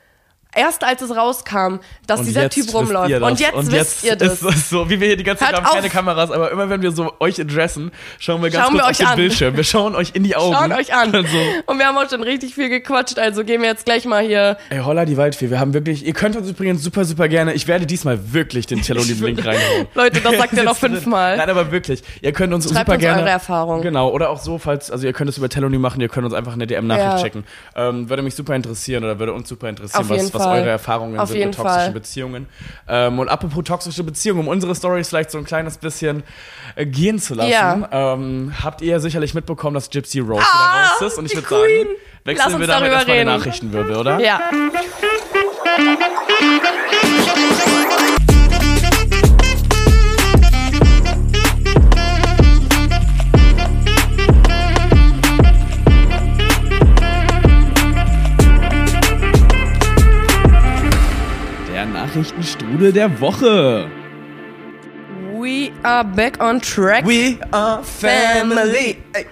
Erst 0.55 0.85
als 0.85 1.03
es 1.03 1.15
rauskam, 1.17 1.77
dass 2.07 2.21
Und 2.21 2.27
dieser 2.27 2.43
jetzt 2.45 2.55
Typ 2.55 2.73
rumläuft. 2.75 3.11
ihr 3.11 3.21
das. 3.21 3.29
Und 3.31 3.41
jetzt 3.41 3.73
wisst 3.73 4.05
ihr 4.05 4.17
das. 4.17 4.33
Ist 4.35 4.45
das 4.45 4.69
so, 4.71 4.89
wie 4.89 5.01
wir 5.01 5.09
hier 5.09 5.17
die 5.17 5.25
ganze 5.25 5.45
Zeit 5.45 5.53
Hört 5.55 5.65
haben, 5.65 5.75
keine. 5.75 5.89
Kameras, 5.89 6.31
aber 6.31 6.51
immer 6.51 6.69
wenn 6.71 6.83
wir 6.83 6.93
so 6.93 7.13
euch 7.21 7.41
adressen, 7.41 7.91
schauen 8.19 8.43
wir 8.43 8.51
ganz 8.51 8.65
Schauen 8.67 8.75
kurz 8.79 8.83
wir 8.83 8.85
auf 8.85 8.91
euch 8.91 8.97
den 8.99 9.07
an. 9.07 9.17
Bildschirm. 9.17 9.57
Wir 9.57 9.65
schauen 9.65 9.95
euch 9.95 10.11
in 10.15 10.25
die 10.25 10.37
Augen. 10.37 10.55
Schaut 10.55 10.79
euch 10.79 10.95
an. 10.95 11.15
Also, 11.15 11.37
Und 11.67 11.79
wir 11.79 11.87
haben 11.87 11.97
auch 11.99 12.09
schon 12.09 12.23
richtig 12.23 12.55
viel 12.55 12.69
gequatscht, 12.69 13.19
also 13.19 13.45
gehen 13.45 13.61
wir 13.63 13.69
jetzt 13.69 13.85
gleich 13.85 14.05
mal 14.05 14.23
hier. 14.25 14.57
ey, 14.71 14.79
holla 14.81 15.05
die 15.05 15.17
Waldfee, 15.17 15.51
wir 15.51 15.59
haben 15.61 15.75
wirklich, 15.75 16.05
ihr 16.07 16.13
könnt 16.13 16.37
uns 16.37 16.49
übrigens 16.49 16.83
super, 16.83 17.05
super 17.05 17.29
gerne, 17.29 17.53
ich 17.55 17.67
werde 17.69 17.87
diesmal 17.87 18.33
wirklich 18.33 18.67
den 18.67 18.83
Telonym-Link 18.83 19.45
reinhauen. 19.45 19.87
Leute, 19.95 20.21
das 20.21 20.37
sagt 20.37 20.53
ihr 20.55 20.63
noch 20.65 20.77
fünfmal. 20.77 21.37
Nein, 21.37 21.51
aber 21.51 21.71
wirklich. 21.71 22.03
Ihr 22.23 22.33
könnt 22.33 22.53
uns 22.55 22.65
Schreibt 22.65 22.79
super 22.87 22.93
uns 22.93 23.01
gerne. 23.01 23.21
eure 23.23 23.31
Erfahrungen. 23.31 23.83
Genau. 23.83 24.11
Oder 24.11 24.31
auch 24.31 24.41
so, 24.41 24.59
falls, 24.59 24.91
also 24.91 25.07
ihr 25.07 25.13
könnt 25.13 25.31
es 25.31 25.39
über 25.39 25.49
Telonym 25.49 25.81
machen, 25.81 26.01
ihr 26.01 26.09
könnt 26.09 26.25
uns 26.25 26.35
einfach 26.35 26.53
eine 26.55 26.67
DM-Nachricht 26.67 27.05
Ja. 27.07 27.23
checken. 27.23 27.45
Ähm, 27.77 28.09
würde 28.09 28.23
mich 28.23 28.35
super 28.35 28.55
interessieren 28.55 29.05
oder 29.05 29.19
würde 29.19 29.33
uns 29.33 29.49
super 29.49 29.69
interessieren, 29.69 30.09
was, 30.09 30.33
was 30.35 30.44
Fall. 30.45 30.61
eure 30.61 30.71
Erfahrungen 30.71 31.19
Auf 31.19 31.29
sind 31.29 31.39
mit 31.41 31.55
toxischen 31.55 31.81
Fall. 31.81 31.91
Beziehungen. 31.93 32.49
Ähm, 32.89 33.19
und 33.19 33.29
apropos 33.29 33.65
toxische 33.65 34.05
Beziehungen, 34.05 34.41
um 34.41 34.49
unsere 34.49 34.75
Stories 34.75 35.09
vielleicht 35.09 35.31
so 35.31 35.39
ein 35.39 35.45
kleines 35.45 35.79
bisschen 35.79 36.23
äh, 36.77 36.87
gehen 36.87 37.19
zu 37.19 37.35
lassen, 37.35 37.51
Ja. 37.51 37.89
ähm, 37.91 38.53
habt 38.63 38.81
ihr 38.83 39.01
sicherlich 39.01 39.35
mitbekommen, 39.35 39.75
dass 39.75 39.91
Gypsy 39.91 40.21
Rose 40.21 40.43
Ah, 40.45 40.57
wieder 40.57 40.91
raus 41.07 41.13
ist. 41.13 41.19
Und 41.19 41.25
ich 41.27 41.31
die 41.33 41.37
würde 41.39 41.49
sagen, 41.49 41.87
wechseln 42.25 42.61
wir 42.61 42.67
damit 42.67 42.93
erstmal 42.93 43.17
den 43.17 43.29
reden. 43.29 43.39
Nachrichtenwirbel, 43.39 43.97
oder? 43.97 44.21
Ja. 44.21 44.41
Nachrichtenstrudel 62.15 62.93
der 62.93 63.21
Woche. 63.21 63.91
We 65.37 65.73
are 65.83 66.05
back 66.05 66.41
on 66.41 66.61
track. 66.61 67.05
We 67.05 67.39
are 67.51 67.83
family. 67.83 68.99
Ey. 69.15 69.27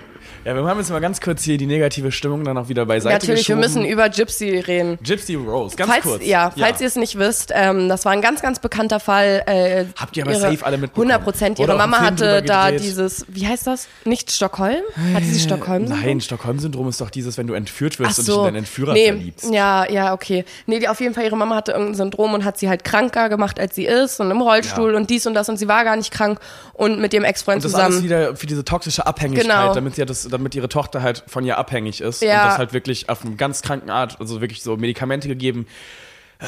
Ja, 0.44 0.56
wir 0.56 0.64
haben 0.64 0.78
jetzt 0.78 0.90
mal 0.90 0.98
ganz 1.00 1.20
kurz 1.20 1.44
hier 1.44 1.56
die 1.56 1.66
negative 1.66 2.10
Stimmung 2.10 2.42
dann 2.42 2.58
auch 2.58 2.68
wieder 2.68 2.84
beiseite 2.84 3.14
Natürlich, 3.14 3.46
wir 3.48 3.54
geschoben. 3.56 3.60
müssen 3.60 3.84
über 3.88 4.08
Gypsy 4.08 4.58
reden. 4.58 4.98
Gypsy 5.00 5.36
Rose, 5.36 5.76
ganz 5.76 5.88
falls, 5.92 6.02
kurz. 6.04 6.26
Ja, 6.26 6.50
falls 6.58 6.80
ihr 6.80 6.88
es 6.88 6.96
nicht 6.96 7.16
wisst, 7.16 7.52
ähm, 7.54 7.88
das 7.88 8.04
war 8.04 8.10
ein 8.12 8.20
ganz, 8.22 8.42
ganz 8.42 8.58
bekannter 8.58 8.98
Fall. 8.98 9.44
Äh, 9.46 9.84
Habt 9.96 10.16
ihr 10.16 10.24
aber 10.24 10.34
safe 10.34 10.66
alle 10.66 10.78
mitbekommen. 10.78 11.12
100 11.12 11.24
Prozent. 11.24 11.58
Ihre 11.60 11.76
Mama 11.76 12.00
hatte 12.00 12.42
da 12.42 12.72
dieses, 12.72 13.24
wie 13.28 13.46
heißt 13.46 13.68
das? 13.68 13.86
Nicht 14.04 14.32
Stockholm? 14.32 14.82
Hat 15.14 15.22
sie 15.22 15.38
Stockholm? 15.38 15.84
Nein, 15.84 16.20
Stockholm-Syndrom 16.20 16.88
ist 16.88 17.00
doch 17.00 17.10
dieses, 17.10 17.38
wenn 17.38 17.46
du 17.46 17.54
entführt 17.54 18.00
wirst 18.00 18.14
Ach 18.14 18.18
und 18.18 18.26
dich 18.26 18.34
so. 18.34 18.40
in 18.40 18.44
deinen 18.46 18.56
Entführer 18.56 18.94
nee, 18.94 19.06
verliebst. 19.12 19.52
Ja, 19.54 19.88
ja, 19.88 20.12
okay. 20.12 20.44
Nee, 20.66 20.80
die 20.80 20.88
auf 20.88 21.00
jeden 21.00 21.14
Fall, 21.14 21.22
ihre 21.24 21.36
Mama 21.36 21.54
hatte 21.54 21.70
irgendein 21.70 21.94
Syndrom 21.94 22.34
und 22.34 22.44
hat 22.44 22.58
sie 22.58 22.68
halt 22.68 22.82
kranker 22.82 23.28
gemacht, 23.28 23.60
als 23.60 23.76
sie 23.76 23.84
ist 23.86 24.18
und 24.18 24.28
im 24.32 24.40
Rollstuhl 24.40 24.90
Ja. 24.90 24.96
und 24.96 25.08
dies 25.08 25.24
und 25.28 25.34
das 25.34 25.48
und 25.48 25.56
sie 25.56 25.68
war 25.68 25.84
gar 25.84 25.94
nicht 25.94 26.10
krank 26.10 26.40
und 26.72 26.98
mit 27.00 27.14
ihrem 27.14 27.24
Ex-Freund 27.24 27.64
Und 27.64 27.64
das 27.64 27.74
alles 27.74 27.96
zusammen. 28.00 28.04
wieder 28.04 28.34
für 28.34 28.46
diese 28.48 28.64
toxische 28.64 29.06
Abhängigkeit, 29.06 29.44
Genau. 29.46 29.72
damit, 29.72 29.94
sie 29.94 30.04
das, 30.04 30.28
damit 30.32 30.54
ihre 30.54 30.68
Tochter 30.68 31.02
halt 31.02 31.22
von 31.26 31.44
ihr 31.44 31.58
abhängig 31.58 32.00
ist. 32.00 32.22
Ja. 32.22 32.42
Und 32.42 32.48
das 32.50 32.58
halt 32.58 32.72
wirklich 32.72 33.08
auf 33.08 33.24
eine 33.24 33.36
ganz 33.36 33.62
kranken 33.62 33.90
Art, 33.90 34.16
also 34.20 34.40
wirklich 34.40 34.62
so 34.62 34.76
Medikamente 34.76 35.28
gegeben. 35.28 35.66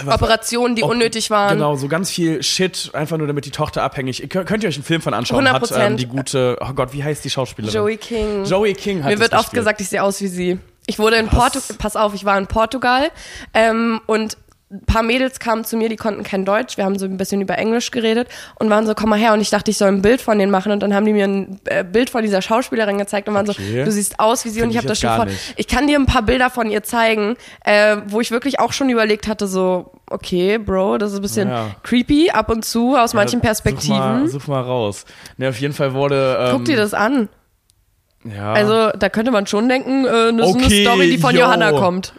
Operationen, 0.07 0.74
die 0.74 0.82
Ob- 0.82 0.91
unnötig 0.91 1.30
waren. 1.30 1.57
Genau, 1.57 1.76
so 1.76 1.87
ganz 1.89 2.11
viel 2.11 2.43
Shit, 2.43 2.91
einfach 2.95 3.16
nur 3.16 3.26
damit 3.28 3.45
die 3.45 3.51
Tochter 3.53 3.82
abhängig. 3.82 4.20
Ihr 4.22 4.28
könnt, 4.28 4.49
könnt 4.49 4.62
ihr 4.64 4.68
euch 4.68 4.74
einen 4.74 4.85
Film 4.85 5.01
von 5.01 5.14
anschauen? 5.14 5.49
Hat 5.49 5.62
100%. 5.62 5.78
ähm, 5.87 5.97
die 5.97 6.07
gute, 6.07 6.59
oh 6.61 6.72
Gott, 6.72 6.93
wie 6.93 7.05
heißt 7.05 7.24
die 7.24 7.30
Schauspielerin? 7.30 7.74
Joey 7.74 7.97
King. 7.97 8.45
Joey 8.45 8.74
King 8.74 9.05
hat 9.05 9.12
Mir 9.12 9.20
wird 9.20 9.32
oft 9.32 9.43
gespielt. 9.45 9.61
gesagt, 9.61 9.80
ich 9.80 9.89
sehe 9.89 10.03
aus 10.03 10.20
wie 10.20 10.26
sie. 10.26 10.59
Ich 10.87 10.99
wurde 10.99 11.16
in 11.16 11.28
Portugal, 11.28 11.76
pass 11.78 11.97
auf, 11.97 12.12
ich 12.12 12.24
war 12.24 12.37
in 12.37 12.47
Portugal 12.47 13.11
ähm, 13.55 14.01
und 14.07 14.37
ein 14.70 14.80
paar 14.86 15.02
Mädels 15.02 15.38
kamen 15.38 15.64
zu 15.64 15.76
mir, 15.76 15.88
die 15.88 15.94
konnten 15.96 16.24
kein 16.24 16.44
Deutsch. 16.44 16.76
Wir 16.78 16.84
haben 16.84 16.98
so 16.98 17.04
ein 17.04 17.16
bisschen 17.16 17.40
über 17.40 17.56
Englisch 17.58 17.90
geredet 17.92 18.28
und 18.58 18.70
waren 18.70 18.86
so, 18.86 18.94
komm 18.94 19.10
mal 19.10 19.18
her. 19.18 19.32
Und 19.34 19.40
ich 19.40 19.50
dachte, 19.50 19.70
ich 19.70 19.76
soll 19.78 19.88
ein 19.88 20.02
Bild 20.02 20.20
von 20.20 20.36
denen 20.38 20.50
machen. 20.50 20.72
Und 20.72 20.80
dann 20.82 20.94
haben 20.94 21.04
die 21.06 21.12
mir 21.12 21.26
ein 21.26 21.60
äh, 21.66 21.84
Bild 21.84 22.10
von 22.10 22.22
dieser 22.22 22.42
Schauspielerin 22.42 22.98
gezeigt 22.98 23.28
und 23.28 23.34
waren 23.34 23.48
Okay. 23.48 23.80
so, 23.80 23.84
du 23.84 23.92
siehst 23.92 24.18
aus 24.18 24.44
wie 24.44 24.48
sie. 24.48 24.62
und 24.62 24.70
Find 24.70 24.72
ich 24.72 24.74
ich 24.74 24.78
habe 24.78 24.88
das 24.88 24.98
schon 25.00 25.14
vor. 25.14 25.24
nicht. 25.26 25.54
Ich 25.56 25.68
kann 25.68 25.86
dir 25.86 25.96
ein 25.98 26.06
paar 26.06 26.22
Bilder 26.22 26.50
von 26.50 26.70
ihr 26.70 26.82
zeigen, 26.82 27.36
äh, 27.64 27.98
wo 28.06 28.20
ich 28.20 28.30
wirklich 28.32 28.58
auch 28.58 28.72
schon 28.72 28.88
überlegt 28.90 29.28
hatte, 29.28 29.46
so, 29.46 29.92
okay, 30.10 30.58
Bro, 30.58 30.98
das 30.98 31.12
ist 31.12 31.18
ein 31.18 31.22
bisschen 31.22 31.48
Ja. 31.50 31.70
creepy 31.84 32.30
ab 32.30 32.50
und 32.50 32.64
zu 32.64 32.96
aus 32.96 33.14
manchen 33.14 33.40
Ja, 33.44 33.54
Such 33.54 33.64
mal, 33.64 33.72
Perspektiven. 33.74 34.28
such 34.28 34.46
mal 34.48 34.62
raus. 34.62 35.04
Ne, 35.36 35.50
auf 35.50 35.60
jeden 35.60 35.74
Fall 35.74 35.92
wurde. 35.94 36.36
Ähm, 36.40 36.52
Guck 36.52 36.64
dir 36.64 36.76
das 36.78 36.94
an. 36.94 37.28
Ja. 38.24 38.54
Also, 38.54 38.90
da 38.98 39.08
könnte 39.10 39.30
man 39.30 39.46
schon 39.46 39.68
denken, 39.68 40.06
äh, 40.06 40.32
das 40.36 40.48
ist 40.48 40.54
Okay, 40.56 40.64
eine 40.64 40.82
Story, 40.82 41.10
die 41.10 41.18
von 41.18 41.34
yo. 41.34 41.42
Johanna 41.42 41.72
kommt. 41.72 42.14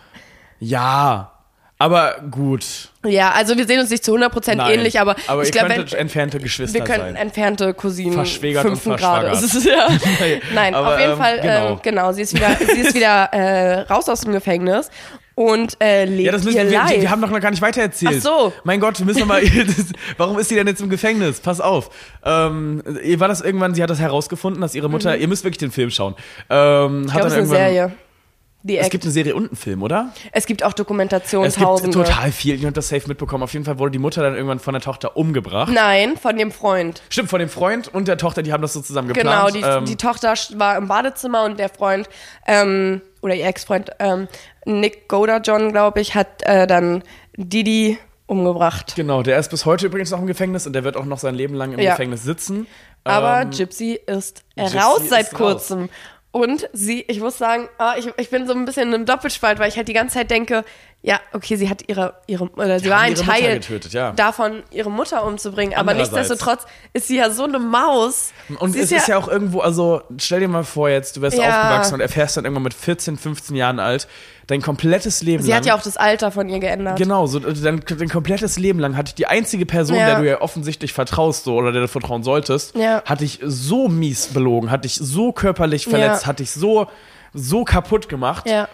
Ja. 0.59 1.31
Aber 1.77 2.15
gut. 2.31 2.63
Ja, 3.05 3.31
also 3.31 3.57
wir 3.57 3.67
sehen 3.67 3.81
uns 3.81 3.89
nicht 3.89 4.03
zu 4.05 4.15
100% 4.15 4.55
Nein. 4.55 4.71
ähnlich, 4.75 4.99
aber, 4.99 5.15
aber 5.27 5.43
ich 5.43 5.51
glaube, 5.51 5.73
entfernte 5.73 6.39
Geschwister 6.39 6.79
wir 6.79 6.85
können 6.85 7.01
sein. 7.03 7.15
entfernte 7.17 7.73
Cousinen 7.73 8.13
Verschwägert 8.13 8.63
und 8.65 8.77
fünften 8.77 8.95
Grades. 8.95 9.39
verschwagert. 9.51 9.99
Ja. 10.15 10.37
Nein, 10.53 10.73
Aber, 10.73 10.93
auf 10.93 10.99
jeden 10.99 11.11
ähm, 11.11 11.17
Fall, 11.17 11.41
genau. 11.41 11.59
genau, 11.67 11.79
genau 11.83 12.11
sie 12.13 12.21
ist 12.21 12.33
wieder, 12.33 12.55
sie 12.73 12.79
ist 12.81 12.95
wieder 12.95 13.25
äh, 13.33 13.79
raus 13.81 14.07
aus 14.07 14.21
dem 14.21 14.31
Gefängnis 14.31 14.89
und 15.35 15.75
äh, 15.83 16.05
lebt 16.05 16.27
Ja, 16.27 16.31
das 16.31 16.45
müssen 16.45 16.57
ihr 16.57 16.71
wir, 16.71 16.79
live. 16.79 17.01
wir, 17.01 17.09
haben 17.11 17.21
doch 17.21 17.29
noch 17.29 17.41
gar 17.41 17.51
nicht 17.51 17.61
weitererzählt. 17.61 18.15
Ach 18.19 18.21
so. 18.23 18.53
Mein 18.63 18.79
Gott, 18.79 18.97
wir 18.99 19.05
müssen 19.05 19.19
noch 19.19 19.27
mal, 19.27 19.41
das, 19.43 19.75
warum 20.17 20.39
ist 20.39 20.47
sie 20.47 20.55
denn 20.55 20.67
jetzt 20.67 20.81
im 20.81 20.89
Gefängnis? 20.89 21.41
Pass 21.41 21.59
auf. 21.59 21.89
Ähm, 22.23 22.81
war 23.17 23.27
das 23.27 23.41
irgendwann, 23.41 23.75
sie 23.75 23.83
hat 23.83 23.89
das 23.89 23.99
herausgefunden, 23.99 24.61
dass 24.61 24.75
ihre 24.75 24.89
Mutter, 24.89 25.17
ihr 25.17 25.27
müsst 25.27 25.43
wirklich 25.43 25.57
den 25.57 25.71
Film 25.71 25.91
schauen. 25.91 26.15
Ähm, 26.49 27.01
Mhm. 27.01 27.07
ich 27.07 27.13
hat 27.13 27.19
glaube, 27.21 27.27
es 27.27 27.33
dann 27.35 27.43
ist 27.43 27.51
eine 27.51 27.75
irgendwann, 27.75 27.91
Serie. 28.65 28.77
Die 28.77 28.77
Es 28.77 28.85
Act. 28.85 28.91
gibt 28.91 29.03
eine 29.03 29.11
Serie 29.13 29.35
und 29.35 29.47
einen 29.49 29.55
Film, 29.55 29.83
oder? 29.83 30.11
es 30.31 30.45
gibt 30.47 30.63
auch 30.63 30.73
Es 30.77 31.55
gibt 31.55 31.93
total 31.93 32.31
viel. 32.31 32.59
Ihr 32.59 32.65
habt 32.67 32.77
das 32.77 32.89
safe 32.89 33.07
mitbekommen. 33.07 33.43
Auf 33.43 33.53
jeden 33.53 33.63
Fall 33.65 33.77
wurde 33.77 33.91
die 33.91 33.99
Mutter 33.99 34.21
dann 34.23 34.33
irgendwann 34.35 34.59
von 34.59 34.73
der 34.73 34.81
Tochter 34.81 35.15
umgebracht. 35.17 35.71
Nein, 35.73 36.17
von 36.17 36.35
dem 36.37 36.51
Freund. 36.51 37.01
Stimmt, 37.09 37.29
von 37.29 37.39
dem 37.39 37.49
Freund 37.49 37.87
und 37.93 38.07
der 38.07 38.17
Tochter, 38.17 38.41
die 38.41 38.51
haben 38.51 38.61
das 38.61 38.73
so 38.73 38.81
zusammen 38.81 39.13
Genau, 39.13 39.45
geplant. 39.45 39.55
die, 39.55 39.61
ähm, 39.61 39.85
die 39.85 39.95
Tochter 39.97 40.33
war 40.55 40.77
im 40.77 40.87
Badezimmer 40.87 41.43
und 41.45 41.59
der 41.59 41.69
Freund, 41.69 42.09
ähm, 42.47 43.01
oder 43.21 43.35
ihr 43.35 43.45
Ex-Freund, 43.45 43.91
ähm, 43.99 44.27
Nick 44.65 45.07
Goder 45.07 45.41
John, 45.41 45.71
glaube 45.71 46.01
ich, 46.01 46.15
hat 46.15 46.41
äh, 46.43 46.65
dann 46.67 47.03
Didi 47.37 47.97
umgebracht. 48.27 48.93
Genau, 48.95 49.21
der 49.21 49.37
ist 49.37 49.49
bis 49.51 49.65
heute 49.65 49.85
übrigens 49.85 50.09
noch 50.09 50.19
im 50.19 50.25
Gefängnis 50.27 50.65
und 50.65 50.73
der 50.73 50.83
wird 50.83 50.97
auch 50.97 51.05
noch 51.05 51.19
sein 51.19 51.35
Leben 51.35 51.53
lang 51.53 51.73
im 51.73 51.79
Ja. 51.79 51.91
Gefängnis 51.91 52.23
sitzen. 52.23 52.65
Aber 53.03 53.41
Ähm, 53.43 53.51
Gypsy 53.51 53.99
ist 54.07 54.43
Gypsy 54.55 54.77
raus 54.77 55.01
ist 55.01 55.09
seit 55.11 55.39
raus. 55.39 55.71
Und 56.35 56.67
sie, 56.73 57.05
ich 57.07 57.21
muss 57.21 57.37
sagen, 57.37 57.69
ah, 57.77 57.93
ich, 57.97 58.11
ich 58.17 58.29
bin 58.29 58.45
so 58.45 58.51
ein 58.51 58.65
bisschen 58.65 58.89
in 58.89 58.93
einem 58.93 59.05
Doppelspalt, 59.05 59.57
weil 59.57 59.69
ich 59.69 59.77
halt 59.77 59.87
die 59.87 59.93
ganze 59.93 60.15
Zeit 60.15 60.29
denke, 60.29 60.65
ja, 61.01 61.21
okay, 61.31 61.55
sie 61.55 61.69
hat 61.69 61.87
ihre, 61.87 62.15
ihre 62.27 62.49
oder 62.49 62.77
sie 62.77 62.83
Die 62.83 62.89
war 62.89 62.99
ein 62.99 63.15
Teil 63.15 63.53
getötet, 63.59 63.93
ja. 63.93 64.11
davon, 64.11 64.63
ihre 64.69 64.91
Mutter 64.91 65.25
umzubringen. 65.25 65.77
Aber 65.77 65.93
nichtsdestotrotz 65.93 66.65
ist 66.91 67.07
sie 67.07 67.15
ja 67.19 67.29
so 67.29 67.45
eine 67.45 67.57
Maus. 67.59 68.33
Und 68.59 68.73
sie 68.73 68.81
es 68.81 68.91
ist 68.91 69.07
ja 69.07 69.17
auch 69.17 69.29
irgendwo, 69.29 69.61
also 69.61 70.01
stell 70.17 70.41
dir 70.41 70.49
mal 70.49 70.65
vor 70.65 70.89
jetzt, 70.89 71.15
du 71.15 71.21
wärst 71.21 71.37
Ja. 71.37 71.47
aufgewachsen 71.47 71.93
und 71.93 72.01
erfährst 72.01 72.35
dann 72.35 72.43
irgendwann 72.43 72.63
mit 72.63 72.73
14, 72.73 73.15
15 73.15 73.55
Jahren 73.55 73.79
alt, 73.79 74.09
dein 74.47 74.61
komplettes 74.61 75.21
Leben 75.23 75.41
sie 75.43 75.49
lang. 75.49 75.57
hat 75.59 75.65
ja 75.65 75.75
auch 75.75 75.81
das 75.81 75.97
Alter 75.97 76.31
von 76.31 76.49
ihr 76.49 76.59
geändert. 76.59 76.97
Genau, 76.97 77.25
so 77.25 77.39
dein, 77.39 77.81
dein 77.85 78.09
komplettes 78.09 78.57
Leben 78.59 78.79
lang 78.79 78.95
hat 78.97 79.17
die 79.17 79.27
einzige 79.27 79.65
Person, 79.65 79.97
Ja. 79.97 80.05
der 80.07 80.19
du 80.19 80.27
ja 80.27 80.41
offensichtlich 80.41 80.93
vertraust 80.93 81.43
so, 81.45 81.55
oder 81.55 81.71
der 81.71 81.81
du 81.83 81.87
vertrauen 81.87 82.23
solltest, 82.23 82.75
Ja. 82.75 83.01
hat 83.05 83.21
dich 83.21 83.39
so 83.43 83.87
mies 83.87 84.27
belogen, 84.27 84.69
hat 84.71 84.85
dich 84.85 84.95
so 84.95 85.31
körperlich 85.31 85.85
verletzt, 85.85 86.23
Ja. 86.23 86.27
hat 86.27 86.39
dich 86.39 86.51
so, 86.51 86.87
so 87.33 87.63
kaputt 87.63 88.07
gemacht. 88.09 88.47
Ja. 88.47 88.67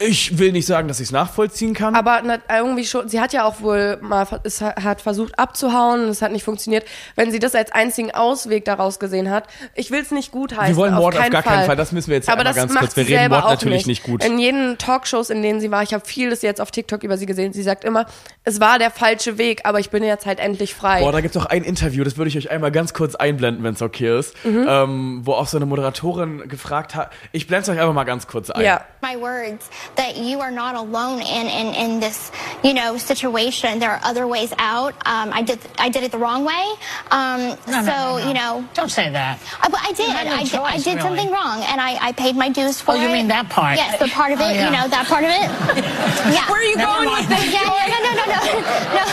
Ich 0.00 0.38
will 0.38 0.50
nicht 0.52 0.66
sagen, 0.66 0.88
dass 0.88 0.98
ich 0.98 1.06
es 1.08 1.12
nachvollziehen 1.12 1.72
kann. 1.72 1.94
Aber 1.94 2.20
irgendwie 2.48 2.84
schon, 2.84 3.08
sie 3.08 3.20
hat 3.20 3.32
ja 3.32 3.44
auch 3.44 3.60
wohl 3.60 3.98
mal, 4.00 4.26
es 4.42 4.60
hat 4.60 5.00
versucht 5.00 5.38
abzuhauen 5.38 6.04
und 6.04 6.08
es 6.08 6.20
hat 6.20 6.32
nicht 6.32 6.42
funktioniert. 6.42 6.84
Wenn 7.14 7.30
sie 7.30 7.38
das 7.38 7.54
als 7.54 7.70
einzigen 7.72 8.10
Ausweg 8.12 8.64
daraus 8.64 8.98
gesehen 8.98 9.30
hat, 9.30 9.44
ich 9.74 9.90
will 9.90 10.00
es 10.00 10.10
nicht 10.10 10.32
gut 10.32 10.56
heißen. 10.56 10.68
wir 10.68 10.76
wollen 10.76 10.94
Mord 10.94 11.14
auf 11.14 11.20
keinen 11.20 11.30
gar 11.32 11.42
keinen 11.42 11.66
Fall, 11.66 11.76
das 11.76 11.92
müssen 11.92 12.08
wir 12.08 12.16
jetzt 12.16 12.28
Aber 12.28 12.40
einmal 12.40 12.52
das 12.52 12.56
ganz 12.56 12.72
macht 12.72 12.84
kurz. 12.84 12.96
Wir 12.96 13.04
reden 13.04 13.18
selber 13.18 13.36
Mord 13.36 13.46
auch 13.46 13.50
natürlich 13.50 13.86
nicht 13.86 14.02
gut. 14.02 14.24
In 14.24 14.38
jeden 14.38 14.78
Talkshows, 14.78 15.30
in 15.30 15.42
denen 15.42 15.60
sie 15.60 15.70
war, 15.70 15.82
ich 15.82 15.94
habe 15.94 16.04
vieles 16.04 16.42
jetzt 16.42 16.60
auf 16.60 16.70
TikTok 16.70 17.02
über 17.04 17.16
sie 17.16 17.26
gesehen, 17.26 17.52
sie 17.52 17.62
sagt 17.62 17.84
immer, 17.84 18.06
es 18.42 18.60
war 18.60 18.78
der 18.78 18.90
falsche 18.90 19.38
Weg, 19.38 19.60
aber 19.64 19.78
ich 19.78 19.90
bin 19.90 20.02
jetzt 20.02 20.26
halt 20.26 20.40
endlich 20.40 20.74
frei. 20.74 21.00
Boah, 21.00 21.12
da 21.12 21.20
gibt's 21.20 21.36
auch 21.36 21.46
ein 21.46 21.62
Interview, 21.62 22.02
das 22.04 22.16
würde 22.16 22.28
ich 22.28 22.36
euch 22.36 22.50
einmal 22.50 22.72
ganz 22.72 22.94
kurz 22.94 23.14
einblenden, 23.14 23.62
wenn 23.62 23.74
es 23.74 23.82
okay 23.82 24.18
ist, 24.18 24.34
Mhm. 24.44 24.66
ähm, 24.68 25.20
wo 25.24 25.32
auch 25.32 25.46
so 25.46 25.56
eine 25.56 25.66
Moderatorin 25.66 26.48
gefragt 26.48 26.94
hat. 26.94 27.12
Ich 27.32 27.46
blende 27.46 27.62
es 27.62 27.68
euch 27.68 27.80
einfach 27.80 27.94
mal 27.94 28.04
ganz 28.04 28.26
kurz 28.26 28.50
ein. 28.50 28.64
ja. 28.64 28.80
My 29.04 29.16
words 29.28 29.62
that 30.00 30.16
you 30.16 30.40
are 30.40 30.50
not 30.62 30.74
alone 30.84 31.20
in, 31.20 31.46
in, 31.60 31.66
in 31.82 31.90
this 32.04 32.18
you 32.66 32.72
know 32.78 32.96
situation 32.96 33.78
there 33.82 33.90
are 33.94 34.00
other 34.10 34.24
ways 34.34 34.52
out 34.72 34.94
um, 35.14 35.28
I 35.38 35.42
did 35.42 35.58
I 35.78 35.88
did 35.94 36.02
it 36.06 36.10
the 36.16 36.22
wrong 36.24 36.42
way 36.52 36.64
um, 37.10 37.40
No, 37.40 37.54
no, 37.68 37.80
so 37.90 37.96
no, 37.96 38.18
no. 38.18 38.28
you 38.28 38.34
know 38.40 38.52
Don't 38.78 38.90
say 39.00 39.10
that. 39.20 39.34
I, 39.62 39.68
but 39.68 39.80
I 39.88 39.92
did 39.92 40.08
had 40.08 40.26
no 40.26 40.34
I, 40.40 40.44
did- 40.44 40.54
I 40.76 40.78
did 40.78 40.86
really. 40.96 41.00
something 41.08 41.30
wrong 41.36 41.58
and 41.70 41.78
I, 41.88 41.90
I 42.08 42.10
paid 42.12 42.34
my 42.44 42.48
dues 42.48 42.80
for 42.80 42.94
it. 42.94 42.98
Oh, 42.98 43.02
you 43.02 43.08
it 43.08 43.12
mean 43.18 43.28
that 43.28 43.46
part? 43.50 43.76
yes 43.76 43.98
the 44.00 44.08
part 44.08 44.32
of 44.32 44.40
it 44.40 44.44
Oh, 44.44 44.50
yeah. 44.50 44.64
you 44.66 44.72
know 44.76 44.86
that 44.88 45.04
part 45.12 45.24
of 45.28 45.30
it 45.30 45.48
yeah 46.36 46.48
Where 46.50 46.60
are 46.64 46.68
you 46.72 46.76
going 46.88 47.08
with 47.16 47.28
this? 47.28 47.44
yeah, 47.52 47.68
yeah, 47.80 47.92
no, 47.94 47.98
no, 48.08 48.12
no, 48.22 48.26
no, 48.32 48.40
no. 48.96 49.04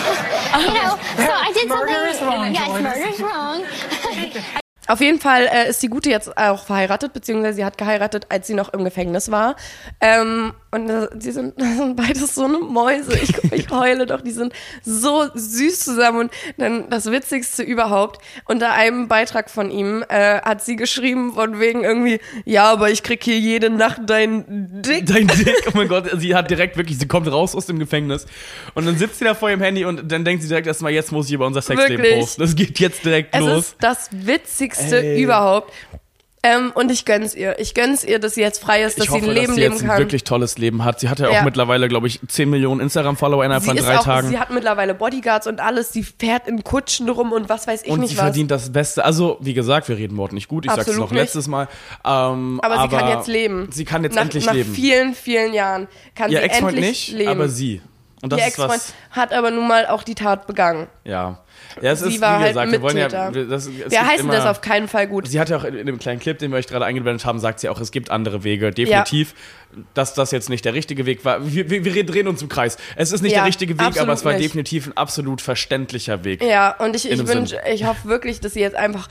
You 0.68 0.74
know, 0.80 0.92
so 1.28 1.32
I 1.48 1.52
did 1.54 1.68
Murder 1.68 1.92
something. 1.92 2.16
is 2.16 2.22
wrong, 2.22 2.54
Yes, 2.54 2.68
Joyce. 2.68 2.84
murder 2.88 3.08
is 3.14 3.20
wrong. 3.28 4.52
Auf 4.88 5.00
jeden 5.00 5.20
Fall 5.20 5.48
äh, 5.48 5.70
ist 5.70 5.84
die 5.84 5.90
Gute 5.90 6.10
jetzt 6.10 6.36
auch 6.38 6.66
verheiratet, 6.66 7.14
beziehungsweise 7.14 7.58
sie 7.58 7.66
hat 7.66 7.78
geheiratet, 7.78 8.26
als 8.30 8.48
sie 8.48 8.56
noch 8.56 8.74
im 8.74 8.84
Gefängnis 8.84 9.30
war. 9.30 9.56
Ähm, 10.00 10.54
und 10.72 10.90
äh, 10.90 11.08
die 11.14 11.32
sind, 11.32 11.54
das 11.58 11.78
sind 11.78 11.96
beides 11.96 12.34
so 12.34 12.46
eine 12.46 12.58
Mäuse. 12.58 13.18
Ich, 13.20 13.32
ich 13.52 13.70
heule 13.72 14.08
doch, 14.08 14.22
die 14.22 14.32
sind 14.32 14.54
so 14.84 15.28
süß 15.34 15.80
zusammen. 15.82 16.22
Und 16.22 16.32
dann 16.58 16.90
das 16.90 17.12
Witzigste 17.12 17.62
überhaupt, 17.62 18.22
unter 18.46 18.74
einem 18.74 19.08
Beitrag 19.08 19.52
von 19.52 19.70
ihm 19.70 20.04
äh, 20.10 20.42
hat 20.42 20.64
sie 20.64 20.78
geschrieben 20.78 21.34
von 21.34 21.60
wegen 21.60 21.84
irgendwie, 21.84 22.20
ja, 22.46 22.72
aber 22.72 22.90
ich 22.90 23.04
krieg 23.04 23.24
hier 23.24 23.40
jede 23.40 23.70
Nacht 23.70 24.02
dein 24.08 24.82
Dick. 24.82 25.06
Dein 25.06 25.28
Dick, 25.38 25.68
oh 25.68 25.72
mein 25.76 25.90
Gott, 25.90 26.10
sie 26.18 26.34
hat 26.34 26.50
direkt 26.50 26.76
wirklich, 26.76 26.98
sie 26.98 27.08
kommt 27.08 27.32
raus 27.32 27.56
aus 27.56 27.68
dem 27.68 27.78
Gefängnis 27.78 28.26
und 28.74 28.86
dann 28.86 28.98
sitzt 28.98 29.20
sie 29.20 29.26
da 29.26 29.36
vor 29.36 29.50
ihrem 29.50 29.62
Handy 29.62 29.86
und 29.86 30.12
dann 30.12 30.26
denkt 30.26 30.42
sie 30.42 30.48
direkt 30.48 30.68
erstmal, 30.68 30.92
jetzt 30.92 31.12
muss 31.12 31.28
ich 31.28 31.34
über 31.34 31.46
unser 31.46 31.62
Sexleben 31.62 31.98
Wirklich? 31.98 32.20
posten. 32.20 32.42
Das 32.42 32.56
geht 32.56 32.80
jetzt 32.80 33.06
direkt 33.06 33.36
Es 33.36 33.42
los. 33.42 33.58
ist 33.58 33.76
das 33.80 34.10
Witzigste 34.12 34.71
Ey. 34.80 35.22
überhaupt. 35.22 35.72
Ähm, 36.44 36.72
und 36.74 36.90
ich 36.92 37.06
gönn's 37.06 37.36
ihr. 37.36 37.60
Ich 37.60 37.76
gönn's 37.76 38.04
ihr, 38.04 38.18
dass 38.18 38.34
sie 38.34 38.42
jetzt 38.42 38.64
frei 38.64 38.82
ist, 38.82 38.98
dass 39.00 39.10
hoffe, 39.10 39.22
sie 39.26 39.30
ein 39.30 39.34
Leben 39.36 39.46
dass 39.50 39.56
sie 39.56 39.62
leben 39.62 39.74
jetzt 39.74 39.84
ein 39.84 39.90
kann. 39.90 39.98
wirklich 40.00 40.24
tolles 40.24 40.58
Leben 40.58 40.84
hat. 40.84 41.00
Sie 41.00 41.08
hat 41.08 41.20
ja 41.20 41.28
auch 41.30 41.34
Ja. 41.34 41.44
mittlerweile, 41.44 41.88
glaube 41.88 42.08
ich, 42.08 42.20
10 42.28 42.50
Millionen 42.50 42.82
Instagram-Follower 42.82 43.46
innerhalb 43.46 43.64
von 43.64 43.78
ist 43.78 43.86
drei 43.86 44.00
auch, 44.00 44.04
Tagen. 44.04 44.28
Sie 44.28 44.40
hat 44.40 44.50
mittlerweile 44.50 44.96
Bodyguards 44.96 45.46
und 45.46 45.60
alles. 45.60 45.94
Sie 45.94 46.02
fährt 46.04 46.48
in 46.48 46.64
Kutschen 46.64 47.10
rum 47.10 47.32
und 47.32 47.48
was 47.48 47.68
weiß 47.68 47.84
ich 47.84 47.92
und 47.92 48.00
nicht 48.00 48.10
sie 48.10 48.18
was. 48.18 48.24
verdient 48.24 48.50
das 48.50 48.72
Beste. 48.74 49.06
Also, 49.06 49.38
wie 49.40 49.54
gesagt, 49.54 49.88
wir 49.88 49.98
reden 49.98 50.18
Wort 50.18 50.34
nicht 50.34 50.48
gut. 50.48 50.66
Ich 50.66 50.72
sag's 50.72 50.88
Absolut 50.88 51.02
noch 51.02 51.12
nicht. 51.12 51.22
letztes 51.22 51.48
Mal. 51.48 51.68
Ähm, 52.04 52.60
aber, 52.64 52.82
sie 52.90 52.96
kann 52.96 53.08
jetzt 53.10 53.28
leben. 53.28 53.70
Sie 53.72 53.86
kann 53.86 54.04
jetzt 54.04 54.16
nach, 54.16 54.24
endlich 54.24 54.48
nach 54.48 54.54
leben. 54.54 54.74
vielen, 54.74 55.14
vielen 55.14 55.54
Jahren 55.54 55.88
kann 56.16 56.32
Ihr 56.32 56.40
sie 56.40 56.44
Ex-Freund 56.46 56.76
endlich 56.78 57.10
nicht, 57.10 57.18
leben. 57.20 57.30
aber 57.30 57.50
sie. 57.50 57.84
Und 58.24 58.32
das 58.34 58.40
Ihr 58.40 58.48
Ex-Freund 58.48 58.82
hat 59.12 59.32
aber 59.32 59.52
nun 59.52 59.68
mal 59.68 59.86
auch 59.86 60.02
die 60.02 60.16
Tat 60.16 60.48
begangen. 60.48 60.88
Ja. 61.04 61.38
Ja, 61.82 61.92
es 61.92 62.00
Sie 62.02 62.16
ist, 62.16 62.22
war 62.22 62.40
wie 62.40 62.44
halt 62.44 62.54
gesagt, 62.54 62.72
wir 62.72 62.82
wollen 62.82 62.98
ja. 62.98 63.08
Das, 63.10 63.70
Wir 63.70 64.06
heißen 64.08 64.26
immer, 64.26 64.34
das 64.36 64.46
auf 64.46 64.62
keinen 64.62 64.88
Fall 64.88 65.08
gut. 65.08 65.28
Sie 65.28 65.40
hat 65.40 65.50
ja 65.50 65.58
auch 65.58 65.64
in 65.64 65.86
dem 65.86 66.00
kleinen 66.00 66.20
Clip, 66.20 66.38
den 66.38 66.52
wir 66.52 66.58
euch 66.58 66.68
gerade 66.68 66.86
eingeblendet 66.86 67.26
haben, 67.26 67.40
sagt 67.40 67.60
sie 67.60 67.70
auch, 67.70 67.80
es 67.80 67.92
gibt 67.92 68.10
andere 68.12 68.44
Wege. 68.44 68.72
Definitiv, 68.72 69.34
dass 69.94 70.14
das 70.14 70.32
jetzt 70.32 70.50
nicht 70.50 70.66
der 70.66 70.74
richtige 70.74 71.06
Weg 71.06 71.24
war. 71.24 71.46
Wir, 71.52 71.70
wir, 71.70 71.86
wir 71.86 72.06
drehen 72.06 72.28
uns 72.28 72.42
im 72.42 72.50
Kreis. 72.50 72.78
Es 72.96 73.12
ist 73.12 73.22
nicht 73.22 73.32
Ja, 73.34 73.40
der 73.40 73.48
richtige 73.48 73.80
Weg, 73.80 74.00
aber 74.02 74.14
es 74.14 74.26
war 74.26 74.34
nicht. 74.34 74.44
definitiv 74.44 74.88
ein 74.88 74.98
absolut 74.98 75.42
verständlicher 75.42 76.24
Weg. 76.24 76.44
Ja, 76.44 76.76
und 76.78 76.96
ich, 76.96 77.10
ich 77.10 77.18
Sinn. 77.26 77.48
ich 77.72 77.86
hoffe 77.86 78.08
wirklich, 78.08 78.40
dass 78.42 78.54
sie 78.54 78.60
jetzt 78.62 78.76
einfach 78.76 79.08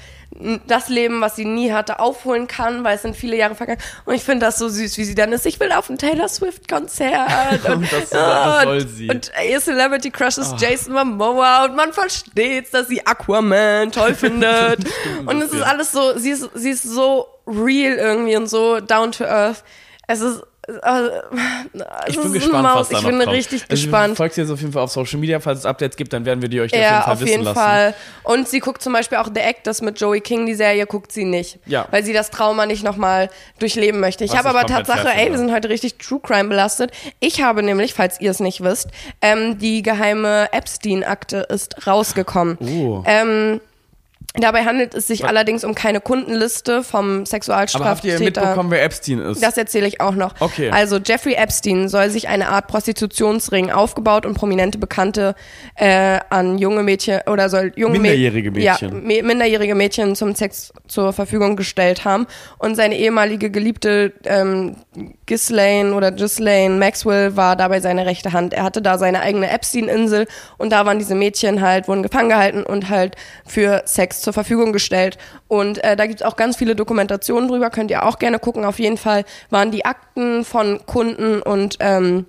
das 0.69 0.89
Leben, 0.89 1.21
was 1.21 1.35
sie 1.37 1.45
nie 1.45 1.73
hatte, 1.73 1.99
aufholen 1.99 2.47
kann, 2.47 2.85
weil 2.85 2.95
es 2.97 3.03
sind 3.03 3.17
viele 3.17 3.37
Jahre 3.37 3.55
vergangen. 3.57 3.81
Und 4.05 4.15
ich 4.15 4.23
finde 4.23 4.47
das 4.47 4.59
so 4.59 4.69
süß, 4.69 4.97
wie 4.99 5.05
sie 5.05 5.15
dann 5.17 5.33
ist. 5.33 5.45
Ich 5.47 5.59
will 5.59 5.73
auf 5.73 5.89
ein 5.91 5.99
Taylor 5.99 6.29
Swift-Konzert. 6.29 7.65
und, 7.69 7.91
Das- 7.93 8.11
das 8.11 8.63
soll 8.65 8.87
sie. 8.87 9.09
Und 9.09 9.33
ihr 9.49 9.61
Celebrity 9.61 10.11
Crush 10.11 10.39
ist 10.39 10.55
Jason 10.61 10.93
Momoa 10.93 11.65
und 11.65 11.77
man 11.77 11.93
versteht, 11.93 12.33
dass 12.71 12.89
sie 12.89 13.07
Aquaman 13.07 13.93
toll 13.93 14.15
findet. 14.15 14.81
und 15.27 15.43
es 15.43 15.53
ist 15.53 15.63
alles 15.63 15.93
so, 15.93 16.17
sie 16.19 16.31
ist, 16.31 16.49
sie 16.55 16.71
ist 16.71 16.83
so 16.83 17.27
real 17.47 17.95
irgendwie 17.95 18.37
und 18.37 18.49
so 18.49 18.81
down 18.81 19.13
to 19.13 19.25
earth. 19.25 19.65
Es 20.07 20.21
ist, 20.21 20.43
es 20.79 21.83
Ich 22.09 22.21
bin 22.21 22.33
gespannt, 22.33 22.63
Maus. 22.63 22.79
was 22.81 22.89
da 22.91 22.97
Ich 22.99 23.03
noch 23.03 23.11
bin 23.11 23.19
kommt. 23.21 23.33
richtig 23.33 23.63
Also, 23.63 23.71
gespannt. 23.71 24.17
Folgt 24.17 24.37
ihr 24.39 24.45
jetzt 24.45 24.53
auf 24.53 24.61
jeden 24.61 24.73
Fall 24.73 24.83
auf 24.83 24.91
Social 24.93 25.19
Media, 25.19 25.41
falls 25.41 25.61
es 25.61 25.67
Updates 25.67 25.97
gibt, 25.97 26.13
dann 26.13 26.25
werden 26.25 26.41
wir 26.43 26.49
die 26.49 26.61
euch 26.61 26.73
auf 26.73 26.79
jeden 26.79 26.83
Ja, 26.83 27.03
Fall 27.03 27.13
auf 27.15 27.21
wissen 27.21 27.31
jeden 27.31 27.45
lassen. 27.45 27.57
Fall. 27.59 27.95
Und 28.23 28.49
sie 28.49 28.61
guckt 28.61 28.83
zum 28.83 28.93
Beispiel 28.93 29.19
auch 29.19 29.29
The 29.35 29.41
Act, 29.41 29.67
das 29.67 29.83
mit 29.83 30.01
Joey 30.01 30.21
King, 30.21 30.47
die 30.47 30.55
Serie, 30.55 30.87
guckt 30.87 31.13
sie 31.13 31.25
nicht. 31.25 31.59
Ja. 31.67 31.87
Weil 31.91 32.05
sie 32.05 32.13
das 32.13 32.31
Trauma 32.31 32.67
nicht 32.67 32.83
nochmal 32.85 33.31
durchleben 33.59 34.01
möchte. 34.01 34.25
Ich 34.25 34.37
habe 34.37 34.49
ich 34.49 34.55
aber 34.55 34.67
Tatsache, 34.67 35.09
ey, 35.15 35.31
wir 35.31 35.39
sind 35.39 35.53
heute 35.53 35.69
richtig 35.69 35.99
True 35.99 36.21
Crime 36.23 36.49
belastet. 36.49 36.93
Ich 37.21 37.43
habe 37.43 37.63
nämlich, 37.63 37.95
falls 37.95 38.21
ihr 38.21 38.31
es 38.31 38.41
nicht 38.41 38.63
wisst, 38.63 38.89
ähm, 39.23 39.59
die 39.59 39.83
geheime 39.83 40.49
Epstein-Akte 40.53 41.47
ist 41.49 41.87
rausgekommen. 41.87 42.59
Oh. 42.61 43.03
Ähm, 43.07 43.61
dabei 44.35 44.65
handelt 44.65 44.95
es 44.95 45.09
sich 45.09 45.25
allerdings 45.25 45.65
um 45.65 45.75
keine 45.75 46.01
Kundenliste 46.01 46.85
vom 46.85 47.01
aber 47.01 47.11
habt 47.11 47.25
ihr 47.25 47.27
Sexualstraftäter. 47.27 48.25
mitbekommen, 48.25 48.71
wer 48.71 48.85
Epstein 48.85 49.19
ist? 49.19 49.43
Das 49.43 49.57
erzähle 49.57 49.89
ich 49.89 50.01
auch 50.01 50.15
noch. 50.15 50.35
Okay. 50.41 50.71
Also 50.71 50.99
Jeffrey 50.99 51.35
Epstein 51.35 51.89
soll 51.89 52.11
sich 52.11 52.29
eine 52.29 52.49
Art 52.49 52.69
Prostitutionsring 52.69 53.71
aufgebaut 53.71 54.27
und 54.27 54.35
prominente 54.35 54.79
Bekannte 54.79 55.35
äh, 55.75 56.21
an 56.31 56.59
junge 56.59 56.85
Mädchen 56.85 57.21
oder 57.27 57.49
soll 57.49 57.73
junge 57.75 57.99
Minderjährige 57.99 58.53
Mädchen. 58.53 59.11
Ja, 59.11 59.23
minderjährige 59.23 59.75
Mädchen 59.75 60.15
zum 60.15 60.37
Sex 60.37 60.73
zur 60.87 61.13
Verfügung 61.13 61.57
gestellt 61.57 62.05
haben. 62.05 62.27
Und 62.59 62.77
seine 62.77 62.97
ehemalige 62.97 63.51
Geliebte 63.51 64.13
ähm, 64.25 64.77
Ghislaine 65.27 65.93
oder 65.93 66.13
Ghislaine 66.13 66.77
Maxwell 66.77 67.37
war 67.37 67.57
dabei 67.57 67.81
seine 67.81 68.07
rechte 68.07 68.33
Hand. 68.33 68.55
Er 68.55 68.63
hatte 68.63 68.81
da 68.81 68.97
seine 68.97 69.23
eigene 69.23 69.51
Epstein-Insel 69.51 70.27
und 70.57 70.71
da 70.71 70.87
waren 70.87 71.01
diese 71.01 71.17
Mädchen 71.17 71.61
halt, 71.61 71.89
wurden 71.89 72.05
gefangen 72.05 72.29
gehalten 72.29 72.63
und 72.63 72.89
halt 72.89 73.17
für 73.45 73.83
Sex 73.87 74.20
zur 74.23 74.33
Verfügung 74.33 74.73
gestellt. 74.73 75.19
Und 75.49 75.83
äh, 75.85 75.97
da 75.97 76.07
gibt's 76.07 76.23
auch 76.23 76.37
ganz 76.37 76.57
viele 76.57 76.77
Dokumentationen 76.77 77.49
drüber, 77.49 77.71
könnt 77.71 77.91
ihr 77.91 78.05
auch 78.05 78.19
gerne 78.19 78.39
gucken. 78.39 78.65
Auf 78.65 78.79
jeden 78.79 78.97
Fall 78.99 79.25
waren 79.51 79.71
die 79.71 79.85
Akten 79.85 80.45
von 80.45 80.81
Kunden 80.87 81.43
und 81.43 81.77
ähm, 81.81 82.27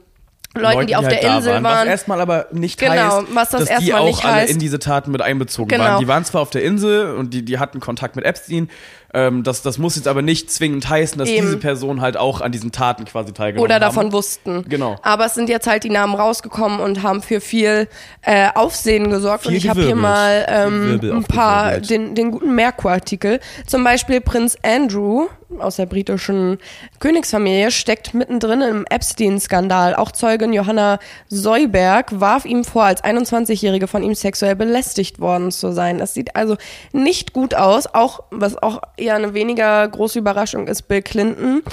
Leuten, 0.54 0.86
die 0.88 0.98
auf 0.98 1.06
halt 1.06 1.22
der 1.24 1.38
Insel 1.38 1.54
waren. 1.54 1.64
waren. 1.64 1.78
Was 1.80 1.92
erstmal 1.92 2.20
aber 2.20 2.48
nicht 2.52 2.78
Genau, 2.78 2.92
heißt, 3.20 3.28
was 3.34 3.50
das 3.52 3.60
dass 3.62 3.68
die 3.70 3.74
erstmal 3.89 4.02
auch 4.02 4.06
nicht 4.08 4.26
alle 4.26 4.34
heißt. 4.34 4.52
in 4.52 4.60
diese 4.60 4.80
Taten 4.80 5.12
mit 5.12 5.22
einbezogen 5.22 5.70
Genau. 5.70 5.84
waren. 5.86 6.00
Die 6.02 6.08
waren 6.10 6.26
zwar 6.26 6.42
auf 6.42 6.50
der 6.50 6.64
Insel 6.64 7.16
und 7.16 7.34
die, 7.34 7.46
die 7.46 7.58
hatten 7.58 7.80
Kontakt 7.80 8.18
mit 8.18 8.26
Epstein. 8.26 8.70
Ähm, 9.14 9.43
das, 9.43 9.62
das 9.62 9.78
muss 9.78 9.95
jetzt 9.95 10.07
aber 10.07 10.22
nicht 10.22 10.51
zwingend 10.51 10.88
heißen, 10.88 11.18
dass 11.18 11.28
Eben. 11.28 11.45
diese 11.45 11.57
Personen 11.57 12.01
halt 12.01 12.18
auch 12.18 12.41
an 12.41 12.51
diesen 12.51 12.72
Taten 12.72 13.05
quasi 13.05 13.34
teilgenommen 13.34 13.66
oder 13.66 13.76
haben. 13.76 13.82
davon 13.82 14.12
wussten. 14.14 14.66
Genau. 14.70 14.95
Aber 15.01 15.26
es 15.26 15.34
sind 15.34 15.49
jetzt 15.49 15.68
halt 15.68 15.84
die 15.84 15.89
Namen 15.89 16.16
rausgekommen 16.16 16.80
und 16.80 17.03
haben 17.03 17.22
für 17.22 17.41
viel 17.41 17.88
äh, 18.22 18.49
Aufsehen 18.53 19.09
gesorgt. 19.09 19.43
Viel 19.43 19.51
und 19.51 19.57
ich 19.57 19.70
habe 19.70 19.84
hier 19.84 19.95
mal 19.95 20.45
ähm, 20.47 20.99
ein 21.03 21.24
paar, 21.24 21.80
den, 21.80 22.16
den 22.16 22.32
guten 22.32 22.55
Merkur-Artikel. 22.55 23.39
Zum 23.68 23.84
Beispiel 23.84 24.22
Prinz 24.22 24.57
Andrew 24.64 25.28
aus 25.59 25.76
der 25.76 25.86
britischen 25.86 26.57
Königsfamilie 26.99 27.72
steckt 27.72 28.14
mittendrin 28.14 28.62
im 28.62 28.86
Epstein-Skandal. 28.89 29.95
Auch 29.95 30.12
Zeugin 30.12 30.53
Johanna 30.53 30.99
Seuberg 31.28 32.20
warf 32.20 32.45
ihm 32.45 32.64
vor, 32.64 32.84
als 32.84 33.03
21-Jährige 33.03 33.88
von 33.88 34.03
ihm 34.03 34.16
sexuell 34.16 34.55
belästigt 34.55 35.20
worden 35.20 35.51
zu 35.51 35.72
sein. 35.72 35.97
Das 35.97 36.14
sieht 36.14 36.36
also 36.36 36.57
nicht 36.91 37.34
gut 37.34 37.53
aus. 37.53 37.93
Auch, 37.93 38.24
was 38.32 38.62
auch 38.62 38.82
eher 39.02 39.16
eine 39.16 39.34
weniger 39.34 39.88
große 39.88 40.20
Überraschung 40.20 40.68
ist, 40.68 40.84
Bill 40.84 41.02
Clinton. 41.02 41.64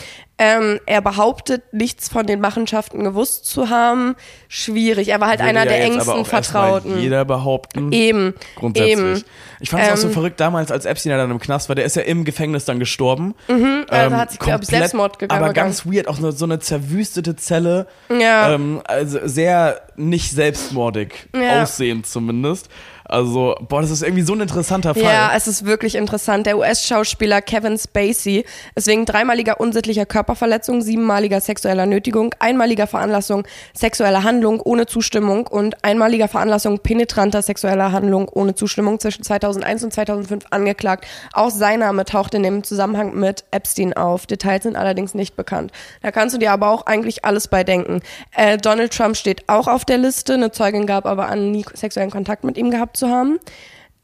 Ähm, 0.40 0.78
er 0.86 1.00
behauptet, 1.00 1.64
nichts 1.72 2.08
von 2.08 2.24
den 2.24 2.40
Machenschaften 2.40 3.02
gewusst 3.02 3.46
zu 3.46 3.70
haben. 3.70 4.14
Schwierig. 4.46 5.08
Er 5.08 5.20
war 5.20 5.26
halt 5.28 5.40
Würde 5.40 5.48
einer 5.50 5.64
ja 5.64 5.66
der 5.66 5.82
engsten 5.82 6.24
Vertrauten. 6.24 7.00
Jeder 7.00 7.24
behaupten. 7.24 7.90
Eben. 7.90 8.34
Grundsätzlich. 8.54 8.92
Eben. 8.98 9.24
Ich 9.58 9.70
fand 9.70 9.82
es 9.82 9.90
auch 9.90 9.96
so 9.96 10.06
Ähm, 10.06 10.12
verrückt 10.12 10.38
damals, 10.38 10.70
als 10.70 10.84
Epstein 10.84 11.18
dann 11.18 11.32
im 11.32 11.40
Knast 11.40 11.68
war. 11.68 11.74
Der 11.74 11.84
ist 11.84 11.96
ja 11.96 12.02
im 12.02 12.24
Gefängnis 12.24 12.64
dann 12.64 12.78
gestorben. 12.78 13.34
also 13.48 14.16
hat 14.16 14.30
sich, 14.30 14.38
glaub 14.38 14.60
ich, 14.62 14.68
komplett, 14.68 14.68
Selbstmord 14.68 15.18
gegangen. 15.18 15.42
Aber 15.42 15.52
ganz 15.52 15.84
weird, 15.84 16.06
auch 16.06 16.18
so, 16.18 16.30
so 16.30 16.44
eine 16.44 16.60
zerwüstete 16.60 17.34
Zelle. 17.34 17.88
Ja. 18.08 18.52
Ähm, 18.52 18.80
also 18.84 19.18
sehr 19.24 19.80
nicht 19.96 20.30
selbstmordig 20.30 21.14
Ja. 21.34 21.62
aussehend 21.64 22.06
zumindest. 22.06 22.68
Also, 23.08 23.56
boah, 23.68 23.80
das 23.80 23.90
ist 23.90 24.02
irgendwie 24.02 24.22
so 24.22 24.34
ein 24.34 24.40
interessanter 24.40 24.94
Fall. 24.94 25.02
Ja, 25.02 25.32
es 25.34 25.48
ist 25.48 25.64
wirklich 25.64 25.94
interessant. 25.94 26.46
Der 26.46 26.58
US-Schauspieler 26.58 27.40
Kevin 27.40 27.78
Spacey 27.78 28.44
ist 28.74 28.86
wegen 28.86 29.06
dreimaliger 29.06 29.60
unsittlicher 29.60 30.04
Körperverletzung, 30.04 30.82
siebenmaliger 30.82 31.40
sexueller 31.40 31.86
Nötigung, 31.86 32.34
einmaliger 32.38 32.86
Veranlassung 32.86 33.46
sexueller 33.72 34.24
Handlung 34.24 34.60
ohne 34.60 34.84
Zustimmung 34.84 35.46
und 35.46 35.82
einmaliger 35.84 36.28
Veranlassung 36.28 36.80
penetranter 36.80 37.40
sexueller 37.40 37.92
Handlung 37.92 38.28
ohne 38.28 38.54
Zustimmung 38.54 39.00
zwischen 39.00 39.22
2001 39.22 39.84
und 39.84 39.92
2005 39.94 40.44
angeklagt. 40.50 41.06
Auch 41.32 41.50
sein 41.50 41.80
Name 41.80 42.04
taucht 42.04 42.34
in 42.34 42.42
dem 42.42 42.62
Zusammenhang 42.62 43.14
mit 43.14 43.44
Epstein 43.52 43.94
auf. 43.94 44.26
Details 44.26 44.64
sind 44.64 44.76
allerdings 44.76 45.14
nicht 45.14 45.34
bekannt. 45.34 45.72
Da 46.02 46.10
kannst 46.10 46.34
du 46.34 46.38
dir 46.38 46.52
aber 46.52 46.68
auch 46.68 46.84
eigentlich 46.84 47.24
alles 47.24 47.48
bei 47.48 47.64
denken. 47.64 48.02
Äh, 48.36 48.58
Donald 48.58 48.92
Trump 48.92 49.16
steht 49.16 49.48
auch 49.48 49.66
auf 49.66 49.86
der 49.86 49.96
Liste. 49.96 50.34
Eine 50.34 50.52
Zeugin 50.52 50.86
gab 50.86 51.06
aber 51.06 51.28
an, 51.28 51.52
nie 51.52 51.64
sexuellen 51.72 52.10
Kontakt 52.10 52.44
mit 52.44 52.58
ihm 52.58 52.70
gehabt 52.70 52.97
zu 52.98 53.08
haben. 53.08 53.38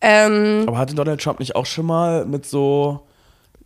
Ähm, 0.00 0.64
Aber 0.66 0.78
hatte 0.78 0.94
Donald 0.94 1.20
Trump 1.20 1.40
nicht 1.40 1.56
auch 1.56 1.66
schon 1.66 1.86
mal 1.86 2.24
mit 2.26 2.46
so 2.46 3.00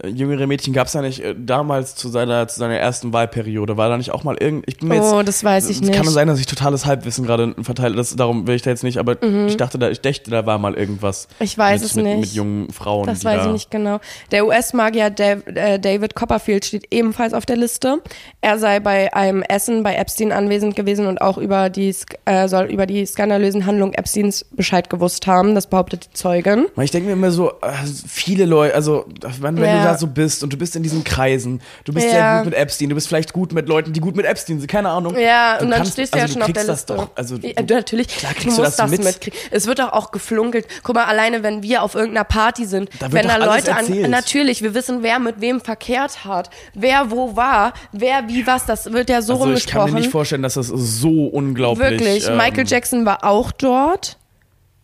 jüngere 0.04 0.46
Mädchen 0.46 0.72
gab 0.72 0.86
es 0.86 0.92
ja 0.92 1.02
nicht 1.02 1.20
äh, 1.24 1.34
damals 1.36 1.94
zu 1.96 2.08
seiner 2.08 2.46
zu 2.48 2.58
seiner 2.60 2.76
ersten 2.76 3.12
Wahlperiode 3.12 3.76
war 3.76 3.88
da 3.88 3.96
nicht 3.96 4.12
auch 4.12 4.22
mal 4.24 4.36
irgend 4.38 4.64
ich 4.68 4.78
bin 4.78 4.88
mir 4.88 4.96
jetzt 4.96 5.12
Oh, 5.12 5.22
das 5.22 5.42
weiß 5.42 5.68
ich 5.70 5.80
es 5.82 5.90
kann 5.90 6.02
nicht. 6.02 6.10
sein 6.12 6.28
dass 6.28 6.38
ich 6.38 6.46
totales 6.46 6.86
Halbwissen 6.86 7.26
gerade 7.26 7.54
verteile 7.62 7.96
das 7.96 8.14
darum 8.14 8.46
will 8.46 8.54
ich 8.54 8.62
da 8.62 8.70
jetzt 8.70 8.84
nicht 8.84 8.98
aber 8.98 9.16
ich 9.46 9.56
dachte 9.56 9.78
da 9.78 9.88
ich 9.90 10.00
dachte 10.00 10.30
da 10.30 10.46
war 10.46 10.58
mal 10.58 10.74
irgendwas 10.74 11.26
Mhm. 11.40 11.44
Ich 11.44 11.58
weiß 11.58 11.80
mit, 11.80 11.90
es 11.90 11.96
mit, 11.96 12.04
nicht. 12.04 12.20
mit 12.20 12.32
jungen 12.34 12.70
Frauen 12.70 13.06
Das 13.06 13.24
weiß 13.24 13.40
da, 13.42 13.46
ich 13.46 13.52
nicht 13.52 13.70
genau. 13.70 13.98
Der 14.30 14.46
US-Magier 14.46 15.12
äh, 15.18 15.78
David 15.78 16.14
Copperfield 16.14 16.64
steht 16.64 16.86
ebenfalls 16.90 17.32
auf 17.34 17.44
der 17.46 17.56
Liste. 17.56 18.00
Er 18.40 18.58
sei 18.58 18.78
bei 18.80 19.12
einem 19.14 19.42
Essen 19.42 19.82
bei 19.82 19.94
Epstein 19.96 20.30
anwesend 20.32 20.76
gewesen 20.76 21.06
und 21.06 21.20
auch 21.20 21.38
über 21.38 21.70
die, 21.70 21.94
äh, 22.24 22.46
soll 22.48 22.66
über 22.66 22.86
die 22.86 23.04
skandalösen 23.06 23.66
Handlungen 23.66 23.94
Epsteins 23.94 24.44
Bescheid 24.52 24.90
gewusst 24.90 25.26
haben. 25.26 25.54
Das 25.54 25.66
behauptet 25.66 26.04
die 26.06 26.12
Zeugin. 26.12 26.66
Ich 26.80 26.90
denke 26.90 27.06
mir 27.08 27.14
immer 27.14 27.30
so, 27.30 27.50
äh, 27.62 27.72
viele 28.06 28.44
Leute, 28.44 28.74
also 28.74 29.06
wenn, 29.40 29.56
wenn 29.56 29.64
Ja. 29.64 29.78
du 29.78 29.87
da 29.92 29.98
so 29.98 30.06
bist 30.06 30.42
und 30.42 30.52
du 30.52 30.56
bist 30.56 30.76
in 30.76 30.82
diesen 30.82 31.04
Kreisen, 31.04 31.60
du 31.84 31.92
bist 31.92 32.06
Ja. 32.06 32.12
sehr 32.12 32.36
gut 32.38 32.44
mit 32.50 32.54
Epstein, 32.54 32.88
du 32.88 32.94
bist 32.94 33.08
vielleicht 33.08 33.32
gut 33.32 33.52
mit 33.52 33.68
Leuten, 33.68 33.92
die 33.92 34.00
gut 34.00 34.16
mit 34.16 34.26
Epstein 34.26 34.58
sind, 34.60 34.68
keine 34.68 34.88
Ahnung. 34.90 35.16
Ja, 35.18 35.58
du 35.58 35.64
und 35.64 35.70
dann 35.70 35.78
kannst- 35.78 35.92
stehst 35.94 36.14
du 36.14 36.18
also 36.20 36.28
ja 36.28 36.32
schon 36.34 36.42
auf 36.42 36.52
der 36.52 36.64
Liste. 36.64 36.94
Das 36.94 36.96
doch, 37.06 37.10
also 37.16 37.36
ja, 37.36 37.52
du, 37.62 37.74
natürlich, 37.74 38.08
klar 38.08 38.32
du 38.32 38.40
kriegst 38.40 38.56
du 38.58 38.62
musst 38.62 38.78
das 38.78 38.88
das 38.88 38.90
mit. 38.90 39.04
mitkriegen. 39.04 39.38
Es 39.50 39.66
wird 39.66 39.78
doch 39.78 39.92
auch 39.92 40.10
geflunkelt. 40.10 40.66
Guck 40.82 40.94
mal, 40.94 41.04
alleine 41.04 41.42
wenn 41.42 41.62
wir 41.62 41.82
auf 41.82 41.94
irgendeiner 41.94 42.24
Party 42.24 42.64
sind, 42.66 42.90
Da 43.00 43.12
wenn 43.12 43.26
da 43.28 43.36
Leute 43.36 43.70
erzählt. 43.70 44.04
an, 44.04 44.10
natürlich, 44.10 44.62
wir 44.62 44.74
wissen, 44.74 45.02
wer 45.02 45.18
mit 45.18 45.40
wem 45.40 45.60
verkehrt 45.60 46.24
hat, 46.24 46.50
wer 46.74 47.10
wo 47.10 47.36
war, 47.36 47.72
wer 47.92 48.28
wie 48.28 48.46
was, 48.46 48.66
das 48.66 48.92
wird 48.92 49.08
ja 49.10 49.22
so 49.22 49.32
also 49.34 49.44
ich 49.44 49.48
rumgesprochen. 49.48 49.84
kann 49.86 49.94
mir 49.94 50.00
nicht 50.00 50.10
vorstellen, 50.12 50.42
dass 50.42 50.54
das 50.54 50.68
so 50.68 51.26
unglaublich 51.26 51.90
Wirklich. 51.90 52.28
ähm, 52.28 52.36
Michael 52.36 52.66
Jackson 52.66 53.04
war 53.06 53.24
auch 53.24 53.52
dort. 53.52 54.16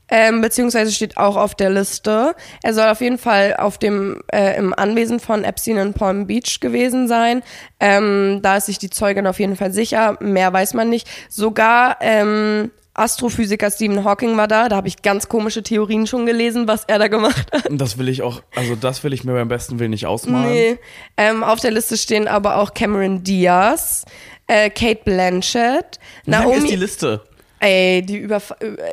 Ähm, 0.08 0.40
beziehungsweise 0.40 0.92
steht 0.92 1.16
auch 1.16 1.36
auf 1.36 1.54
der 1.54 1.70
Liste. 1.70 2.34
Er 2.62 2.74
soll 2.74 2.88
auf 2.88 3.00
jeden 3.00 3.18
Fall 3.18 3.56
auf 3.56 3.78
dem 3.78 4.22
äh, 4.32 4.56
im 4.58 4.74
Anwesen 4.74 5.18
von 5.18 5.44
Epstein 5.44 5.78
in 5.78 5.94
Palm 5.94 6.26
Beach 6.26 6.60
gewesen 6.60 7.08
sein. 7.08 7.42
Ähm, 7.80 8.40
da 8.42 8.58
ist 8.58 8.66
sich 8.66 8.78
die 8.78 8.90
Zeugin 8.90 9.26
auf 9.26 9.38
jeden 9.40 9.56
Fall 9.56 9.72
sicher. 9.72 10.16
Mehr 10.20 10.52
weiß 10.52 10.74
man 10.74 10.90
nicht. 10.90 11.08
Sogar 11.30 11.96
ähm, 12.00 12.70
Astrophysiker 12.94 13.70
Stephen 13.70 14.04
Hawking 14.04 14.36
war 14.36 14.46
da. 14.46 14.68
Da 14.68 14.76
habe 14.76 14.88
ich 14.88 15.02
ganz 15.02 15.28
komische 15.28 15.62
Theorien 15.62 16.06
schon 16.06 16.26
gelesen, 16.26 16.68
was 16.68 16.84
er 16.84 16.98
da 16.98 17.08
gemacht 17.08 17.50
hat. 17.52 17.64
Das 17.70 17.98
will 17.98 18.08
ich 18.08 18.22
auch, 18.22 18.42
also 18.54 18.76
das 18.76 19.02
will 19.04 19.12
ich 19.12 19.24
mir 19.24 19.32
beim 19.32 19.48
besten 19.48 19.78
Willen 19.80 19.90
nicht 19.90 20.06
ausmalen. 20.06 20.52
Nee. 20.52 20.78
Ähm, 21.16 21.42
auf 21.42 21.60
der 21.60 21.72
Liste 21.72 21.96
stehen 21.96 22.28
aber 22.28 22.58
auch 22.58 22.72
Cameron 22.74 23.24
Diaz, 23.24 24.04
äh, 24.46 24.70
Kate 24.70 25.00
Blanchett, 25.04 25.98
Wie 26.24 26.30
lang 26.30 26.42
Naomi. 26.42 26.58
ist 26.58 26.70
die 26.70 26.76
Liste? 26.76 27.22
Ey, 27.60 28.02
die 28.02 28.18
über 28.18 28.42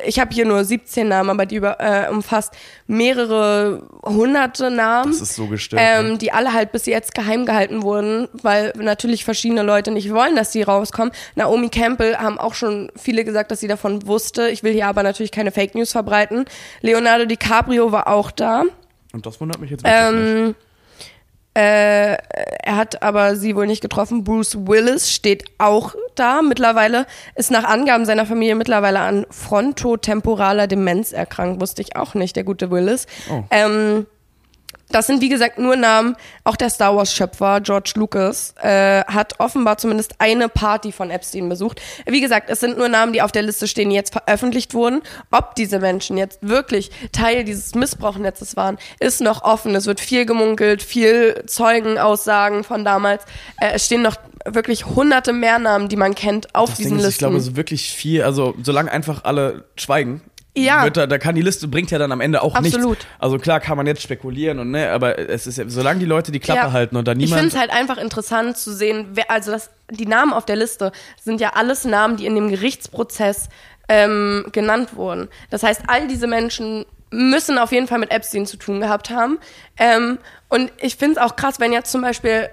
ich 0.06 0.18
habe 0.18 0.32
hier 0.32 0.46
nur 0.46 0.64
17 0.64 1.06
Namen, 1.06 1.30
aber 1.30 1.44
die 1.44 1.56
über 1.56 1.78
äh, 1.78 2.08
umfasst 2.10 2.54
mehrere 2.86 3.82
hunderte 4.02 4.70
Namen. 4.70 5.12
Das 5.12 5.20
ist 5.20 5.34
so 5.34 5.46
gestört. 5.46 5.82
ähm, 5.84 6.12
ne? 6.12 6.18
die 6.18 6.32
alle 6.32 6.52
halt 6.52 6.72
bis 6.72 6.86
jetzt 6.86 7.14
geheim 7.14 7.44
gehalten 7.44 7.82
wurden, 7.82 8.28
weil 8.42 8.72
natürlich 8.76 9.24
verschiedene 9.24 9.62
Leute 9.62 9.90
nicht 9.90 10.12
wollen, 10.12 10.36
dass 10.36 10.52
die 10.52 10.62
rauskommen. 10.62 11.12
Naomi 11.34 11.68
Campbell 11.68 12.16
haben 12.16 12.38
auch 12.38 12.54
schon 12.54 12.90
viele 12.96 13.24
gesagt, 13.24 13.50
dass 13.50 13.60
sie 13.60 13.68
davon 13.68 14.06
wusste. 14.06 14.48
Ich 14.48 14.62
will 14.62 14.72
hier 14.72 14.86
aber 14.86 15.02
natürlich 15.02 15.32
keine 15.32 15.52
Fake 15.52 15.74
News 15.74 15.92
verbreiten. 15.92 16.46
Leonardo 16.80 17.26
DiCaprio 17.26 17.92
war 17.92 18.08
auch 18.08 18.30
da. 18.30 18.62
Und 19.12 19.26
das 19.26 19.40
wundert 19.40 19.60
mich 19.60 19.70
jetzt 19.70 19.84
wirklich 19.84 20.46
nicht. 20.46 20.56
Äh, 21.54 22.16
er 22.62 22.76
hat 22.76 23.02
aber 23.02 23.36
sie 23.36 23.54
wohl 23.54 23.66
nicht 23.66 23.82
getroffen. 23.82 24.24
Bruce 24.24 24.66
Willis 24.66 25.10
steht 25.12 25.44
auch 25.58 25.94
da. 26.14 26.40
Mittlerweile 26.40 27.06
ist 27.34 27.50
nach 27.50 27.64
Angaben 27.64 28.06
seiner 28.06 28.24
Familie 28.24 28.54
mittlerweile 28.54 29.00
an 29.00 29.26
frontotemporaler 29.30 30.66
Demenz 30.66 31.12
erkrankt. 31.12 31.60
Wusste 31.60 31.82
ich 31.82 31.96
auch 31.96 32.14
nicht, 32.14 32.36
der 32.36 32.44
gute 32.44 32.70
Willis. 32.70 33.06
Oh. 33.30 33.42
Ähm, 33.50 34.06
das 34.94 35.06
sind 35.06 35.20
wie 35.20 35.28
gesagt 35.28 35.58
nur 35.58 35.76
Namen. 35.76 36.16
Auch 36.44 36.56
der 36.56 36.70
Star 36.70 36.96
Wars 36.96 37.12
Schöpfer 37.14 37.60
George 37.60 37.92
Lucas 37.96 38.54
äh, 38.60 39.02
hat 39.04 39.40
offenbar 39.40 39.78
zumindest 39.78 40.14
eine 40.18 40.48
Party 40.48 40.92
von 40.92 41.10
Epstein 41.10 41.48
besucht. 41.48 41.80
Wie 42.06 42.20
gesagt, 42.20 42.50
es 42.50 42.60
sind 42.60 42.78
nur 42.78 42.88
Namen, 42.88 43.12
die 43.12 43.22
auf 43.22 43.32
der 43.32 43.42
Liste 43.42 43.66
stehen, 43.68 43.90
die 43.90 43.96
jetzt 43.96 44.12
veröffentlicht 44.12 44.74
wurden. 44.74 45.02
Ob 45.30 45.54
diese 45.54 45.78
Menschen 45.78 46.16
jetzt 46.16 46.38
wirklich 46.42 46.90
Teil 47.12 47.44
dieses 47.44 47.74
Missbrauchnetzes 47.74 48.56
waren, 48.56 48.78
ist 49.00 49.20
noch 49.20 49.42
offen. 49.42 49.74
Es 49.74 49.86
wird 49.86 50.00
viel 50.00 50.26
gemunkelt, 50.26 50.82
viel 50.82 51.42
Zeugenaussagen 51.46 52.64
von 52.64 52.84
damals. 52.84 53.24
Äh, 53.60 53.72
es 53.74 53.86
stehen 53.86 54.02
noch 54.02 54.16
wirklich 54.44 54.86
hunderte 54.86 55.32
mehr 55.32 55.58
Namen, 55.58 55.88
die 55.88 55.96
man 55.96 56.14
kennt, 56.14 56.54
auf 56.54 56.70
Das 56.70 56.78
diesen 56.78 56.90
Ding 56.90 56.98
ist, 56.98 57.02
ich 57.02 57.06
Listen. 57.06 57.18
glaube, 57.20 57.40
so 57.40 57.56
wirklich 57.56 57.90
viel, 57.92 58.22
also 58.22 58.54
solange 58.62 58.90
einfach 58.90 59.24
alle 59.24 59.64
schweigen, 59.76 60.20
Ja. 60.54 60.90
da, 60.90 61.06
da 61.06 61.18
kann 61.18 61.34
die 61.34 61.40
Liste, 61.42 61.66
bringt 61.68 61.90
ja 61.90 61.98
dann 61.98 62.12
am 62.12 62.20
Ende 62.20 62.42
auch 62.42 62.54
Absolut. 62.54 62.90
nichts. 62.90 63.06
Also 63.18 63.38
klar 63.38 63.58
kann 63.60 63.76
man 63.78 63.86
jetzt 63.86 64.02
spekulieren 64.02 64.58
und 64.58 64.70
ne, 64.70 64.90
aber 64.90 65.18
es 65.18 65.46
ist 65.46 65.56
ja, 65.56 65.64
solange 65.66 66.00
die 66.00 66.04
Leute 66.06 66.30
die 66.30 66.40
Klappe 66.40 66.60
Ja. 66.60 66.72
halten 66.72 66.96
und 66.96 67.08
da 67.08 67.12
Ich 67.12 67.18
finde 67.20 67.34
niemand. 67.36 67.52
es 67.54 67.58
halt 67.58 67.70
einfach 67.72 67.96
interessant 67.96 68.58
zu 68.58 68.72
sehen, 68.74 69.08
wer, 69.14 69.30
also 69.30 69.50
das, 69.52 69.70
die 69.90 70.04
Namen 70.06 70.32
auf 70.34 70.44
der 70.44 70.56
Liste 70.56 70.92
sind 71.22 71.40
ja 71.40 71.52
alles 71.54 71.84
Namen, 71.86 72.16
die 72.18 72.26
in 72.26 72.34
dem 72.34 72.48
Gerichtsprozess 72.50 73.48
ähm, 73.88 74.44
genannt 74.52 74.94
wurden. 74.96 75.28
Das 75.50 75.62
heißt, 75.62 75.82
all 75.88 76.06
diese 76.06 76.26
Menschen 76.26 76.84
müssen 77.10 77.58
auf 77.58 77.72
jeden 77.72 77.88
Fall 77.88 77.98
mit 77.98 78.10
Epstein 78.10 78.46
zu 78.46 78.56
tun 78.56 78.80
gehabt 78.80 79.10
haben. 79.10 79.38
Ähm, 79.78 80.18
und 80.48 80.70
ich 80.80 80.96
finde 80.96 81.18
es 81.18 81.26
auch 81.26 81.36
krass, 81.36 81.60
wenn 81.60 81.72
jetzt 81.72 81.90
zum 81.92 82.00
Beispiel 82.02 82.48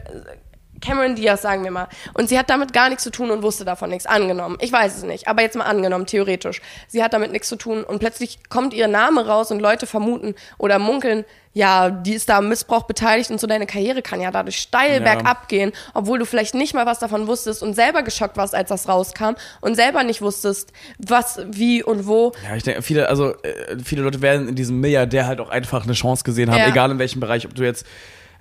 Cameron 0.82 1.16
Diaz, 1.16 1.42
sagen 1.42 1.64
wir 1.64 1.72
mal, 1.72 1.88
und 2.14 2.30
sie 2.30 2.38
hat 2.40 2.50
damit 2.50 2.74
gar 2.74 2.90
nichts 2.90 3.04
zu 3.04 3.12
tun 3.12 3.32
und 3.32 3.44
wusste 3.44 3.66
davon 3.66 3.90
nichts. 3.90 4.06
Angenommen. 4.06 4.58
Ich 4.62 4.72
weiß 4.72 4.98
es 4.98 5.04
nicht, 5.04 5.28
aber 5.28 5.42
jetzt 5.42 5.56
mal 5.58 5.66
angenommen, 5.66 6.06
theoretisch. 6.06 6.62
Sie 6.88 7.04
hat 7.04 7.14
damit 7.14 7.32
nichts 7.32 7.48
zu 7.50 7.56
tun 7.56 7.84
und 7.84 8.00
plötzlich 8.00 8.40
kommt 8.50 8.74
ihr 8.74 8.88
Name 8.88 9.26
raus 9.28 9.52
und 9.52 9.60
Leute 9.60 9.86
vermuten 9.88 10.36
oder 10.58 10.80
munkeln, 10.80 11.26
ja, 11.52 11.90
die 11.90 12.14
ist 12.14 12.30
da 12.30 12.38
am 12.38 12.48
Missbrauch 12.48 12.84
beteiligt 12.84 13.32
und 13.32 13.40
so 13.42 13.48
deine 13.48 13.66
Karriere 13.66 14.04
kann 14.04 14.22
ja 14.22 14.30
dadurch 14.30 14.58
steil 14.58 15.00
Ja. 15.00 15.16
bergab 15.16 15.48
gehen, 15.50 15.72
obwohl 15.96 16.20
du 16.20 16.26
vielleicht 16.26 16.54
nicht 16.54 16.76
mal 16.76 16.86
was 16.86 17.00
davon 17.00 17.26
wusstest 17.28 17.64
und 17.64 17.74
selber 17.74 18.04
geschockt 18.04 18.38
warst, 18.38 18.54
als 18.54 18.70
das 18.70 18.88
rauskam 18.88 19.34
und 19.60 19.76
selber 19.76 20.04
nicht 20.04 20.22
wusstest, 20.22 20.72
was, 21.00 21.42
wie 21.48 21.82
und 21.84 22.06
wo. 22.06 22.34
ja, 22.48 22.56
ich 22.56 22.64
denke, 22.64 22.84
viele, 22.84 23.10
also 23.10 23.34
äh, 23.42 23.78
viele 23.84 24.04
Leute 24.04 24.22
werden 24.22 24.48
in 24.48 24.56
diesem 24.56 24.80
Milliardär 24.80 25.26
halt 25.26 25.40
auch 25.42 25.50
einfach 25.50 25.84
eine 25.86 25.94
Chance 25.94 26.24
gesehen 26.24 26.52
haben, 26.52 26.60
Ja. 26.60 26.70
egal 26.70 26.92
in 26.92 27.00
welchem 27.00 27.20
Bereich, 27.20 27.46
ob 27.48 27.56
du 27.56 27.64
jetzt 27.64 27.84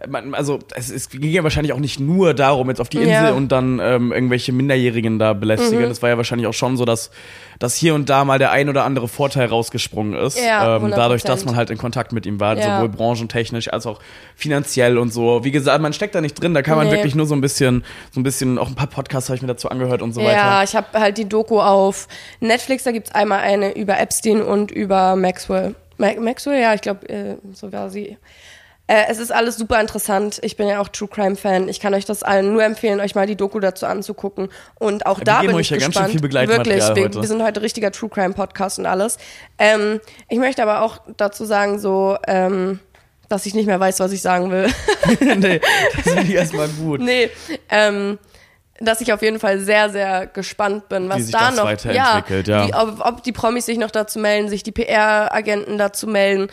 man, 0.06 0.32
also 0.34 0.60
es, 0.76 0.90
es 0.90 1.08
ging 1.08 1.24
ja 1.24 1.42
wahrscheinlich 1.42 1.72
auch 1.72 1.80
nicht 1.80 1.98
nur 1.98 2.32
darum, 2.32 2.68
jetzt 2.68 2.80
auf 2.80 2.88
die 2.88 2.98
Insel 2.98 3.10
Ja. 3.10 3.32
und 3.32 3.50
dann 3.50 3.80
ähm, 3.82 4.12
irgendwelche 4.12 4.52
Minderjährigen 4.52 5.18
da 5.18 5.32
belästigen. 5.32 5.84
Mhm. 5.84 5.88
Das 5.88 6.02
war 6.02 6.08
ja 6.08 6.16
wahrscheinlich 6.16 6.46
auch 6.46 6.54
schon 6.54 6.76
so, 6.76 6.84
dass, 6.84 7.10
dass 7.58 7.74
hier 7.74 7.94
und 7.96 8.08
da 8.08 8.24
mal 8.24 8.38
der 8.38 8.52
ein 8.52 8.68
oder 8.68 8.84
andere 8.84 9.08
Vorteil 9.08 9.46
rausgesprungen 9.48 10.14
ist. 10.14 10.38
Ja, 10.38 10.76
ähm, 10.76 10.90
dadurch, 10.94 11.24
dass 11.24 11.42
100%. 11.42 11.46
man 11.46 11.56
halt 11.56 11.70
in 11.70 11.78
Kontakt 11.78 12.12
mit 12.12 12.26
ihm 12.26 12.38
war, 12.38 12.56
Ja. 12.56 12.76
sowohl 12.76 12.90
branchentechnisch 12.90 13.72
als 13.72 13.86
auch 13.86 13.98
finanziell 14.36 14.98
und 14.98 15.12
so. 15.12 15.42
Wie 15.44 15.50
gesagt, 15.50 15.82
man 15.82 15.92
steckt 15.92 16.14
da 16.14 16.20
nicht 16.20 16.40
drin, 16.40 16.54
da 16.54 16.62
kann 16.62 16.76
man 16.76 16.86
Nee. 16.86 16.92
wirklich 16.92 17.16
nur 17.16 17.26
so 17.26 17.34
ein 17.34 17.40
bisschen, 17.40 17.84
so 18.12 18.20
ein 18.20 18.22
bisschen, 18.22 18.56
auch 18.58 18.68
ein 18.68 18.76
paar 18.76 18.86
Podcasts 18.86 19.28
habe 19.28 19.36
ich 19.36 19.42
mir 19.42 19.48
dazu 19.48 19.68
angehört 19.68 20.02
und 20.02 20.12
so 20.12 20.20
Ja, 20.20 20.28
weiter. 20.28 20.62
ich 20.64 20.76
habe 20.76 20.86
halt 21.00 21.18
die 21.18 21.28
Doku 21.28 21.60
auf 21.60 22.06
Netflix, 22.38 22.84
da 22.84 22.92
gibt's 22.92 23.10
einmal 23.12 23.40
eine 23.40 23.76
über 23.76 23.98
Epstein 23.98 24.42
und 24.42 24.70
über 24.70 25.16
Maxwell. 25.16 25.74
Ma 25.96 26.12
Maxwell, 26.20 26.60
ja, 26.62 26.74
ich 26.74 26.82
glaube, 26.82 27.08
äh, 27.08 27.34
so 27.52 27.72
war 27.72 27.90
sie. 27.90 28.16
Äh, 28.88 29.04
es 29.08 29.18
ist 29.18 29.30
alles 29.30 29.56
super 29.56 29.80
interessant. 29.80 30.40
Ich 30.42 30.56
bin 30.56 30.66
ja 30.66 30.80
auch 30.80 30.88
True 30.88 31.08
Crime 31.08 31.36
Fan. 31.36 31.68
Ich 31.68 31.78
kann 31.78 31.92
euch 31.92 32.06
das 32.06 32.22
allen 32.22 32.54
nur 32.54 32.64
empfehlen, 32.64 33.00
euch 33.00 33.14
mal 33.14 33.26
die 33.26 33.36
Doku 33.36 33.60
dazu 33.60 33.84
anzugucken. 33.84 34.48
Und 34.76 35.04
auch 35.04 35.18
wir 35.18 35.24
da 35.26 35.40
geben 35.42 35.48
bin 35.48 35.56
euch 35.56 35.66
ich 35.66 35.70
ja 35.70 35.76
ganz 35.76 35.84
schön 35.84 35.92
gespannt. 35.92 36.10
viel 36.12 36.20
Begleitmaterial 36.22 36.96
Wirklich, 36.96 37.14
wir, 37.14 37.22
wir 37.22 37.28
sind 37.28 37.42
heute 37.42 37.60
richtiger 37.60 37.92
True 37.92 38.08
Crime 38.08 38.32
Podcast 38.32 38.78
und 38.78 38.86
alles. 38.86 39.18
Ähm, 39.58 40.00
ich 40.30 40.38
möchte 40.38 40.62
aber 40.62 40.80
auch 40.80 41.02
dazu 41.18 41.44
sagen, 41.44 41.78
so, 41.78 42.16
ähm, 42.26 42.80
dass 43.28 43.44
ich 43.44 43.54
nicht 43.54 43.66
mehr 43.66 43.78
weiß, 43.78 44.00
was 44.00 44.10
ich 44.10 44.22
sagen 44.22 44.50
will. 44.50 44.68
nee, 45.20 45.60
das 45.94 46.14
finde 46.14 46.22
ich 46.22 46.34
erstmal 46.34 46.68
gut. 46.68 47.00
Nee, 47.00 47.28
ähm, 47.68 48.18
dass 48.80 49.02
ich 49.02 49.12
auf 49.12 49.20
jeden 49.22 49.38
Fall 49.38 49.58
sehr, 49.58 49.90
sehr 49.90 50.26
gespannt 50.26 50.88
bin, 50.88 51.10
was 51.10 51.18
Wie 51.18 51.22
sich 51.24 51.32
da 51.32 51.48
das 51.48 51.56
noch 51.56 51.64
weiterentwickelt, 51.64 52.48
ja. 52.48 52.66
Wie, 52.66 52.74
ob, 52.74 53.04
ob 53.04 53.22
die 53.22 53.32
Promis 53.32 53.66
sich 53.66 53.76
noch 53.76 53.90
dazu 53.90 54.18
melden, 54.18 54.48
sich 54.48 54.62
die 54.62 54.72
PR-Agenten 54.72 55.76
dazu 55.76 56.06
melden. 56.06 56.48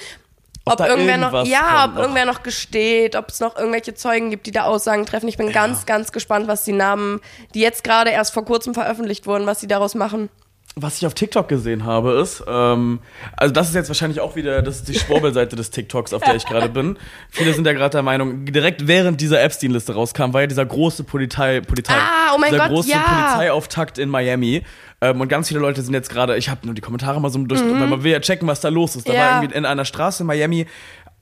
Ob 0.66 0.80
Ob, 0.80 0.88
irgendwer 0.88 1.18
noch, 1.18 1.46
ja, 1.46 1.84
kommt 1.84 1.98
ob 1.98 2.02
irgendwer 2.02 2.26
noch 2.26 2.42
gesteht, 2.42 3.16
ob 3.16 3.30
es 3.30 3.40
noch 3.40 3.56
irgendwelche 3.56 3.94
Zeugen 3.94 4.32
gibt, 4.32 4.48
die 4.48 4.52
da 4.52 4.64
Aussagen 4.64 5.06
treffen. 5.06 5.28
Ich 5.28 5.38
bin 5.38 5.52
ganz, 5.52 5.86
ganz 5.86 6.12
gespannt, 6.12 6.48
was 6.48 6.64
die 6.64 6.72
Namen, 6.72 7.22
die 7.54 7.60
jetzt 7.60 7.84
gerade 7.84 8.10
erst 8.10 8.34
vor 8.34 8.46
kurzem 8.46 8.74
veröffentlicht 8.74 9.28
wurden, 9.28 9.46
was 9.46 9.60
sie 9.60 9.68
daraus 9.68 9.94
machen. 9.94 10.30
Was 10.78 10.98
ich 10.98 11.06
auf 11.06 11.14
TikTok 11.14 11.48
gesehen 11.48 11.86
habe, 11.86 12.20
ist, 12.20 12.44
ähm, 12.50 13.00
also 13.38 13.54
das 13.54 13.70
ist 13.70 13.76
jetzt 13.76 13.88
wahrscheinlich 13.88 14.20
auch 14.20 14.36
wieder, 14.36 14.62
das 14.62 14.78
ist 14.78 14.90
die 14.90 15.00
Schwurbelseite 15.00 15.56
des 15.56 15.70
TikToks, 15.70 16.14
auf 16.14 16.22
der 16.22 16.36
ich 16.36 16.46
gerade 16.46 16.68
bin. 16.68 16.98
Viele 17.30 17.54
sind 17.54 17.66
ja 17.66 17.72
gerade 17.72 17.92
der 17.92 18.04
Meinung, 18.04 18.44
direkt 18.44 18.86
während 18.86 19.22
dieser 19.22 19.42
Epstein-Liste 19.42 19.94
rauskam, 19.94 20.34
war 20.34 20.42
ja 20.42 20.48
dieser 20.48 20.66
große 20.66 21.06
Polizei, 21.06 21.62
Polizei, 21.62 21.94
Ah, 21.94 22.34
oh 22.36 22.38
mein 22.40 22.52
dieser 22.52 22.64
Gott, 22.64 22.72
große 22.74 22.90
ja. 22.90 22.98
Polizeiauftakt 22.98 23.98
in 24.00 24.10
Miami. 24.10 24.64
Ähm, 25.02 25.20
und 25.22 25.28
ganz 25.28 25.48
viele 25.50 25.60
Leute 25.60 25.82
sind 25.82 25.94
jetzt 25.94 26.10
gerade, 26.10 26.38
ich 26.38 26.50
habe 26.50 26.66
nur 26.66 26.74
die 26.76 26.82
Kommentare 26.82 27.20
mal 27.22 27.30
so 27.30 27.40
durch, 27.40 27.62
weil 27.62 27.88
man 27.88 28.04
will 28.04 28.12
ja 28.12 28.20
checken, 28.20 28.48
was 28.48 28.62
da 28.62 28.70
los 28.70 28.96
ist. 28.96 29.08
Da 29.08 29.12
Mhm. 29.14 29.18
Ja. 29.18 29.26
war 29.32 29.42
irgendwie 29.44 29.58
in 29.58 29.66
einer 29.66 29.86
Straße 29.86 30.24
in 30.24 30.28
Miami 30.28 30.66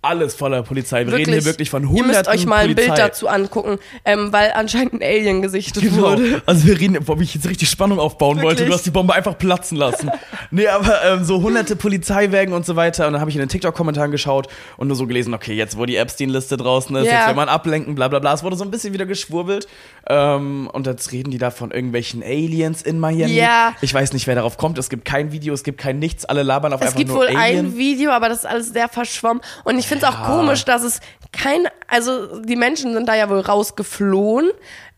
alles 0.06 0.36
voller 0.36 0.64
Polizei. 0.64 1.06
Wir 1.08 1.14
reden 1.14 1.32
hier 1.32 1.46
wirklich 1.46 1.70
von 1.70 1.84
Ihr 1.84 1.90
hunderten 1.90 2.10
müsst 2.18 2.28
euch 2.28 2.46
mal 2.46 2.58
ein 2.58 2.62
Polizei. 2.76 2.88
Bild 2.88 2.98
dazu 3.00 3.30
angucken, 3.30 3.78
ähm, 4.04 4.34
weil 4.34 4.52
anscheinend 4.54 4.96
ein 4.96 5.02
Alien 5.02 5.42
gesichtet 5.42 5.82
Genau. 5.82 6.10
wurde. 6.12 6.42
Also 6.46 6.68
wir 6.68 6.78
reden, 6.78 6.98
wo 7.08 7.16
ich 7.22 7.34
jetzt 7.34 7.48
richtig 7.48 7.70
Spannung 7.70 8.00
aufbauen 8.00 8.42
wollte, 8.42 8.50
Wirklich? 8.60 8.68
du 8.68 8.74
hast 8.74 8.86
die 8.86 8.92
Bombe 8.92 9.14
einfach 9.14 9.38
platzen 9.38 9.78
lassen. 9.78 10.12
nee, 10.52 10.68
aber 10.68 11.02
ähm, 11.06 11.24
so 11.24 11.42
hunderte 11.42 11.78
Polizeiwägen 11.78 12.54
und 12.54 12.66
so 12.66 12.76
weiter. 12.76 13.08
Und 13.08 13.14
dann 13.14 13.22
habe 13.22 13.30
ich 13.32 13.38
in 13.38 13.40
den 13.40 13.48
TikTok-Kommentaren 13.48 14.12
geschaut 14.12 14.48
und 14.76 14.88
nur 14.90 14.98
so 14.98 15.08
gelesen, 15.08 15.34
okay, 15.34 15.54
jetzt 15.54 15.78
wo 15.78 15.86
die 15.86 15.96
Epstein-Liste 15.96 16.58
draußen 16.58 16.94
ist, 16.98 17.06
Ja. 17.06 17.20
jetzt 17.20 17.28
will 17.30 17.36
man 17.36 17.48
ablenken, 17.48 17.96
bla 17.96 18.10
bla 18.10 18.20
bla. 18.20 18.34
Es 18.34 18.44
wurde 18.44 18.58
so 18.58 18.66
ein 18.66 18.72
bisschen 18.72 18.94
wieder 18.94 19.06
geschwurbelt. 19.06 19.70
Ähm, 20.10 20.70
und 20.72 20.86
jetzt 20.86 21.12
reden 21.12 21.32
die 21.32 21.38
da 21.38 21.50
von 21.50 21.72
irgendwelchen 21.72 22.22
Aliens 22.24 22.82
in 22.82 23.00
Miami. 23.00 23.34
Ja. 23.34 23.74
Ich 23.82 23.94
weiß 23.94 24.12
nicht, 24.14 24.28
wer 24.28 24.36
darauf 24.36 24.58
kommt. 24.58 24.78
Es 24.78 24.90
gibt 24.90 25.06
kein 25.06 25.32
Video, 25.32 25.54
es 25.54 25.64
gibt 25.64 25.80
kein 25.80 26.00
nichts. 26.00 26.26
Alle 26.26 26.44
labern 26.44 26.74
auf 26.74 26.82
Es 26.82 26.88
einfach 26.88 26.98
gibt 26.98 27.10
nur 27.10 27.20
wohl 27.20 27.28
Alien. 27.28 27.68
ein 27.68 27.78
Video, 27.78 28.12
aber 28.12 28.28
das 28.28 28.40
ist 28.40 28.46
alles 28.46 28.74
sehr 28.74 28.90
verschwommen. 28.90 29.42
Und 29.64 29.78
ich 29.78 29.88
finde 29.88 30.06
es 30.06 30.12
auch 30.14 30.24
komisch, 30.26 30.66
dass 30.66 30.84
es 30.84 31.00
kein, 31.32 31.68
also 31.88 32.42
die 32.42 32.56
Menschen 32.58 32.94
sind 32.94 33.08
da 33.08 33.16
ja 33.16 33.30
wohl 33.30 33.40
rausgeflohen. 33.40 34.52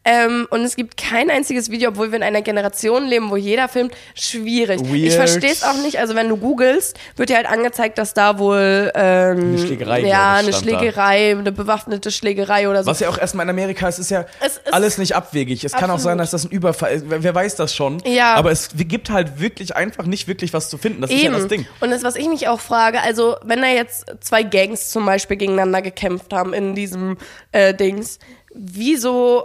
Ähm, 0.06 0.48
und 0.52 0.62
es 0.62 0.76
gibt 0.76 0.98
kein 0.98 1.32
einziges 1.32 1.72
Video, 1.72 1.90
obwohl 1.90 2.12
wir 2.12 2.18
in 2.18 2.24
einer 2.24 2.44
Generation 2.44 3.06
leben, 3.08 3.32
wo 3.32 3.38
jeder 3.38 3.68
filmt. 3.68 3.92
Schwierig. 4.14 4.80
Ich 4.82 4.92
Weird. 5.06 5.14
verstehe 5.14 5.52
es 5.52 5.64
auch 5.64 5.78
nicht. 5.82 5.98
Also 6.00 6.14
wenn 6.14 6.30
du 6.30 6.38
googelst, 6.38 6.96
wird 7.16 7.30
dir 7.30 7.38
halt 7.38 7.48
angezeigt, 7.50 7.98
dass 7.98 8.14
da 8.14 8.38
wohl 8.38 8.92
ähm, 8.94 9.38
Eine 9.40 9.58
Schlägerei, 9.58 10.02
ja, 10.02 10.36
ich, 10.40 10.46
eine 10.46 10.54
stand 10.54 10.72
da. 10.72 10.78
Schlägerei, 10.80 11.32
eine 11.32 11.52
bewaffnete 11.52 12.12
Schlägerei 12.12 12.70
oder 12.70 12.84
so. 12.84 12.92
Was 12.92 13.00
ja 13.00 13.10
auch 13.10 13.18
erstmal 13.18 13.46
in 13.46 13.50
Amerika 13.50 13.88
ist, 13.88 13.98
ist 13.98 14.12
ja 14.12 14.26
Es 14.40 14.58
ist- 14.58 14.74
alles 14.74 14.98
nicht 15.00 15.16
abwegig. 15.16 15.64
Es 15.64 15.72
kann 15.72 15.86
auch 15.90 15.96
Absolut. 15.96 16.02
sein, 16.04 16.18
dass 16.20 16.32
das 16.32 16.46
ein 16.46 16.52
Überfall 16.52 16.94
ist. 16.94 17.06
Wer, 17.08 17.34
weiß 17.34 17.56
das 17.56 17.74
schon? 17.76 17.98
Ja. 18.06 18.36
Aber 18.36 18.52
es 18.52 18.70
gibt 18.76 19.10
halt 19.10 19.40
wirklich 19.40 19.76
einfach 19.76 20.06
nicht 20.06 20.28
wirklich 20.28 20.54
was 20.54 20.70
zu 20.70 20.78
finden. 20.78 21.02
Das 21.02 21.10
ist 21.12 21.22
ja 21.24 21.32
das 21.32 21.48
Ding. 21.48 21.66
Und 21.80 21.90
das, 21.90 22.04
was 22.04 22.16
ich 22.16 22.28
mich 22.30 22.48
auch 22.48 22.60
frage, 22.60 23.02
also 23.02 23.38
wenn 23.44 23.62
da 23.62 23.68
jetzt 23.70 24.06
zwei 24.20 24.44
Gangs 24.44 24.92
zum 24.92 25.06
Beispiel 25.06 25.38
gegeneinander 25.38 25.82
gekämpft 25.82 26.32
haben 26.32 26.54
in 26.54 26.76
diesem 26.76 27.18
äh, 27.52 27.74
Dings, 27.74 28.20
wieso 28.54 29.44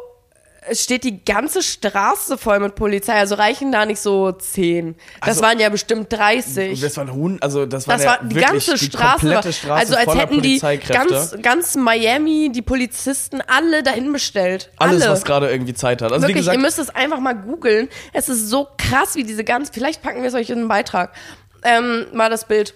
steht 0.72 1.04
die 1.04 1.24
ganze 1.24 1.62
Straße 1.62 2.36
voll 2.36 2.60
mit 2.60 2.74
Polizei? 2.74 3.14
Also 3.14 3.34
reichen 3.36 3.72
da 3.72 3.86
nicht 3.86 4.00
so 4.00 4.32
zehn? 4.32 4.94
Das 5.20 5.28
Also- 5.30 5.42
waren 5.42 5.58
ja 5.58 5.68
bestimmt 5.68 6.12
30. 6.12 6.80
Das 6.80 6.96
waren 6.96 7.12
Hund, 7.12 7.42
also 7.42 7.66
das 7.66 7.88
war, 7.88 7.96
Das 7.96 8.04
ja 8.04 8.10
war 8.10 8.18
die 8.24 8.34
wirklich 8.36 8.66
ganze 8.66 8.74
die 8.74 8.84
Straße. 8.86 9.52
Straße 9.52 9.70
also 9.72 9.96
als 9.96 10.14
hätten 10.14 10.42
die 10.42 10.58
ganz, 10.88 11.36
ganz 11.40 11.76
Miami, 11.76 12.50
die 12.52 12.62
Polizisten, 12.62 13.40
alle 13.46 13.82
dahin 13.82 14.12
bestellt. 14.12 14.70
alles, 14.76 15.02
alle. 15.02 15.12
was 15.12 15.24
gerade 15.24 15.50
irgendwie 15.50 15.74
Zeit 15.74 16.02
hat. 16.02 16.12
Also 16.12 16.22
Wirklich, 16.22 16.36
wie 16.36 16.40
gesagt, 16.40 16.56
ihr 16.56 16.62
müsst 16.62 16.78
es 16.78 16.90
einfach 16.90 17.20
mal 17.20 17.34
googeln. 17.34 17.88
Es 18.12 18.28
ist 18.28 18.48
so 18.48 18.68
krass, 18.76 19.14
wie 19.16 19.24
diese 19.24 19.44
ganze. 19.44 19.72
Vielleicht 19.72 20.02
packen 20.02 20.20
wir 20.20 20.28
es 20.28 20.34
euch 20.34 20.50
in 20.50 20.58
einen 20.58 20.68
Beitrag. 20.68 21.12
Ähm, 21.62 22.06
mal 22.12 22.28
das 22.30 22.46
Bild. 22.46 22.74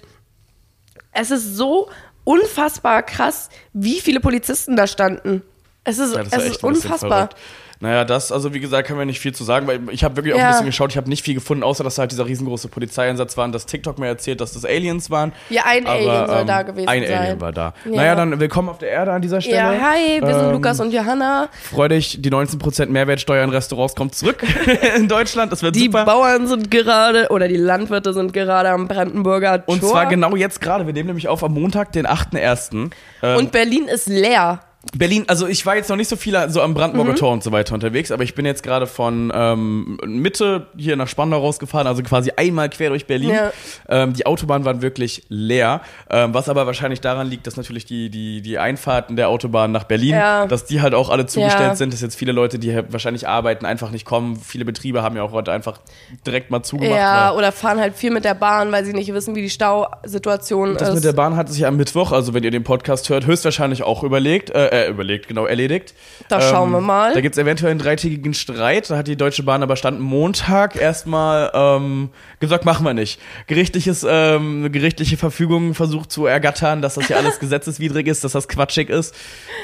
Es 1.13 1.31
ist 1.31 1.57
so 1.57 1.89
unfassbar 2.25 3.03
krass, 3.03 3.51
wie 3.73 4.01
viele 4.01 4.21
Polizisten 4.21 4.77
da 4.77 4.87
standen. 4.87 5.43
Es 5.85 5.99
ist, 5.99 6.15
ja, 6.15 6.23
es 6.23 6.45
ist 6.45 6.65
unfassbar. 6.65 7.29
verrückt. 7.29 7.37
Naja, 7.85 8.05
das, 8.07 8.33
also 8.33 8.55
wie 8.55 8.61
gesagt, 8.61 8.89
können 8.89 8.99
wir 8.99 9.05
nicht 9.05 9.21
viel 9.21 9.35
zu 9.35 9.45
sagen, 9.45 9.67
weil 9.67 9.79
ich 9.91 10.03
habe 10.05 10.17
wirklich 10.17 10.33
auch 10.35 10.39
Ja. 10.39 10.47
ein 10.47 10.51
bisschen 10.53 10.67
geschaut, 10.67 10.91
ich 10.91 10.97
habe 10.97 11.09
nicht 11.11 11.23
viel 11.23 11.35
gefunden, 11.35 11.63
außer 11.63 11.85
dass 11.85 11.99
halt 11.99 12.11
dieser 12.13 12.25
riesengroße 12.27 12.69
Polizeieinsatz 12.69 13.37
war 13.37 13.45
und 13.45 13.53
dass 13.53 13.67
TikTok 13.67 13.99
mir 13.99 14.07
erzählt, 14.07 14.41
dass 14.41 14.55
das 14.55 14.65
Aliens 14.65 15.11
waren. 15.11 15.33
Ja, 15.51 15.65
ein 15.67 15.87
Alien 15.87 16.27
soll 16.27 16.45
da 16.47 16.63
gewesen 16.63 16.89
ein 16.89 17.07
sein. 17.07 17.19
Alien 17.19 17.41
war 17.43 17.53
da. 17.53 17.75
Ja. 17.85 17.91
Naja, 17.97 18.15
dann 18.15 18.41
willkommen 18.41 18.71
auf 18.71 18.79
der 18.79 18.89
Erde 18.89 19.13
an 19.13 19.21
dieser 19.21 19.43
Stelle. 19.43 19.57
Ja, 19.59 19.69
hi, 19.93 20.21
wir 20.23 20.35
sind 20.35 20.45
Ähm, 20.47 20.53
Lukas 20.53 20.81
und 20.81 20.93
Johanna. 20.95 21.49
Freu 21.63 21.89
dich, 21.89 22.23
die 22.23 22.31
19% 22.31 22.87
Mehrwertsteuer 22.87 23.45
in 23.45 23.51
Restaurants 23.51 23.95
kommt 23.95 24.15
zurück 24.15 24.43
in 24.97 25.07
Deutschland. 25.07 25.53
Das 25.53 25.63
wird 25.63 25.77
Die 25.77 25.81
super. 25.85 26.07
Bauern 26.07 26.47
sind 26.47 26.71
gerade, 26.71 27.29
oder 27.29 27.49
die 27.49 27.57
Landwirte 27.59 28.15
sind 28.15 28.33
gerade 28.33 28.71
am 28.71 28.89
Brandenburger 28.89 29.65
Tor. 29.67 29.75
Und 29.75 29.85
zwar 29.85 30.07
genau 30.07 30.37
jetzt 30.37 30.63
gerade. 30.63 30.87
Wir 30.87 30.95
nehmen 30.95 31.09
nämlich 31.09 31.29
auf 31.29 31.45
am 31.45 31.53
Montag, 31.53 31.93
den 31.93 32.07
8.1. 32.07 32.91
Ähm, 33.23 33.37
Und 33.37 33.53
Berlin 33.53 33.89
ist 33.89 34.09
leer. 34.09 34.61
Berlin, 34.97 35.25
also 35.29 35.47
ich 35.49 35.65
war 35.67 35.77
jetzt 35.77 35.89
noch 35.89 35.97
nicht 35.97 36.09
so 36.09 36.17
viel 36.17 36.37
so 36.51 36.61
am 36.63 36.75
Brandenburger 36.75 37.13
Mhm. 37.13 37.17
Tor 37.17 37.33
und 37.33 37.43
so 37.43 37.51
weiter 37.53 37.75
unterwegs, 37.75 38.13
aber 38.13 38.23
ich 38.23 38.35
bin 38.35 38.45
jetzt 38.47 38.63
gerade 38.63 38.87
von 38.87 39.33
ähm, 39.35 39.99
Mitte 40.07 40.67
hier 40.77 40.95
nach 40.97 41.09
Spandau 41.09 41.39
rausgefahren, 41.39 41.87
also 41.87 42.03
quasi 42.03 42.31
einmal 42.37 42.69
quer 42.69 42.91
durch 42.91 43.07
Berlin. 43.07 43.31
Ja. 43.31 43.53
Ähm, 43.89 44.13
die 44.13 44.27
Autobahnen 44.27 44.65
waren 44.65 44.83
wirklich 44.83 45.25
leer, 45.29 45.81
ähm, 46.11 46.33
was 46.35 46.49
aber 46.49 46.67
wahrscheinlich 46.67 47.01
daran 47.01 47.29
liegt, 47.29 47.47
dass 47.47 47.57
natürlich 47.57 47.87
die, 47.87 48.09
die, 48.11 48.41
die 48.43 48.59
Einfahrten 48.59 49.17
der 49.17 49.31
Autobahn 49.31 49.73
nach 49.73 49.85
Berlin, 49.85 50.11
Ja. 50.11 50.47
dass 50.47 50.65
die 50.65 50.81
halt 50.81 50.95
auch 50.95 51.09
alle 51.11 51.27
zugestellt 51.27 51.71
Ja. 51.71 51.75
sind, 51.77 51.93
dass 51.93 52.01
jetzt 52.01 52.15
viele 52.17 52.33
Leute, 52.33 52.59
die 52.59 52.71
hier 52.71 52.93
wahrscheinlich 52.93 53.27
arbeiten, 53.27 53.67
einfach 53.67 53.91
nicht 53.91 54.05
kommen. 54.05 54.37
Viele 54.37 54.65
Betriebe 54.65 55.03
haben 55.03 55.17
ja 55.17 55.23
auch 55.23 55.33
heute 55.33 55.51
einfach 55.51 55.81
direkt 56.27 56.51
mal 56.51 56.63
zugemacht. 56.63 56.97
Ja, 56.99 57.33
oder 57.33 57.51
fahren 57.53 57.81
halt 57.81 57.95
viel 57.97 58.11
mit 58.13 58.25
der 58.25 58.35
Bahn, 58.35 58.71
weil 58.71 58.85
sie 58.85 58.93
nicht 58.93 59.13
wissen, 59.13 59.35
wie 59.35 59.43
die 59.43 59.51
Stausituation 59.51 60.75
Das 60.79 60.89
ist. 60.91 60.95
mit 60.97 61.05
der 61.05 61.13
Bahn 61.13 61.37
hat 61.37 61.49
sich 61.49 61.67
am 61.67 61.77
Mittwoch, 61.77 62.13
also 62.13 62.35
wenn 62.35 62.45
ihr 62.45 62.51
den 62.51 62.65
Podcast 62.65 63.09
hört, 63.09 63.27
höchstwahrscheinlich 63.27 63.83
auch 63.83 64.03
überlegt, 64.03 64.51
äh, 64.51 64.74
äh 64.75 64.91
überlegt, 64.91 65.29
genau, 65.29 65.47
erledigt. 65.47 65.95
Ähm, 66.21 66.25
Da 66.29 66.41
schauen 66.41 66.71
wir 66.73 66.81
mal. 66.81 67.15
Da 67.15 67.21
gibt 67.21 67.37
es 67.37 67.43
eventuell 67.43 67.71
einen 67.71 67.81
dreitägigen 67.81 68.35
Streit. 68.35 68.91
Da 68.91 68.97
hat 68.97 69.07
die 69.09 69.17
Deutsche 69.17 69.43
Bahn 69.43 69.63
aber 69.63 69.77
Stand 69.77 70.01
Montag 70.01 70.77
erstmal 70.77 71.51
ähm, 71.55 72.11
gesagt, 72.41 72.65
machen 72.65 72.85
wir 72.85 72.95
nicht. 72.95 73.21
Gerichtliches, 73.47 74.05
ähm, 74.09 74.71
gerichtliche 74.73 75.17
Verfügung 75.17 75.75
versucht 75.75 76.11
zu 76.11 76.27
ergattern, 76.27 76.83
dass 76.83 76.95
das 76.95 77.07
hier 77.07 77.17
alles 77.17 77.39
gesetzeswidrig 77.41 78.07
ist, 78.07 78.25
dass 78.25 78.33
das 78.33 78.49
quatschig 78.49 78.89
ist. 78.91 79.15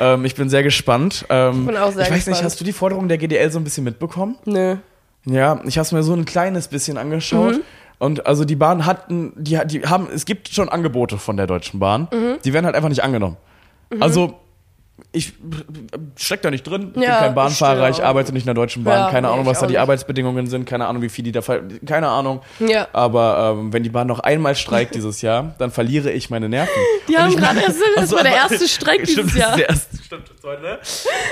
Ähm, 0.00 0.24
ich 0.24 0.34
bin 0.34 0.48
sehr 0.48 0.62
gespannt. 0.62 1.24
Ähm, 1.28 1.60
Ich 1.62 1.66
bin 1.66 1.76
auch 1.76 1.92
sehr 1.92 2.02
ich 2.04 2.10
weiß 2.10 2.10
nicht, 2.10 2.24
gespannt. 2.26 2.44
hast 2.44 2.60
du 2.60 2.64
die 2.64 2.72
Forderung 2.72 3.08
der 3.08 3.18
GDL 3.18 3.50
so 3.50 3.58
ein 3.58 3.64
bisschen 3.64 3.84
mitbekommen? 3.84 4.36
Nö. 4.44 4.76
Ja, 5.26 5.60
ich 5.66 5.76
habe 5.76 5.84
es 5.84 5.92
mir 5.92 6.02
so 6.02 6.14
ein 6.14 6.24
kleines 6.24 6.68
bisschen 6.68 6.96
angeschaut. 6.96 7.56
Mhm. 7.56 7.60
Und 7.98 8.26
also 8.26 8.46
die 8.46 8.56
Bahn 8.56 8.86
hatten, 8.86 9.34
die, 9.36 9.58
die 9.66 9.82
haben, 9.82 10.08
es 10.14 10.24
gibt 10.24 10.48
schon 10.48 10.70
Angebote 10.70 11.18
von 11.18 11.36
der 11.36 11.46
Deutschen 11.46 11.78
Bahn. 11.80 12.08
Mhm. 12.10 12.38
Die 12.42 12.54
werden 12.54 12.64
halt 12.64 12.74
einfach 12.74 12.88
nicht 12.88 13.02
angenommen. 13.04 13.36
Also 14.00 14.38
ich 15.12 15.32
steck 16.16 16.42
da 16.42 16.50
nicht 16.50 16.62
drin, 16.64 16.92
ich 16.94 17.02
Ja, 17.02 17.16
bin 17.16 17.24
kein 17.26 17.34
Bahnfahrer, 17.34 17.88
ich 17.90 17.98
ich 17.98 18.04
arbeite 18.04 18.32
nicht 18.32 18.42
in 18.42 18.46
der 18.46 18.54
Deutschen 18.54 18.84
Bahn, 18.84 18.98
Ja, 18.98 19.10
keine 19.10 19.26
nee, 19.26 19.32
Ahnung, 19.34 19.46
was 19.46 19.60
da 19.60 19.66
die 19.66 19.72
nicht. 19.72 19.80
Arbeitsbedingungen 19.80 20.46
sind, 20.46 20.64
keine 20.66 20.86
Ahnung, 20.86 21.02
wie 21.02 21.08
viel 21.08 21.24
die 21.24 21.32
da, 21.32 21.40
keine 21.86 22.08
Ahnung. 22.08 22.40
Ja. 22.60 22.88
Aber 22.92 23.56
ähm, 23.58 23.72
wenn 23.72 23.82
die 23.82 23.90
Bahn 23.90 24.06
noch 24.06 24.20
einmal 24.20 24.54
streikt 24.54 24.94
dieses 24.96 25.20
Jahr, 25.22 25.54
dann 25.58 25.70
verliere 25.70 26.10
ich 26.12 26.30
meine 26.30 26.48
Nerven. 26.48 26.70
Die 27.08 27.14
Und 27.16 27.22
haben 27.22 27.36
gerade 27.36 27.60
erst, 27.66 27.78
das 27.80 27.96
Also, 28.02 28.16
war 28.16 28.22
der 28.22 28.42
aber- 28.44 28.52
erste 28.52 28.68
Streik 28.68 29.08
Stimmt, 29.08 29.30
dieses 29.30 29.32
das 29.32 29.40
Jahr. 29.40 29.50
ist 29.52 29.58
der 29.58 29.68
erste 29.68 29.98
Stimmt, 30.10 30.32
so, 30.42 30.48
ne? 30.48 30.80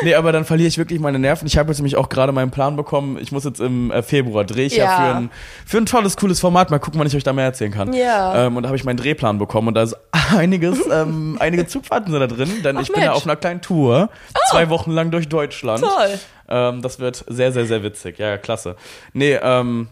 Nee, 0.05 0.15
aber 0.15 0.31
dann 0.31 0.45
verliere 0.45 0.69
ich 0.69 0.79
wirklich 0.79 1.01
meine 1.01 1.19
Nerven. 1.19 1.49
Ich 1.49 1.59
habe 1.59 1.69
jetzt 1.71 1.79
nämlich 1.79 1.97
auch 1.97 2.09
gerade 2.09 2.31
meinen 2.31 2.53
Plan 2.53 2.77
bekommen. 2.77 3.19
Ich 3.21 3.33
muss 3.33 3.43
jetzt 3.43 3.61
im 3.61 3.91
äh, 3.91 4.05
Februar 4.05 4.45
drehe 4.45 4.67
ich 4.67 4.77
ja, 4.77 4.85
Ja. 4.85 4.97
für, 4.97 5.17
ein, 5.17 5.31
für 5.67 5.77
ein 5.79 5.87
tolles, 5.87 6.17
cooles 6.17 6.39
Format. 6.39 6.71
Mal 6.71 6.79
gucken, 6.79 7.01
wann 7.01 7.09
ich 7.09 7.17
euch 7.17 7.25
da 7.25 7.33
mehr 7.33 7.47
erzählen 7.47 7.73
kann. 7.73 7.93
Ja. 7.93 8.47
Ähm, 8.47 8.57
und 8.57 8.63
da 8.63 8.69
habe 8.69 8.77
ich 8.77 8.85
meinen 8.85 8.97
Drehplan 8.99 9.39
bekommen 9.41 9.67
und 9.67 9.75
da 9.75 9.83
ist 9.83 9.97
einiges, 10.37 10.79
ähm, 10.93 11.39
einige 11.41 11.67
Zugfahrten 11.67 12.13
sind 12.13 12.21
da 12.21 12.29
drin, 12.29 12.63
denn 12.63 12.77
Ach, 12.77 12.83
ich 12.83 12.93
bin 12.93 13.03
ja 13.03 13.15
auf 13.15 13.25
einer 13.25 13.35
kleinen 13.35 13.63
Tour. 13.63 14.11
Zwei 14.49 14.69
Wochen 14.71 14.93
lang 14.93 15.11
durch 15.11 15.29
Deutschland. 15.29 15.83
Toll. 15.83 16.21
Ähm, 16.49 16.81
das 16.81 17.01
wird 17.01 17.25
sehr, 17.27 17.51
sehr, 17.51 17.67
sehr 17.67 17.83
witzig. 17.83 18.19
Ja, 18.21 18.29
ja, 18.29 18.39
klasse. 18.39 18.77
Nee, 19.13 19.41
ähm, 19.43 19.89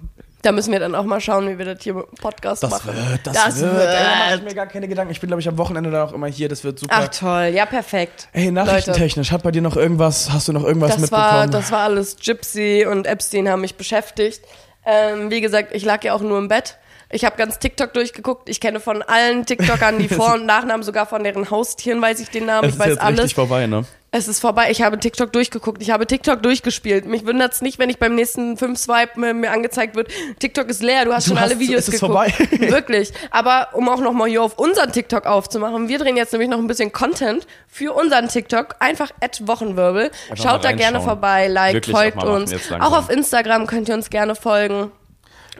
Da 0.46 0.52
müssen 0.52 0.70
wir 0.70 0.78
dann 0.78 0.94
auch 0.94 1.02
mal 1.04 1.20
schauen, 1.20 1.48
wie 1.48 1.58
wir 1.58 1.64
das 1.74 1.82
hier 1.82 1.94
mit 1.94 2.06
dem 2.06 2.14
Podcast 2.22 2.62
das 2.62 2.70
machen. 2.70 2.94
wird, 2.94 3.26
das, 3.26 3.34
Das 3.34 3.60
wird. 3.60 3.72
wird. 3.74 3.84
Da 3.88 4.00
mache 4.26 4.34
ich 4.36 4.42
mir 4.42 4.54
gar 4.54 4.66
keine 4.66 4.86
Gedanken. 4.86 5.10
Ich 5.10 5.18
bin, 5.20 5.26
glaube 5.26 5.40
ich, 5.40 5.48
am 5.48 5.58
Wochenende 5.58 5.90
dann 5.90 6.06
auch 6.08 6.12
immer 6.12 6.28
hier. 6.28 6.48
Das 6.48 6.62
wird 6.62 6.78
super. 6.78 6.94
Ach 6.96 7.08
toll, 7.08 7.50
ja 7.52 7.66
perfekt. 7.66 8.28
Ey, 8.32 8.52
nachrichtentechnisch, 8.52 9.32
hat 9.32 9.42
bei 9.42 9.50
dir 9.50 9.60
noch 9.62 9.76
irgendwas, 9.76 10.30
hast 10.32 10.46
du 10.46 10.52
noch 10.52 10.62
irgendwas 10.62 10.92
Das 10.92 11.00
mitbekommen? 11.00 11.28
war, 11.30 11.46
das 11.48 11.72
war 11.72 11.80
alles 11.80 12.16
Gypsy 12.24 12.86
und 12.88 13.06
Epstein 13.08 13.48
haben 13.48 13.60
mich 13.62 13.74
beschäftigt. 13.74 14.40
Ähm, 14.84 15.30
wie 15.32 15.40
gesagt, 15.40 15.74
ich 15.74 15.84
lag 15.84 16.04
ja 16.04 16.14
auch 16.14 16.20
nur 16.20 16.38
im 16.38 16.46
Bett. 16.46 16.76
Ich 17.10 17.24
habe 17.24 17.36
ganz 17.36 17.58
TikTok 17.58 17.92
durchgeguckt. 17.92 18.48
Ich 18.48 18.60
kenne 18.60 18.78
von 18.78 19.02
allen 19.02 19.46
TikTokern 19.46 19.98
die 19.98 20.08
Vor- 20.08 20.34
und 20.34 20.46
Nachnamen, 20.46 20.82
sogar 20.84 21.06
von 21.06 21.24
deren 21.24 21.50
Haustieren 21.50 22.00
weiß 22.00 22.20
ich 22.20 22.30
den 22.30 22.46
Namen. 22.46 22.68
es 22.68 22.74
ich 22.74 22.74
ist 22.74 22.80
weiß 22.80 22.88
jetzt 22.94 23.00
alles. 23.02 23.18
richtig 23.20 23.34
vorbei, 23.34 23.66
ne? 23.66 23.84
Es 24.16 24.28
ist 24.28 24.40
vorbei. 24.40 24.68
Ich 24.70 24.80
habe 24.80 24.98
TikTok 24.98 25.30
durchgeguckt. 25.30 25.82
Ich 25.82 25.90
habe 25.90 26.06
TikTok 26.06 26.42
durchgespielt. 26.42 27.04
Mich 27.04 27.26
wundert 27.26 27.52
es 27.52 27.60
nicht, 27.60 27.78
wenn 27.78 27.90
ich 27.90 27.98
beim 27.98 28.14
nächsten 28.14 28.56
fünf 28.56 28.78
Swipe 28.78 29.20
mir, 29.20 29.34
mir 29.34 29.50
angezeigt 29.50 29.94
wird, 29.94 30.08
TikTok 30.38 30.68
ist 30.70 30.82
leer. 30.82 31.04
Du 31.04 31.12
hast 31.12 31.26
Du 31.26 31.30
schon 31.32 31.40
hast- 31.40 31.50
alle 31.50 31.60
Videos 31.60 31.80
es 31.86 31.88
ist 31.94 32.00
geguckt. 32.00 32.30
vorbei. 32.32 32.32
Wirklich. 32.70 33.12
Aber 33.30 33.68
um 33.74 33.88
auch 33.90 34.00
nochmal 34.00 34.28
hier 34.30 34.42
auf 34.42 34.58
unseren 34.58 34.90
TikTok 34.90 35.26
aufzumachen, 35.26 35.88
wir 35.88 35.98
drehen 35.98 36.16
jetzt 36.16 36.32
nämlich 36.32 36.48
noch 36.48 36.58
ein 36.58 36.66
bisschen 36.66 36.92
Content 36.92 37.46
für 37.68 37.92
unseren 37.92 38.28
TikTok. 38.28 38.76
Einfach 38.78 39.10
at 39.20 39.46
Wochenwirbel. 39.46 40.10
Einfach 40.30 40.42
Schaut 40.42 40.64
da 40.64 40.72
gerne 40.72 41.02
vorbei, 41.02 41.48
liked, 41.48 41.74
Wirklich 41.74 41.94
auch 41.94 42.00
folgt 42.00 42.16
machen 42.16 42.28
uns. 42.30 42.54
Auch 42.72 42.96
auf 42.96 43.10
Instagram 43.10 43.66
könnt 43.66 43.88
ihr 43.90 43.94
uns 43.94 44.08
gerne 44.08 44.34
folgen. 44.34 44.92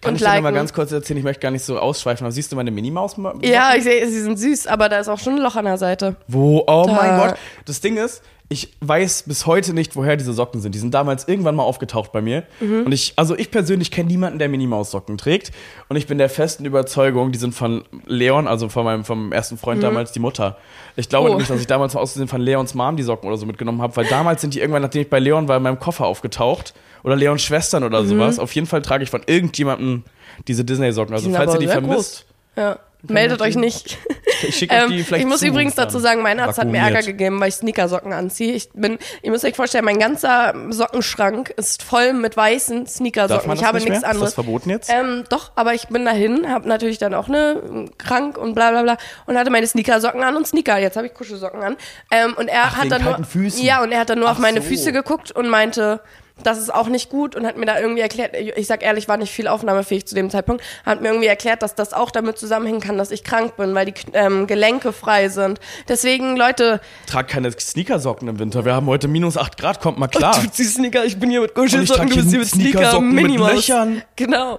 Kann 0.03 0.11
und 0.11 0.17
ich 0.17 0.23
dir 0.23 0.29
liken. 0.29 0.43
mal 0.45 0.53
ganz 0.53 0.73
kurz 0.75 0.93
erzählen, 0.93 1.19
ich 1.19 1.25
möchte 1.25 1.41
gar 1.41 1.51
nicht 1.51 1.65
so 1.65 1.79
ausschweifen, 1.79 2.27
aber 2.27 2.33
siehst 2.33 2.53
du 2.53 2.57
meine 2.57 2.71
Minimaus? 2.71 3.17
ja, 3.43 3.75
ich 3.75 3.83
sehe, 3.83 4.07
sie 4.07 4.21
sind 4.21 4.39
süß, 4.39 4.67
aber 4.67 4.91
da 4.91 4.99
ist 4.99 5.09
auch 5.09 5.19
schon 5.19 5.35
ein 5.37 5.41
Loch 5.41 5.57
an 5.57 5.65
der 5.65 5.79
Seite. 5.79 6.17
Wo? 6.29 6.63
Oh 6.67 6.85
Da. 6.87 6.93
mein 6.93 7.19
Gott. 7.19 7.39
Das 7.65 7.81
Ding 7.81 7.97
ist, 7.97 8.23
ich 8.49 8.77
weiß 8.81 9.25
bis 9.27 9.45
heute 9.47 9.73
nicht, 9.75 9.97
woher 9.97 10.17
diese 10.17 10.33
Socken 10.33 10.61
sind. 10.61 10.75
Die 10.75 10.79
sind 10.79 10.95
damals 10.95 11.27
irgendwann 11.27 11.57
mal 11.57 11.65
aufgetaucht 11.65 12.13
bei 12.13 12.23
mir. 12.23 12.45
Mhm. 12.61 12.85
Und 12.87 12.93
ich, 12.93 13.15
also 13.17 13.37
ich 13.37 13.51
persönlich 13.51 13.91
kenne 13.91 14.09
niemanden, 14.09 14.39
der 14.39 14.49
Minimaus-Socken 14.49 15.19
trägt. 15.19 15.51
Und 15.89 15.97
ich 15.97 16.07
bin 16.07 16.19
der 16.19 16.29
festen 16.29 16.65
Überzeugung, 16.65 17.33
die 17.33 17.39
sind 17.39 17.55
von 17.55 17.85
Leon, 18.07 18.47
also 18.47 18.69
von 18.69 18.85
meinem 18.85 19.05
vom 19.05 19.33
ersten 19.33 19.59
Freund 19.59 19.83
damals, 19.83 20.13
die 20.13 20.21
Mutter. 20.21 20.57
Ich 20.95 21.09
glaube 21.09 21.25
Mhm. 21.25 21.31
Oh. 21.31 21.33
nämlich, 21.35 21.49
dass 21.49 21.61
ich 21.61 21.67
damals 21.67 21.97
aus 21.97 22.13
Versehen 22.13 22.29
von 22.29 22.41
Leons 22.41 22.75
Mom 22.75 22.97
die 22.97 23.03
Socken 23.03 23.27
oder 23.29 23.37
so 23.37 23.47
mitgenommen 23.47 23.83
habe, 23.83 23.97
weil 23.97 24.07
damals 24.07 24.41
sind 24.43 24.55
die 24.55 24.61
irgendwann, 24.61 24.83
nachdem 24.83 25.03
ich 25.03 25.11
bei 25.11 25.19
Leon 25.19 25.49
war, 25.49 25.57
in 25.57 25.63
meinem 25.65 25.81
Koffer 25.81 26.07
aufgetaucht. 26.07 26.73
Oder 27.03 27.17
Leons 27.17 27.43
Schwestern 27.43 27.83
oder 27.85 28.03
Mhm. 28.03 28.09
sowas. 28.09 28.39
Auf 28.39 28.53
jeden 28.53 28.67
Fall 28.67 28.83
trage 28.83 29.03
ich 29.05 29.11
von 29.11 29.23
irgendjemandem 29.27 30.03
diese 30.49 30.65
Disney-Socken. 30.65 31.15
Also 31.15 31.29
Die 31.29 31.35
falls 31.35 31.53
ihr 31.55 31.61
die 31.61 31.67
vermisst, 31.69 32.27
Ja. 32.57 32.79
Meldet 33.09 33.41
euch 33.43 33.57
nicht. 33.57 33.99
ich 34.47 34.57
schicke 34.57 34.75
Ähm, 34.75 34.91
die 34.91 35.03
vielleicht 35.05 35.23
ich 35.25 35.29
muss 35.29 35.41
zu, 35.41 35.47
übrigens 35.47 35.75
dazu 35.75 35.99
sagen, 35.99 36.23
mein 36.23 36.39
Arzt 36.41 36.59
hat 36.59 36.67
mir 36.69 36.79
Ärger 36.79 36.97
vakuumiert. 36.97 37.07
gegeben, 37.07 37.41
weil 37.41 37.49
ich 37.49 37.55
Sneakersocken 37.57 38.13
anziehe. 38.13 38.53
Ich 38.53 38.71
bin, 38.73 38.99
ihr 39.23 39.31
müsst 39.31 39.45
euch 39.45 39.55
vorstellen, 39.57 39.85
mein 39.85 39.99
ganzer 39.99 40.55
Sockenschrank 40.71 41.51
ist 41.51 41.83
voll 41.83 42.13
mit 42.13 42.37
weißen 42.37 42.87
Sneakersocken. 42.87 43.53
Ich 43.53 43.65
habe 43.65 43.79
nicht 43.79 43.89
nichts 43.89 44.03
mehr? 44.03 44.11
anderes. 44.11 44.31
Ist 44.31 44.39
das 44.39 44.45
verboten 44.45 44.71
jetzt? 44.71 44.91
Ähm, 44.93 45.25
doch, 45.31 45.53
aber 45.57 45.75
ich 45.75 45.89
bin 45.89 46.05
dahin, 46.05 46.49
habe 46.49 46.69
natürlich 46.69 46.99
dann 46.99 47.15
auch 47.15 47.29
ne 47.29 47.89
krank 47.99 48.39
und 48.39 48.55
bla 48.55 48.71
bla 48.71 48.83
bla 48.83 48.97
und 49.27 49.37
hatte 49.39 49.51
meine 49.51 49.67
Sneakersocken 49.67 50.23
an 50.23 50.37
und 50.37 50.47
Sneaker. 50.47 50.79
Jetzt 50.79 50.97
habe 50.97 51.07
ich 51.07 51.15
Kuschelsocken 51.15 51.63
an. 51.63 51.77
Ähm, 52.11 52.35
und 52.37 52.49
er 52.49 52.65
Ach, 52.65 52.77
hat 52.77 52.91
dann 52.91 53.03
nur 53.05 53.25
Füßen. 53.25 53.63
ja 53.65 53.83
und 53.83 53.93
er 53.93 54.01
hat 54.01 54.11
dann 54.11 54.19
nur 54.21 54.31
auf 54.31 54.37
Ach 54.37 54.41
meine 54.43 54.61
so. 54.61 54.69
Füße 54.69 54.93
geguckt 54.93 55.33
und 55.33 55.49
meinte, 55.49 56.01
das 56.43 56.59
ist 56.59 56.73
auch 56.73 56.89
nicht 56.89 57.09
gut 57.09 57.35
und 57.35 57.47
hat 57.47 57.57
mir 57.57 57.67
da 57.67 57.79
irgendwie 57.81 58.03
erklärt, 58.03 58.35
ich 58.35 58.67
sag 58.67 58.83
ehrlich, 58.83 59.09
war 59.09 59.17
nicht 59.17 59.33
viel 59.33 59.49
aufnahmefähig 59.49 60.07
zu 60.07 60.15
dem 60.15 60.31
Zeitpunkt, 60.31 60.63
hat 60.85 61.01
mir 61.01 61.09
irgendwie 61.09 61.27
erklärt, 61.27 61.63
dass 61.63 61.75
das 61.75 61.93
auch 61.93 62.11
damit 62.11 62.39
zusammenhängen 62.39 62.81
kann, 62.81 62.99
dass 62.99 63.11
ich 63.11 63.25
krank 63.25 63.57
bin, 63.57 63.75
weil 63.75 63.87
die 63.87 63.95
ähm, 64.13 64.47
Gelenke 64.47 64.93
frei 64.93 65.29
sind. 65.29 65.61
Deswegen, 65.89 66.37
Leute, 66.37 66.81
Trag 67.07 67.29
keine 67.29 67.51
Sneakersocken 67.53 68.29
im 68.29 68.39
Winter. 68.39 68.65
Wir 68.65 68.75
haben 68.75 68.87
heute 68.87 69.09
minus 69.09 69.37
8 69.37 69.57
Grad, 69.57 69.81
kommt 69.81 69.99
mal 69.99 70.09
klar. 70.09 70.37
Du 70.47 70.51
ziehst 70.51 70.75
Sneaker, 70.75 71.05
ich 71.05 71.19
bin 71.19 71.31
hier 71.31 71.41
mit 71.41 71.55
Kuschelsocken, 71.55 72.09
du 72.11 72.17
bist 72.17 72.31
hier 72.31 72.39
mit 72.39 72.49
Sneaker, 72.49 72.71
Sneakersocken 72.71 73.13
mit 73.13 73.25
Minimaus. 73.25 73.53
Löchern. 73.55 74.03
Genau. 74.15 74.59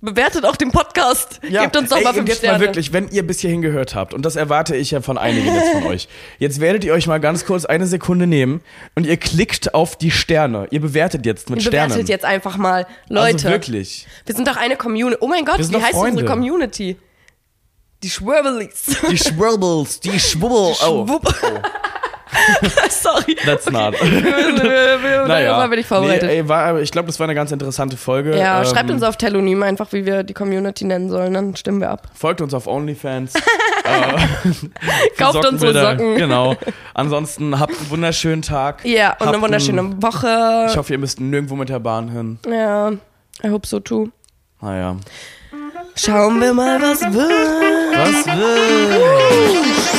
Bewertet 0.00 0.44
auch 0.44 0.54
den 0.54 0.70
Podcast. 0.70 1.40
Gebt 1.42 1.76
uns 1.76 1.90
doch 1.90 1.96
Ey, 1.96 2.04
mal 2.04 2.14
fünf 2.14 2.28
jetzt 2.28 2.38
Sterne. 2.38 2.58
mal 2.58 2.64
wirklich, 2.64 2.92
wenn 2.92 3.08
ihr 3.08 3.26
bis 3.26 3.40
hierhin 3.40 3.62
gehört 3.62 3.96
habt, 3.96 4.14
und 4.14 4.22
das 4.24 4.36
erwarte 4.36 4.76
ich 4.76 4.92
ja 4.92 5.00
von 5.00 5.18
einigen 5.18 5.52
jetzt 5.52 5.72
von 5.72 5.82
euch, 5.86 6.06
jetzt 6.38 6.60
werdet 6.60 6.84
ihr 6.84 6.92
euch 6.92 7.08
mal 7.08 7.18
ganz 7.18 7.44
kurz 7.44 7.64
eine 7.64 7.84
Sekunde 7.86 8.28
nehmen 8.28 8.60
und 8.94 9.06
ihr 9.06 9.16
klickt 9.16 9.74
auf 9.74 9.96
die 9.96 10.12
Sterne. 10.12 10.68
Ihr 10.70 10.80
bewertet 10.80 11.26
jetzt 11.26 11.50
mit 11.50 11.64
Bewertet 11.64 11.90
Sternen. 11.92 12.06
jetzt 12.06 12.24
einfach 12.24 12.56
mal. 12.56 12.86
Leute, 13.08 13.34
Also 13.38 13.48
wirklich. 13.48 14.06
wir 14.24 14.36
sind 14.36 14.46
doch 14.46 14.56
eine 14.56 14.76
Community. 14.76 15.18
Oh 15.20 15.26
mein 15.26 15.44
Gott, 15.44 15.58
wie 15.58 15.76
heißt 15.76 15.90
Freunde. 15.94 16.20
unsere 16.20 16.26
Community? 16.26 16.96
Die 18.04 18.10
Schwurbelis. 18.10 18.84
Die 19.10 19.18
Schwurbels, 19.18 19.98
die 19.98 20.20
Schwubbel. 20.20 20.76
Oh, 20.86 21.04
Schwupp. 21.06 21.34
Sorry. 22.90 23.36
that's 23.44 23.70
not. 23.70 23.94
naja. 25.26 25.66
bin 25.66 25.78
ich 25.78 25.86
vorbereitet. 25.86 26.28
Nee, 26.28 26.36
ey, 26.38 26.48
war, 26.48 26.80
ich 26.80 26.90
glaube, 26.90 27.06
das 27.06 27.18
war 27.18 27.24
eine 27.24 27.34
ganz 27.34 27.52
interessante 27.52 27.96
Folge. 27.96 28.36
ja, 28.38 28.60
Ähm, 28.60 28.66
schreibt 28.66 28.90
uns 28.90 29.02
auf 29.02 29.16
Telonym 29.16 29.62
einfach, 29.62 29.92
wie 29.92 30.04
wir 30.06 30.22
die 30.22 30.34
Community 30.34 30.84
nennen 30.84 31.10
sollen, 31.10 31.34
dann 31.34 31.56
stimmen 31.56 31.80
wir 31.80 31.90
ab. 31.90 32.08
Folgt 32.14 32.40
uns 32.40 32.54
auf 32.54 32.66
OnlyFans. 32.66 33.34
Kauft 35.16 35.44
unsere 35.46 35.72
Sockenbilder. 35.72 35.90
Socken. 35.92 36.16
Genau. 36.16 36.56
Ansonsten 36.94 37.58
habt 37.58 37.72
einen 37.78 37.90
wunderschönen 37.90 38.42
Tag. 38.42 38.84
Ja, 38.84 39.16
und 39.18 39.28
eine 39.28 39.40
wunderschöne 39.40 39.80
einen- 39.80 40.02
Woche. 40.02 40.66
Ich 40.70 40.76
hoffe, 40.76 40.92
ihr 40.92 40.98
müsst 40.98 41.20
nirgendwo 41.20 41.56
mit 41.56 41.68
der 41.68 41.78
Bahn 41.80 42.08
hin. 42.10 42.38
ja, 42.50 42.90
I 43.44 43.48
hope 43.50 43.66
so 43.66 43.80
too. 43.80 44.08
Naja. 44.60 44.96
Schauen 45.94 46.40
wir 46.40 46.52
mal, 46.52 46.80
was 46.80 47.00
wird. 47.00 47.30
Was 47.96 48.26
will? 48.26 49.97